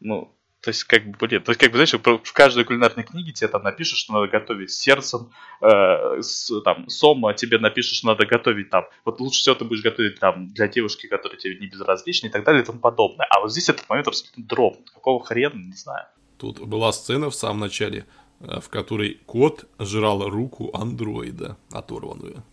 Ну, 0.00 0.34
то 0.62 0.70
есть, 0.70 0.84
как 0.84 1.04
бы, 1.04 1.16
блин, 1.18 1.42
то 1.42 1.50
есть, 1.50 1.60
как 1.60 1.72
бы, 1.72 1.76
знаешь, 1.76 1.92
в 1.92 2.32
каждой 2.32 2.64
кулинарной 2.64 3.02
книге 3.02 3.32
тебе 3.32 3.48
там 3.48 3.64
напишут, 3.64 3.98
что 3.98 4.12
надо 4.12 4.28
готовить 4.28 4.70
сердцем, 4.70 5.32
э, 5.60 6.20
с, 6.20 6.60
там, 6.60 6.88
сома, 6.88 7.34
тебе 7.34 7.58
напишут, 7.58 7.96
что 7.96 8.06
надо 8.08 8.26
готовить 8.26 8.70
там, 8.70 8.84
вот 9.04 9.20
лучше 9.20 9.40
всего 9.40 9.56
ты 9.56 9.64
будешь 9.64 9.82
готовить 9.82 10.20
там 10.20 10.48
для 10.48 10.68
девушки, 10.68 11.08
которая 11.08 11.38
тебе 11.38 11.58
не 11.58 11.66
безразлична 11.66 12.28
и 12.28 12.30
так 12.30 12.44
далее 12.44 12.62
и 12.62 12.64
тому 12.66 12.78
подобное. 12.78 13.26
А 13.28 13.40
вот 13.40 13.50
здесь 13.50 13.68
этот 13.70 13.88
момент 13.88 14.06
абсолютно 14.06 14.44
дров. 14.44 14.76
Какого 14.94 15.24
хрена, 15.24 15.58
не 15.58 15.76
знаю. 15.76 16.06
Тут 16.38 16.60
была 16.60 16.92
сцена 16.92 17.30
в 17.30 17.34
самом 17.34 17.58
начале, 17.58 18.06
э, 18.38 18.60
в 18.60 18.68
которой 18.68 19.20
кот 19.26 19.64
жрал 19.80 20.28
руку 20.28 20.70
андроида 20.74 21.56
оторванную. 21.72 22.44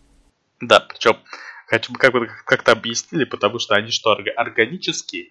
Да, 0.60 0.80
причем 0.80 1.16
хотя 1.66 1.92
бы 1.92 1.98
как 1.98 2.12
бы 2.12 2.28
как-то 2.44 2.72
объяснили, 2.72 3.24
потому 3.24 3.58
что 3.58 3.74
они 3.74 3.90
что, 3.90 4.12
органические? 4.36 5.30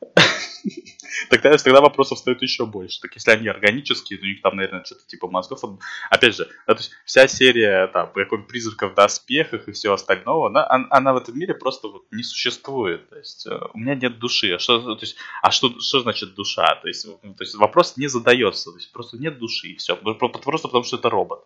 тогда, 1.30 1.56
тогда 1.56 1.80
вопросов 1.80 2.18
встает 2.18 2.42
еще 2.42 2.66
больше. 2.66 3.00
Так 3.00 3.14
если 3.14 3.30
они 3.30 3.48
органические, 3.48 4.18
то 4.18 4.24
у 4.24 4.28
них 4.28 4.42
там, 4.42 4.56
наверное, 4.56 4.84
что-то 4.84 5.06
типа 5.06 5.28
мозгов. 5.28 5.60
Опять 6.10 6.36
же, 6.36 6.48
да, 6.66 6.74
то 6.74 6.80
есть 6.80 6.90
вся 7.04 7.28
серия 7.28 7.86
там 7.88 8.12
какой 8.12 8.42
призраков 8.42 8.92
в 8.92 8.94
доспехах 8.94 9.68
и 9.68 9.72
всего 9.72 9.94
остального, 9.94 10.48
она, 10.48 10.86
она 10.90 11.12
в 11.12 11.16
этом 11.18 11.38
мире 11.38 11.54
просто 11.54 11.88
вот 11.88 12.04
не 12.10 12.22
существует. 12.22 13.08
То 13.08 13.16
есть 13.16 13.46
э, 13.46 13.58
у 13.72 13.78
меня 13.78 13.94
нет 13.94 14.18
души. 14.18 14.52
А 14.52 14.58
что, 14.58 14.94
то 14.94 15.02
есть, 15.02 15.16
а 15.42 15.50
что, 15.50 15.80
что 15.80 16.00
значит 16.00 16.34
душа? 16.34 16.74
То 16.82 16.88
есть, 16.88 17.06
то 17.06 17.40
есть 17.40 17.54
вопрос 17.54 17.96
не 17.96 18.08
задается. 18.08 18.70
То 18.70 18.76
есть 18.76 18.92
просто 18.92 19.16
нет 19.18 19.38
души 19.38 19.68
и 19.68 19.76
все. 19.76 19.96
Просто 19.96 20.68
потому 20.68 20.84
что 20.84 20.96
это 20.96 21.10
робот. 21.10 21.44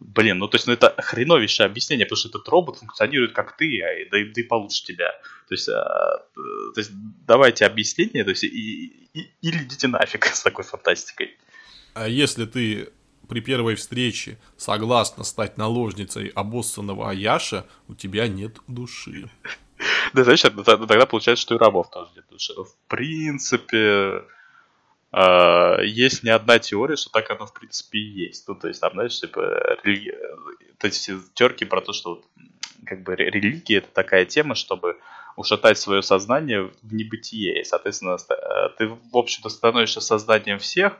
Блин, 0.00 0.38
ну 0.38 0.46
то 0.46 0.56
есть, 0.56 0.66
ну 0.66 0.72
это 0.72 0.94
хреновейшее 0.98 1.66
объяснение, 1.66 2.06
потому 2.06 2.18
что 2.18 2.28
этот 2.28 2.48
робот 2.48 2.78
функционирует 2.78 3.32
как 3.32 3.56
ты, 3.56 3.82
а, 3.82 4.10
да, 4.10 4.18
да 4.32 4.40
и 4.40 4.44
получше 4.44 4.84
тебя. 4.84 5.10
То 5.48 5.54
есть, 5.54 5.68
а, 5.68 6.24
то 6.74 6.78
есть 6.80 6.90
давайте 7.26 7.66
объяснение, 7.66 8.22
то 8.22 8.30
есть, 8.30 8.44
и, 8.44 9.08
и, 9.12 9.30
или 9.42 9.64
идите 9.64 9.88
нафиг 9.88 10.24
с 10.32 10.42
такой 10.42 10.64
фантастикой. 10.64 11.36
А 11.94 12.06
если 12.06 12.44
ты 12.44 12.90
при 13.28 13.40
первой 13.40 13.74
встрече 13.74 14.38
согласна 14.56 15.24
стать 15.24 15.58
наложницей 15.58 16.28
обоссанного 16.28 17.10
Аяша, 17.10 17.66
у 17.88 17.94
тебя 17.94 18.28
нет 18.28 18.58
души. 18.66 19.28
Да, 20.14 20.24
знаешь, 20.24 20.40
тогда 20.40 21.06
получается, 21.06 21.42
что 21.42 21.54
и 21.54 21.58
рабов 21.58 21.90
тоже 21.90 22.10
нет 22.16 22.24
души. 22.30 22.52
В 22.54 22.74
принципе, 22.88 24.24
есть 25.12 26.22
не 26.22 26.30
одна 26.30 26.58
теория, 26.58 26.96
что 26.96 27.10
так 27.10 27.30
оно 27.30 27.46
в 27.46 27.54
принципе 27.54 27.98
и 27.98 28.26
есть. 28.26 28.46
Ну, 28.46 28.54
то 28.54 28.68
есть, 28.68 28.80
там, 28.80 28.92
знаешь, 28.92 29.18
типа, 29.18 29.78
рели... 29.82 30.16
то 30.78 30.86
есть, 30.86 31.10
терки 31.34 31.64
про 31.64 31.80
то, 31.80 31.92
что 31.92 32.22
как 32.84 33.02
бы 33.02 33.16
религия 33.16 33.78
это 33.78 33.88
такая 33.92 34.24
тема, 34.24 34.54
чтобы 34.54 34.98
ушатать 35.36 35.78
свое 35.78 36.02
сознание 36.02 36.70
в 36.82 36.92
небытие. 36.92 37.60
И, 37.60 37.64
соответственно, 37.64 38.16
э, 38.16 38.68
ты, 38.76 38.88
в 38.88 39.16
общем-то, 39.16 39.48
становишься 39.48 40.00
сознанием 40.00 40.58
всех, 40.58 40.94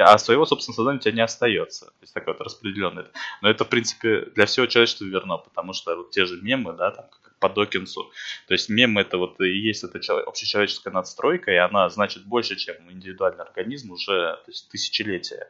а 0.00 0.18
своего, 0.18 0.46
собственно, 0.46 0.74
сознания 0.74 0.98
у 0.98 1.00
тебя 1.00 1.14
не 1.14 1.20
остается. 1.20 1.86
То 1.86 2.02
есть, 2.02 2.12
такое 2.12 2.34
вот 2.34 2.44
распределенное. 2.44 3.06
Но 3.40 3.48
это, 3.48 3.64
в 3.64 3.68
принципе, 3.68 4.26
для 4.34 4.46
всего 4.46 4.66
человечества 4.66 5.04
верно, 5.04 5.38
потому 5.38 5.72
что 5.72 5.94
вот 5.96 6.10
те 6.10 6.26
же 6.26 6.40
мемы, 6.42 6.72
да, 6.72 6.90
там, 6.90 7.06
по 7.38 7.48
Докинсу. 7.48 8.10
То 8.46 8.54
есть 8.54 8.68
мем 8.68 8.98
это 8.98 9.18
вот 9.18 9.40
и 9.40 9.48
есть 9.48 9.84
эта 9.84 9.98
общечеловеческая 10.22 10.92
надстройка, 10.92 11.50
и 11.50 11.56
она 11.56 11.88
значит 11.88 12.24
больше, 12.24 12.56
чем 12.56 12.76
индивидуальный 12.90 13.44
организм 13.44 13.92
уже 13.92 14.38
то 14.44 14.50
есть, 14.50 14.68
тысячелетия. 14.68 15.48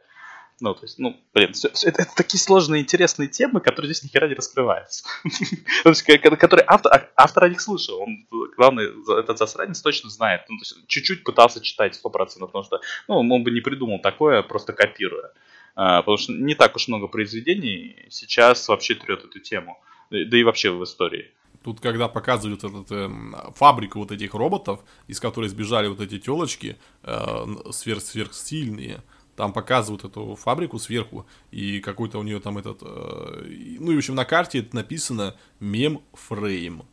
Ну, 0.61 0.73
то 0.73 0.83
есть, 0.83 0.99
ну, 0.99 1.15
блин, 1.33 1.53
все, 1.53 1.69
все, 1.71 1.87
это, 1.87 2.01
это 2.01 2.11
такие 2.15 2.39
сложные, 2.39 2.81
интересные 2.81 3.29
темы, 3.29 3.61
которые 3.61 3.93
здесь 3.93 4.03
ни 4.03 4.09
хера 4.09 4.27
не 4.27 4.33
раскрываются. 4.33 5.05
Которые 5.83 6.65
автор, 6.67 6.93
а, 6.93 7.09
автор 7.15 7.45
о 7.45 7.49
них 7.49 7.61
слышал. 7.61 8.01
Он, 8.01 8.27
главный, 8.57 8.89
этот 9.19 9.37
засранец 9.37 9.81
точно 9.81 10.09
знает. 10.09 10.41
Ну, 10.49 10.57
то 10.57 10.63
есть, 10.63 10.87
чуть-чуть 10.87 11.23
пытался 11.23 11.61
читать 11.61 11.97
100%, 12.03 12.11
потому 12.39 12.63
что, 12.63 12.81
ну, 13.07 13.19
он 13.19 13.43
бы 13.43 13.51
не 13.51 13.61
придумал 13.61 13.99
такое, 13.99 14.41
просто 14.43 14.73
копируя. 14.73 15.31
А, 15.75 16.01
потому 16.01 16.17
что 16.17 16.33
не 16.33 16.55
так 16.55 16.75
уж 16.75 16.87
много 16.87 17.07
произведений 17.07 17.95
сейчас 18.09 18.67
вообще 18.67 18.95
трет 18.95 19.23
эту 19.23 19.39
тему. 19.39 19.81
Да 20.09 20.37
и 20.37 20.43
вообще 20.43 20.71
в 20.71 20.83
истории. 20.83 21.31
Тут, 21.63 21.81
когда 21.81 22.07
показывают 22.07 22.63
этот, 22.63 22.87
э, 22.91 23.09
фабрику 23.55 23.99
вот 23.99 24.11
этих 24.11 24.33
роботов, 24.33 24.79
из 25.07 25.19
которой 25.19 25.49
сбежали 25.49 25.87
вот 25.87 25.99
эти 25.99 26.17
телочки 26.17 26.77
э, 27.03 27.45
сверх 27.71 28.01
сверхсильные, 28.01 29.03
там 29.35 29.53
показывают 29.53 30.03
эту 30.03 30.35
фабрику 30.35 30.79
сверху, 30.79 31.25
и 31.51 31.79
какой-то 31.79 32.19
у 32.19 32.23
нее 32.23 32.39
там 32.39 32.57
этот... 32.57 32.79
Э, 32.81 33.43
ну, 33.79 33.91
и, 33.91 33.95
в 33.95 33.97
общем, 33.97 34.15
на 34.15 34.25
карте 34.25 34.59
это 34.59 34.75
написано 34.75 35.35
мем-фрейм. 35.59 36.83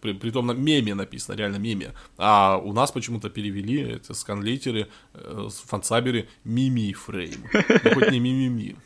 При, 0.00 0.12
притом 0.12 0.46
на 0.46 0.52
меме 0.52 0.94
написано, 0.94 1.34
реально 1.34 1.56
меме. 1.56 1.92
А 2.16 2.56
у 2.56 2.72
нас 2.72 2.92
почему-то 2.92 3.30
перевели, 3.30 3.80
это 3.80 4.14
сканлейтеры, 4.14 4.88
э, 5.14 5.48
фансаберы, 5.66 6.28
мими-фрейм. 6.44 7.44
Ну, 7.52 7.94
хоть 7.94 8.10
не 8.12 8.20
мимими. 8.20 8.76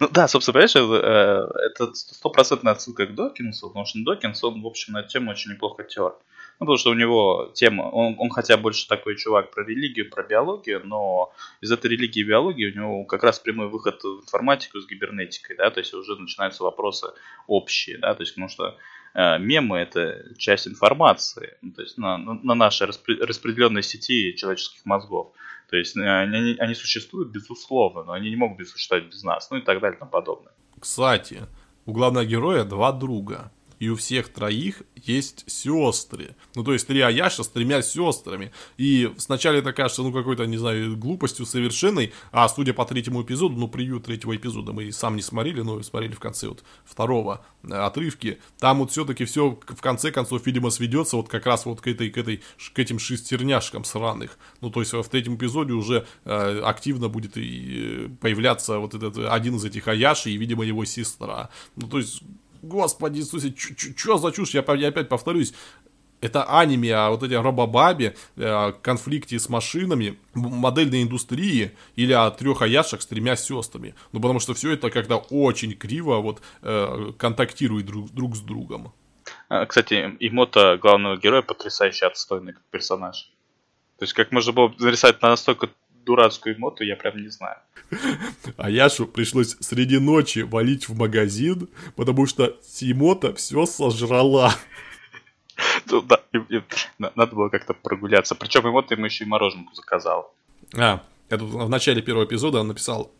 Ну 0.00 0.08
да, 0.10 0.28
собственно, 0.28 0.54
понимаешь, 0.54 0.76
э, 0.76 1.66
это 1.66 1.94
стопроцентная 1.94 2.72
отсылка 2.72 3.06
к 3.06 3.14
Докинсу, 3.14 3.68
потому 3.68 3.86
что 3.86 3.98
Докинс, 4.02 4.42
он, 4.44 4.62
в 4.62 4.66
общем, 4.66 4.94
на 4.94 5.00
эту 5.00 5.08
тему 5.08 5.30
очень 5.30 5.52
неплохо 5.52 5.84
тер. 5.84 6.14
Ну, 6.60 6.66
потому 6.66 6.76
что 6.76 6.90
у 6.90 6.94
него 6.94 7.50
тема, 7.54 7.82
он, 7.82 8.14
он 8.18 8.30
хотя 8.30 8.56
больше 8.56 8.86
такой 8.86 9.16
чувак 9.16 9.50
про 9.50 9.64
религию, 9.64 10.08
про 10.10 10.22
биологию, 10.22 10.82
но 10.84 11.32
из 11.60 11.72
этой 11.72 11.90
религии 11.90 12.20
и 12.20 12.24
биологии 12.24 12.70
у 12.70 12.74
него 12.74 13.04
как 13.04 13.24
раз 13.24 13.38
прямой 13.38 13.68
выход 13.68 14.02
в 14.02 14.22
информатику 14.22 14.80
с 14.80 14.86
гибернетикой, 14.86 15.56
да, 15.56 15.70
то 15.70 15.80
есть 15.80 15.92
уже 15.94 16.14
начинаются 16.16 16.62
вопросы 16.62 17.08
общие, 17.46 17.98
да, 17.98 18.14
то 18.14 18.22
есть 18.22 18.34
потому 18.34 18.48
что 18.48 18.76
э, 19.14 19.38
мемы 19.38 19.78
это 19.78 20.24
часть 20.38 20.68
информации, 20.68 21.56
ну, 21.62 21.72
то 21.72 21.82
есть 21.82 21.98
на, 21.98 22.18
на 22.18 22.54
нашей 22.54 22.86
распределенной 22.86 23.82
сети 23.82 24.36
человеческих 24.36 24.84
мозгов. 24.84 25.32
То 25.72 25.78
есть 25.78 25.96
э, 25.96 26.00
они, 26.02 26.54
они 26.58 26.74
существуют, 26.74 27.30
безусловно, 27.30 28.04
но 28.04 28.12
они 28.12 28.28
не 28.28 28.36
могут 28.36 28.68
существовать 28.68 29.06
без 29.06 29.22
нас, 29.22 29.50
ну 29.50 29.56
и 29.56 29.62
так 29.62 29.80
далее 29.80 29.96
и 29.96 29.98
тому 29.98 30.10
подобное. 30.10 30.52
Кстати, 30.78 31.46
у 31.86 31.92
главного 31.92 32.26
героя 32.26 32.64
два 32.64 32.92
друга 32.92 33.50
и 33.82 33.88
у 33.88 33.96
всех 33.96 34.28
троих 34.28 34.82
есть 34.94 35.42
сестры. 35.50 36.36
Ну, 36.54 36.62
то 36.62 36.72
есть 36.72 36.86
три 36.86 37.00
Аяша 37.00 37.42
с 37.42 37.48
тремя 37.48 37.82
сестрами. 37.82 38.52
И 38.76 39.12
сначала 39.16 39.56
это 39.56 39.72
кажется, 39.72 40.02
ну, 40.02 40.12
какой-то, 40.12 40.46
не 40.46 40.56
знаю, 40.56 40.96
глупостью 40.96 41.46
совершенной, 41.46 42.12
а 42.30 42.48
судя 42.48 42.74
по 42.74 42.84
третьему 42.84 43.24
эпизоду, 43.24 43.56
ну, 43.56 43.66
превью 43.66 43.98
третьего 43.98 44.36
эпизода 44.36 44.72
мы 44.72 44.84
и 44.84 44.92
сам 44.92 45.16
не 45.16 45.22
смотрели, 45.22 45.62
но 45.62 45.82
смотрели 45.82 46.12
в 46.12 46.20
конце 46.20 46.46
вот 46.46 46.62
второго 46.84 47.44
э, 47.64 47.74
отрывки, 47.74 48.38
там 48.60 48.78
вот 48.78 48.92
все-таки 48.92 49.24
все 49.24 49.58
в 49.66 49.80
конце 49.80 50.12
концов, 50.12 50.46
видимо, 50.46 50.70
сведется 50.70 51.16
вот 51.16 51.28
как 51.28 51.44
раз 51.46 51.66
вот 51.66 51.80
к 51.80 51.88
этой, 51.88 52.08
к 52.10 52.16
этой, 52.16 52.40
к 52.72 52.78
этим 52.78 53.00
шестерняшкам 53.00 53.82
сраных. 53.82 54.38
Ну, 54.60 54.70
то 54.70 54.78
есть 54.78 54.92
в 54.92 55.08
третьем 55.08 55.34
эпизоде 55.34 55.72
уже 55.72 56.06
э, 56.24 56.60
активно 56.60 57.08
будет 57.08 57.36
и 57.36 58.06
э, 58.06 58.08
появляться 58.20 58.78
вот 58.78 58.94
этот 58.94 59.18
один 59.18 59.56
из 59.56 59.64
этих 59.64 59.88
Аяши 59.88 60.30
и, 60.30 60.36
видимо, 60.36 60.64
его 60.64 60.84
сестра. 60.84 61.50
Ну, 61.74 61.88
то 61.88 61.98
есть 61.98 62.22
господи 62.62 63.18
Иисусе, 63.18 63.54
что 63.56 64.18
за 64.18 64.32
чушь, 64.32 64.54
я, 64.54 64.64
я 64.74 64.88
опять 64.88 65.08
повторюсь, 65.08 65.52
это 66.22 66.44
аниме 66.44 66.94
о 66.94 67.10
вот 67.10 67.24
эти 67.24 67.34
робобабе, 67.34 68.14
э, 68.36 68.72
конфликте 68.80 69.38
с 69.38 69.48
машинами, 69.48 70.18
модельной 70.34 71.02
индустрии 71.02 71.72
или 71.96 72.12
о 72.12 72.30
трех 72.30 72.62
аяшах 72.62 73.02
с 73.02 73.06
тремя 73.06 73.34
сестрами. 73.34 73.94
Ну, 74.12 74.20
потому 74.20 74.38
что 74.38 74.54
все 74.54 74.72
это 74.72 74.90
когда 74.90 75.16
очень 75.16 75.74
криво 75.74 76.18
вот 76.18 76.40
э, 76.62 77.12
контактирует 77.18 77.86
друг, 77.86 78.10
друг 78.12 78.36
с 78.36 78.40
другом. 78.40 78.92
А, 79.48 79.66
кстати, 79.66 80.16
Имота 80.20 80.78
главного 80.78 81.16
героя 81.16 81.42
потрясающе 81.42 82.06
отстойный 82.06 82.54
персонаж. 82.70 83.32
То 83.98 84.04
есть, 84.04 84.14
как 84.14 84.30
можно 84.32 84.52
было 84.52 84.72
нарисовать 84.78 85.20
настолько 85.22 85.70
дурацкую 86.04 86.58
моту, 86.58 86.84
я 86.84 86.96
прям 86.96 87.16
не 87.16 87.28
знаю. 87.28 87.56
А 88.56 88.70
Яшу 88.70 89.06
пришлось 89.06 89.56
среди 89.60 89.98
ночи 89.98 90.40
валить 90.40 90.88
в 90.88 90.96
магазин, 90.96 91.68
потому 91.96 92.26
что 92.26 92.56
Симота 92.62 93.34
все 93.34 93.66
сожрала. 93.66 94.54
Ну, 95.86 96.00
да, 96.02 96.20
и, 96.32 96.38
и, 96.38 96.62
надо 96.98 97.36
было 97.36 97.48
как-то 97.48 97.74
прогуляться. 97.74 98.34
Причем 98.34 98.68
Имота 98.68 98.94
ему 98.94 99.04
еще 99.04 99.24
и 99.24 99.26
мороженку 99.26 99.74
заказал. 99.74 100.34
А, 100.74 101.02
я 101.30 101.38
тут 101.38 101.50
в 101.50 101.68
начале 101.68 102.02
первого 102.02 102.24
эпизода 102.24 102.60
он 102.60 102.68
написал 102.68 103.12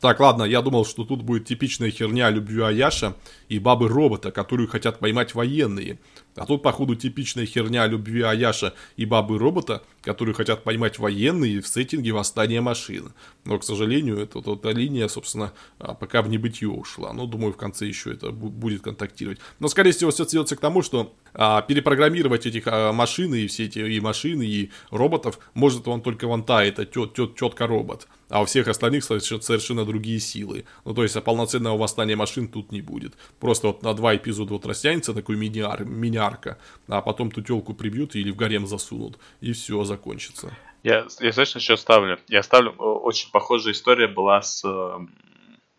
так, 0.00 0.20
ладно, 0.20 0.44
я 0.44 0.62
думал, 0.62 0.84
что 0.84 1.04
тут 1.04 1.22
будет 1.22 1.46
типичная 1.46 1.90
херня 1.90 2.28
любви 2.30 2.60
Аяша 2.60 3.14
и 3.48 3.58
бабы-робота, 3.58 4.30
которую 4.30 4.68
хотят 4.68 4.98
поймать 4.98 5.34
военные. 5.34 5.98
А 6.34 6.44
тут, 6.44 6.62
походу, 6.62 6.94
типичная 6.96 7.46
херня 7.46 7.86
любви 7.86 8.22
Аяша 8.22 8.74
и 8.96 9.06
бабы-робота, 9.06 9.82
которую 10.06 10.36
хотят 10.36 10.62
поймать 10.62 11.00
военные 11.00 11.60
в 11.60 11.66
сеттинге 11.66 12.12
восстания 12.12 12.60
машин. 12.60 13.12
Но, 13.44 13.58
к 13.58 13.64
сожалению, 13.64 14.18
эта, 14.18 14.38
эта 14.38 14.70
линия, 14.70 15.08
собственно, 15.08 15.52
а, 15.80 15.94
пока 15.94 16.22
в 16.22 16.28
небытие 16.28 16.70
ушла. 16.70 17.12
Но, 17.12 17.26
думаю, 17.26 17.52
в 17.52 17.56
конце 17.56 17.86
еще 17.86 18.12
это 18.12 18.30
будет 18.30 18.82
контактировать. 18.82 19.40
Но, 19.58 19.66
скорее 19.66 19.90
всего, 19.90 20.12
все 20.12 20.24
сведется 20.24 20.54
к 20.54 20.60
тому, 20.60 20.82
что 20.82 21.12
а, 21.34 21.60
перепрограммировать 21.62 22.46
этих 22.46 22.68
а, 22.68 22.92
машин 22.92 23.34
и 23.34 23.48
все 23.48 23.64
эти 23.64 23.80
и 23.80 23.98
машины, 23.98 24.46
и 24.46 24.70
роботов 24.90 25.40
может 25.54 25.88
он 25.88 26.00
только 26.00 26.28
вон 26.28 26.44
та, 26.44 26.64
это 26.64 26.86
тет, 26.86 27.14
тет, 27.14 27.34
тетка 27.34 27.66
робот 27.66 28.06
а 28.28 28.42
у 28.42 28.44
всех 28.44 28.68
остальных 28.68 29.04
совершенно 29.04 29.84
другие 29.84 30.18
силы. 30.18 30.64
Ну, 30.84 30.94
то 30.94 31.02
есть, 31.02 31.16
а 31.16 31.20
полноценного 31.20 31.78
восстания 31.78 32.16
машин 32.16 32.48
тут 32.48 32.72
не 32.72 32.80
будет. 32.80 33.14
Просто 33.38 33.68
вот 33.68 33.82
на 33.82 33.94
два 33.94 34.16
эпизода 34.16 34.54
вот 34.54 34.66
растянется 34.66 35.14
такой 35.14 35.36
мини-ар, 35.36 35.84
мини-арка, 35.84 36.58
а 36.88 37.02
потом 37.02 37.30
ту 37.30 37.42
телку 37.42 37.74
прибьют 37.74 38.16
или 38.16 38.30
в 38.30 38.36
гарем 38.36 38.66
засунут, 38.66 39.18
и 39.40 39.52
все, 39.52 39.84
закончится. 39.96 40.52
Я, 40.82 41.06
я 41.20 41.32
знаешь, 41.32 41.56
еще 41.56 41.76
ставлю? 41.76 42.18
Я 42.28 42.42
ставлю, 42.42 42.70
очень 42.72 43.30
похожая 43.32 43.72
история 43.72 44.06
была 44.06 44.40
с, 44.42 44.62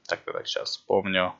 так, 0.07 0.19
так, 0.25 0.47
сейчас 0.47 0.77
помню, 0.77 1.33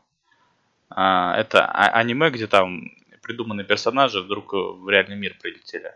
а, 0.90 1.36
это 1.38 1.66
а, 1.66 1.90
аниме, 2.00 2.30
где 2.30 2.48
там 2.48 2.92
придуманные 3.22 3.66
персонажи 3.66 4.22
вдруг 4.22 4.54
в 4.54 4.90
реальный 4.90 5.18
мир 5.18 5.36
прилетели. 5.42 5.92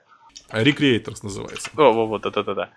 Recreators 0.50 1.20
называется. 1.24 1.70
О, 1.78 1.94
вот, 1.94 2.08
вот, 2.08 2.26
это, 2.26 2.44
да, 2.44 2.54
да. 2.54 2.70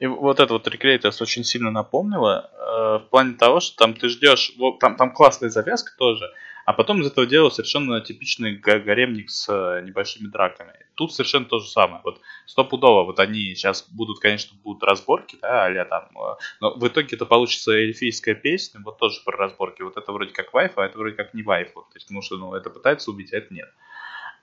И 0.00 0.06
вот 0.06 0.40
это 0.40 0.52
вот 0.54 0.66
Recreators 0.66 1.22
очень 1.22 1.44
сильно 1.44 1.70
напомнило, 1.70 2.50
э, 2.52 3.04
в 3.04 3.08
плане 3.10 3.34
того, 3.34 3.60
что 3.60 3.76
там 3.76 3.94
ты 3.94 4.08
ждешь, 4.08 4.52
вот, 4.58 4.78
там, 4.80 4.96
там 4.96 5.12
классная 5.12 5.50
завязка 5.50 5.92
тоже, 5.96 6.24
а 6.70 6.72
потом 6.72 7.00
из 7.00 7.08
этого 7.08 7.26
делают 7.26 7.52
совершенно 7.52 8.00
типичный 8.00 8.54
гаремник 8.54 9.28
с 9.28 9.48
э, 9.48 9.82
небольшими 9.84 10.28
драками. 10.28 10.72
Тут 10.94 11.12
совершенно 11.12 11.44
то 11.46 11.58
же 11.58 11.68
самое. 11.68 12.00
Вот 12.04 12.20
стопудово, 12.46 13.02
вот 13.02 13.18
они 13.18 13.56
сейчас 13.56 13.88
будут, 13.90 14.20
конечно, 14.20 14.56
будут 14.62 14.84
разборки, 14.84 15.36
да, 15.42 15.66
а 15.66 15.84
там, 15.84 16.04
э, 16.16 16.36
но 16.60 16.74
в 16.76 16.86
итоге 16.86 17.16
это 17.16 17.26
получится 17.26 17.72
эльфийская 17.72 18.36
песня, 18.36 18.80
вот 18.84 18.98
тоже 18.98 19.20
про 19.24 19.36
разборки. 19.36 19.82
Вот 19.82 19.96
это 19.96 20.12
вроде 20.12 20.32
как 20.32 20.52
вайфа, 20.52 20.84
а 20.84 20.86
это 20.86 20.96
вроде 20.96 21.16
как 21.16 21.34
не 21.34 21.42
вайфа. 21.42 21.72
То 21.72 21.96
есть, 21.96 22.06
потому 22.06 22.22
что, 22.22 22.36
ну, 22.36 22.54
это 22.54 22.70
пытается 22.70 23.10
убить, 23.10 23.32
а 23.32 23.38
это 23.38 23.52
нет. 23.52 23.68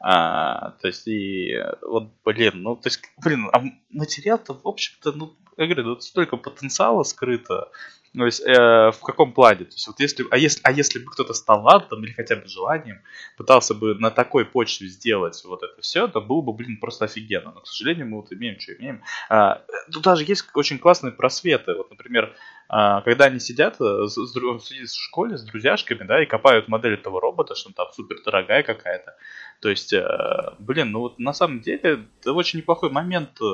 А, 0.02 0.72
то 0.82 0.88
есть, 0.88 1.08
и 1.08 1.56
вот, 1.82 2.12
блин, 2.26 2.62
ну, 2.62 2.76
то 2.76 2.88
есть, 2.88 3.00
блин, 3.24 3.48
а 3.54 3.64
материал-то, 3.90 4.54
в 4.54 4.68
общем-то, 4.68 5.14
ну, 5.14 5.34
я 5.56 5.66
говорю, 5.66 5.96
тут 5.96 6.04
столько 6.04 6.36
потенциала 6.36 7.04
скрыто. 7.04 7.72
То 8.18 8.26
есть, 8.26 8.42
э, 8.42 8.92
в 8.92 9.00
каком 9.04 9.32
плане? 9.32 9.66
То 9.66 9.74
есть, 9.74 9.86
вот 9.86 10.00
если, 10.00 10.26
а, 10.32 10.38
если, 10.38 10.60
а 10.64 10.72
если 10.72 10.98
бы 10.98 11.12
кто-то 11.12 11.34
с 11.34 11.42
талантом 11.44 12.04
или 12.04 12.12
хотя 12.12 12.36
бы 12.36 12.48
желанием 12.48 13.02
пытался 13.38 13.76
бы 13.76 13.94
на 13.94 14.10
такой 14.10 14.44
почве 14.44 14.88
сделать 14.88 15.40
вот 15.46 15.62
это 15.62 15.80
все, 15.82 16.08
то 16.08 16.20
было 16.20 16.42
бы, 16.42 16.52
блин, 16.52 16.78
просто 16.78 17.06
офигенно. 17.06 17.52
Но, 17.54 17.62
к 17.62 17.68
сожалению, 17.68 18.08
мы 18.08 18.18
вот 18.18 18.34
имеем, 18.34 18.60
что 18.60 18.74
имеем. 18.74 19.04
А, 19.30 19.62
тут 19.92 20.02
даже 20.02 20.24
есть 20.24 20.46
очень 20.56 20.80
классные 20.80 21.12
просветы. 21.12 21.76
Вот, 21.76 21.92
например, 21.92 22.36
когда 22.70 23.26
они 23.26 23.40
сидят 23.40 23.80
э, 23.80 24.08
с, 24.08 24.16
с, 24.16 24.36
в 24.36 24.88
школе 24.88 25.38
с 25.38 25.44
друзьяшками, 25.44 26.04
да, 26.04 26.22
и 26.22 26.26
копают 26.26 26.68
модель 26.68 26.96
этого 26.96 27.22
робота, 27.22 27.56
что 27.56 27.70
он 27.70 27.74
там 27.74 27.88
супер 27.94 28.18
дорогая 28.26 28.62
какая-то. 28.64 29.16
То 29.62 29.70
есть, 29.70 29.94
э, 29.94 30.06
блин, 30.60 30.92
ну 30.92 31.00
вот 31.00 31.18
на 31.18 31.34
самом 31.34 31.62
деле 31.62 32.06
это 32.20 32.34
очень 32.34 32.60
неплохой 32.60 32.92
момент. 32.92 33.40
Э, 33.42 33.46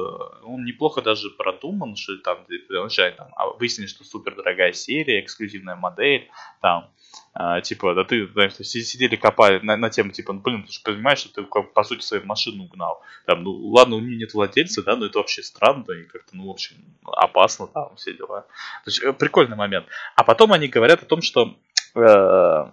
он 0.44 0.65
неплохо 0.65 1.02
даже 1.02 1.30
продуман, 1.30 1.95
что 1.95 2.18
там, 2.18 2.40
вначале 2.69 3.11
там 3.11 3.30
а, 3.35 3.49
выяснили, 3.49 3.88
что 3.88 4.03
супер 4.03 4.35
дорогая 4.35 4.73
серия, 4.73 5.22
эксклюзивная 5.22 5.76
модель, 5.76 6.30
там, 6.61 6.90
а, 7.34 7.61
типа, 7.61 7.95
да 7.95 8.03
ты, 8.03 8.27
знаешь, 8.27 8.53
сидели, 8.56 9.15
копали 9.15 9.60
на, 9.64 9.77
на 9.77 9.90
тему, 9.90 10.11
типа, 10.11 10.34
ну, 10.34 10.41
блин, 10.41 10.64
ты 10.64 10.72
же 10.72 10.81
понимаешь, 10.84 11.19
что 11.19 11.30
ты, 11.30 11.44
по 11.44 11.84
сути, 11.84 12.02
свою 12.02 12.26
машину 12.26 12.65
угнал. 12.65 13.02
Там, 13.26 13.44
ну, 13.44 13.52
ладно, 13.52 13.95
у 13.95 13.99
нее 13.99 14.18
нет 14.18 14.34
владельца, 14.34 14.84
да, 14.84 14.95
но 14.95 15.06
это 15.06 15.18
вообще 15.18 15.41
странно 15.41 15.91
и 15.91 16.03
как-то, 16.03 16.35
ну, 16.35 16.48
в 16.48 16.52
общем, 16.52 16.77
опасно, 17.06 17.68
там, 17.68 17.95
все 17.95 18.14
дела. 18.14 18.41
То 18.84 18.90
есть, 18.90 19.02
э, 19.02 19.14
прикольный 19.14 19.56
момент. 19.56 19.88
А 20.15 20.23
потом 20.23 20.53
они 20.53 20.68
говорят 20.68 21.02
о 21.02 21.07
том, 21.07 21.22
что... 21.22 21.56
Э, 21.95 22.69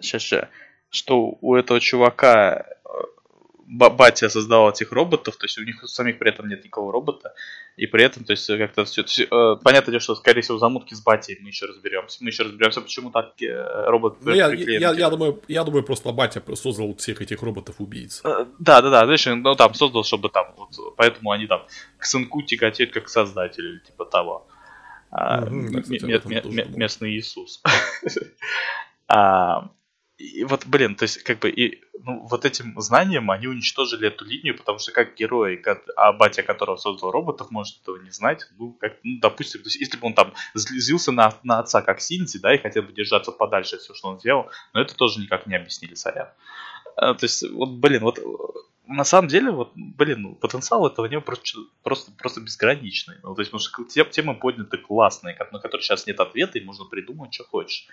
сейчас, 0.00 0.22
сейчас 0.22 0.48
что 0.90 1.36
у 1.40 1.54
этого 1.54 1.80
чувака 1.80 2.54
э, 2.54 2.74
батя 3.68 4.28
создавал 4.28 4.70
этих 4.70 4.92
роботов, 4.92 5.36
то 5.36 5.44
есть 5.44 5.58
у 5.58 5.64
них 5.64 5.82
самих 5.88 6.18
при 6.18 6.30
этом 6.30 6.48
нет 6.48 6.64
никакого 6.64 6.92
робота, 6.92 7.34
и 7.76 7.86
при 7.86 8.02
этом, 8.02 8.24
то 8.24 8.32
есть 8.32 8.46
как-то 8.46 8.84
все, 8.84 9.02
есть, 9.02 9.20
э, 9.20 9.56
понятно 9.62 10.00
что 10.00 10.14
скорее 10.14 10.40
всего 10.40 10.58
замутки 10.58 10.94
с 10.94 11.02
батей 11.02 11.38
мы 11.40 11.48
еще 11.48 11.66
разберемся, 11.66 12.18
мы 12.24 12.30
еще 12.30 12.44
разберемся, 12.44 12.80
почему 12.80 13.10
так 13.10 13.34
э, 13.42 13.90
робот. 13.90 14.16
Ну, 14.22 14.32
я, 14.32 14.52
я, 14.52 14.92
я, 14.92 15.10
думаю, 15.10 15.42
я 15.48 15.64
думаю, 15.64 15.82
просто 15.82 16.12
батя 16.12 16.42
создал 16.56 16.94
всех 16.96 17.20
этих 17.20 17.42
роботов 17.42 17.76
убийц. 17.78 18.22
Э, 18.24 18.46
да, 18.58 18.80
да, 18.80 18.90
да, 18.90 19.04
знаешь, 19.04 19.26
ну 19.26 19.54
там 19.54 19.74
создал, 19.74 20.04
чтобы 20.04 20.30
там, 20.30 20.54
вот, 20.56 20.96
поэтому 20.96 21.30
они 21.30 21.46
там 21.46 21.66
к 21.98 22.04
сынку 22.04 22.42
тяготеют 22.42 22.92
как 22.92 23.08
создатель, 23.08 23.82
типа 23.86 24.04
того. 24.06 24.46
Mm-hmm, 25.12 25.70
да, 25.70 25.80
кстати, 25.80 26.76
местный 26.76 27.16
Иисус. 27.16 27.62
а, 29.08 29.70
и 30.18 30.42
вот, 30.42 30.66
блин, 30.66 30.96
то 30.96 31.04
есть, 31.04 31.22
как 31.22 31.38
бы, 31.38 31.48
и, 31.48 31.80
ну, 32.00 32.26
вот 32.28 32.44
этим 32.44 32.78
знанием 32.80 33.30
они 33.30 33.46
уничтожили 33.46 34.08
эту 34.08 34.24
линию, 34.24 34.56
потому 34.56 34.80
что 34.80 34.90
как 34.90 35.14
герой, 35.14 35.62
а 35.96 36.12
батя 36.12 36.42
которого 36.42 36.76
создал 36.76 37.12
роботов, 37.12 37.52
может 37.52 37.80
этого 37.82 37.98
не 37.98 38.10
знать, 38.10 38.44
ну, 38.58 38.72
как, 38.80 38.96
ну, 39.04 39.20
допустим, 39.20 39.62
то 39.62 39.68
есть, 39.68 39.76
если 39.76 39.96
бы 39.96 40.08
он 40.08 40.14
там 40.14 40.34
злился 40.54 41.12
на, 41.12 41.32
на 41.44 41.60
отца 41.60 41.82
как 41.82 42.00
Синти, 42.00 42.38
да, 42.38 42.52
и 42.52 42.58
хотел 42.58 42.82
бы 42.82 42.92
держаться 42.92 43.30
подальше 43.30 43.78
всего, 43.78 43.94
что 43.94 44.08
он 44.08 44.18
сделал, 44.18 44.50
но 44.74 44.80
это 44.80 44.96
тоже 44.96 45.20
никак 45.20 45.46
не 45.46 45.54
объяснили, 45.54 45.94
сорян. 45.94 46.28
А, 46.96 47.14
то 47.14 47.24
есть, 47.24 47.48
вот, 47.50 47.70
блин, 47.70 48.02
вот 48.02 48.18
на 48.88 49.04
самом 49.04 49.28
деле, 49.28 49.50
вот, 49.50 49.72
блин, 49.74 50.22
ну, 50.22 50.34
потенциал 50.34 50.86
этого 50.86 51.06
него 51.06 51.20
просто, 51.20 51.60
просто, 51.82 52.10
просто 52.12 52.40
безграничный. 52.40 53.16
Ну, 53.22 53.34
то 53.34 53.42
есть, 53.42 53.50
потому 53.52 53.88
что 53.90 54.04
темы 54.10 54.34
подняты 54.34 54.78
классные, 54.78 55.36
на 55.52 55.58
которые 55.58 55.82
сейчас 55.82 56.06
нет 56.06 56.18
ответа, 56.20 56.58
и 56.58 56.64
можно 56.64 56.86
придумать, 56.86 57.34
что 57.34 57.44
хочешь. 57.44 57.86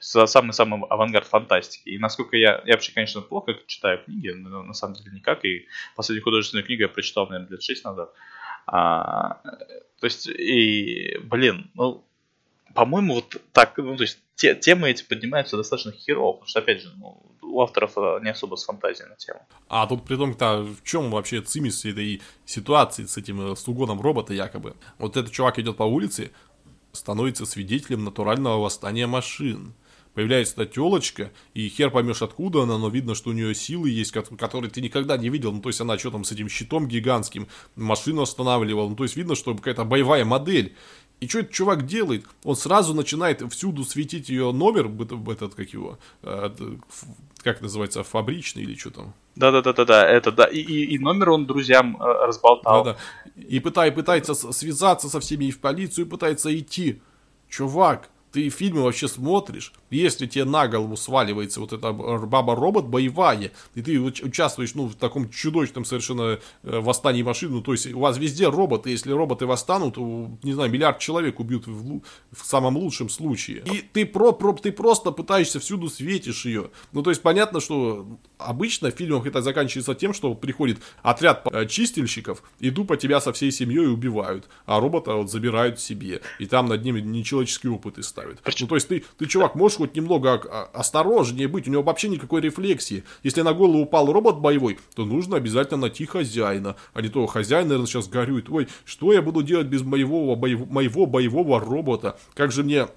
Самый-самый 0.00 0.82
авангард 0.88 1.26
фантастики. 1.26 1.90
И 1.90 1.98
насколько 1.98 2.36
я, 2.36 2.62
я 2.66 2.74
вообще, 2.74 2.92
конечно, 2.92 3.20
плохо 3.20 3.56
читаю 3.66 4.02
книги, 4.04 4.30
но 4.30 4.62
на 4.62 4.74
самом 4.74 4.94
деле 4.94 5.12
никак. 5.12 5.44
И 5.44 5.68
последнюю 5.94 6.24
художественную 6.24 6.66
книгу 6.66 6.82
я 6.82 6.88
прочитал, 6.88 7.28
наверное, 7.28 7.50
лет 7.50 7.62
6 7.62 7.84
назад. 7.84 8.12
А, 8.66 9.40
то 10.00 10.04
есть, 10.04 10.26
и, 10.26 11.18
блин, 11.22 11.70
ну, 11.74 12.04
по-моему, 12.74 13.14
вот 13.14 13.36
так, 13.52 13.76
ну, 13.78 13.96
то 13.96 14.02
есть, 14.02 14.18
те, 14.34 14.54
темы 14.54 14.90
эти 14.90 15.02
поднимаются 15.02 15.56
достаточно 15.56 15.92
херово, 15.92 16.32
потому 16.32 16.48
что, 16.48 16.60
опять 16.60 16.82
же, 16.82 16.92
ну, 16.96 17.20
у 17.42 17.60
авторов 17.60 17.92
э, 17.96 18.20
не 18.22 18.30
особо 18.30 18.56
с 18.56 18.64
фантазией 18.64 19.08
на 19.08 19.16
тему. 19.16 19.40
А 19.68 19.86
тут 19.86 20.04
при 20.04 20.16
том, 20.16 20.32
-то, 20.32 20.64
в 20.64 20.82
чем 20.84 21.10
вообще 21.10 21.40
цимис 21.42 21.84
этой 21.84 22.22
ситуации 22.46 23.04
с 23.04 23.16
этим, 23.16 23.52
э, 23.52 23.56
с 23.56 23.66
угоном 23.68 24.00
робота 24.00 24.32
якобы? 24.34 24.74
Вот 24.98 25.16
этот 25.16 25.32
чувак 25.32 25.58
идет 25.58 25.76
по 25.76 25.82
улице, 25.84 26.30
становится 26.92 27.46
свидетелем 27.46 28.04
натурального 28.04 28.60
восстания 28.62 29.06
машин. 29.06 29.74
Появляется 30.14 30.54
эта 30.60 30.66
телочка, 30.66 31.30
и 31.54 31.68
хер 31.68 31.90
поймешь 31.90 32.20
откуда 32.20 32.62
она, 32.62 32.78
но 32.78 32.88
видно, 32.88 33.14
что 33.14 33.30
у 33.30 33.32
нее 33.32 33.54
силы 33.54 33.90
есть, 33.90 34.10
которые 34.10 34.68
ты 34.68 34.80
никогда 34.80 35.16
не 35.16 35.28
видел. 35.28 35.52
Ну, 35.52 35.60
то 35.60 35.68
есть 35.68 35.80
она 35.80 35.96
что 35.98 36.10
там 36.10 36.24
с 36.24 36.32
этим 36.32 36.48
щитом 36.48 36.88
гигантским 36.88 37.46
машину 37.76 38.22
останавливала. 38.22 38.88
Ну, 38.88 38.96
то 38.96 39.04
есть 39.04 39.16
видно, 39.16 39.36
что 39.36 39.54
какая-то 39.54 39.84
боевая 39.84 40.24
модель. 40.24 40.74
И 41.20 41.28
что 41.28 41.40
этот 41.40 41.52
чувак 41.52 41.86
делает? 41.86 42.24
Он 42.44 42.56
сразу 42.56 42.94
начинает 42.94 43.42
всюду 43.52 43.84
светить 43.84 44.30
ее 44.30 44.52
номер, 44.52 44.90
этот, 45.30 45.54
как 45.54 45.68
его, 45.68 45.98
э, 46.22 46.50
как 47.42 47.60
называется, 47.60 48.02
фабричный 48.02 48.62
или 48.62 48.74
что 48.74 48.90
там. 48.90 49.14
Да-да-да-да, 49.36 50.08
это 50.08 50.32
да. 50.32 50.44
И, 50.44 50.58
и, 50.58 50.94
и 50.94 50.98
номер 50.98 51.30
он 51.30 51.46
друзьям 51.46 51.96
э, 52.00 52.04
разболтал. 52.26 52.84
Да-да. 52.84 52.98
И 53.36 53.60
пытай, 53.60 53.92
пытается 53.92 54.34
связаться 54.34 55.08
со 55.08 55.20
всеми 55.20 55.46
и 55.46 55.50
в 55.50 55.60
полицию, 55.60 56.06
пытается 56.06 56.56
идти. 56.58 57.02
Чувак, 57.50 58.08
ты 58.32 58.48
фильмы 58.48 58.82
вообще 58.82 59.08
смотришь, 59.08 59.72
если 59.90 60.26
тебе 60.26 60.44
на 60.44 60.68
голову 60.68 60.96
сваливается 60.96 61.60
вот 61.60 61.72
эта 61.72 61.92
баба-робот 61.92 62.86
боевая, 62.86 63.52
и 63.74 63.82
ты 63.82 63.98
участвуешь, 64.00 64.74
ну, 64.74 64.86
в 64.86 64.94
таком 64.94 65.30
чудовищном 65.30 65.84
совершенно 65.84 66.38
э, 66.62 66.80
восстании 66.80 67.22
машин, 67.22 67.52
ну, 67.52 67.62
то 67.62 67.72
есть 67.72 67.92
у 67.92 68.00
вас 68.00 68.18
везде 68.18 68.48
роботы, 68.48 68.90
если 68.90 69.12
роботы 69.12 69.46
восстанут, 69.46 69.96
не 70.42 70.52
знаю, 70.52 70.70
миллиард 70.70 70.98
человек 70.98 71.40
убьют 71.40 71.66
в, 71.66 72.00
в 72.32 72.46
самом 72.46 72.76
лучшем 72.76 73.08
случае. 73.08 73.62
И 73.66 73.82
ты, 73.92 74.06
про, 74.06 74.32
про, 74.32 74.52
ты 74.52 74.72
просто 74.72 75.10
пытаешься 75.10 75.58
всюду 75.60 75.88
светишь 75.88 76.44
ее. 76.44 76.70
Ну, 76.92 77.02
то 77.02 77.10
есть 77.10 77.22
понятно, 77.22 77.60
что 77.60 78.06
обычно 78.38 78.90
в 78.90 78.94
фильмах 78.94 79.26
это 79.26 79.42
заканчивается 79.42 79.94
тем, 79.94 80.14
что 80.14 80.34
приходит 80.34 80.78
отряд 81.02 81.46
э, 81.50 81.66
чистильщиков, 81.66 82.42
и 82.60 82.70
тупо 82.70 82.96
тебя 82.96 83.20
со 83.20 83.32
всей 83.32 83.50
семьей 83.50 83.88
убивают, 83.88 84.48
а 84.66 84.80
робота 84.80 85.14
вот 85.14 85.30
забирают 85.30 85.80
себе, 85.80 86.20
и 86.38 86.46
там 86.46 86.66
над 86.66 86.84
ним 86.84 86.96
нечеловеческие 86.96 87.72
опыты. 87.72 88.02
Ну, 88.60 88.66
то 88.66 88.74
есть 88.74 88.88
ты, 88.88 89.04
ты, 89.18 89.26
чувак, 89.26 89.54
можешь 89.54 89.78
хоть 89.78 89.94
немного 89.94 90.34
осторожнее 90.72 91.48
быть, 91.48 91.68
у 91.68 91.70
него 91.70 91.82
вообще 91.82 92.08
никакой 92.08 92.40
рефлексии. 92.40 93.04
Если 93.22 93.42
на 93.42 93.52
голову 93.52 93.82
упал 93.82 94.12
робот 94.12 94.38
боевой, 94.38 94.78
то 94.94 95.04
нужно 95.04 95.36
обязательно 95.36 95.82
найти 95.82 96.06
хозяина, 96.06 96.76
а 96.92 97.02
не 97.02 97.08
то 97.08 97.26
хозяин, 97.26 97.68
наверное, 97.68 97.86
сейчас 97.86 98.08
горюет. 98.08 98.48
Ой, 98.50 98.68
что 98.84 99.12
я 99.12 99.22
буду 99.22 99.42
делать 99.42 99.66
без 99.66 99.82
моего, 99.82 100.34
боев... 100.36 100.68
моего 100.68 101.06
боевого 101.06 101.60
робота? 101.60 102.18
Как 102.34 102.52
же 102.52 102.62
мне 102.62 102.88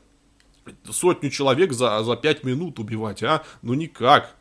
сотню 0.90 1.30
человек 1.30 1.74
за, 1.74 2.04
за 2.04 2.16
пять 2.16 2.44
минут 2.44 2.80
убивать, 2.80 3.24
а? 3.24 3.44
Ну 3.62 3.74
никак. 3.74 4.36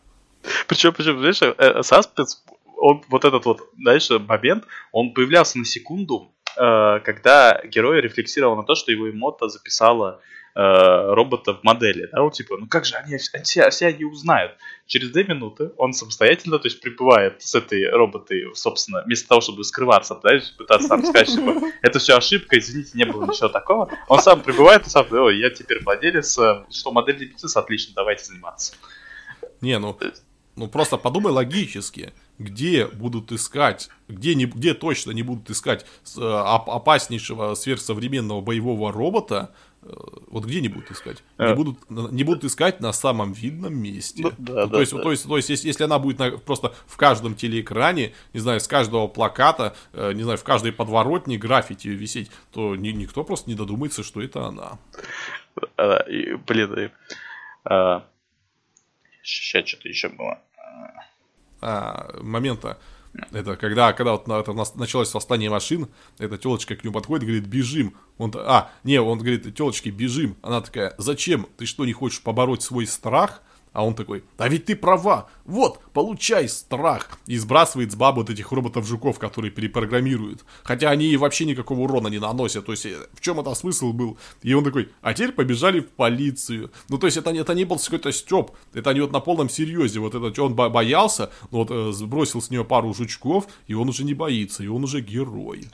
Причем, 0.67 0.93
причем, 0.93 1.19
знаешь, 1.19 1.43
э, 1.43 1.55
э, 1.57 1.83
Саспенс, 1.83 2.43
он, 2.77 3.03
вот 3.09 3.25
этот 3.25 3.45
вот, 3.45 3.61
знаешь, 3.79 4.09
момент, 4.11 4.65
он 4.91 5.15
появлялся 5.15 5.59
на 5.59 5.65
секунду, 5.65 6.33
э, 6.57 7.01
когда 7.05 7.63
герой 7.65 8.01
рефлексировал 8.01 8.57
на 8.57 8.65
то, 8.65 8.75
что 8.75 8.91
его 8.91 9.09
эмота 9.09 9.49
записала 9.49 10.21
робота 10.55 11.55
в 11.55 11.63
модели. 11.65 12.09
Да, 12.13 12.23
вот 12.23 12.35
типа, 12.35 12.57
ну 12.59 12.67
как 12.67 12.85
же 12.85 12.95
они, 12.97 13.17
они 13.33 13.45
все, 13.45 13.71
все 13.71 13.87
они 13.87 14.05
узнают. 14.05 14.53
Через 14.87 15.11
две 15.11 15.25
минуты 15.25 15.71
он 15.79 15.93
самостоятельно, 15.95 16.59
то 16.59 16.67
есть 16.67 16.81
прибывает 16.81 17.41
с 17.41 17.55
этой 17.55 17.89
роботой, 17.89 18.45
собственно, 18.55 19.03
вместо 19.05 19.29
того, 19.29 19.41
чтобы 19.41 19.65
скрываться, 19.65 20.21
да, 20.23 20.31
пытаться 20.59 20.89
там 20.89 21.05
сказать, 21.05 21.31
что 21.31 21.63
это 21.81 21.99
все 21.99 22.17
ошибка, 22.17 22.59
извините, 22.59 22.91
не 22.95 23.05
было 23.05 23.25
ничего 23.27 23.49
такого. 23.49 23.91
Он 24.09 24.21
сам 24.21 24.43
прибывает 24.43 24.87
и 24.87 24.91
сам, 24.91 25.07
ой, 25.11 25.39
я 25.39 25.51
теперь 25.51 25.83
владелец, 25.83 26.39
э, 26.39 26.65
что 26.71 26.93
модель 26.93 27.19
бизнеса, 27.19 27.61
отлично, 27.61 27.95
давайте 27.97 28.25
заниматься. 28.25 28.75
Не, 29.61 29.79
ну, 29.79 29.99
ну 30.57 30.69
просто 30.69 30.99
подумай 30.99 31.33
логически, 31.33 32.13
где 32.39 32.87
будут 32.87 33.33
искать, 33.33 33.89
где, 34.09 34.35
не, 34.35 34.47
где 34.47 34.75
точно 34.75 35.13
не 35.13 35.23
будут 35.23 35.49
искать 35.49 35.87
э, 36.19 36.21
опаснейшего 36.21 37.55
сверхсовременного 37.55 38.41
боевого 38.41 38.93
робота, 38.93 39.55
Э, 39.55 39.72
вот 40.29 40.45
где 40.45 40.61
не 40.61 40.69
будут 40.69 40.91
искать? 40.91 41.25
Не, 41.39 41.47
а. 41.47 41.55
будут, 41.55 41.79
не 41.91 42.23
будут 42.25 42.45
искать 42.45 42.81
на 42.81 42.93
самом 42.93 43.33
видном 43.33 43.77
месте. 43.77 44.23
Ну, 44.23 44.33
да, 44.39 44.53
ну, 44.53 44.55
да, 44.55 44.69
то, 44.69 44.81
есть, 44.81 44.93
да. 44.93 45.03
то 45.03 45.11
есть, 45.11 45.29
то 45.29 45.37
есть, 45.37 45.51
если, 45.51 45.67
если 45.67 45.85
она 45.85 45.99
будет 45.99 46.19
на, 46.19 46.31
просто 46.31 46.73
в 46.87 46.97
каждом 46.97 47.35
телеэкране, 47.35 48.15
не 48.33 48.41
знаю, 48.41 48.61
с 48.61 48.69
каждого 48.69 49.09
плаката, 49.09 49.75
э, 49.93 50.13
не 50.13 50.23
знаю, 50.23 50.39
в 50.39 50.45
каждой 50.45 50.73
подворотне 50.73 51.37
граффити 51.37 51.89
висеть, 51.89 52.31
то 52.53 52.77
ни, 52.77 52.91
никто 52.91 53.25
просто 53.25 53.51
не 53.51 53.57
додумается, 53.57 54.05
что 54.05 54.23
это 54.23 54.47
она. 54.47 54.79
А, 55.77 55.99
и, 56.09 56.35
блин, 56.37 56.75
и, 56.79 56.91
а, 57.65 58.05
Сейчас 59.23 59.69
что-то 59.69 59.89
еще 59.89 60.09
было. 60.09 60.39
А, 61.61 62.11
момента. 62.21 62.79
Это 63.31 63.57
когда, 63.57 63.93
когда 63.93 64.13
вот 64.13 64.29
это 64.29 64.79
началось 64.79 65.13
восстание 65.13 65.51
машин, 65.51 65.89
эта 66.19 66.39
телочка 66.39 66.77
к 66.77 66.85
нему 66.85 66.95
подходит 66.95 67.25
говорит, 67.25 67.47
бежим. 67.47 67.95
Он, 68.19 68.33
а, 68.35 68.71
не, 68.85 69.01
он 69.01 69.19
говорит, 69.19 69.55
телочки, 69.55 69.91
бежим. 69.91 70.37
Она 70.43 70.63
такая, 70.63 70.95
зачем? 70.99 71.47
Ты 71.59 71.67
что, 71.67 71.85
не 71.85 71.93
хочешь 71.93 72.23
побороть 72.23 72.63
свой 72.63 72.87
страх? 72.87 73.43
А 73.73 73.87
он 73.87 73.95
такой, 73.95 74.25
а 74.37 74.49
ведь 74.49 74.67
ты 74.67 74.77
права, 74.77 75.29
вот, 75.45 75.81
получай 75.93 76.49
страх. 76.49 77.19
И 77.27 77.39
сбрасывает 77.39 77.93
с 77.93 77.95
бабы 77.95 78.21
вот 78.21 78.31
этих 78.31 78.53
роботов-жуков, 78.53 79.19
которые 79.19 79.51
перепрограммируют. 79.51 80.45
Хотя 80.63 80.91
они 80.91 81.07
и 81.07 81.17
вообще 81.17 81.47
никакого 81.47 81.81
урона 81.81 82.09
не 82.09 82.19
наносят. 82.19 82.67
То 82.67 82.73
есть, 82.73 82.87
э, 82.87 82.97
в 83.15 83.21
чем 83.21 83.41
это 83.41 83.55
смысл 83.55 83.93
был? 83.93 84.19
И 84.43 84.53
он 84.53 84.65
такой, 84.65 84.91
а 85.01 85.15
теперь 85.15 85.33
побежали 85.33 85.81
в 85.81 85.89
полицию. 85.89 86.71
Ну, 86.89 86.99
то 86.99 87.07
есть, 87.07 87.17
это, 87.17 87.31
это 87.31 87.55
не 87.55 87.65
был 87.65 87.79
какой-то 87.79 88.13
степ. 88.13 88.51
Это 88.75 88.91
они 88.91 89.01
вот 89.01 89.13
на 89.13 89.21
полном 89.21 89.49
серьезе. 89.49 90.01
Вот 90.01 90.15
это, 90.15 90.43
он 90.43 90.55
боялся, 90.55 91.31
вот 91.51 91.71
э, 91.71 91.93
сбросил 91.93 92.43
с 92.43 92.51
нее 92.51 92.65
пару 92.65 92.93
жучков, 92.93 93.47
и 93.67 93.75
он 93.75 93.89
уже 93.89 94.05
не 94.05 94.15
боится, 94.15 94.63
и 94.63 94.69
он 94.69 94.85
уже 94.85 95.01
герой. 95.01 95.69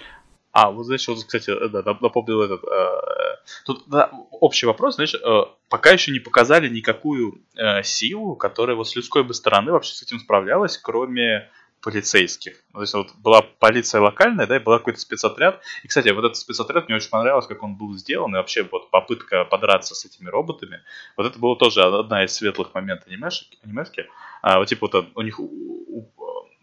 А, 0.61 0.73
вот 0.73 0.87
знаешь, 0.87 1.07
вот, 1.07 1.19
кстати, 1.19 1.51
э, 1.51 1.69
да, 1.69 1.97
напомнил 2.01 2.43
этот. 2.43 2.65
Э, 2.65 3.37
тут 3.65 3.85
да, 3.87 4.11
общий 4.33 4.67
вопрос, 4.67 4.97
знаешь, 4.97 5.15
э, 5.15 5.43
пока 5.69 5.91
еще 5.91 6.11
не 6.11 6.19
показали 6.19 6.69
никакую 6.69 7.45
э, 7.55 7.85
силу, 7.85 8.35
которая 8.35 8.75
вот 8.75 8.89
с 8.89 8.97
людской 8.97 9.23
бы 9.23 9.35
стороны 9.35 9.71
вообще 9.71 9.95
с 9.95 10.03
этим 10.03 10.19
справлялась, 10.19 10.77
кроме 10.77 11.49
полицейских. 11.81 12.57
То 12.73 12.81
есть 12.81 12.93
вот 12.95 13.15
была 13.19 13.43
полиция 13.43 14.01
локальная, 14.01 14.49
да, 14.49 14.57
и 14.57 14.59
был 14.59 14.77
какой-то 14.77 14.99
спецотряд. 14.99 15.61
И, 15.85 15.87
кстати, 15.87 16.09
вот 16.09 16.25
этот 16.25 16.37
спецотряд 16.37 16.89
мне 16.89 16.97
очень 16.97 17.11
понравилось, 17.11 17.47
как 17.47 17.63
он 17.63 17.77
был 17.77 17.97
сделан, 17.97 18.35
и 18.35 18.39
вообще 18.39 18.65
вот 18.65 18.91
попытка 18.91 19.45
подраться 19.45 19.95
с 19.95 20.05
этими 20.05 20.29
роботами. 20.29 20.83
Вот 21.17 21.25
это 21.25 21.39
было 21.39 21.57
тоже 21.57 21.85
одна 21.85 22.25
из 22.25 22.35
светлых 22.35 22.75
моментов 22.75 23.07
анимешки. 23.07 23.59
анимешки. 23.63 24.07
А, 24.43 24.59
вот 24.59 24.67
типа 24.67 24.89
вот 24.93 25.07
у 25.15 25.23
них 25.23 25.39
у, 25.39 25.45
у, 25.45 26.09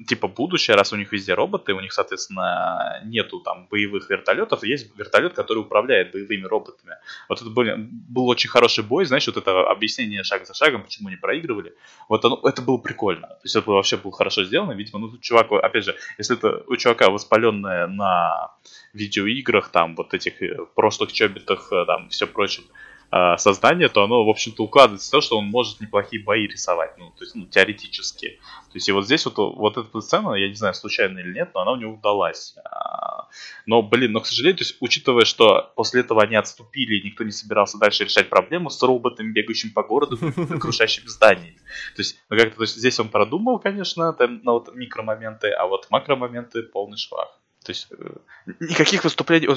типа 0.03 0.27
будущее, 0.27 0.75
раз 0.75 0.91
у 0.93 0.97
них 0.97 1.11
везде 1.11 1.33
роботы, 1.33 1.73
у 1.73 1.79
них, 1.79 1.93
соответственно, 1.93 3.01
нету 3.05 3.39
там 3.39 3.67
боевых 3.71 4.09
вертолетов, 4.09 4.63
есть 4.63 4.95
вертолет, 4.97 5.33
который 5.33 5.59
управляет 5.59 6.11
боевыми 6.11 6.45
роботами. 6.45 6.95
Вот 7.29 7.41
это 7.41 7.49
был, 7.49 7.65
был 7.77 8.27
очень 8.27 8.49
хороший 8.49 8.83
бой, 8.83 9.05
знаешь, 9.05 9.27
вот 9.27 9.37
это 9.37 9.69
объяснение 9.69 10.23
шаг 10.23 10.45
за 10.45 10.53
шагом, 10.53 10.83
почему 10.83 11.07
они 11.07 11.17
проигрывали. 11.17 11.73
Вот 12.09 12.25
оно, 12.25 12.39
это 12.43 12.61
было 12.61 12.77
прикольно. 12.77 13.27
То 13.27 13.41
есть 13.43 13.55
это 13.55 13.71
вообще 13.71 13.97
было 13.97 14.11
хорошо 14.11 14.43
сделано. 14.43 14.73
Видимо, 14.73 14.99
ну, 14.99 15.17
чувак, 15.19 15.51
опять 15.51 15.85
же, 15.85 15.95
если 16.17 16.37
это 16.37 16.63
у 16.67 16.75
чувака 16.75 17.09
воспаленное 17.09 17.87
на 17.87 18.51
видеоиграх, 18.93 19.69
там, 19.69 19.95
вот 19.95 20.13
этих 20.13 20.41
э, 20.41 20.65
прошлых 20.75 21.13
чобитах, 21.13 21.71
э, 21.71 21.85
там, 21.85 22.09
все 22.09 22.27
прочее, 22.27 22.65
э, 23.11 23.37
создание, 23.37 23.89
то 23.89 24.03
оно, 24.03 24.25
в 24.25 24.29
общем-то, 24.29 24.63
укладывается 24.63 25.07
в 25.07 25.11
то, 25.11 25.21
что 25.21 25.37
он 25.37 25.45
может 25.45 25.81
неплохие 25.81 26.23
бои 26.23 26.47
рисовать, 26.47 26.97
ну, 26.97 27.09
то 27.11 27.23
есть, 27.23 27.35
ну, 27.35 27.45
теоретически. 27.45 28.39
То 28.75 28.77
есть, 28.77 28.89
и 28.89 28.91
вот 28.91 29.05
здесь 29.05 29.25
вот, 29.25 29.37
вот 29.37 29.77
эта 29.77 30.01
сцена, 30.01 30.33
я 30.33 30.49
не 30.49 30.55
знаю, 30.55 30.73
случайно 30.73 31.19
или 31.19 31.33
нет, 31.33 31.51
но 31.53 31.61
она 31.61 31.71
у 31.71 31.75
него 31.77 31.93
удалась. 31.93 32.55
А, 32.65 33.27
но, 33.65 33.81
блин, 33.81 34.11
но, 34.11 34.19
к 34.19 34.27
сожалению, 34.27 34.57
то 34.57 34.63
есть, 34.63 34.77
учитывая, 34.79 35.25
что 35.25 35.71
после 35.75 36.01
этого 36.01 36.23
они 36.23 36.35
отступили, 36.35 37.01
никто 37.05 37.23
не 37.23 37.31
собирался 37.31 37.77
дальше 37.77 38.03
решать 38.03 38.29
проблему 38.29 38.69
с 38.69 38.81
роботами, 38.83 39.31
бегающим 39.31 39.71
по 39.73 39.83
городу, 39.83 40.17
крушащими 40.59 41.07
зданиями. 41.07 41.57
То 41.95 42.01
есть, 42.01 42.17
ну, 42.29 42.37
как-то, 42.37 42.57
то 42.57 42.63
есть, 42.63 42.75
здесь 42.75 42.99
он 42.99 43.09
продумал, 43.09 43.59
конечно, 43.59 44.13
там, 44.13 44.41
на 44.43 44.53
вот 44.53 44.73
микромоменты, 44.75 45.49
а 45.49 45.67
вот 45.67 45.87
макромоменты 45.89 46.63
полный 46.63 46.97
швах. 46.97 47.39
То 47.65 47.71
есть 47.71 47.87
э, 47.89 48.53
никаких 48.59 49.03
выступлений. 49.03 49.47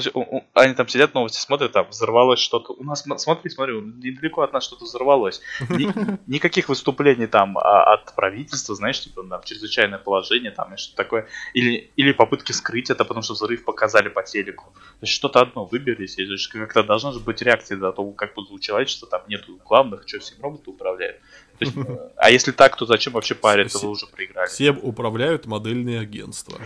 Они 0.53 0.73
там 0.73 0.87
сидят, 0.87 1.13
новости 1.13 1.37
смотрят, 1.39 1.73
там 1.73 1.87
взорвалось 1.89 2.39
что-то. 2.39 2.73
У 2.73 2.83
нас, 2.83 3.05
смотри, 3.17 3.51
смотри, 3.51 3.79
недалеко 3.79 4.41
от 4.41 4.51
нас 4.51 4.63
что-то 4.63 4.85
взорвалось. 4.85 5.41
никаких 6.27 6.69
выступлений 6.69 7.27
там 7.27 7.57
а, 7.59 7.93
от 7.93 8.15
правительства, 8.15 8.73
знаешь, 8.73 8.99
типа 8.99 9.23
там 9.23 9.43
чрезвычайное 9.43 9.99
положение, 9.99 10.49
там 10.49 10.75
что-то 10.75 10.97
такое. 10.97 11.27
Или, 11.53 11.91
или 11.95 12.11
попытки 12.11 12.51
скрыть 12.51 12.89
это, 12.89 13.05
потому 13.05 13.21
что 13.21 13.33
взрыв 13.33 13.63
показали 13.63 14.09
по 14.09 14.23
телеку. 14.23 14.73
То 14.73 15.03
есть 15.03 15.13
что-то 15.13 15.41
одно 15.41 15.65
выберись. 15.65 16.17
Как-то 16.51 16.83
должна 16.83 17.11
же 17.11 17.19
быть 17.19 17.43
реакция 17.43 17.77
на 17.77 17.91
то, 17.91 18.03
как 18.11 18.35
у 18.37 18.59
человечества, 18.59 19.07
там 19.07 19.21
нету 19.27 19.59
главных, 19.63 20.07
что 20.07 20.19
всем 20.19 20.41
роботы 20.41 20.71
управляют. 20.71 21.17
Есть, 21.65 21.77
а 22.17 22.29
если 22.31 22.51
так, 22.51 22.75
то 22.75 22.85
зачем 22.85 23.13
вообще 23.13 23.35
париться, 23.35 23.79
вы 23.79 23.91
уже 23.91 24.07
проиграли? 24.07 24.47
Всем 24.47 24.79
управляют 24.81 25.45
модельные 25.45 25.99
агентства. 25.99 26.59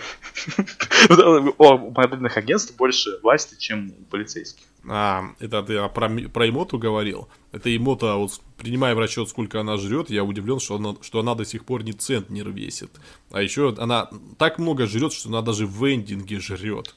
У 1.58 1.92
модельных 1.92 2.38
агентств 2.38 2.76
больше 2.76 3.20
власти, 3.22 3.56
чем 3.58 3.94
у 4.00 4.04
полицейских. 4.06 4.64
А, 4.90 5.24
это 5.40 5.64
ты 5.64 5.88
про, 5.90 6.10
про 6.10 6.50
Имоту 6.50 6.78
говорил. 6.78 7.30
Это 7.52 7.74
Имота, 7.76 8.16
вот, 8.16 8.42
принимая 8.58 8.96
в 8.96 9.00
расчет, 9.00 9.30
сколько 9.30 9.62
она 9.62 9.78
жрет, 9.78 10.10
я 10.10 10.24
удивлен, 10.24 10.60
что 10.60 10.76
она, 10.76 10.96
что 11.02 11.20
она 11.20 11.36
до 11.36 11.46
сих 11.46 11.66
пор 11.66 11.84
ни 11.84 11.92
центнер 11.92 12.50
весит. 12.50 12.92
А 13.32 13.42
еще 13.42 13.74
она 13.78 14.10
так 14.38 14.60
много 14.60 14.86
жрет, 14.86 15.14
что 15.14 15.30
она 15.30 15.42
даже 15.42 15.66
в 15.66 15.90
эндинге 15.90 16.40
жрет. 16.40 16.96